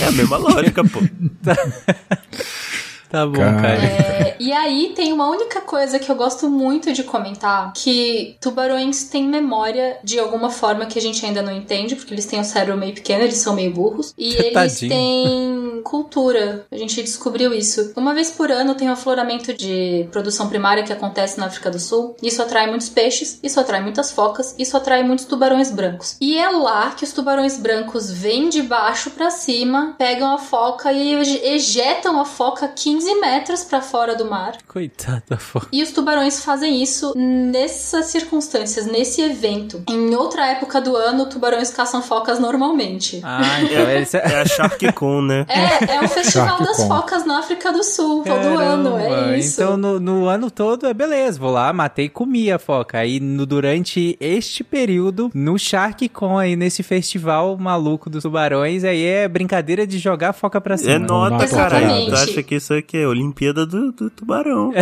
É 0.00 0.06
a 0.06 0.12
mesma 0.12 0.36
lógica, 0.36 0.82
pô. 0.84 1.00
Tá 3.10 3.26
bom, 3.26 3.32
Cara. 3.38 3.56
cara. 3.62 3.74
É, 3.84 4.36
e 4.38 4.52
aí 4.52 4.92
tem 4.94 5.12
uma 5.12 5.28
única 5.28 5.60
coisa 5.62 5.98
que 5.98 6.10
eu 6.10 6.14
gosto 6.16 6.48
muito 6.50 6.92
de 6.92 7.02
comentar, 7.02 7.72
que 7.74 8.36
tubarões 8.40 9.04
têm 9.04 9.26
memória 9.26 9.96
de 10.04 10.18
alguma 10.18 10.50
forma 10.50 10.86
que 10.86 10.98
a 10.98 11.02
gente 11.02 11.24
ainda 11.24 11.40
não 11.42 11.52
entende, 11.52 11.96
porque 11.96 12.12
eles 12.12 12.26
têm 12.26 12.40
o 12.40 12.44
cérebro 12.44 12.76
meio 12.76 12.94
pequeno, 12.94 13.22
eles 13.24 13.38
são 13.38 13.54
meio 13.54 13.72
burros, 13.72 14.12
e 14.18 14.34
eles 14.36 14.52
Tadinho. 14.52 14.90
têm 14.90 15.80
cultura. 15.84 16.66
A 16.70 16.76
gente 16.76 17.00
descobriu 17.02 17.52
isso. 17.54 17.92
Uma 17.96 18.12
vez 18.12 18.30
por 18.30 18.50
ano 18.50 18.74
tem 18.74 18.88
um 18.88 18.92
afloramento 18.92 19.54
de 19.54 20.06
produção 20.10 20.48
primária 20.48 20.82
que 20.82 20.92
acontece 20.92 21.38
na 21.38 21.46
África 21.46 21.70
do 21.70 21.78
Sul. 21.78 22.14
Isso 22.22 22.42
atrai 22.42 22.66
muitos 22.68 22.88
peixes, 22.88 23.38
isso 23.42 23.58
atrai 23.58 23.80
muitas 23.82 24.10
focas, 24.10 24.54
isso 24.58 24.76
atrai 24.76 25.02
muitos 25.02 25.24
tubarões 25.24 25.70
brancos. 25.70 26.16
E 26.20 26.36
é 26.36 26.50
lá 26.50 26.90
que 26.90 27.04
os 27.04 27.12
tubarões 27.12 27.56
brancos 27.56 28.10
vêm 28.10 28.48
de 28.48 28.62
baixo 28.62 29.10
pra 29.12 29.30
cima, 29.30 29.94
pegam 29.96 30.32
a 30.34 30.38
foca 30.38 30.92
e 30.92 31.14
ej- 31.14 31.40
ejetam 31.44 32.20
a 32.20 32.24
foca 32.24 32.68
15 32.68 32.97
metros 33.20 33.64
pra 33.64 33.80
fora 33.80 34.14
do 34.14 34.24
mar. 34.24 34.52
Coitado 34.66 35.22
da 35.28 35.36
foca. 35.36 35.68
E 35.72 35.82
os 35.82 35.90
tubarões 35.90 36.44
fazem 36.44 36.82
isso 36.82 37.12
nessas 37.16 38.06
circunstâncias, 38.06 38.86
nesse 38.86 39.20
evento. 39.22 39.82
Em 39.88 40.14
outra 40.14 40.46
época 40.46 40.80
do 40.80 40.96
ano, 40.96 41.26
tubarões 41.26 41.70
caçam 41.70 42.02
focas 42.02 42.38
normalmente. 42.38 43.20
Ah, 43.22 43.62
então 43.62 43.90
eles... 43.90 44.14
É 44.14 44.40
a 44.40 44.46
Shark 44.46 44.92
Con, 44.92 45.22
né? 45.22 45.46
É, 45.48 45.96
é 45.96 46.00
o 46.02 46.08
festival 46.08 46.48
Shark 46.48 46.64
das 46.64 46.76
Con. 46.76 46.88
focas 46.88 47.26
na 47.26 47.38
África 47.38 47.72
do 47.72 47.82
Sul, 47.82 48.24
todo 48.24 48.58
ano, 48.58 48.98
é 48.98 49.08
Caramba, 49.08 49.36
isso. 49.36 49.60
Então 49.60 49.76
no, 49.76 50.00
no 50.00 50.26
ano 50.26 50.50
todo 50.50 50.86
é 50.86 50.94
beleza, 50.94 51.38
vou 51.38 51.50
lá, 51.50 51.72
matei 51.72 52.06
e 52.06 52.08
comi 52.08 52.50
a 52.50 52.58
foca. 52.58 52.98
Aí 52.98 53.20
no, 53.20 53.46
durante 53.46 54.16
este 54.20 54.64
período, 54.64 55.30
no 55.34 55.58
Shark 55.58 56.08
Con 56.08 56.38
aí, 56.38 56.56
nesse 56.56 56.82
festival 56.82 57.56
maluco 57.56 58.10
dos 58.10 58.22
tubarões, 58.22 58.84
aí 58.84 59.04
é 59.04 59.28
brincadeira 59.28 59.86
de 59.86 59.98
jogar 59.98 60.30
a 60.30 60.32
foca 60.32 60.60
pra 60.60 60.76
cima. 60.76 60.92
É 60.92 60.98
nota, 60.98 61.46
caralho. 61.46 62.06
Tu 62.06 62.14
acha 62.14 62.42
que 62.42 62.54
isso 62.56 62.74
aqui 62.88 62.96
é 62.96 63.06
Olimpíada 63.06 63.66
do, 63.66 63.92
do 63.92 64.08
Tubarão? 64.08 64.72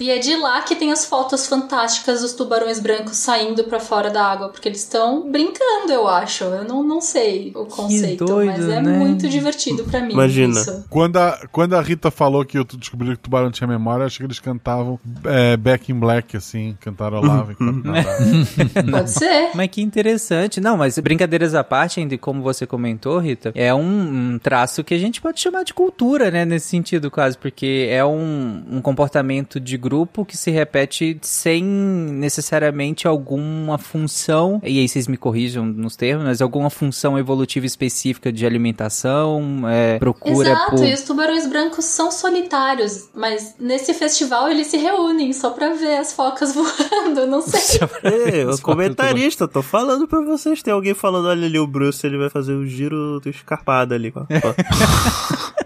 E 0.00 0.10
é 0.10 0.18
de 0.18 0.34
lá 0.36 0.62
que 0.62 0.74
tem 0.74 0.90
as 0.90 1.04
fotos 1.04 1.46
fantásticas 1.46 2.22
dos 2.22 2.32
tubarões 2.32 2.80
brancos 2.80 3.16
saindo 3.16 3.64
pra 3.64 3.78
fora 3.78 4.10
da 4.10 4.24
água, 4.24 4.48
porque 4.48 4.68
eles 4.68 4.80
estão 4.80 5.30
brincando, 5.30 5.92
eu 5.92 6.08
acho. 6.08 6.44
Eu 6.44 6.64
não, 6.64 6.82
não 6.82 7.00
sei 7.00 7.52
o 7.54 7.66
conceito, 7.66 8.24
doido, 8.24 8.50
mas 8.50 8.68
é 8.68 8.80
né? 8.80 8.98
muito 8.98 9.28
divertido 9.28 9.84
pra 9.84 10.00
mim. 10.00 10.12
Imagina. 10.12 10.58
Isso. 10.58 10.84
Quando 10.88 11.18
a, 11.18 11.46
quando 11.52 11.74
a 11.74 11.80
Rita 11.80 12.10
falou 12.10 12.44
que 12.44 12.58
eu 12.58 12.64
descobri 12.64 13.08
que 13.08 13.14
o 13.14 13.18
tubarão 13.18 13.50
tinha 13.50 13.68
memória, 13.68 14.02
eu 14.02 14.06
achei 14.06 14.18
que 14.18 14.24
eles 14.24 14.40
cantavam 14.40 14.98
é, 15.24 15.56
Back 15.56 15.92
in 15.92 15.98
Black, 15.98 16.36
assim, 16.36 16.76
enquanto 16.80 17.00
nadavam. 17.00 17.56
Pode 18.90 19.10
ser. 19.10 19.50
Mas 19.54 19.68
que 19.68 19.82
interessante. 19.82 20.60
Não, 20.60 20.76
mas 20.76 20.98
brincadeiras 20.98 21.54
à 21.54 21.62
parte, 21.62 22.00
ainda 22.00 22.16
como 22.18 22.42
você 22.42 22.66
comentou, 22.66 23.18
Rita, 23.18 23.52
é 23.54 23.72
um, 23.74 24.32
um 24.32 24.38
traço 24.38 24.82
que 24.82 24.94
a 24.94 24.98
gente 24.98 25.20
pode 25.20 25.40
chamar 25.40 25.64
de 25.64 25.74
cultura, 25.74 26.30
né? 26.30 26.44
Nesse 26.44 26.68
sentido, 26.68 27.10
quase, 27.12 27.36
porque 27.36 27.86
é 27.90 28.04
um, 28.04 28.64
um 28.70 28.80
comportamento 28.80 29.60
de 29.60 29.76
grupo 29.76 30.24
que 30.24 30.36
se 30.36 30.50
repete 30.50 31.18
sem 31.22 31.62
necessariamente 31.62 33.06
alguma 33.06 33.78
função, 33.78 34.60
e 34.64 34.80
aí 34.80 34.88
vocês 34.88 35.06
me 35.06 35.16
corrijam 35.16 35.64
nos 35.64 35.94
termos, 35.94 36.24
mas 36.24 36.42
alguma 36.42 36.70
função 36.70 37.18
evolutiva 37.18 37.66
específica 37.66 38.32
de 38.32 38.46
alimentação, 38.46 39.68
é, 39.68 39.98
procura 39.98 40.50
Exato, 40.50 40.76
por... 40.76 40.84
e 40.84 40.94
os 40.94 41.02
tubarões 41.02 41.46
brancos 41.46 41.84
são 41.84 42.10
solitários, 42.10 43.10
mas 43.14 43.54
nesse 43.58 43.92
festival 43.94 44.48
eles 44.48 44.68
se 44.68 44.78
reúnem 44.78 45.32
só 45.32 45.50
pra 45.50 45.74
ver 45.74 45.98
as 45.98 46.12
focas 46.12 46.54
voando, 46.56 47.26
não 47.26 47.42
sei. 47.42 47.80
Ei, 48.02 48.44
o 48.44 48.50
Os 48.50 48.60
comentarista, 48.60 49.46
tô 49.46 49.62
falando 49.62 50.08
pra 50.08 50.20
vocês. 50.20 50.62
Tem 50.62 50.72
alguém 50.72 50.94
falando, 50.94 51.28
olha 51.28 51.46
ali 51.46 51.58
o 51.58 51.66
Bruce, 51.66 52.06
ele 52.06 52.16
vai 52.16 52.30
fazer 52.30 52.54
o 52.54 52.66
giro 52.66 53.20
do 53.20 53.28
escarpado 53.28 53.94
ali. 53.94 54.12
ó. 54.16 54.24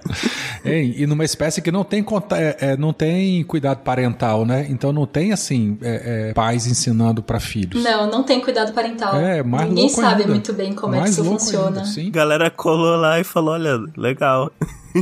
Hein, 0.67 0.95
e 0.97 1.07
numa 1.07 1.25
espécie 1.25 1.61
que 1.63 1.71
não 1.73 1.85
tem, 1.85 2.03
conta- 2.03 2.37
é, 2.39 2.57
é, 2.61 2.77
não 2.77 2.93
tem 2.93 3.43
cuidado 3.45 3.79
parental, 3.83 4.45
né? 4.45 4.67
Então 4.69 4.93
não 4.93 5.07
tem, 5.07 5.33
assim, 5.33 5.79
é, 5.83 6.29
é, 6.31 6.33
pais 6.33 6.67
ensinando 6.67 7.23
pra 7.23 7.39
filhos. 7.41 7.83
Não, 7.83 8.11
não 8.11 8.23
tem 8.23 8.41
cuidado 8.41 8.73
parental. 8.73 9.17
É, 9.17 9.43
mais 9.43 9.69
Ninguém 9.69 9.85
louco 9.87 10.01
sabe 10.01 10.23
ainda. 10.23 10.33
muito 10.33 10.53
bem 10.53 10.73
como 10.75 10.95
é 10.95 10.99
que 10.99 11.01
Mais 11.03 11.13
isso 11.13 11.23
louco 11.23 11.41
funciona. 11.41 11.83
ainda, 11.83 12.11
galera 12.11 12.51
colou 12.51 12.97
lá 12.97 13.21
e 13.21 13.25
falou, 13.25 13.55
olha, 13.55 13.79
legal. 13.97 14.51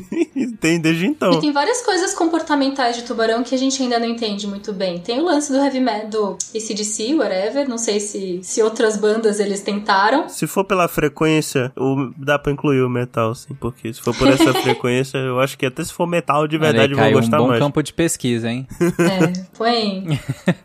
Tem 0.60 0.80
desde 0.80 1.06
então. 1.06 1.32
E 1.34 1.40
tem 1.40 1.52
várias 1.52 1.82
coisas 1.82 2.14
comportamentais 2.14 2.96
de 2.96 3.02
tubarão 3.02 3.42
que 3.42 3.54
a 3.54 3.58
gente 3.58 3.82
ainda 3.82 3.98
não 3.98 4.06
entende 4.06 4.46
muito 4.46 4.72
bem. 4.72 4.98
Tem 4.98 5.20
o 5.20 5.24
lance 5.24 5.52
do 5.52 5.58
heavy 5.58 5.80
metal, 5.80 6.08
do 6.08 6.38
ACDC, 6.54 7.14
whatever. 7.14 7.68
Não 7.68 7.78
sei 7.78 8.00
se, 8.00 8.40
se 8.42 8.62
outras 8.62 8.96
bandas 8.96 9.40
eles 9.40 9.60
tentaram. 9.60 10.28
Se 10.28 10.46
for 10.46 10.64
pela 10.64 10.88
frequência, 10.88 11.72
o- 11.76 12.10
dá 12.16 12.38
pra 12.38 12.52
incluir 12.52 12.82
o 12.82 12.88
metal, 12.88 13.34
sim. 13.34 13.54
Porque 13.60 13.92
se 13.92 14.00
for 14.00 14.14
por 14.14 14.28
essa 14.28 14.52
frequência, 14.62 15.18
eu 15.18 15.38
acho 15.40 15.56
que 15.58 15.66
até 15.66 15.84
se 15.84 15.92
for 15.92 16.06
metal 16.06 16.46
de 16.48 16.56
verdade 16.58 16.94
Caio, 16.94 17.14
gostar 17.14 17.38
um 17.40 17.44
bom 17.44 17.48
mais. 17.48 17.60
campo 17.60 17.82
de 17.82 17.92
pesquisa, 17.92 18.50
hein? 18.50 18.66
É, 18.80 19.40
põe, 19.56 20.18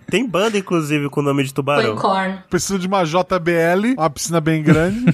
Tem 0.09 0.25
banda, 0.27 0.57
inclusive, 0.57 1.09
com 1.09 1.19
o 1.19 1.23
nome 1.23 1.43
de 1.43 1.49
põe 1.49 1.55
tubarão. 1.55 1.95
corn. 1.95 2.39
Precisa 2.49 2.79
de 2.79 2.87
uma 2.87 3.03
JBL, 3.03 3.93
uma 3.97 4.09
piscina 4.09 4.39
bem 4.41 4.63
grande. 4.63 5.05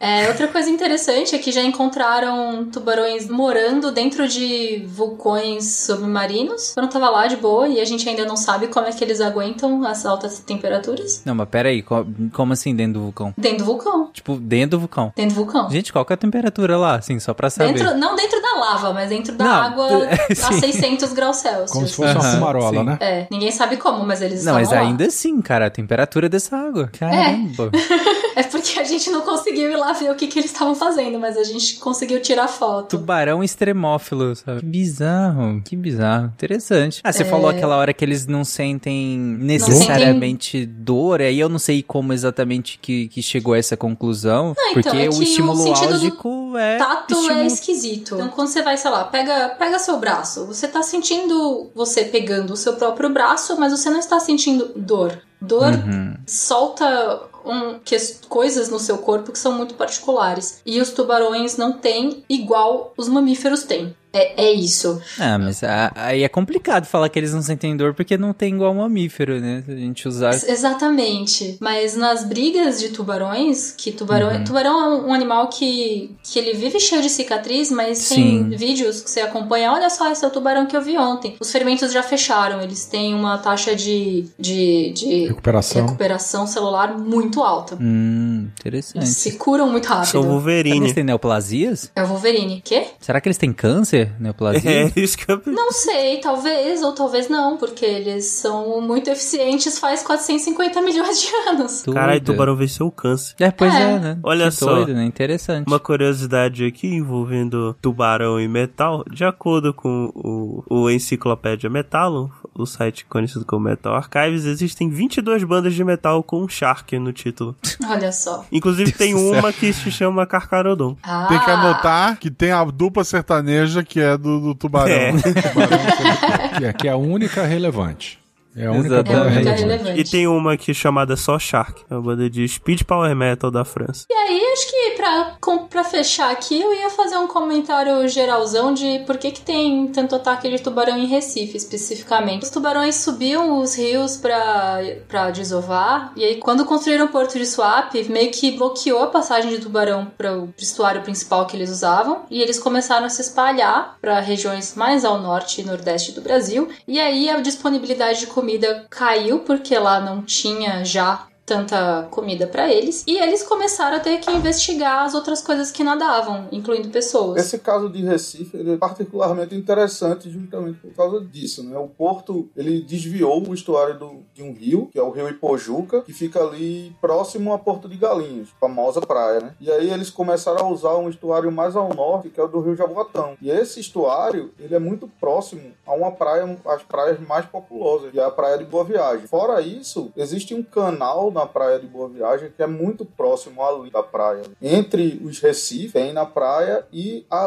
É, 0.00 0.28
outra 0.28 0.48
coisa 0.48 0.68
interessante 0.68 1.34
é 1.34 1.38
que 1.38 1.50
já 1.50 1.62
encontraram 1.62 2.66
tubarões 2.70 3.05
morando 3.30 3.90
dentro 3.92 4.26
de 4.28 4.84
vulcões 4.86 5.64
submarinos. 5.86 6.72
Quando 6.74 6.88
tava 6.90 7.08
lá 7.10 7.26
de 7.26 7.36
boa 7.36 7.68
e 7.68 7.80
a 7.80 7.84
gente 7.84 8.08
ainda 8.08 8.24
não 8.24 8.36
sabe 8.36 8.68
como 8.68 8.86
é 8.86 8.92
que 8.92 9.02
eles 9.02 9.20
aguentam 9.20 9.84
as 9.86 10.04
altas 10.06 10.38
temperaturas. 10.40 11.22
Não, 11.24 11.34
mas 11.34 11.48
pera 11.48 11.68
aí, 11.68 11.82
co- 11.82 12.06
como 12.32 12.52
assim 12.52 12.74
dentro 12.74 12.94
do 12.94 13.00
vulcão? 13.00 13.34
Dentro 13.36 13.58
do 13.58 13.64
vulcão. 13.64 14.10
Tipo, 14.12 14.36
dentro 14.36 14.70
do 14.70 14.80
vulcão. 14.80 15.12
Dentro 15.16 15.34
do 15.34 15.44
vulcão. 15.44 15.70
Gente, 15.70 15.92
qual 15.92 16.04
que 16.04 16.12
é 16.12 16.14
a 16.14 16.16
temperatura 16.16 16.76
lá, 16.76 16.96
assim, 16.96 17.18
só 17.18 17.32
pra 17.34 17.50
saber? 17.50 17.74
Dentro, 17.74 17.96
não 17.96 18.14
dentro 18.16 18.40
da 18.40 18.54
lava, 18.60 18.92
mas 18.92 19.08
dentro 19.08 19.34
da 19.34 19.44
Não, 19.44 19.52
água 19.54 19.88
é, 20.06 20.32
a 20.32 20.34
sim. 20.52 20.60
600 20.60 21.12
graus 21.12 21.36
Celsius. 21.36 21.70
Como 21.70 21.86
se 21.86 21.94
fosse 21.94 22.12
uma 22.14 22.20
Aham, 22.24 22.34
fumarola, 22.34 22.78
sim. 22.80 22.84
né? 22.84 22.98
É, 23.00 23.26
ninguém 23.30 23.50
sabe 23.50 23.76
como, 23.76 24.04
mas 24.04 24.20
eles 24.22 24.44
Não, 24.44 24.54
mas 24.54 24.70
lá. 24.70 24.80
ainda 24.80 25.06
assim, 25.06 25.40
cara, 25.40 25.66
a 25.66 25.70
temperatura 25.70 26.28
dessa 26.28 26.56
água. 26.56 26.88
Caramba. 26.98 27.70
É 27.72 28.25
porque 28.44 28.78
a 28.78 28.84
gente 28.84 29.08
não 29.10 29.22
conseguiu 29.22 29.70
ir 29.70 29.76
lá 29.76 29.92
ver 29.92 30.10
o 30.10 30.14
que, 30.14 30.26
que 30.26 30.38
eles 30.38 30.50
estavam 30.52 30.74
fazendo, 30.74 31.18
mas 31.18 31.36
a 31.36 31.44
gente 31.44 31.76
conseguiu 31.78 32.20
tirar 32.20 32.48
foto. 32.48 32.98
Tubarão 32.98 33.42
extremófilo, 33.42 34.34
sabe? 34.36 34.60
Que 34.60 34.66
bizarro, 34.66 35.62
que 35.64 35.74
bizarro. 35.76 36.26
Interessante. 36.26 37.00
Ah, 37.02 37.12
você 37.12 37.22
É. 37.22 37.24
falou 37.26 37.48
aquela 37.48 37.76
hora 37.76 37.92
que 37.94 38.04
eles 38.04 38.26
não 38.26 38.44
sentem 38.44 39.18
necessariamente 39.18 40.66
dor, 40.66 41.20
aí 41.20 41.38
eu 41.38 41.48
não 41.48 41.58
sei 41.58 41.82
como 41.82 42.12
exatamente 42.12 42.78
que, 42.80 43.08
que 43.08 43.22
chegou 43.22 43.54
a 43.54 43.58
essa 43.58 43.76
conclusão, 43.76 44.54
Não, 44.56 44.70
então, 44.70 44.82
porque 44.82 44.98
é 44.98 45.08
o 45.08 45.22
estímulo 45.22 45.64
o 45.64 45.74
álgico 45.74 46.56
é... 46.58 46.76
Tato 46.78 47.14
é 47.14 47.18
estímulo- 47.20 47.46
esquisito. 47.46 48.14
Então, 48.16 48.28
quando 48.28 48.48
você 48.48 48.62
vai, 48.62 48.76
sei 48.76 48.90
lá, 48.90 49.04
pega, 49.04 49.50
pega 49.58 49.78
seu 49.78 49.98
braço. 49.98 50.46
Você 50.46 50.66
tá 50.68 50.82
sentindo 50.82 51.70
você 51.74 52.04
pegando 52.04 52.52
o 52.52 52.56
seu 52.56 52.74
próprio 52.74 53.10
braço, 53.10 53.58
mas 53.58 53.72
você 53.72 53.90
não 53.90 53.98
está 53.98 54.18
sentindo 54.20 54.72
dor. 54.76 55.18
Dor 55.40 55.72
Uhum. 55.72 56.14
solta 56.26 57.20
um, 57.46 57.78
que, 57.78 57.96
coisas 58.28 58.68
no 58.68 58.78
seu 58.78 58.98
corpo 58.98 59.32
que 59.32 59.38
são 59.38 59.52
muito 59.52 59.74
particulares. 59.74 60.60
E 60.66 60.80
os 60.80 60.90
tubarões 60.90 61.56
não 61.56 61.72
têm 61.72 62.24
igual 62.28 62.92
os 62.96 63.08
mamíferos 63.08 63.62
têm. 63.62 63.94
É, 64.16 64.44
é 64.46 64.52
isso. 64.52 65.00
Ah, 65.18 65.38
mas 65.38 65.60
aí 65.94 66.22
é 66.22 66.28
complicado 66.28 66.86
falar 66.86 67.08
que 67.08 67.18
eles 67.18 67.32
não 67.34 67.42
sentem 67.42 67.76
dor 67.76 67.92
porque 67.94 68.16
não 68.16 68.32
tem 68.32 68.54
igual 68.54 68.72
mamífero, 68.74 69.40
né? 69.40 69.62
Se 69.66 69.72
a 69.72 69.76
gente 69.76 70.08
usar. 70.08 70.32
Ex- 70.32 70.48
Exatamente. 70.48 71.56
Mas 71.60 71.96
nas 71.96 72.24
brigas 72.24 72.78
de 72.80 72.90
tubarões, 72.90 73.72
que 73.76 73.92
tubarão, 73.92 74.28
Uhum. 74.32 74.44
tubarão 74.44 74.80
é 74.80 74.96
um 75.06 75.12
animal 75.12 75.48
que, 75.48 76.10
que 76.22 76.38
ele 76.38 76.54
vive 76.54 76.78
cheio 76.80 77.02
de 77.02 77.10
cicatriz, 77.10 77.70
mas 77.70 77.98
Sim. 77.98 78.48
tem 78.48 78.56
vídeos 78.56 79.00
que 79.02 79.10
você 79.10 79.20
acompanha. 79.20 79.72
Olha 79.72 79.90
só, 79.90 80.10
esse 80.10 80.24
é 80.24 80.28
o 80.28 80.30
tubarão 80.30 80.66
que 80.66 80.76
eu 80.76 80.82
vi 80.82 80.96
ontem. 80.96 81.36
Os 81.40 81.50
ferimentos 81.50 81.92
já 81.92 82.02
fecharam. 82.02 82.60
Eles 82.62 82.86
têm 82.86 83.14
uma 83.14 83.38
taxa 83.38 83.74
de, 83.74 84.26
de, 84.38 84.92
de 84.92 85.26
Recuperação. 85.28 85.82
recuperação 85.86 86.46
celular 86.46 86.96
muito 86.98 87.42
alta. 87.42 87.76
Hum, 87.80 88.48
interessante. 88.60 88.98
Eles 89.04 89.16
se 89.16 89.32
curam 89.32 89.68
muito 89.70 89.86
rápido. 89.86 90.06
São 90.06 90.22
Será 90.22 90.24
que 90.24 90.28
Wolverine. 90.38 90.76
eles 90.78 90.92
têm 90.92 91.04
neoplasias? 91.04 91.90
É 91.94 92.02
o 92.02 92.06
Wolverine. 92.06 92.62
Quê? 92.64 92.86
Será 93.00 93.20
que 93.20 93.28
eles 93.28 93.38
têm 93.38 93.52
câncer? 93.52 94.05
Neoplasia? 94.18 94.70
É 94.70 94.92
isso 94.96 95.16
que 95.18 95.30
eu 95.30 95.40
Não 95.46 95.72
sei, 95.72 96.18
talvez 96.20 96.82
ou 96.82 96.92
talvez 96.92 97.28
não, 97.28 97.56
porque 97.56 97.84
eles 97.84 98.26
são 98.26 98.80
muito 98.80 99.08
eficientes 99.10 99.78
faz 99.78 100.02
450 100.02 100.80
milhões 100.82 101.20
de 101.20 101.28
anos. 101.48 101.82
Caralho, 101.92 102.20
tubarão 102.20 102.56
venceu 102.56 102.86
o 102.86 102.90
câncer. 102.92 103.34
É, 103.38 103.50
pois 103.50 103.74
é, 103.74 103.82
É. 103.82 103.98
né? 103.98 104.18
Olha 104.22 104.46
Que 104.46 104.50
só. 104.52 104.66
doido, 104.74 104.94
né? 104.94 105.04
Interessante. 105.04 105.66
Uma 105.66 105.78
curiosidade 105.80 106.64
aqui 106.64 106.86
envolvendo 106.88 107.74
tubarão 107.80 108.40
e 108.40 108.48
metal, 108.48 109.04
de 109.10 109.24
acordo 109.24 109.72
com 109.74 110.10
o, 110.14 110.62
o 110.68 110.90
Enciclopédia 110.90 111.68
Metalon, 111.70 112.28
o 112.54 112.64
site 112.66 113.04
conhecido 113.06 113.44
como 113.44 113.64
Metal 113.64 113.94
Archives, 113.94 114.44
existem 114.44 114.88
22 114.88 115.44
bandas 115.44 115.74
de 115.74 115.84
metal 115.84 116.22
com 116.22 116.42
um 116.42 116.48
Shark 116.48 116.98
no 116.98 117.12
título. 117.12 117.54
Olha 117.88 118.10
só. 118.12 118.44
Inclusive 118.50 118.92
tem 118.92 119.14
Deus 119.14 119.30
céu. 119.30 119.38
uma 119.40 119.52
que 119.52 119.72
se 119.72 119.90
chama 119.90 120.26
Carcarodon. 120.26 120.96
Ah, 121.02 121.26
Tem 121.28 121.38
que 121.38 121.50
anotar 121.50 122.18
que 122.18 122.30
tem 122.30 122.50
a 122.52 122.64
dupla 122.64 123.04
sertaneja 123.04 123.82
que 123.84 123.95
é 124.00 124.16
do, 124.16 124.40
do 124.40 124.54
tubarão. 124.54 124.92
É. 124.94 125.12
Que 126.56 126.64
é, 126.64 126.72
que 126.72 126.88
é 126.88 126.90
a 126.90 126.96
única 126.96 127.44
relevante. 127.44 128.18
É 128.56 128.66
a 128.66 128.72
única 128.72 128.86
Exatamente. 128.96 129.48
É 129.48 129.52
relevante. 129.54 130.00
E 130.00 130.04
tem 130.04 130.26
uma 130.26 130.54
aqui 130.54 130.72
chamada 130.72 131.16
só 131.16 131.38
Shark, 131.38 131.84
é 131.90 131.94
uma 131.94 132.02
banda 132.02 132.30
de 132.30 132.46
speed 132.48 132.82
power 132.84 133.14
metal 133.14 133.50
da 133.50 133.64
França. 133.64 134.06
E 134.10 134.14
aí, 134.14 134.40
acho 134.52 134.70
que 134.70 134.90
pra, 134.96 135.36
com- 135.40 135.66
pra 135.66 135.84
fechar 135.84 136.30
aqui, 136.30 136.60
eu 136.60 136.72
ia 136.74 136.88
fazer 136.90 137.16
um 137.18 137.26
comentário 137.26 138.08
geralzão 138.08 138.72
de 138.72 139.00
por 139.06 139.18
que, 139.18 139.30
que 139.30 139.40
tem 139.42 139.88
tanto 139.88 140.14
ataque 140.16 140.48
de 140.48 140.58
tubarão 140.62 140.96
em 140.96 141.06
Recife, 141.06 141.56
especificamente. 141.56 142.44
Os 142.44 142.50
tubarões 142.50 142.94
subiam 142.94 143.58
os 143.60 143.76
rios 143.76 144.16
pra, 144.16 144.78
pra 145.06 145.30
desovar, 145.30 146.12
e 146.16 146.24
aí, 146.24 146.36
quando 146.36 146.64
construíram 146.64 147.04
o 147.06 147.08
porto 147.08 147.38
de 147.38 147.44
Suape, 147.46 148.04
meio 148.10 148.30
que 148.30 148.52
bloqueou 148.52 149.02
a 149.02 149.08
passagem 149.08 149.50
de 149.50 149.58
tubarão 149.58 150.06
para 150.16 150.36
o 150.38 150.48
estuário 150.56 151.02
principal 151.02 151.46
que 151.46 151.56
eles 151.56 151.70
usavam, 151.70 152.22
e 152.30 152.40
eles 152.40 152.58
começaram 152.58 153.04
a 153.06 153.10
se 153.10 153.20
espalhar 153.20 153.96
para 154.00 154.18
regiões 154.20 154.74
mais 154.74 155.04
ao 155.04 155.20
norte 155.20 155.60
e 155.60 155.64
nordeste 155.64 156.12
do 156.12 156.20
Brasil, 156.22 156.68
e 156.88 156.98
aí 156.98 157.28
a 157.28 157.40
disponibilidade 157.40 158.20
de 158.20 158.26
comida 158.28 158.45
caiu, 158.88 159.40
porque 159.40 159.76
lá 159.78 160.00
não 160.00 160.22
tinha 160.22 160.84
já 160.84 161.26
tanta 161.46 162.08
comida 162.10 162.46
pra 162.48 162.68
eles 162.70 163.04
e 163.06 163.16
eles 163.18 163.42
começaram 163.44 163.96
a 163.96 164.00
ter 164.00 164.18
que 164.18 164.30
investigar 164.32 165.04
as 165.04 165.14
outras 165.14 165.40
coisas 165.40 165.70
que 165.70 165.84
nadavam, 165.84 166.48
incluindo 166.50 166.88
pessoas. 166.88 167.40
Esse 167.40 167.60
caso 167.60 167.88
de 167.88 168.02
Recife 168.02 168.68
é 168.68 168.76
particularmente 168.76 169.54
interessante 169.54 170.28
justamente 170.28 170.78
por 170.80 170.92
causa 170.92 171.20
disso, 171.24 171.62
né? 171.62 171.78
O 171.78 171.86
porto 171.86 172.48
ele 172.56 172.80
desviou 172.82 173.46
o 173.48 173.54
estuário 173.54 173.96
do- 173.98 174.22
de 174.34 174.42
um 174.42 174.52
rio, 174.52 174.88
que 174.92 174.98
é 174.98 175.02
o 175.02 175.10
rio 175.10 175.28
Ipojuca, 175.28 176.02
que 176.02 176.12
fica 176.12 176.42
ali 176.42 176.94
próximo 177.00 177.52
a 177.52 177.58
Porto 177.58 177.88
de 177.88 177.96
Galinhas, 177.96 178.48
famosa 178.60 179.00
praia, 179.00 179.40
né? 179.40 179.54
E 179.60 179.70
aí 179.70 179.90
eles 179.90 180.10
começaram 180.10 180.66
a 180.66 180.68
usar 180.70 180.96
um 180.96 181.08
estuário 181.08 181.52
mais 181.52 181.76
ao 181.76 181.94
norte, 181.94 182.28
que 182.28 182.40
é 182.40 182.42
o 182.42 182.48
do 182.48 182.60
rio 182.60 182.74
Jaboatão. 182.74 183.36
E 183.40 183.48
esse 183.50 183.78
estuário 183.78 184.52
ele 184.58 184.74
é 184.74 184.78
muito 184.80 185.06
próximo 185.20 185.72
a 185.86 185.94
uma 185.94 186.10
praia, 186.10 186.58
as 186.66 186.82
praias 186.82 187.20
mais 187.20 187.46
populosas, 187.46 188.10
que 188.10 188.18
é 188.18 188.24
a 188.24 188.30
praia 188.30 188.58
de 188.58 188.64
Boa 188.64 188.82
Viagem. 188.84 189.26
Fora 189.28 189.60
isso, 189.60 190.10
existe 190.16 190.52
um 190.54 190.62
canal 190.62 191.30
na 191.36 191.46
praia 191.46 191.78
de 191.78 191.86
Boa 191.86 192.08
Viagem 192.08 192.50
que 192.54 192.62
é 192.62 192.66
muito 192.66 193.04
próximo 193.04 193.62
ali 193.64 193.90
da 193.90 194.02
praia. 194.02 194.42
Entre 194.60 195.20
os 195.24 195.38
recifes, 195.38 195.92
tem 195.92 196.12
na 196.12 196.26
praia 196.26 196.86
e 196.92 197.24
a, 197.30 197.44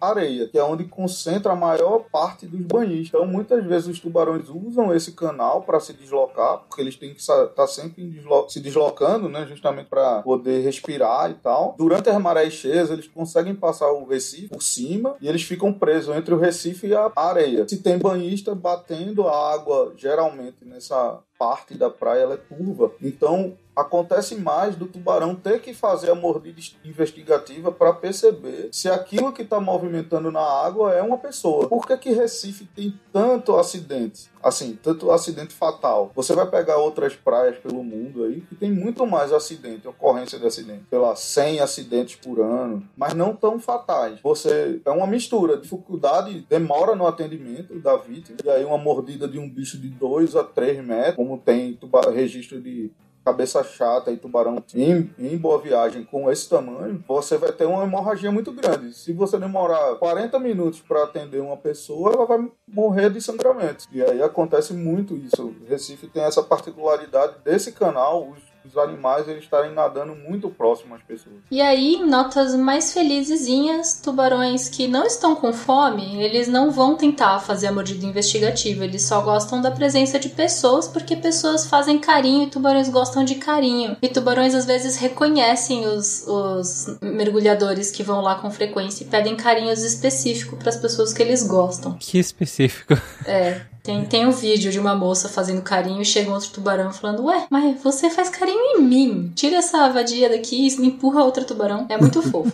a 0.00 0.08
areia, 0.10 0.48
que 0.48 0.58
é 0.58 0.64
onde 0.64 0.84
concentra 0.84 1.52
a 1.52 1.56
maior 1.56 2.04
parte 2.10 2.46
dos 2.46 2.60
banhistas. 2.62 3.20
Então, 3.20 3.26
muitas 3.26 3.64
vezes 3.64 3.88
os 3.88 4.00
tubarões 4.00 4.48
usam 4.48 4.94
esse 4.94 5.12
canal 5.12 5.62
para 5.62 5.80
se 5.80 5.92
deslocar, 5.92 6.58
porque 6.60 6.80
eles 6.80 6.96
têm 6.96 7.12
que 7.14 7.20
estar 7.20 7.66
sempre 7.66 8.02
em 8.04 8.08
deslo- 8.10 8.48
se 8.48 8.60
deslocando, 8.60 9.28
né, 9.28 9.44
justamente 9.46 9.88
para 9.88 10.22
poder 10.22 10.60
respirar 10.62 11.30
e 11.30 11.34
tal. 11.34 11.74
Durante 11.76 12.08
as 12.08 12.20
marés 12.20 12.52
cheias, 12.54 12.90
eles 12.90 13.08
conseguem 13.08 13.54
passar 13.54 13.90
o 13.92 14.04
recife 14.06 14.48
por 14.48 14.62
cima 14.62 15.16
e 15.20 15.28
eles 15.28 15.42
ficam 15.42 15.72
presos 15.72 16.14
entre 16.16 16.34
o 16.34 16.38
recife 16.38 16.86
e 16.86 16.94
a 16.94 17.10
areia. 17.16 17.66
Se 17.68 17.82
tem 17.82 17.98
banhista 17.98 18.54
batendo 18.54 19.26
a 19.26 19.52
água, 19.54 19.92
geralmente 19.96 20.64
nessa 20.64 21.18
parte 21.42 21.74
da 21.74 21.90
praia 21.90 22.20
ela 22.20 22.34
é 22.34 22.36
turva. 22.36 22.92
Então 23.02 23.58
acontece 23.74 24.36
mais 24.36 24.76
do 24.76 24.86
tubarão 24.86 25.34
ter 25.34 25.60
que 25.60 25.72
fazer 25.72 26.10
a 26.10 26.14
mordida 26.14 26.60
investigativa 26.84 27.72
para 27.72 27.92
perceber 27.92 28.68
se 28.70 28.88
aquilo 28.88 29.32
que 29.32 29.42
está 29.42 29.60
movimentando 29.60 30.30
na 30.30 30.42
água 30.42 30.92
é 30.92 31.02
uma 31.02 31.18
pessoa. 31.18 31.68
Por 31.68 31.86
que, 31.86 31.96
que 31.96 32.12
Recife 32.12 32.64
tem 32.66 32.98
tanto 33.12 33.56
acidente? 33.56 34.30
Assim, 34.42 34.78
tanto 34.82 35.10
acidente 35.10 35.54
fatal. 35.54 36.10
Você 36.14 36.34
vai 36.34 36.46
pegar 36.46 36.76
outras 36.76 37.14
praias 37.14 37.56
pelo 37.58 37.82
mundo 37.82 38.24
aí 38.24 38.40
que 38.40 38.54
tem 38.54 38.70
muito 38.70 39.06
mais 39.06 39.32
acidente, 39.32 39.86
ocorrência 39.86 40.38
de 40.38 40.46
acidente. 40.46 40.84
Sei 40.90 40.98
lá, 40.98 41.14
100 41.14 41.60
acidentes 41.60 42.16
por 42.16 42.40
ano, 42.40 42.82
mas 42.96 43.14
não 43.14 43.34
tão 43.34 43.58
fatais. 43.58 44.20
Você 44.22 44.80
é 44.84 44.90
uma 44.90 45.06
mistura, 45.06 45.56
dificuldade, 45.56 46.44
demora 46.48 46.96
no 46.96 47.06
atendimento 47.06 47.78
da 47.78 47.96
vítima, 47.96 48.38
e 48.44 48.50
aí 48.50 48.64
uma 48.64 48.78
mordida 48.78 49.28
de 49.28 49.38
um 49.38 49.48
bicho 49.48 49.78
de 49.78 49.88
2 49.88 50.36
a 50.36 50.44
3 50.44 50.84
metros, 50.84 51.16
como 51.16 51.38
tem 51.38 51.78
registro 52.12 52.60
de 52.60 52.90
cabeça 53.24 53.62
chata 53.62 54.10
e 54.10 54.16
tubarão 54.16 54.62
em, 54.74 55.10
em 55.18 55.36
boa 55.36 55.58
viagem 55.58 56.04
com 56.04 56.30
esse 56.30 56.48
tamanho, 56.48 57.02
você 57.06 57.36
vai 57.36 57.52
ter 57.52 57.66
uma 57.66 57.84
hemorragia 57.84 58.30
muito 58.30 58.52
grande. 58.52 58.92
Se 58.92 59.12
você 59.12 59.38
demorar 59.38 59.96
40 59.96 60.38
minutos 60.38 60.80
para 60.80 61.04
atender 61.04 61.40
uma 61.40 61.56
pessoa, 61.56 62.12
ela 62.12 62.26
vai 62.26 62.50
morrer 62.66 63.10
de 63.10 63.20
sangramento. 63.20 63.86
E 63.92 64.02
aí 64.02 64.22
acontece 64.22 64.72
muito 64.72 65.16
isso. 65.16 65.54
Recife 65.68 66.06
tem 66.08 66.22
essa 66.22 66.42
particularidade 66.42 67.36
desse 67.44 67.72
canal, 67.72 68.28
os, 68.28 68.51
os 68.64 68.76
animais 68.76 69.28
eles 69.28 69.44
estarem 69.44 69.72
nadando 69.72 70.14
muito 70.14 70.48
próximo 70.48 70.94
às 70.94 71.02
pessoas. 71.02 71.36
E 71.50 71.60
aí, 71.60 72.02
notas 72.04 72.54
mais 72.54 72.92
felizezinhas, 72.92 74.00
tubarões 74.02 74.68
que 74.68 74.86
não 74.86 75.04
estão 75.04 75.34
com 75.34 75.52
fome, 75.52 76.22
eles 76.22 76.48
não 76.48 76.70
vão 76.70 76.96
tentar 76.96 77.40
fazer 77.40 77.68
a 77.68 77.72
mordida 77.72 78.06
investigativa, 78.06 78.84
eles 78.84 79.02
só 79.02 79.20
gostam 79.20 79.60
da 79.60 79.70
presença 79.70 80.18
de 80.18 80.28
pessoas 80.28 80.88
porque 80.88 81.16
pessoas 81.16 81.66
fazem 81.66 81.98
carinho 81.98 82.44
e 82.44 82.50
tubarões 82.50 82.88
gostam 82.88 83.24
de 83.24 83.36
carinho. 83.36 83.96
E 84.00 84.08
tubarões 84.08 84.54
às 84.54 84.64
vezes 84.64 84.96
reconhecem 84.96 85.86
os, 85.86 86.26
os 86.26 86.98
mergulhadores 87.00 87.90
que 87.90 88.02
vão 88.02 88.20
lá 88.20 88.36
com 88.36 88.50
frequência 88.50 89.04
e 89.04 89.06
pedem 89.06 89.36
carinhos 89.36 89.82
específicos 89.82 90.58
para 90.58 90.70
as 90.70 90.76
pessoas 90.76 91.12
que 91.12 91.22
eles 91.22 91.42
gostam. 91.42 91.96
Que 91.98 92.18
específico. 92.18 92.94
É. 93.26 93.62
Tem, 93.82 94.04
tem 94.04 94.26
um 94.26 94.30
vídeo 94.30 94.70
de 94.70 94.78
uma 94.78 94.94
moça 94.94 95.28
fazendo 95.28 95.60
carinho 95.60 96.00
e 96.00 96.04
chega 96.04 96.30
um 96.30 96.34
outro 96.34 96.50
tubarão 96.50 96.92
falando: 96.92 97.24
Ué, 97.24 97.46
mas 97.50 97.82
você 97.82 98.08
faz 98.08 98.28
carinho 98.28 98.76
em 98.76 98.82
mim. 98.82 99.32
Tira 99.34 99.56
essa 99.56 99.88
vadia 99.88 100.28
daqui 100.28 100.68
e 100.68 100.86
empurra 100.86 101.24
outro 101.24 101.44
tubarão. 101.44 101.86
É 101.88 101.98
muito 101.98 102.22
fofo. 102.30 102.52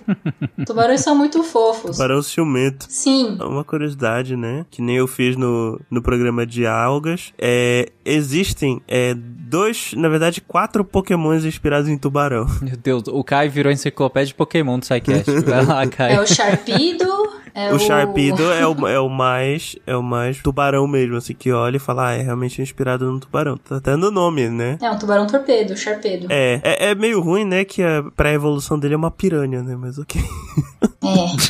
Tubarões 0.65 1.01
são 1.01 1.15
muito 1.15 1.43
fofos. 1.43 1.97
Tubarão 1.97 2.23
ciumento. 2.23 2.87
Sim. 2.89 3.37
Uma 3.41 3.63
curiosidade, 3.63 4.37
né? 4.37 4.65
Que 4.71 4.81
nem 4.81 4.97
eu 4.97 5.07
fiz 5.07 5.37
no, 5.37 5.79
no 5.91 6.01
programa 6.01 6.47
de 6.47 6.67
algas. 6.67 7.33
É, 7.39 7.91
existem 8.05 8.81
é, 8.89 9.15
dois, 9.15 9.93
na 9.95 10.09
verdade, 10.09 10.41
quatro 10.41 10.83
pokémons 10.83 11.45
inspirados 11.45 11.91
em 11.91 11.99
tubarão. 11.99 12.47
Meu 12.63 12.77
Deus, 12.77 13.03
o 13.07 13.23
Caio 13.23 13.51
virou 13.51 13.71
enciclopédia 13.71 14.29
de 14.29 14.35
Pokémon 14.35 14.79
do 14.79 14.87
SciCast. 14.87 15.31
Vai 15.45 15.65
lá, 15.65 15.87
Caio. 15.87 16.17
É 16.17 16.21
o 16.23 16.27
Sharpido. 16.27 17.28
É 17.59 17.73
o 17.75 17.79
Sharpedo 17.79 18.53
é 18.53 18.67
o, 18.67 18.87
é 18.87 19.01
o 19.01 19.09
mais 19.09 19.77
é 19.87 19.97
o 19.97 20.03
mais 20.03 20.39
tubarão 20.39 20.87
mesmo, 20.87 21.17
assim, 21.17 21.35
que 21.35 21.51
olha 21.51 21.77
e 21.77 21.81
fala, 21.81 22.09
ah, 22.09 22.13
é 22.15 22.23
realmente 22.23 22.63
inspirado 22.63 23.11
no 23.11 23.19
tubarão. 23.19 23.57
Tá 23.57 23.77
até 23.77 23.97
no 23.97 24.11
nome, 24.11 24.49
né? 24.49 24.79
É 24.81 24.91
um 24.91 24.99
tubarão 24.99 25.27
torpedo, 25.27 25.77
Sharpedo. 25.77 26.27
É, 26.31 26.61
é, 26.63 26.91
é 26.91 26.95
meio 26.95 27.21
ruim, 27.21 27.45
né, 27.45 27.65
que 27.65 27.83
a 27.83 28.05
pré-evolução 28.15 28.79
dele 28.79 28.95
é 28.95 28.97
uma 28.97 29.11
piranha, 29.11 29.63
né, 29.63 29.77
mas 29.77 29.99
ok. 29.99 30.21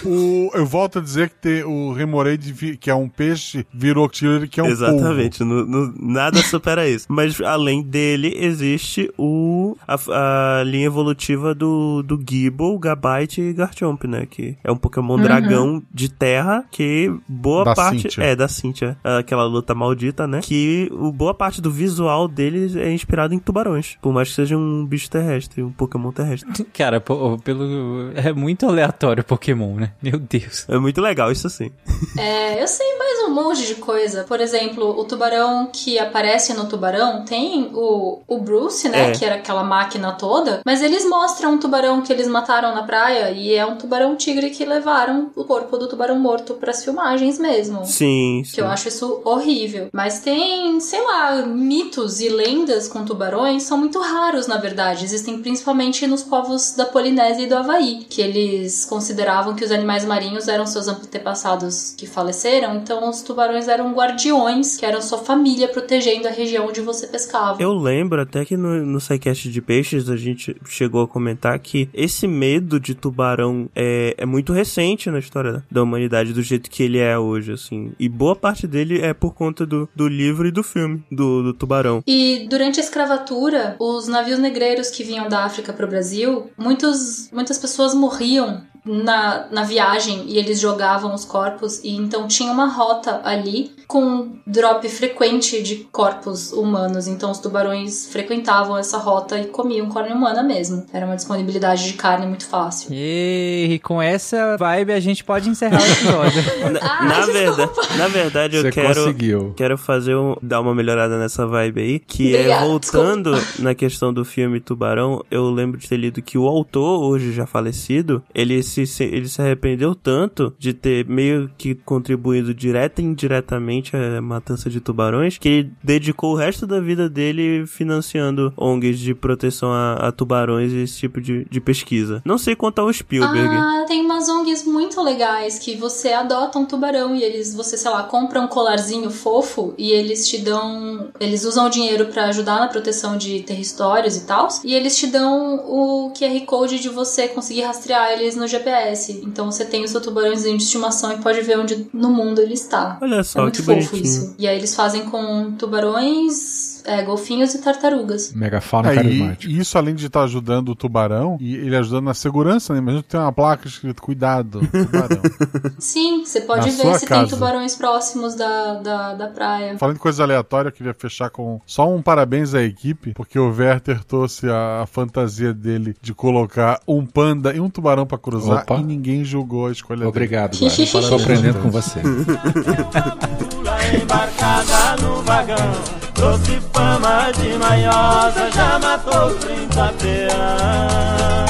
O- 0.05 0.51
eu 0.55 0.65
volto 0.67 0.99
a 0.99 1.03
dizer 1.03 1.31
que 1.31 1.35
tem 1.37 1.65
o 1.65 1.93
Remoraid, 1.93 2.77
que 2.79 2.91
é 2.91 2.95
um 2.95 3.09
peixe, 3.09 3.67
virou 3.73 4.09
tiro, 4.09 4.47
que 4.49 4.61
é 4.61 4.63
um 4.63 4.67
Exatamente, 4.67 5.43
no- 5.43 5.65
no- 5.67 5.95
nada 5.99 6.43
supera 6.43 6.89
isso. 6.89 7.07
Mas 7.09 7.41
além 7.41 7.83
dele, 7.83 8.35
existe 8.39 9.11
o 9.19 9.77
a, 9.87 10.61
a 10.61 10.63
linha 10.65 10.87
evolutiva 10.87 11.55
do, 11.55 12.03
do 12.03 12.17
Gible, 12.19 12.79
Gabite 12.79 13.41
e 13.41 13.53
Garchomp, 13.53 14.05
né? 14.07 14.27
Que 14.29 14.57
é 14.63 14.71
um 14.71 14.77
Pokémon 14.77 15.15
Uhum. 15.17 15.23
dragão 15.23 15.83
de 15.99 16.09
terra 16.09 16.65
que 16.71 17.13
boa 17.27 17.65
Da 17.65 17.75
parte. 17.75 18.03
Cynthia. 18.03 18.25
É, 18.25 18.37
da 18.37 18.47
Cynthia. 18.47 18.97
Aquela 19.03 19.45
luta 19.45 19.75
maldita, 19.75 20.27
né? 20.27 20.41
Que 20.41 20.89
o, 20.93 21.11
boa 21.11 21.35
parte 21.35 21.61
do 21.61 21.71
visual 21.71 22.29
deles 22.29 22.77
é 22.77 22.91
inspirado 22.93 23.35
em 23.35 23.39
tubarões. 23.39 23.99
Por 24.01 24.13
mais 24.13 24.29
que 24.29 24.37
seja 24.37 24.57
um 24.57 24.87
bicho 24.87 25.11
terrestre, 25.11 25.63
um 25.63 25.73
Pokémon 25.73 26.13
terrestre. 26.13 26.65
Cara, 26.73 27.01
pô, 27.01 27.37
pelo. 27.39 28.13
É 28.15 28.33
muito 28.33 28.65
aleatório 28.65 29.23
o 29.23 29.27
Pokémon, 29.27 29.75
né? 29.75 29.93
Meu 30.01 30.19
Deus. 30.19 30.67
É 30.69 30.79
muito 30.79 31.01
legal 31.01 31.33
isso 31.33 31.51
sim. 31.51 31.71
É, 32.19 32.61
eu 32.61 32.67
sei 32.67 32.99
mais 32.99 33.29
um 33.29 33.35
monte 33.35 33.67
de 33.67 33.77
coisa. 33.77 34.25
Por 34.25 34.41
exemplo, 34.41 34.99
o 34.99 35.05
tubarão 35.05 35.71
que 35.73 35.99
aparece 35.99 36.53
no 36.55 36.67
tubarão 36.67 37.25
tem 37.25 37.71
o, 37.73 38.21
o 38.27 38.39
Bruce, 38.41 38.89
né? 38.89 39.11
É. 39.11 39.13
Que 39.13 39.25
era 39.25 39.37
aquela 39.37 39.63
máquina 39.63 40.13
toda. 40.13 40.61
Mas 40.65 40.83
eles 40.83 41.09
mostram 41.09 41.53
um 41.53 41.59
tubarão 41.59 42.03
que 42.03 42.13
eles 42.13 42.29
mataram 42.29 42.75
na 42.75 42.83
praia 42.83 43.31
e 43.31 43.55
é 43.55 43.65
um 43.65 43.77
tubarão 43.77 44.17
tigre 44.17 44.51
que 44.51 44.65
levaram 44.65 45.31
o 45.35 45.45
corpo 45.45 45.78
do 45.79 45.89
tubarão 45.89 46.19
morto 46.19 46.55
pras 46.55 46.85
filmagens 46.85 47.39
mesmo. 47.39 47.85
Sim, 47.85 48.43
sim. 48.45 48.55
Que 48.55 48.61
eu 48.61 48.67
acho 48.67 48.89
isso 48.89 49.23
horrível. 49.25 49.89
Mas 49.93 50.21
tem, 50.21 50.79
sei 50.81 51.01
lá, 51.03 51.47
mitos 51.47 52.21
e 52.21 52.29
lendas 52.29 52.89
com 52.89 53.05
tubarões 53.05 53.63
são 53.63 53.79
muito 53.79 54.01
raros, 54.01 54.47
na 54.47 54.57
verdade. 54.57 55.05
Existem 55.05 55.39
principalmente 55.41 56.07
nos 56.07 56.23
povos 56.23 56.75
da 56.77 56.87
Polinésia 56.87 57.45
e 57.45 57.49
do 57.49 57.57
Havaí, 57.57 58.07
que 58.09 58.21
eles 58.21 58.85
consideravam 58.85 59.55
que 59.55 59.65
os 59.65 59.71
animais 59.71 60.05
marinhos 60.05 60.49
eram 60.49 60.67
seus 60.67 60.89
antepassados 60.89 61.95
que 61.97 62.07
faleceram, 62.07 62.77
então 62.77 63.09
os 63.09 63.23
tubarões 63.23 63.69
eram 63.69 63.93
guardiões, 63.93 64.77
que 64.77 64.85
eram 64.85 65.01
sua 65.01 65.19
família 65.19 65.69
protegendo 65.69 66.29
a 66.29 66.31
região 66.31 66.67
onde 66.67 66.81
você 66.81 67.07
pescava. 67.07 67.63
Eu 67.63 67.73
lembro 67.73 68.21
até 68.21 68.45
que 68.45 68.57
no, 68.57 68.85
no 68.85 69.01
SciCast 69.01 69.51
de 69.51 69.61
peixes 69.61 70.09
a 70.09 70.17
gente 70.17 70.57
chegou 70.67 71.03
a 71.03 71.09
comentar 71.09 71.59
que 71.59 71.89
esse 71.93 72.27
medo 72.27 72.79
de 72.81 72.95
tubarão 72.95 73.69
é, 73.75 74.15
é 74.17 74.27
muito 74.27 74.53
recente 74.53 75.11
na 75.11 75.19
história 75.19 75.65
da 75.71 75.83
humanidade, 75.83 76.33
do 76.33 76.43
jeito 76.43 76.71
que 76.71 76.83
ele 76.83 76.99
é 76.99 77.19
hoje, 77.19 77.53
assim. 77.53 77.93
E 77.99 78.09
boa 78.09 78.35
parte 78.35 78.67
dele 78.67 79.01
é 79.01 79.13
por 79.13 79.35
conta 79.35 79.67
do, 79.67 79.89
do 79.95 80.09
livro 80.09 80.47
e 80.49 80.51
do 80.51 80.63
filme, 80.63 81.03
do, 81.11 81.43
do 81.43 81.55
tubarão. 81.55 82.03
E 82.07 82.47
durante 82.49 82.81
a 82.81 82.83
escravatura, 82.83 83.77
os 83.79 84.09
navios 84.09 84.39
negreiros 84.39 84.91
que 84.91 85.05
vinham 85.05 85.29
da 85.29 85.45
África 85.45 85.73
para 85.73 85.87
o 85.87 85.89
Brasil, 85.89 86.51
muitos, 86.57 87.31
muitas 87.33 87.59
pessoas 87.59 87.95
morriam 87.95 88.63
na, 88.89 89.47
na 89.51 89.63
viagem 89.63 90.25
e 90.27 90.39
eles 90.39 90.59
jogavam 90.59 91.15
os 91.15 91.25
corpos 91.25 91.83
e 91.85 91.95
então 91.95 92.27
tinha 92.27 92.51
uma 92.51 92.67
rota 92.67 93.21
ali 93.25 93.73
com 93.87 94.33
drop 94.47 94.89
frequente 94.89 95.63
de 95.63 95.77
corpos 95.93 96.53
humanos. 96.53 97.07
Então 97.07 97.31
os 97.31 97.39
tubarões 97.39 98.07
frequentavam 98.11 98.77
essa 98.77 98.99
rota 98.99 99.39
e 99.39 99.47
comiam 99.47 99.89
carne 99.91 100.13
humana 100.13 100.43
mesmo. 100.43 100.87
Era 100.93 101.07
uma 101.07 101.17
disponibilidade 101.17 101.85
de 101.85 101.93
carne 101.95 102.27
muito 102.27 102.47
fácil. 102.47 102.91
E 102.93 103.81
com 103.83 104.01
essa 104.01 104.57
vibe 104.57 104.93
a 104.93 105.01
gente 105.01 105.23
pode 105.23 105.49
encerrar 105.67 105.83
o 105.83 105.87
episódio. 105.87 106.43
Na, 106.73 106.79
Ah, 106.83 107.05
na 107.05 107.27
verdade, 107.27 107.73
na 107.99 108.09
verdade 108.09 108.57
eu 108.57 108.63
Você 108.63 108.71
quero 108.73 108.95
conseguiu. 108.95 109.55
quero 109.57 109.79
fazer 109.79 110.15
um, 110.17 110.37
dar 110.43 110.61
uma 110.61 110.75
melhorada 110.75 111.19
nessa 111.19 111.47
vibe 111.47 111.81
aí, 111.81 111.99
que 111.99 112.35
é 112.37 112.59
voltando 112.61 113.33
na 113.59 113.75
questão 113.75 114.13
do 114.13 114.25
filme 114.25 114.61
Tubarão, 114.61 115.25
eu 115.31 115.51
lembro 115.51 115.79
de 115.79 115.89
ter 115.89 115.97
lido 115.97 116.21
que 116.23 116.37
o 116.39 116.47
autor, 116.47 117.03
hoje 117.03 117.33
já 117.33 117.47
falecido, 117.47 118.23
ele 118.35 118.63
se, 118.63 118.87
se- 118.87 119.05
ele 119.05 119.29
se 119.29 119.41
arrependeu 119.41 119.95
tanto 119.95 120.53
de 120.59 120.73
ter 120.73 121.07
meio 121.07 121.51
que 121.57 121.75
contribuído 121.75 122.53
direta 122.55 123.01
e 123.01 123.05
indiretamente 123.05 123.97
à 123.97 124.21
matança 124.21 124.69
de 124.71 124.81
tubarões, 124.81 125.39
que 125.39 125.49
ele 125.49 125.73
dedicou 125.83 126.33
o 126.33 126.37
resto 126.37 126.67
da 126.67 126.81
vida 126.81 127.09
dele 127.09 127.65
financiando 127.67 128.53
ONGs 128.57 128.99
de 128.99 129.15
proteção 129.15 129.73
a, 129.73 129.95
a 129.95 130.13
tubarões 130.13 130.73
e 130.73 130.79
esse 130.83 130.99
tipo 130.99 131.21
de, 131.21 131.45
de 131.51 131.61
pesquisa. 131.61 132.21
Não 132.25 132.37
sei 132.39 132.55
quanto 132.55 132.81
ao 132.81 132.93
Spielberg. 132.93 133.49
Ah, 133.55 133.85
tem 133.87 134.01
umas 134.05 134.29
ONGs 134.29 134.65
muito 134.67 135.03
legais 135.03 135.48
que 135.57 135.77
você 135.77 136.13
adota 136.13 136.59
um 136.59 136.65
tubarão 136.65 137.15
e 137.15 137.23
eles, 137.23 137.55
você, 137.55 137.77
sei 137.77 137.89
lá, 137.93 138.03
compra 138.03 138.41
um 138.41 138.49
colarzinho 138.49 139.09
fofo 139.09 139.73
e 139.79 139.93
eles 139.93 140.27
te 140.29 140.39
dão. 140.39 141.11
Eles 141.21 141.45
usam 141.45 141.67
o 141.67 141.71
dinheiro 141.71 142.07
pra 142.07 142.25
ajudar 142.25 142.59
na 142.59 142.67
proteção 142.67 143.17
de 143.17 143.41
territórios 143.45 144.17
e 144.17 144.23
tal. 144.23 144.49
E 144.65 144.75
eles 144.75 144.97
te 144.97 145.07
dão 145.07 145.55
o 145.65 146.13
QR 146.13 146.41
Code 146.45 146.81
de 146.81 146.89
você 146.89 147.29
conseguir 147.29 147.61
rastrear 147.63 148.11
eles 148.11 148.35
no 148.35 148.49
GPS. 148.49 149.21
Então 149.25 149.49
você 149.53 149.65
tem 149.65 149.85
o 149.85 149.89
seu 149.89 150.01
tubarãozinho 150.01 150.57
de 150.57 150.65
estimação 150.65 151.13
e 151.13 151.19
pode 151.19 151.41
ver 151.43 151.57
onde 151.61 151.87
no 151.93 152.11
mundo 152.11 152.41
ele 152.41 152.55
está. 152.55 152.99
Olha 153.01 153.17
É 153.21 153.23
só, 153.23 153.43
muito 153.43 153.57
que 153.61 153.63
fofo 153.63 153.75
bonitinho. 153.93 154.03
isso. 154.03 154.35
E 154.39 154.49
aí 154.49 154.57
eles 154.59 154.75
fazem 154.75 155.05
com 155.05 155.53
tubarões, 155.53 156.68
é, 156.89 157.03
golfinhos 157.03 157.55
e 157.55 157.59
tartarugas. 157.61 158.33
Megafauna 158.33 158.93
É, 158.93 158.95
carismática. 158.97 159.53
e, 159.53 159.59
isso 159.59 159.77
além 159.79 159.95
de 159.95 160.07
estar 160.07 160.23
ajudando 160.23 160.71
o 160.71 160.75
tubarão, 160.75 161.37
e 161.41 161.55
ele 161.55 161.77
ajudando 161.77 162.05
na 162.05 162.15
segurança, 162.15 162.73
né? 162.73 162.79
Imagina 162.81 163.03
que 163.03 163.09
tem 163.11 163.21
uma 163.21 163.33
placa 163.33 163.69
escrito 163.69 164.03
cuidado, 164.03 164.61
tubarão. 164.61 165.23
Sim, 165.79 166.25
você 166.25 166.41
pode 166.41 166.71
Na 166.71 166.85
ver 166.85 166.99
se 166.99 167.07
casa. 167.07 167.21
tem 167.23 167.29
tubarões 167.29 167.75
próximos 167.77 168.35
da, 168.35 168.75
da, 168.75 169.15
da 169.15 169.27
praia. 169.29 169.77
Falando 169.79 169.97
de 169.97 170.01
coisa 170.01 170.23
aleatória, 170.23 170.69
eu 170.69 170.73
queria 170.73 170.95
fechar 170.95 171.31
com 171.31 171.61
só 171.67 171.89
um 171.93 172.01
parabéns 172.03 172.55
à 172.55 172.63
equipe, 172.63 173.13
porque 173.15 173.39
o 173.39 173.51
Werther 173.55 174.03
trouxe 174.05 174.49
a, 174.49 174.83
a 174.83 174.87
fantasia 174.87 175.53
dele 175.53 175.95
de 176.01 176.15
colocar 176.15 176.81
um 176.87 177.05
panda 177.05 177.55
e 177.55 177.61
um 177.61 177.69
tubarão 177.69 178.07
pra 178.07 178.19
cruzar 178.19 178.63
Opa. 178.63 178.77
e 178.77 178.83
ninguém 178.83 179.25
julgou 179.25 179.67
a 179.67 179.73
escolha 179.73 179.99
dele. 179.99 180.09
Obrigado. 180.09 180.55
Estou 180.59 181.19
aprendendo 181.21 181.61
com 181.61 181.71
você. 181.71 182.01
Trouxe 186.19 186.61
fama 186.73 187.31
de 187.31 187.57
manhosa 187.57 188.51
Já 188.53 188.77
matou 188.81 189.33
30 189.37 189.95
peão 190.01 191.47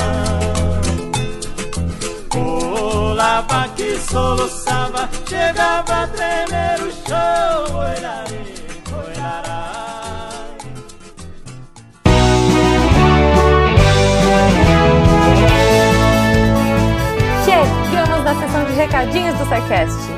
Pulava 2.28 3.66
que 3.74 3.98
soluçava 3.98 5.08
Chegava 5.26 6.02
a 6.02 6.06
tremer 6.08 6.82
o 6.82 6.92
chão 7.08 7.78
Oirari, 7.78 8.84
oirará 8.94 9.68
Chegamos 17.46 18.22
na 18.22 18.34
sessão 18.34 18.64
de 18.66 18.72
recadinhos 18.72 19.34
do 19.38 19.44
SciCast. 19.46 20.17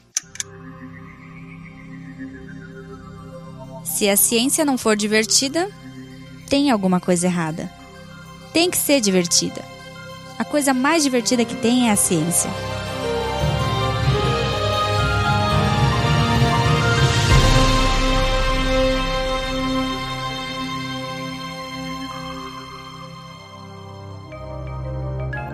Se 3.84 4.10
a 4.10 4.18
ciência 4.18 4.65
não 4.65 4.80
for 4.80 4.95
divertida, 4.95 5.69
tem 6.49 6.72
alguma 6.72 6.99
coisa 6.99 7.27
errada. 7.27 7.72
Tem 8.52 8.72
que 8.72 8.77
ser 8.77 8.99
divertida. 8.99 9.61
A 10.39 10.43
coisa 10.43 10.73
mais 10.73 11.03
divertida 11.03 11.45
que 11.45 11.56
tem 11.56 11.89
é 11.89 11.91
a 11.91 11.95
ciência. 11.95 12.49